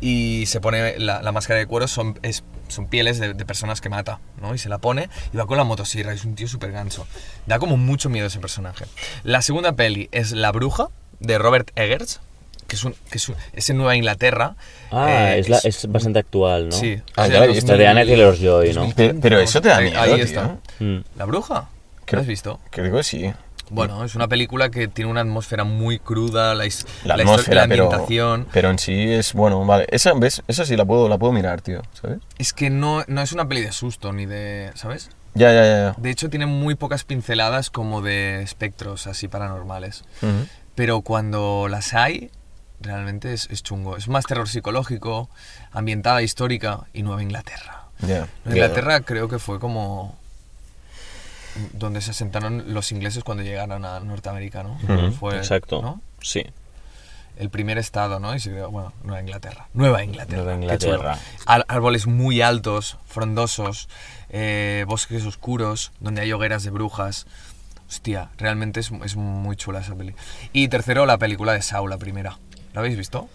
y 0.00 0.44
se 0.46 0.60
pone 0.60 0.98
la, 0.98 1.22
la 1.22 1.32
máscara 1.32 1.58
de 1.58 1.66
cuero, 1.66 1.88
son, 1.88 2.18
es- 2.22 2.44
son 2.68 2.86
pieles 2.86 3.18
de, 3.18 3.34
de 3.34 3.44
personas 3.46 3.80
que 3.80 3.88
mata, 3.88 4.20
¿no? 4.40 4.54
Y 4.54 4.58
se 4.58 4.68
la 4.68 4.78
pone 4.78 5.08
y 5.32 5.36
va 5.36 5.46
con 5.46 5.56
la 5.56 5.64
motosierra. 5.64 6.12
Es 6.12 6.24
un 6.24 6.34
tío 6.34 6.46
súper 6.48 6.70
ganso. 6.72 7.06
Da 7.46 7.58
como 7.58 7.76
mucho 7.76 8.08
miedo 8.10 8.26
ese 8.26 8.38
personaje. 8.40 8.84
La 9.24 9.42
segunda 9.42 9.72
peli 9.72 10.08
es 10.12 10.32
La 10.32 10.52
Bruja, 10.52 10.88
de 11.20 11.38
Robert 11.38 11.70
Eggers, 11.76 12.20
que 12.68 12.76
es, 12.76 12.84
un, 12.84 12.94
que 13.10 13.16
es, 13.18 13.28
un- 13.28 13.34
es 13.54 13.70
en 13.70 13.78
Nueva 13.78 13.96
Inglaterra. 13.96 14.54
Ah, 14.92 15.32
Eh, 15.34 15.38
es, 15.40 15.48
la- 15.48 15.58
es 15.64 15.86
bastante 15.90 16.18
actual, 16.18 16.68
¿no? 16.68 16.76
Sí. 16.76 17.00
Ah, 17.16 17.26
es 17.26 17.48
visto. 17.54 17.72
La 17.72 17.78
de 17.78 17.86
Anna 17.88 18.04
Taylor-Joy, 18.04 18.68
¿no? 18.74 18.80
2015, 18.82 18.94
Pero- 18.94 19.20
pero 19.20 19.40
eso 19.40 19.60
te 19.62 19.68
da 19.68 19.80
miedo, 19.80 19.98
Ahí 20.00 20.14
tío. 20.16 20.24
está. 20.24 20.58
Mm. 20.78 20.98
¿La 21.16 21.24
Bruja? 21.24 21.68
¿Qué 22.04 22.16
has 22.16 22.26
visto? 22.26 22.60
Creo 22.70 22.94
que 22.94 23.02
sí. 23.02 23.32
Bueno, 23.70 24.04
es 24.04 24.14
una 24.14 24.28
película 24.28 24.70
que 24.70 24.88
tiene 24.88 25.10
una 25.10 25.20
atmósfera 25.20 25.64
muy 25.64 25.98
cruda, 25.98 26.54
la, 26.54 26.62
La, 26.62 26.66
histo- 26.66 26.86
atmósfera, 27.20 27.62
la 27.62 27.68
pero, 27.68 27.84
ambientación. 27.84 28.46
pero 28.52 28.70
en 28.70 28.78
sí 28.78 29.12
es 29.12 29.32
bueno, 29.34 29.64
vale. 29.66 29.86
Esa, 29.90 30.12
¿ves? 30.14 30.42
Esa 30.48 30.64
sí 30.64 30.76
la 30.76 30.84
puedo, 30.84 31.08
la 31.08 31.18
puedo 31.18 31.32
mirar, 31.32 31.60
tío, 31.60 31.82
¿sabes? 32.00 32.18
Es 32.38 32.52
que 32.52 32.70
no, 32.70 33.04
no 33.08 33.20
es 33.22 33.32
una 33.32 33.46
peli 33.48 33.60
de 33.62 33.72
susto 33.72 34.12
ni 34.12 34.26
de. 34.26 34.70
¿Sabes? 34.74 35.10
Ya, 35.34 35.52
ya, 35.52 35.62
ya. 35.64 35.94
De 35.98 36.10
hecho, 36.10 36.30
tiene 36.30 36.46
muy 36.46 36.74
pocas 36.74 37.04
pinceladas 37.04 37.70
como 37.70 38.00
de 38.02 38.42
espectros 38.42 39.06
así 39.06 39.28
paranormales. 39.28 40.04
ya. 40.22 40.28
Ujú. 40.28 40.46
Pero 40.74 41.00
cuando 41.02 41.66
las 41.68 41.92
hay, 41.94 42.30
realmente 42.80 43.32
es, 43.32 43.48
es 43.50 43.62
chungo. 43.62 43.96
Es 43.96 44.08
más 44.08 44.24
terror 44.26 44.48
psicológico, 44.48 45.28
ambientada 45.72 46.22
histórica 46.22 46.80
y 46.92 47.02
Nueva 47.02 47.22
Inglaterra. 47.22 47.84
Ya. 48.00 48.28
Nueva 48.44 48.56
Inglaterra 48.56 49.00
creo 49.00 49.28
que 49.28 49.38
fue 49.40 49.58
como 49.58 50.16
donde 51.72 52.00
se 52.00 52.10
asentaron 52.12 52.72
los 52.74 52.92
ingleses 52.92 53.24
cuando 53.24 53.42
llegaron 53.42 53.84
a 53.84 54.00
Norteamérica, 54.00 54.62
¿no? 54.62 54.78
Fue, 55.12 55.36
Exacto. 55.36 55.82
¿no? 55.82 56.00
Sí. 56.20 56.44
el 57.36 57.50
primer 57.50 57.78
estado, 57.78 58.18
¿no? 58.18 58.34
Y 58.34 58.40
se 58.40 58.50
creó, 58.50 58.70
bueno, 58.70 58.92
Nueva 59.04 59.20
Inglaterra. 59.20 59.68
Nueva 59.74 60.02
Inglaterra. 60.02 60.42
Nueva. 60.42 60.54
Inglaterra. 60.62 61.18
Árboles 61.46 62.06
muy 62.06 62.40
altos, 62.42 62.98
frondosos, 63.06 63.88
eh, 64.30 64.84
bosques 64.88 65.24
oscuros, 65.24 65.92
donde 66.00 66.22
hay 66.22 66.32
hogueras 66.32 66.64
de 66.64 66.70
brujas. 66.70 67.26
Hostia, 67.88 68.30
realmente 68.38 68.80
es, 68.80 68.90
es 69.04 69.16
muy 69.16 69.56
chula 69.56 69.80
esa 69.80 69.94
peli. 69.94 70.14
Y 70.52 70.68
tercero, 70.68 71.06
la 71.06 71.16
película 71.18 71.52
de 71.52 71.62
Saw, 71.62 71.86
la 71.86 71.96
primera. 71.96 72.38
¿La 72.74 72.80
habéis 72.80 72.96
visto? 72.96 73.28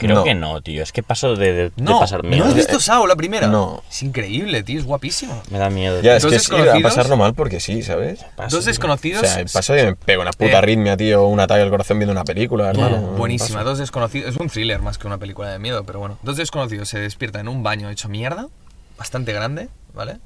Creo 0.00 0.16
No. 0.16 0.24
que 0.24 0.34
no, 0.34 0.60
tío. 0.62 0.82
Es 0.82 0.92
que 0.92 1.02
paso 1.02 1.36
de, 1.36 1.52
de, 1.52 1.62
de 1.70 1.72
No, 1.76 2.00
¿no 2.22 2.44
has 2.46 2.54
visto 2.54 2.80
Saw, 2.80 3.06
la 3.06 3.16
primera? 3.16 3.46
No. 3.48 3.82
Es 3.90 4.02
increíble, 4.02 4.62
tío, 4.62 4.78
es 4.80 4.86
guapísima. 4.86 5.42
Me 5.50 5.58
da 5.58 5.68
miedo. 5.70 6.00
Ya, 6.00 6.16
es 6.16 6.22
Dos 6.22 6.30
que 6.30 6.36
es 6.36 6.48
ir 6.48 6.54
a 6.54 6.56
desconocidos. 6.58 6.92
pasarlo 6.94 7.16
mal 7.18 7.34
porque 7.34 7.60
sí, 7.60 7.82
¿sabes? 7.82 8.20
Paso, 8.36 8.56
Dos 8.56 8.64
tío. 8.64 8.70
O 8.70 8.72
desconocidos. 8.72 9.28
sea, 9.28 9.44
paso 9.52 9.76
y 9.78 9.82
me 9.82 9.94
pego 9.96 10.22
una 10.22 10.32
puta 10.32 10.52
Eh, 10.52 10.56
arritmia, 10.56 10.96
tío, 10.96 11.24
un 11.26 11.38
ataque 11.38 11.60
al 11.62 11.70
corazón 11.70 11.98
viendo 11.98 12.12
una 12.12 12.24
película, 12.24 12.70
hermano. 12.70 12.96
Bu- 13.12 13.16
buenísima, 13.18 13.62
dos 13.62 13.78
desconocidos. 13.78 14.34
Es 14.34 14.40
un 14.40 14.48
thriller 14.48 14.80
más 14.80 14.96
que 14.98 15.06
una 15.06 15.18
película 15.18 15.50
de 15.50 15.58
miedo, 15.58 15.84
pero 15.84 15.98
bueno. 15.98 16.18
Dos 16.22 16.36
desconocidos 16.36 16.88
se 16.88 16.98
despiertan 16.98 17.42
en 17.42 17.48
un 17.48 17.62
baño 17.62 17.90
hecho 17.90 18.08
mierda, 18.08 18.48
bastante 18.96 19.32
grande, 19.32 19.68
¿vale? 19.94 20.16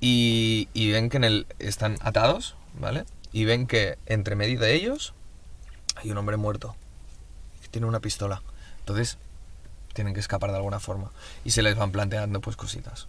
Y, 0.00 0.68
y 0.74 0.90
ven 0.92 1.08
que 1.10 1.16
en 1.16 1.24
el, 1.24 1.46
están 1.58 1.96
atados, 2.02 2.54
¿vale? 2.78 3.04
Y 3.32 3.44
ven 3.44 3.66
que 3.66 3.96
entre 4.06 4.36
medio 4.36 4.60
de 4.60 4.74
ellos 4.74 5.14
hay 5.96 6.10
un 6.10 6.18
hombre 6.18 6.36
muerto 6.36 6.76
que 7.62 7.68
tiene 7.68 7.86
una 7.86 8.00
pistola. 8.00 8.42
Entonces 8.88 9.18
tienen 9.92 10.14
que 10.14 10.20
escapar 10.20 10.50
de 10.50 10.56
alguna 10.56 10.80
forma. 10.80 11.10
Y 11.44 11.50
se 11.50 11.62
les 11.62 11.76
van 11.76 11.90
planteando 11.92 12.40
pues 12.40 12.56
cositas. 12.56 13.06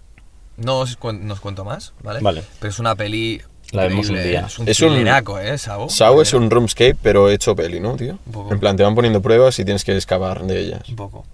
No 0.57 0.79
os, 0.79 0.97
no 1.01 1.33
os 1.33 1.39
cuento 1.39 1.63
más, 1.63 1.93
¿vale? 2.03 2.19
Vale. 2.19 2.43
Pero 2.59 2.69
es 2.69 2.79
una 2.79 2.95
peli. 2.95 3.41
La 3.71 3.83
vemos 3.83 4.09
un 4.09 4.15
día. 4.21 4.41
Es 4.47 4.59
un 4.59 4.67
Es 4.67 4.81
un- 4.81 5.07
¿eh? 5.41 5.57
Sao. 5.57 5.89
Saw 5.89 6.21
es 6.21 6.33
un 6.33 6.49
roomscape, 6.49 6.97
pero 7.01 7.29
hecho 7.29 7.55
peli, 7.55 7.79
¿no, 7.79 7.95
tío? 7.95 8.17
Un 8.25 8.31
poco. 8.33 8.53
En 8.53 8.59
plan, 8.59 8.75
te 8.75 8.83
van 8.83 8.93
poniendo 8.95 9.21
pruebas 9.21 9.57
y 9.59 9.63
tienes 9.63 9.85
que 9.85 9.95
escapar 9.95 10.43
de 10.43 10.59
ellas. 10.59 10.89
Un 10.89 10.95
poco. 10.97 11.25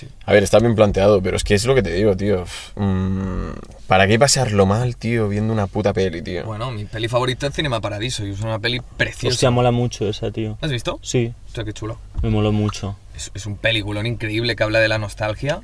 Sí. 0.00 0.08
A 0.24 0.32
ver, 0.32 0.42
está 0.42 0.58
bien 0.58 0.74
planteado, 0.74 1.20
pero 1.22 1.36
es 1.36 1.44
que 1.44 1.54
es 1.54 1.64
lo 1.66 1.74
que 1.74 1.82
te 1.82 1.92
digo, 1.92 2.16
tío. 2.16 2.44
Mm, 2.76 3.50
¿Para 3.86 4.06
qué 4.06 4.18
pasarlo 4.18 4.64
mal, 4.66 4.96
tío, 4.96 5.28
viendo 5.28 5.52
una 5.52 5.66
puta 5.66 5.92
peli, 5.92 6.22
tío? 6.22 6.44
Bueno, 6.44 6.70
mi 6.70 6.84
peli 6.86 7.08
favorita 7.08 7.48
es 7.48 7.54
Cinema 7.54 7.80
Paradiso 7.80 8.24
y 8.24 8.30
es 8.30 8.40
una 8.40 8.58
peli 8.58 8.80
preciosa. 8.96 9.34
Hostia, 9.34 9.50
mola 9.50 9.70
mucho 9.72 10.08
esa, 10.08 10.30
tío. 10.30 10.56
¿Has 10.62 10.70
visto? 10.70 10.98
Sí, 11.02 11.32
Hostia, 11.46 11.64
qué 11.64 11.72
chulo. 11.72 11.98
me 12.22 12.30
moló 12.30 12.52
mucho. 12.52 12.96
Es, 13.16 13.30
es 13.34 13.44
un 13.46 13.56
peliculón 13.56 14.06
increíble 14.06 14.56
que 14.56 14.62
habla 14.62 14.78
de 14.80 14.88
la 14.88 14.98
nostalgia, 14.98 15.60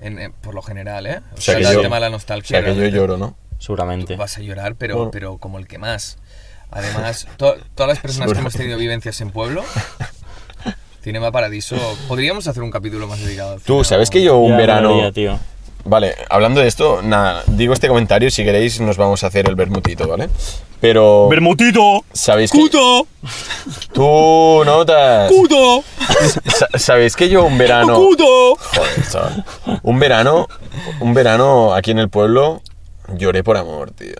en- 0.00 0.18
en- 0.18 0.32
por 0.32 0.54
lo 0.54 0.62
general, 0.62 1.06
¿eh? 1.06 1.20
O 1.36 1.40
sea, 1.40 1.56
que 1.56 1.64
el 1.64 1.72
yo, 1.74 1.82
tema 1.82 1.96
de 1.96 2.00
la 2.02 2.06
o 2.08 2.10
nostalgia. 2.10 2.62
sea, 2.62 2.64
que 2.74 2.76
yo 2.80 2.86
lloro, 2.88 3.16
¿no? 3.18 3.36
Seguramente. 3.58 4.14
Tú 4.14 4.18
vas 4.18 4.36
a 4.38 4.40
llorar, 4.40 4.76
pero, 4.76 4.96
Bueno. 4.96 5.10
pero 5.10 5.38
como 5.38 5.58
el 5.58 5.66
que 5.66 5.78
más. 5.78 6.16
Además, 6.70 7.28
to- 7.36 7.56
todas 7.74 7.88
las 7.88 7.98
personas 8.00 8.32
que 8.32 8.38
hemos 8.38 8.54
tenido 8.54 8.78
vivencias 8.78 9.20
en 9.20 9.30
pueblo, 9.30 9.62
Cinema 11.04 11.30
Paradiso, 11.30 11.76
podríamos 12.08 12.48
hacer 12.48 12.62
un 12.62 12.70
capítulo 12.70 13.06
más 13.06 13.20
dedicado 13.22 13.52
al 13.52 13.60
Tú, 13.60 13.84
¿sabes 13.84 14.08
que 14.08 14.22
yo 14.22 14.38
un 14.38 14.52
Ya, 14.52 14.56
verano... 14.56 15.12
tío. 15.12 15.38
Vale, 15.84 16.14
hablando 16.30 16.62
de 16.62 16.66
esto, 16.66 17.02
nada, 17.02 17.42
digo 17.46 17.74
este 17.74 17.88
comentario 17.88 18.30
si 18.30 18.42
queréis 18.42 18.80
nos 18.80 18.96
vamos 18.96 19.22
a 19.22 19.26
hacer 19.26 19.46
el 19.46 19.54
bermutito, 19.54 20.08
¿vale? 20.08 20.30
Pero... 20.80 21.28
¡Bermutito! 21.28 22.02
¿Sabéis 22.10 22.50
que... 22.50 22.58
¡Cuto! 22.58 23.06
Tú 23.92 24.62
notas... 24.64 25.30
¡Cuto! 25.30 25.84
Sa- 26.56 26.78
¿Sabéis 26.78 27.14
que 27.16 27.28
yo 27.28 27.44
un 27.44 27.58
verano... 27.58 27.96
¡Cuto! 27.96 28.56
Joder, 28.56 29.08
chaval. 29.10 29.44
Un 29.82 29.98
verano, 29.98 30.48
un 31.00 31.12
verano 31.12 31.74
aquí 31.74 31.90
en 31.90 31.98
el 31.98 32.08
pueblo 32.08 32.62
lloré 33.14 33.44
por 33.44 33.58
amor, 33.58 33.90
tío. 33.90 34.14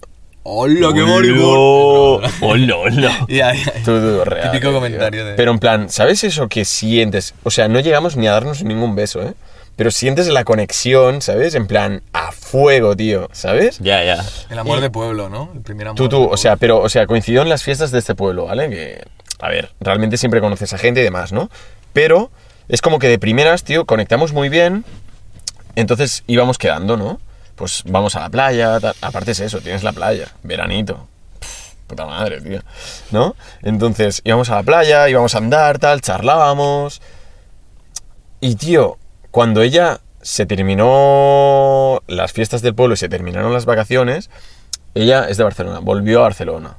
¡Hola, 0.47 0.91
qué 0.93 1.01
¡Hola! 1.03 2.31
¡Hola, 2.43 2.77
hola! 2.77 3.25
Ya, 3.29 3.55
ya. 3.55 3.73
Tú, 3.85 3.99
tú, 3.99 4.23
real, 4.27 4.51
Típico 4.53 4.69
tío. 4.71 4.75
comentario 4.79 5.25
de- 5.25 5.35
Pero 5.35 5.51
en 5.53 5.59
plan, 5.59 5.89
¿sabes 5.89 6.23
eso 6.23 6.49
que 6.49 6.67
sientes? 6.67 7.35
O 7.45 7.51
sea, 7.51 7.67
no 7.69 7.81
llegamos 7.81 8.17
ni 8.17 8.27
a 8.27 8.33
darnos 8.33 8.63
ningún 8.63 8.95
beso, 8.95 9.23
¿eh? 9.23 9.33
Pero 9.77 9.91
sientes 9.91 10.29
la 10.29 10.45
conexión, 10.45 11.23
¿sabes? 11.23 11.55
En 11.55 11.67
plan, 11.67 12.03
a 12.13 12.31
fuego, 12.31 12.95
tío, 12.95 13.29
¿sabes? 13.33 13.79
Ya, 13.79 14.05
ya. 14.05 14.23
El 14.51 14.59
amor 14.59 14.81
de 14.83 14.91
pueblo, 14.91 15.31
¿no? 15.31 15.51
El 15.55 15.63
primer 15.63 15.89
amor. 15.89 15.97
Tú, 15.97 16.09
tú, 16.11 16.25
o 16.31 16.37
sea, 16.37 16.57
pero, 16.57 16.79
o 16.81 16.89
sea, 16.91 17.07
coincidió 17.07 17.41
en 17.41 17.49
las 17.49 17.63
fiestas 17.65 17.91
de 17.91 17.99
este 17.99 18.15
pueblo, 18.15 18.45
¿vale? 18.45 18.69
Que, 18.69 19.03
a 19.41 19.49
ver, 19.49 19.71
realmente 19.81 20.19
siempre 20.19 20.41
conoces 20.43 20.73
a 20.75 20.79
gente 20.79 21.01
y 21.01 21.05
demás, 21.05 21.33
¿no? 21.33 21.51
Pero 21.95 22.31
es 22.69 22.83
como 22.83 22.99
que 22.99 23.09
de 23.09 23.19
primeras, 23.19 23.65
tío, 23.65 23.87
conectamos 23.87 24.33
muy 24.35 24.49
bien, 24.51 24.85
entonces 25.75 26.23
íbamos 26.27 26.59
quedando, 26.59 26.97
¿no? 26.99 27.19
Pues 27.57 27.83
vamos 27.87 28.17
a 28.17 28.21
la 28.21 28.31
playa, 28.31 28.81
tal. 28.81 28.95
aparte 29.01 29.31
es 29.33 29.41
eso, 29.41 29.61
tienes 29.61 29.83
la 29.83 29.93
playa, 29.93 30.29
veranito. 30.43 31.07
Pff, 31.41 31.75
Puta 31.87 32.07
madre, 32.07 32.41
tío. 32.41 32.61
¿No? 33.11 33.37
Entonces 33.63 34.23
íbamos 34.25 34.51
a 34.51 34.57
la 34.57 34.63
playa, 34.63 35.09
íbamos 35.09 35.35
a 35.35 35.39
andar, 35.39 35.79
tal, 35.79 36.01
charlábamos. 36.01 37.01
Y, 38.41 38.57
tío, 38.57 38.99
cuando 39.31 39.63
ella 39.63 40.01
se 40.21 40.47
terminó 40.47 42.03
las 42.07 42.33
fiestas 42.33 42.63
del 42.63 42.75
pueblo 42.75 42.95
y 42.95 42.97
se 42.97 43.09
terminaron 43.09 43.53
las 43.53 43.67
vacaciones, 43.67 44.31
ella 44.95 45.29
es 45.29 45.37
de 45.37 45.45
Barcelona, 45.45 45.79
volvió 45.81 46.21
a 46.21 46.23
Barcelona. 46.23 46.77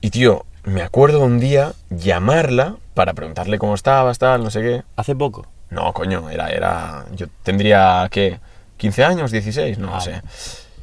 Y, 0.00 0.10
tío, 0.10 0.44
me 0.64 0.82
acuerdo 0.82 1.20
un 1.20 1.40
día 1.40 1.72
llamarla 1.90 2.76
para 2.94 3.14
preguntarle 3.14 3.58
cómo 3.58 3.74
estabas, 3.74 4.18
tal, 4.18 4.44
no 4.44 4.50
sé 4.50 4.60
qué. 4.60 4.82
Hace 4.96 5.16
poco. 5.16 5.46
No, 5.70 5.92
coño, 5.92 6.28
era, 6.28 6.50
era. 6.50 7.04
Yo 7.14 7.26
tendría, 7.42 8.06
¿qué? 8.10 8.38
¿15 8.80 9.04
años? 9.04 9.32
¿16? 9.32 9.76
No 9.78 9.96
Ah. 9.96 10.00
sé. 10.00 10.22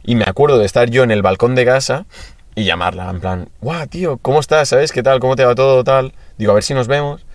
Y 0.03 0.15
me 0.15 0.23
acuerdo 0.25 0.57
de 0.57 0.65
estar 0.65 0.89
yo 0.89 1.03
en 1.03 1.11
el 1.11 1.21
balcón 1.21 1.55
de 1.55 1.65
casa 1.65 2.05
y 2.55 2.63
llamarla, 2.63 3.09
en 3.09 3.19
plan, 3.19 3.49
guau, 3.61 3.87
tío, 3.87 4.17
¿cómo 4.21 4.39
estás? 4.39 4.69
¿Sabes 4.69 4.91
qué 4.91 5.03
tal? 5.03 5.19
¿Cómo 5.19 5.35
te 5.35 5.45
va 5.45 5.55
todo? 5.55 5.83
Tal. 5.83 6.13
Digo, 6.37 6.51
a 6.51 6.55
ver 6.55 6.63
si 6.63 6.73
nos 6.73 6.87
vemos. 6.87 7.25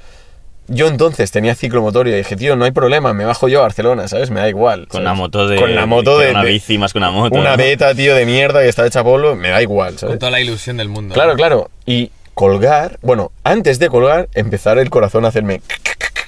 Yo 0.67 0.89
entonces 0.89 1.31
tenía 1.31 1.55
ciclomotor 1.55 2.09
y 2.09 2.13
dije, 2.13 2.37
tío, 2.37 2.57
no 2.57 2.65
hay 2.65 2.71
problema, 2.71 3.13
me 3.13 3.27
bajo 3.27 3.49
yo 3.49 3.59
a 3.59 3.63
Barcelona, 3.63 4.09
¿sabes? 4.09 4.31
Me 4.31 4.41
da 4.41 4.49
igual. 4.49 4.89
Con 4.89 5.05
la 5.05 5.13
moto 5.13 5.47
de. 5.47 5.57
Con 5.57 5.75
la 5.75 5.85
moto 5.85 6.19
de. 6.19 6.31
Una 6.31 6.43
de- 6.43 6.49
bici 6.53 6.79
más 6.79 6.93
que 6.93 6.99
una 6.99 7.11
moto. 7.11 7.39
Una 7.39 7.51
¿no? 7.51 7.57
beta, 7.59 7.95
tío, 7.95 8.15
de 8.15 8.25
mierda 8.25 8.61
que 8.63 8.69
está 8.71 8.87
hecha 8.87 9.05
polvo, 9.05 9.37
me 9.37 9.51
da 9.51 9.61
igual, 9.61 9.99
¿sabes? 9.99 10.13
Con 10.15 10.19
toda 10.21 10.31
la 10.33 10.41
ilusión 10.41 10.79
del 10.79 10.89
mundo. 10.89 11.13
Claro, 11.15 11.35
claro. 11.37 11.71
Y 11.85 12.11
colgar, 12.33 12.99
bueno, 13.03 13.31
antes 13.45 13.79
de 13.79 13.91
colgar, 13.91 14.29
empezar 14.35 14.79
el 14.79 14.89
corazón 14.89 15.27
a 15.27 15.29
hacerme. 15.29 15.61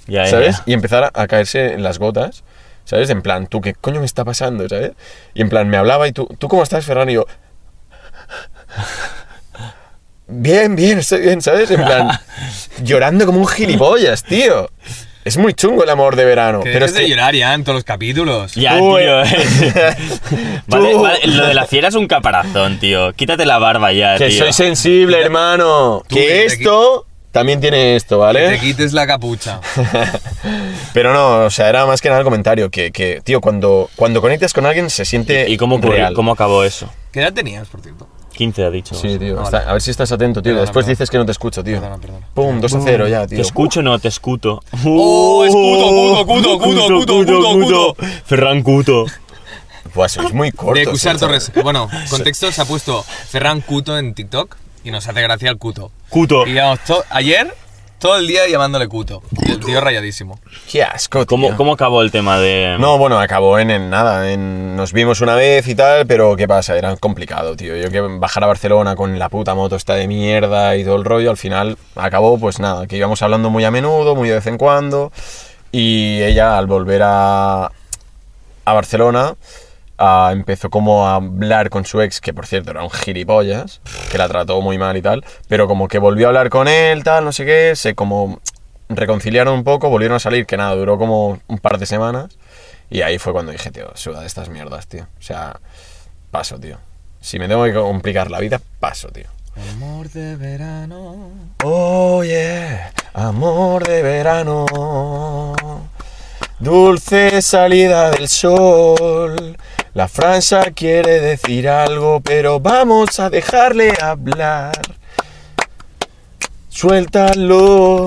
Ya, 0.06 0.24
ya, 0.24 0.30
¿Sabes? 0.30 0.56
ya. 0.58 0.62
Y 0.66 0.72
empezar 0.74 1.04
a, 1.04 1.10
a 1.14 1.26
caerse 1.26 1.72
en 1.72 1.82
las 1.82 1.98
gotas, 1.98 2.44
¿sabes? 2.86 3.10
En 3.10 3.20
plan, 3.20 3.46
¿tú 3.46 3.60
qué 3.60 3.74
coño 3.74 4.00
me 4.00 4.06
está 4.06 4.24
pasando, 4.24 4.66
¿sabes? 4.66 4.92
Y 5.34 5.42
en 5.42 5.50
plan, 5.50 5.68
me 5.68 5.76
hablaba 5.76 6.08
y 6.08 6.12
tú, 6.12 6.26
¿tú 6.38 6.48
cómo 6.48 6.62
estás, 6.62 6.86
Ferran? 6.86 7.10
Y 7.10 7.14
yo. 7.14 7.26
Bien, 10.28 10.74
bien, 10.74 10.98
estoy 10.98 11.20
bien, 11.20 11.40
¿sabes? 11.40 11.70
En 11.70 11.84
plan, 11.84 12.08
llorando 12.82 13.26
como 13.26 13.38
un 13.40 13.46
gilipollas, 13.46 14.24
tío. 14.24 14.68
Es 15.24 15.36
muy 15.38 15.54
chungo 15.54 15.82
el 15.82 15.90
amor 15.90 16.14
de 16.14 16.24
verano. 16.24 16.60
Que 16.62 16.72
pero 16.72 16.84
es 16.86 16.94
de 16.94 17.00
que- 17.02 17.08
llorar 17.10 17.34
ya 17.34 17.52
en 17.54 17.64
todos 17.64 17.74
los 17.76 17.84
capítulos. 17.84 18.54
Ya, 18.54 18.78
Tú, 18.78 18.96
tío. 18.96 19.22
eh. 19.22 19.26
vale, 20.68 20.92
Tú. 20.92 21.02
vale, 21.02 21.18
lo 21.26 21.46
de 21.48 21.54
la 21.54 21.66
fiera 21.66 21.88
es 21.88 21.94
un 21.96 22.06
caparazón, 22.06 22.78
tío. 22.78 23.12
Quítate 23.12 23.44
la 23.44 23.58
barba 23.58 23.92
ya, 23.92 24.16
Que 24.18 24.28
tío. 24.28 24.38
soy 24.44 24.52
sensible, 24.52 25.20
hermano. 25.20 26.02
Tú, 26.08 26.14
que 26.14 26.20
que 26.20 26.26
te 26.28 26.44
esto 26.46 27.05
también 27.36 27.60
tiene 27.60 27.96
esto, 27.96 28.16
Que 28.16 28.20
¿vale? 28.20 28.48
te 28.48 28.58
quites 28.60 28.92
la 28.92 29.06
capucha. 29.06 29.60
Pero 30.92 31.12
no, 31.12 31.44
o 31.46 31.50
sea, 31.50 31.68
era 31.68 31.86
más 31.86 32.00
que 32.00 32.08
nada 32.08 32.20
el 32.20 32.24
comentario. 32.24 32.70
Que, 32.70 32.90
que, 32.90 33.20
tío, 33.22 33.40
cuando, 33.40 33.90
cuando 33.96 34.20
conectas 34.20 34.52
con 34.52 34.66
alguien 34.66 34.90
se 34.90 35.04
siente. 35.04 35.48
¿Y 35.48 35.56
cómo, 35.56 35.76
ocurrió- 35.76 35.92
real. 35.92 36.14
cómo 36.14 36.32
acabó 36.32 36.64
eso? 36.64 36.88
¿Qué 37.12 37.20
edad 37.20 37.32
tenías, 37.32 37.68
por 37.68 37.80
cierto? 37.82 38.08
15 38.34 38.64
ha 38.64 38.70
dicho. 38.70 38.94
Sí, 38.94 39.18
tío. 39.18 39.38
Ah, 39.40 39.44
está- 39.44 39.58
vale. 39.58 39.70
a 39.70 39.72
ver 39.74 39.82
si 39.82 39.90
estás 39.90 40.12
atento, 40.12 40.42
tío. 40.42 40.50
Perdona, 40.52 40.60
Después 40.62 40.84
perdona. 40.84 40.92
dices 40.92 41.10
que 41.10 41.18
no 41.18 41.24
te 41.26 41.32
escucho, 41.32 41.64
tío. 41.64 41.80
Perdona, 41.80 41.98
perdona. 42.00 42.26
Pum, 42.34 42.60
2 42.60 42.74
a 42.74 42.80
0 42.82 43.08
ya, 43.08 43.26
¿Te 43.26 43.34
tío. 43.36 43.42
escucho 43.42 43.80
o 43.80 43.82
no 43.82 43.98
te 43.98 44.08
escuto? 44.08 44.62
¡Oh, 44.84 45.44
es 45.44 45.52
cuto, 45.52 46.26
cuto, 46.26 46.58
cuto, 46.58 46.58
cuto, 46.58 46.88
cuto, 46.88 47.24
cuto, 47.24 47.94
cuto! 47.94 47.96
Ferran 48.26 48.62
Cuto. 48.62 49.06
Buah, 49.94 50.08
sois 50.08 50.32
muy 50.34 50.52
cortos. 50.52 50.84
de 50.84 50.90
Cusar 50.90 51.16
eh, 51.16 51.18
Torres. 51.18 51.50
Bueno, 51.62 51.88
contexto 52.10 52.50
se 52.52 52.60
ha 52.60 52.64
puesto 52.66 53.02
Ferran 53.02 53.60
Cuto 53.62 53.96
en 53.98 54.12
TikTok 54.14 54.56
y 54.86 54.90
nos 54.90 55.06
hace 55.08 55.20
gracia 55.20 55.50
el 55.50 55.58
Cuto. 55.58 55.90
Cuto. 56.08 56.46
Y 56.46 56.52
llevamos 56.52 56.80
to- 56.80 57.04
ayer 57.10 57.52
todo 57.98 58.18
el 58.18 58.26
día 58.28 58.46
llamándole 58.48 58.86
Cuto. 58.88 59.22
Y 59.46 59.50
el 59.52 59.58
tío 59.60 59.80
rayadísimo. 59.80 60.38
Qué 60.70 60.82
asco, 60.84 61.20
tío. 61.20 61.26
¿Cómo, 61.26 61.56
¿Cómo 61.56 61.72
acabó 61.72 62.02
el 62.02 62.10
tema 62.10 62.38
de.? 62.38 62.76
No, 62.78 62.96
bueno, 62.98 63.18
acabó 63.18 63.58
en, 63.58 63.70
en 63.70 63.90
nada. 63.90 64.30
En, 64.30 64.76
nos 64.76 64.92
vimos 64.92 65.20
una 65.22 65.34
vez 65.34 65.66
y 65.66 65.74
tal, 65.74 66.06
pero 66.06 66.36
¿qué 66.36 66.46
pasa? 66.46 66.76
Era 66.76 66.94
complicado, 66.96 67.56
tío. 67.56 67.74
Yo 67.76 67.90
que 67.90 68.00
bajar 68.00 68.44
a 68.44 68.46
Barcelona 68.46 68.94
con 68.94 69.18
la 69.18 69.28
puta 69.28 69.54
moto 69.54 69.76
esta 69.76 69.94
de 69.94 70.06
mierda 70.06 70.76
y 70.76 70.84
todo 70.84 70.96
el 70.96 71.04
rollo, 71.04 71.30
al 71.30 71.36
final 71.36 71.76
acabó, 71.96 72.38
pues 72.38 72.60
nada, 72.60 72.86
que 72.86 72.96
íbamos 72.96 73.22
hablando 73.22 73.50
muy 73.50 73.64
a 73.64 73.70
menudo, 73.70 74.14
muy 74.14 74.28
de 74.28 74.36
vez 74.36 74.46
en 74.46 74.58
cuando. 74.58 75.10
Y 75.72 76.22
ella, 76.22 76.56
al 76.58 76.66
volver 76.66 77.02
a, 77.04 77.64
a 78.64 78.72
Barcelona, 78.72 79.34
ah, 79.98 80.30
empezó 80.32 80.70
como 80.70 81.06
a 81.06 81.16
hablar 81.16 81.70
con 81.70 81.84
su 81.84 82.00
ex, 82.00 82.20
que 82.20 82.34
por 82.34 82.46
cierto 82.46 82.70
era 82.70 82.82
un 82.82 82.90
gilipollas, 82.90 83.80
que 84.10 84.18
la 84.18 84.28
trató 84.28 84.60
muy 84.60 84.78
mal 84.78 84.96
y 84.96 85.02
tal, 85.02 85.24
pero 85.48 85.66
como 85.66 85.88
que 85.88 85.98
volvió 85.98 86.26
a 86.26 86.28
hablar 86.28 86.50
con 86.50 86.68
él, 86.68 87.04
tal, 87.04 87.24
no 87.24 87.32
sé 87.32 87.44
qué, 87.44 87.74
se 87.76 87.94
como 87.94 88.40
reconciliaron 88.88 89.54
un 89.54 89.64
poco, 89.64 89.88
volvieron 89.88 90.16
a 90.16 90.20
salir, 90.20 90.46
que 90.46 90.56
nada, 90.56 90.74
duró 90.74 90.98
como 90.98 91.38
un 91.46 91.58
par 91.58 91.78
de 91.78 91.86
semanas. 91.86 92.36
Y 92.88 93.02
ahí 93.02 93.18
fue 93.18 93.32
cuando 93.32 93.52
dije, 93.52 93.70
tío, 93.70 93.90
suda 93.94 94.20
de 94.20 94.26
estas 94.26 94.48
mierdas, 94.48 94.86
tío. 94.86 95.04
O 95.18 95.22
sea, 95.22 95.58
paso, 96.30 96.58
tío. 96.58 96.78
Si 97.20 97.38
me 97.38 97.48
tengo 97.48 97.64
que 97.64 97.74
complicar 97.74 98.30
la 98.30 98.38
vida, 98.38 98.60
paso, 98.78 99.08
tío. 99.08 99.26
Amor 99.72 100.08
de 100.10 100.36
verano. 100.36 101.30
Oh, 101.64 102.22
yeah, 102.22 102.92
amor 103.14 103.86
de 103.86 104.02
verano. 104.02 104.66
Dulce 106.58 107.42
salida 107.42 108.10
del 108.10 108.28
sol. 108.28 109.56
La 109.96 110.06
Francia 110.08 110.72
quiere 110.72 111.20
decir 111.20 111.70
algo, 111.70 112.20
pero 112.20 112.60
vamos 112.60 113.18
a 113.18 113.30
dejarle 113.30 113.94
hablar. 113.98 114.78
Suéltalo. 116.68 118.04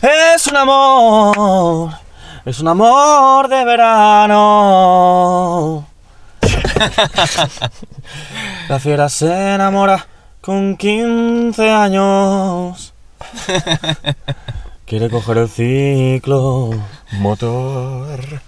Es 0.00 0.46
un 0.46 0.56
amor. 0.56 1.90
Es 2.46 2.58
un 2.60 2.68
amor 2.68 3.48
de 3.48 3.64
verano. 3.66 5.86
La 8.70 8.78
fiera 8.78 9.10
se 9.10 9.56
enamora 9.56 10.06
con 10.40 10.78
15 10.78 11.70
años. 11.70 12.94
Quiere 14.86 15.10
coger 15.10 15.36
el 15.36 15.50
ciclo. 15.50 16.70
Motor. 17.18 18.40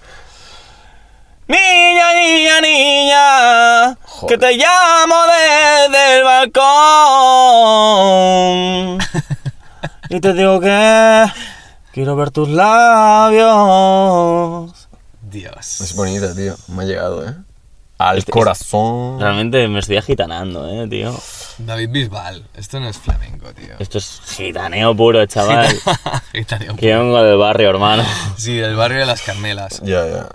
Niña, 1.49 2.13
niña, 2.15 2.61
niña, 2.61 3.97
Joder. 4.05 4.29
que 4.29 4.47
te 4.47 4.53
llamo 4.59 5.17
desde 5.27 6.19
el 6.19 6.25
balcón. 8.19 8.99
y 10.11 10.21
te 10.21 10.33
digo 10.35 10.61
que 10.61 11.25
quiero 11.93 12.17
ver 12.17 12.31
tus 12.31 12.49
labios. 12.51 13.49
Dios. 15.23 15.81
Es 15.81 15.95
bonita, 15.97 16.35
tío. 16.35 16.55
Me 16.69 16.83
ha 16.83 16.87
llegado, 16.87 17.27
¿eh? 17.27 17.35
Al 17.99 18.19
Este- 18.19 18.31
corazón. 18.31 19.19
Realmente 19.19 19.67
me 19.69 19.79
estoy 19.81 19.97
agitanando, 19.97 20.69
eh, 20.69 20.87
tío. 20.89 21.19
David 21.59 21.89
Bisbal. 21.91 22.47
Esto 22.55 22.79
no 22.79 22.89
es 22.91 22.99
flamenco, 22.99 23.53
tío. 23.55 23.75
Esto 23.79 23.97
es 23.99 24.21
gitaneo 24.37 24.95
puro, 24.95 25.25
chaval. 25.27 25.67
Gitaneo. 26.33 26.77
que 26.77 26.95
vengo 26.95 27.23
del 27.23 27.37
barrio, 27.39 27.71
hermano. 27.71 28.05
Sí, 28.37 28.55
del 28.57 28.77
barrio 28.77 29.01
de 29.01 29.07
las 29.07 29.23
Carmelas. 29.23 29.81
Ya, 29.83 30.07
ya. 30.07 30.29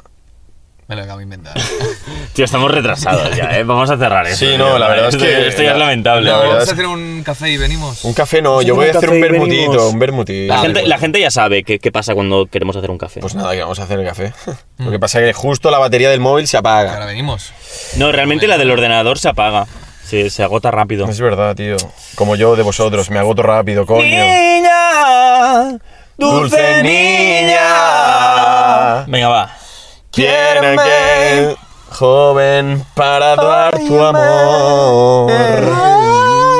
Me 0.87 0.95
lo 0.97 1.03
acabo 1.03 1.19
de 1.19 1.23
inventar. 1.23 1.53
Tío, 2.33 2.43
estamos 2.45 2.69
retrasados 2.71 3.35
ya, 3.35 3.57
eh. 3.57 3.63
Vamos 3.63 3.89
a 3.89 3.97
cerrar 3.97 4.25
esto. 4.27 4.45
Sí, 4.45 4.57
no, 4.57 4.77
la 4.77 4.87
verdad 4.89 5.09
es 5.09 5.15
que- 5.17 5.47
Esto 5.47 5.61
ya 5.63 5.69
es 5.71 5.77
la- 5.77 5.85
lamentable. 5.85 6.25
la 6.25 6.31
No, 6.33 6.37
verdad 6.39 6.49
vamos 6.55 6.63
es- 6.65 6.69
a 6.69 6.73
hacer 6.73 6.87
un 6.87 7.23
café 7.23 7.49
y 7.51 7.57
venimos. 7.57 8.03
Un 8.03 8.13
café 8.13 8.41
no, 8.41 8.61
yo 8.61 8.75
voy 8.75 8.87
a 8.87 8.91
hacer 8.91 9.09
un 9.09 9.21
bermutito, 9.21 9.89
un 9.89 9.99
bermutito. 9.99 10.53
La 10.53 10.59
gente, 10.61 10.79
Vale, 10.79 10.89
la 10.89 10.97
gente 10.97 11.19
ya 11.19 11.31
sabe 11.31 11.63
qué, 11.63 11.79
qué 11.79 11.91
pasa 11.91 12.13
cuando 12.13 12.47
queremos 12.47 12.75
hacer 12.75 12.91
un 12.91 12.97
café. 12.97 13.21
Pues 13.21 13.33
nada, 13.35 13.53
que 13.53 13.61
vamos 13.61 13.79
a 13.79 13.83
hacer 13.83 13.99
el 13.99 14.05
café. 14.05 14.33
Lo 14.77 14.91
que 14.91 14.99
pasa 14.99 15.19
es 15.21 15.27
que 15.27 15.33
justo 15.33 15.71
la 15.71 15.77
batería 15.79 16.09
del 16.09 16.19
móvil 16.19 16.47
se 16.47 16.57
Ahora 16.57 16.81
apaga. 16.81 17.05
venimos. 17.05 17.53
No, 17.95 18.11
realmente 18.11 18.47
la 18.47 18.57
del 18.57 18.69
ordenador 18.71 19.19
se 19.19 19.29
apaga. 19.29 19.65
Se, 20.05 20.29
se 20.29 20.43
agota 20.43 20.69
rápido. 20.69 21.07
Es 21.07 21.21
verdad, 21.21 21.55
tío. 21.55 21.77
Como 22.15 22.35
yo 22.35 22.55
de 22.57 22.63
vosotros, 22.63 23.09
me 23.09 23.19
agoto 23.19 23.41
rápido, 23.41 23.85
coño. 23.85 24.01
Niña, 24.03 25.79
dulce, 26.17 26.57
Dulce 26.57 26.83
niña. 26.83 27.41
niña. 27.41 29.05
Venga, 29.07 29.27
va. 29.29 29.57
Que 30.13 31.55
joven 31.89 32.85
para 32.93 33.35
dar 33.35 33.79
tu 33.79 33.99
amor. 34.03 35.31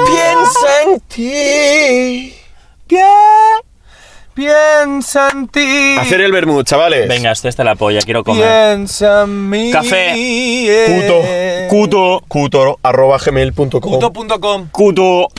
Piensa 0.06 0.82
en 0.86 1.00
ti. 1.02 2.36
Pie- 2.88 3.00
Piensa 4.34 5.30
en 5.32 5.48
ti. 5.48 5.96
Hacer 6.00 6.22
el 6.22 6.32
vermut, 6.32 6.66
chavales. 6.68 7.08
Venga, 7.08 7.32
este 7.32 7.50
está 7.50 7.64
la 7.64 7.76
polla, 7.76 8.00
quiero 8.02 8.24
comer. 8.24 8.44
Piensa 8.76 9.22
en 9.26 9.50
mí. 9.50 9.72
Café. 9.72 10.16
Cuto, 10.88 11.22
cuto, 11.70 12.24
cuto, 12.28 12.80
arroba 12.82 13.20
gmail.com. 13.24 13.70
Cuto.com. 13.80 14.68
Cuto. 14.72 15.28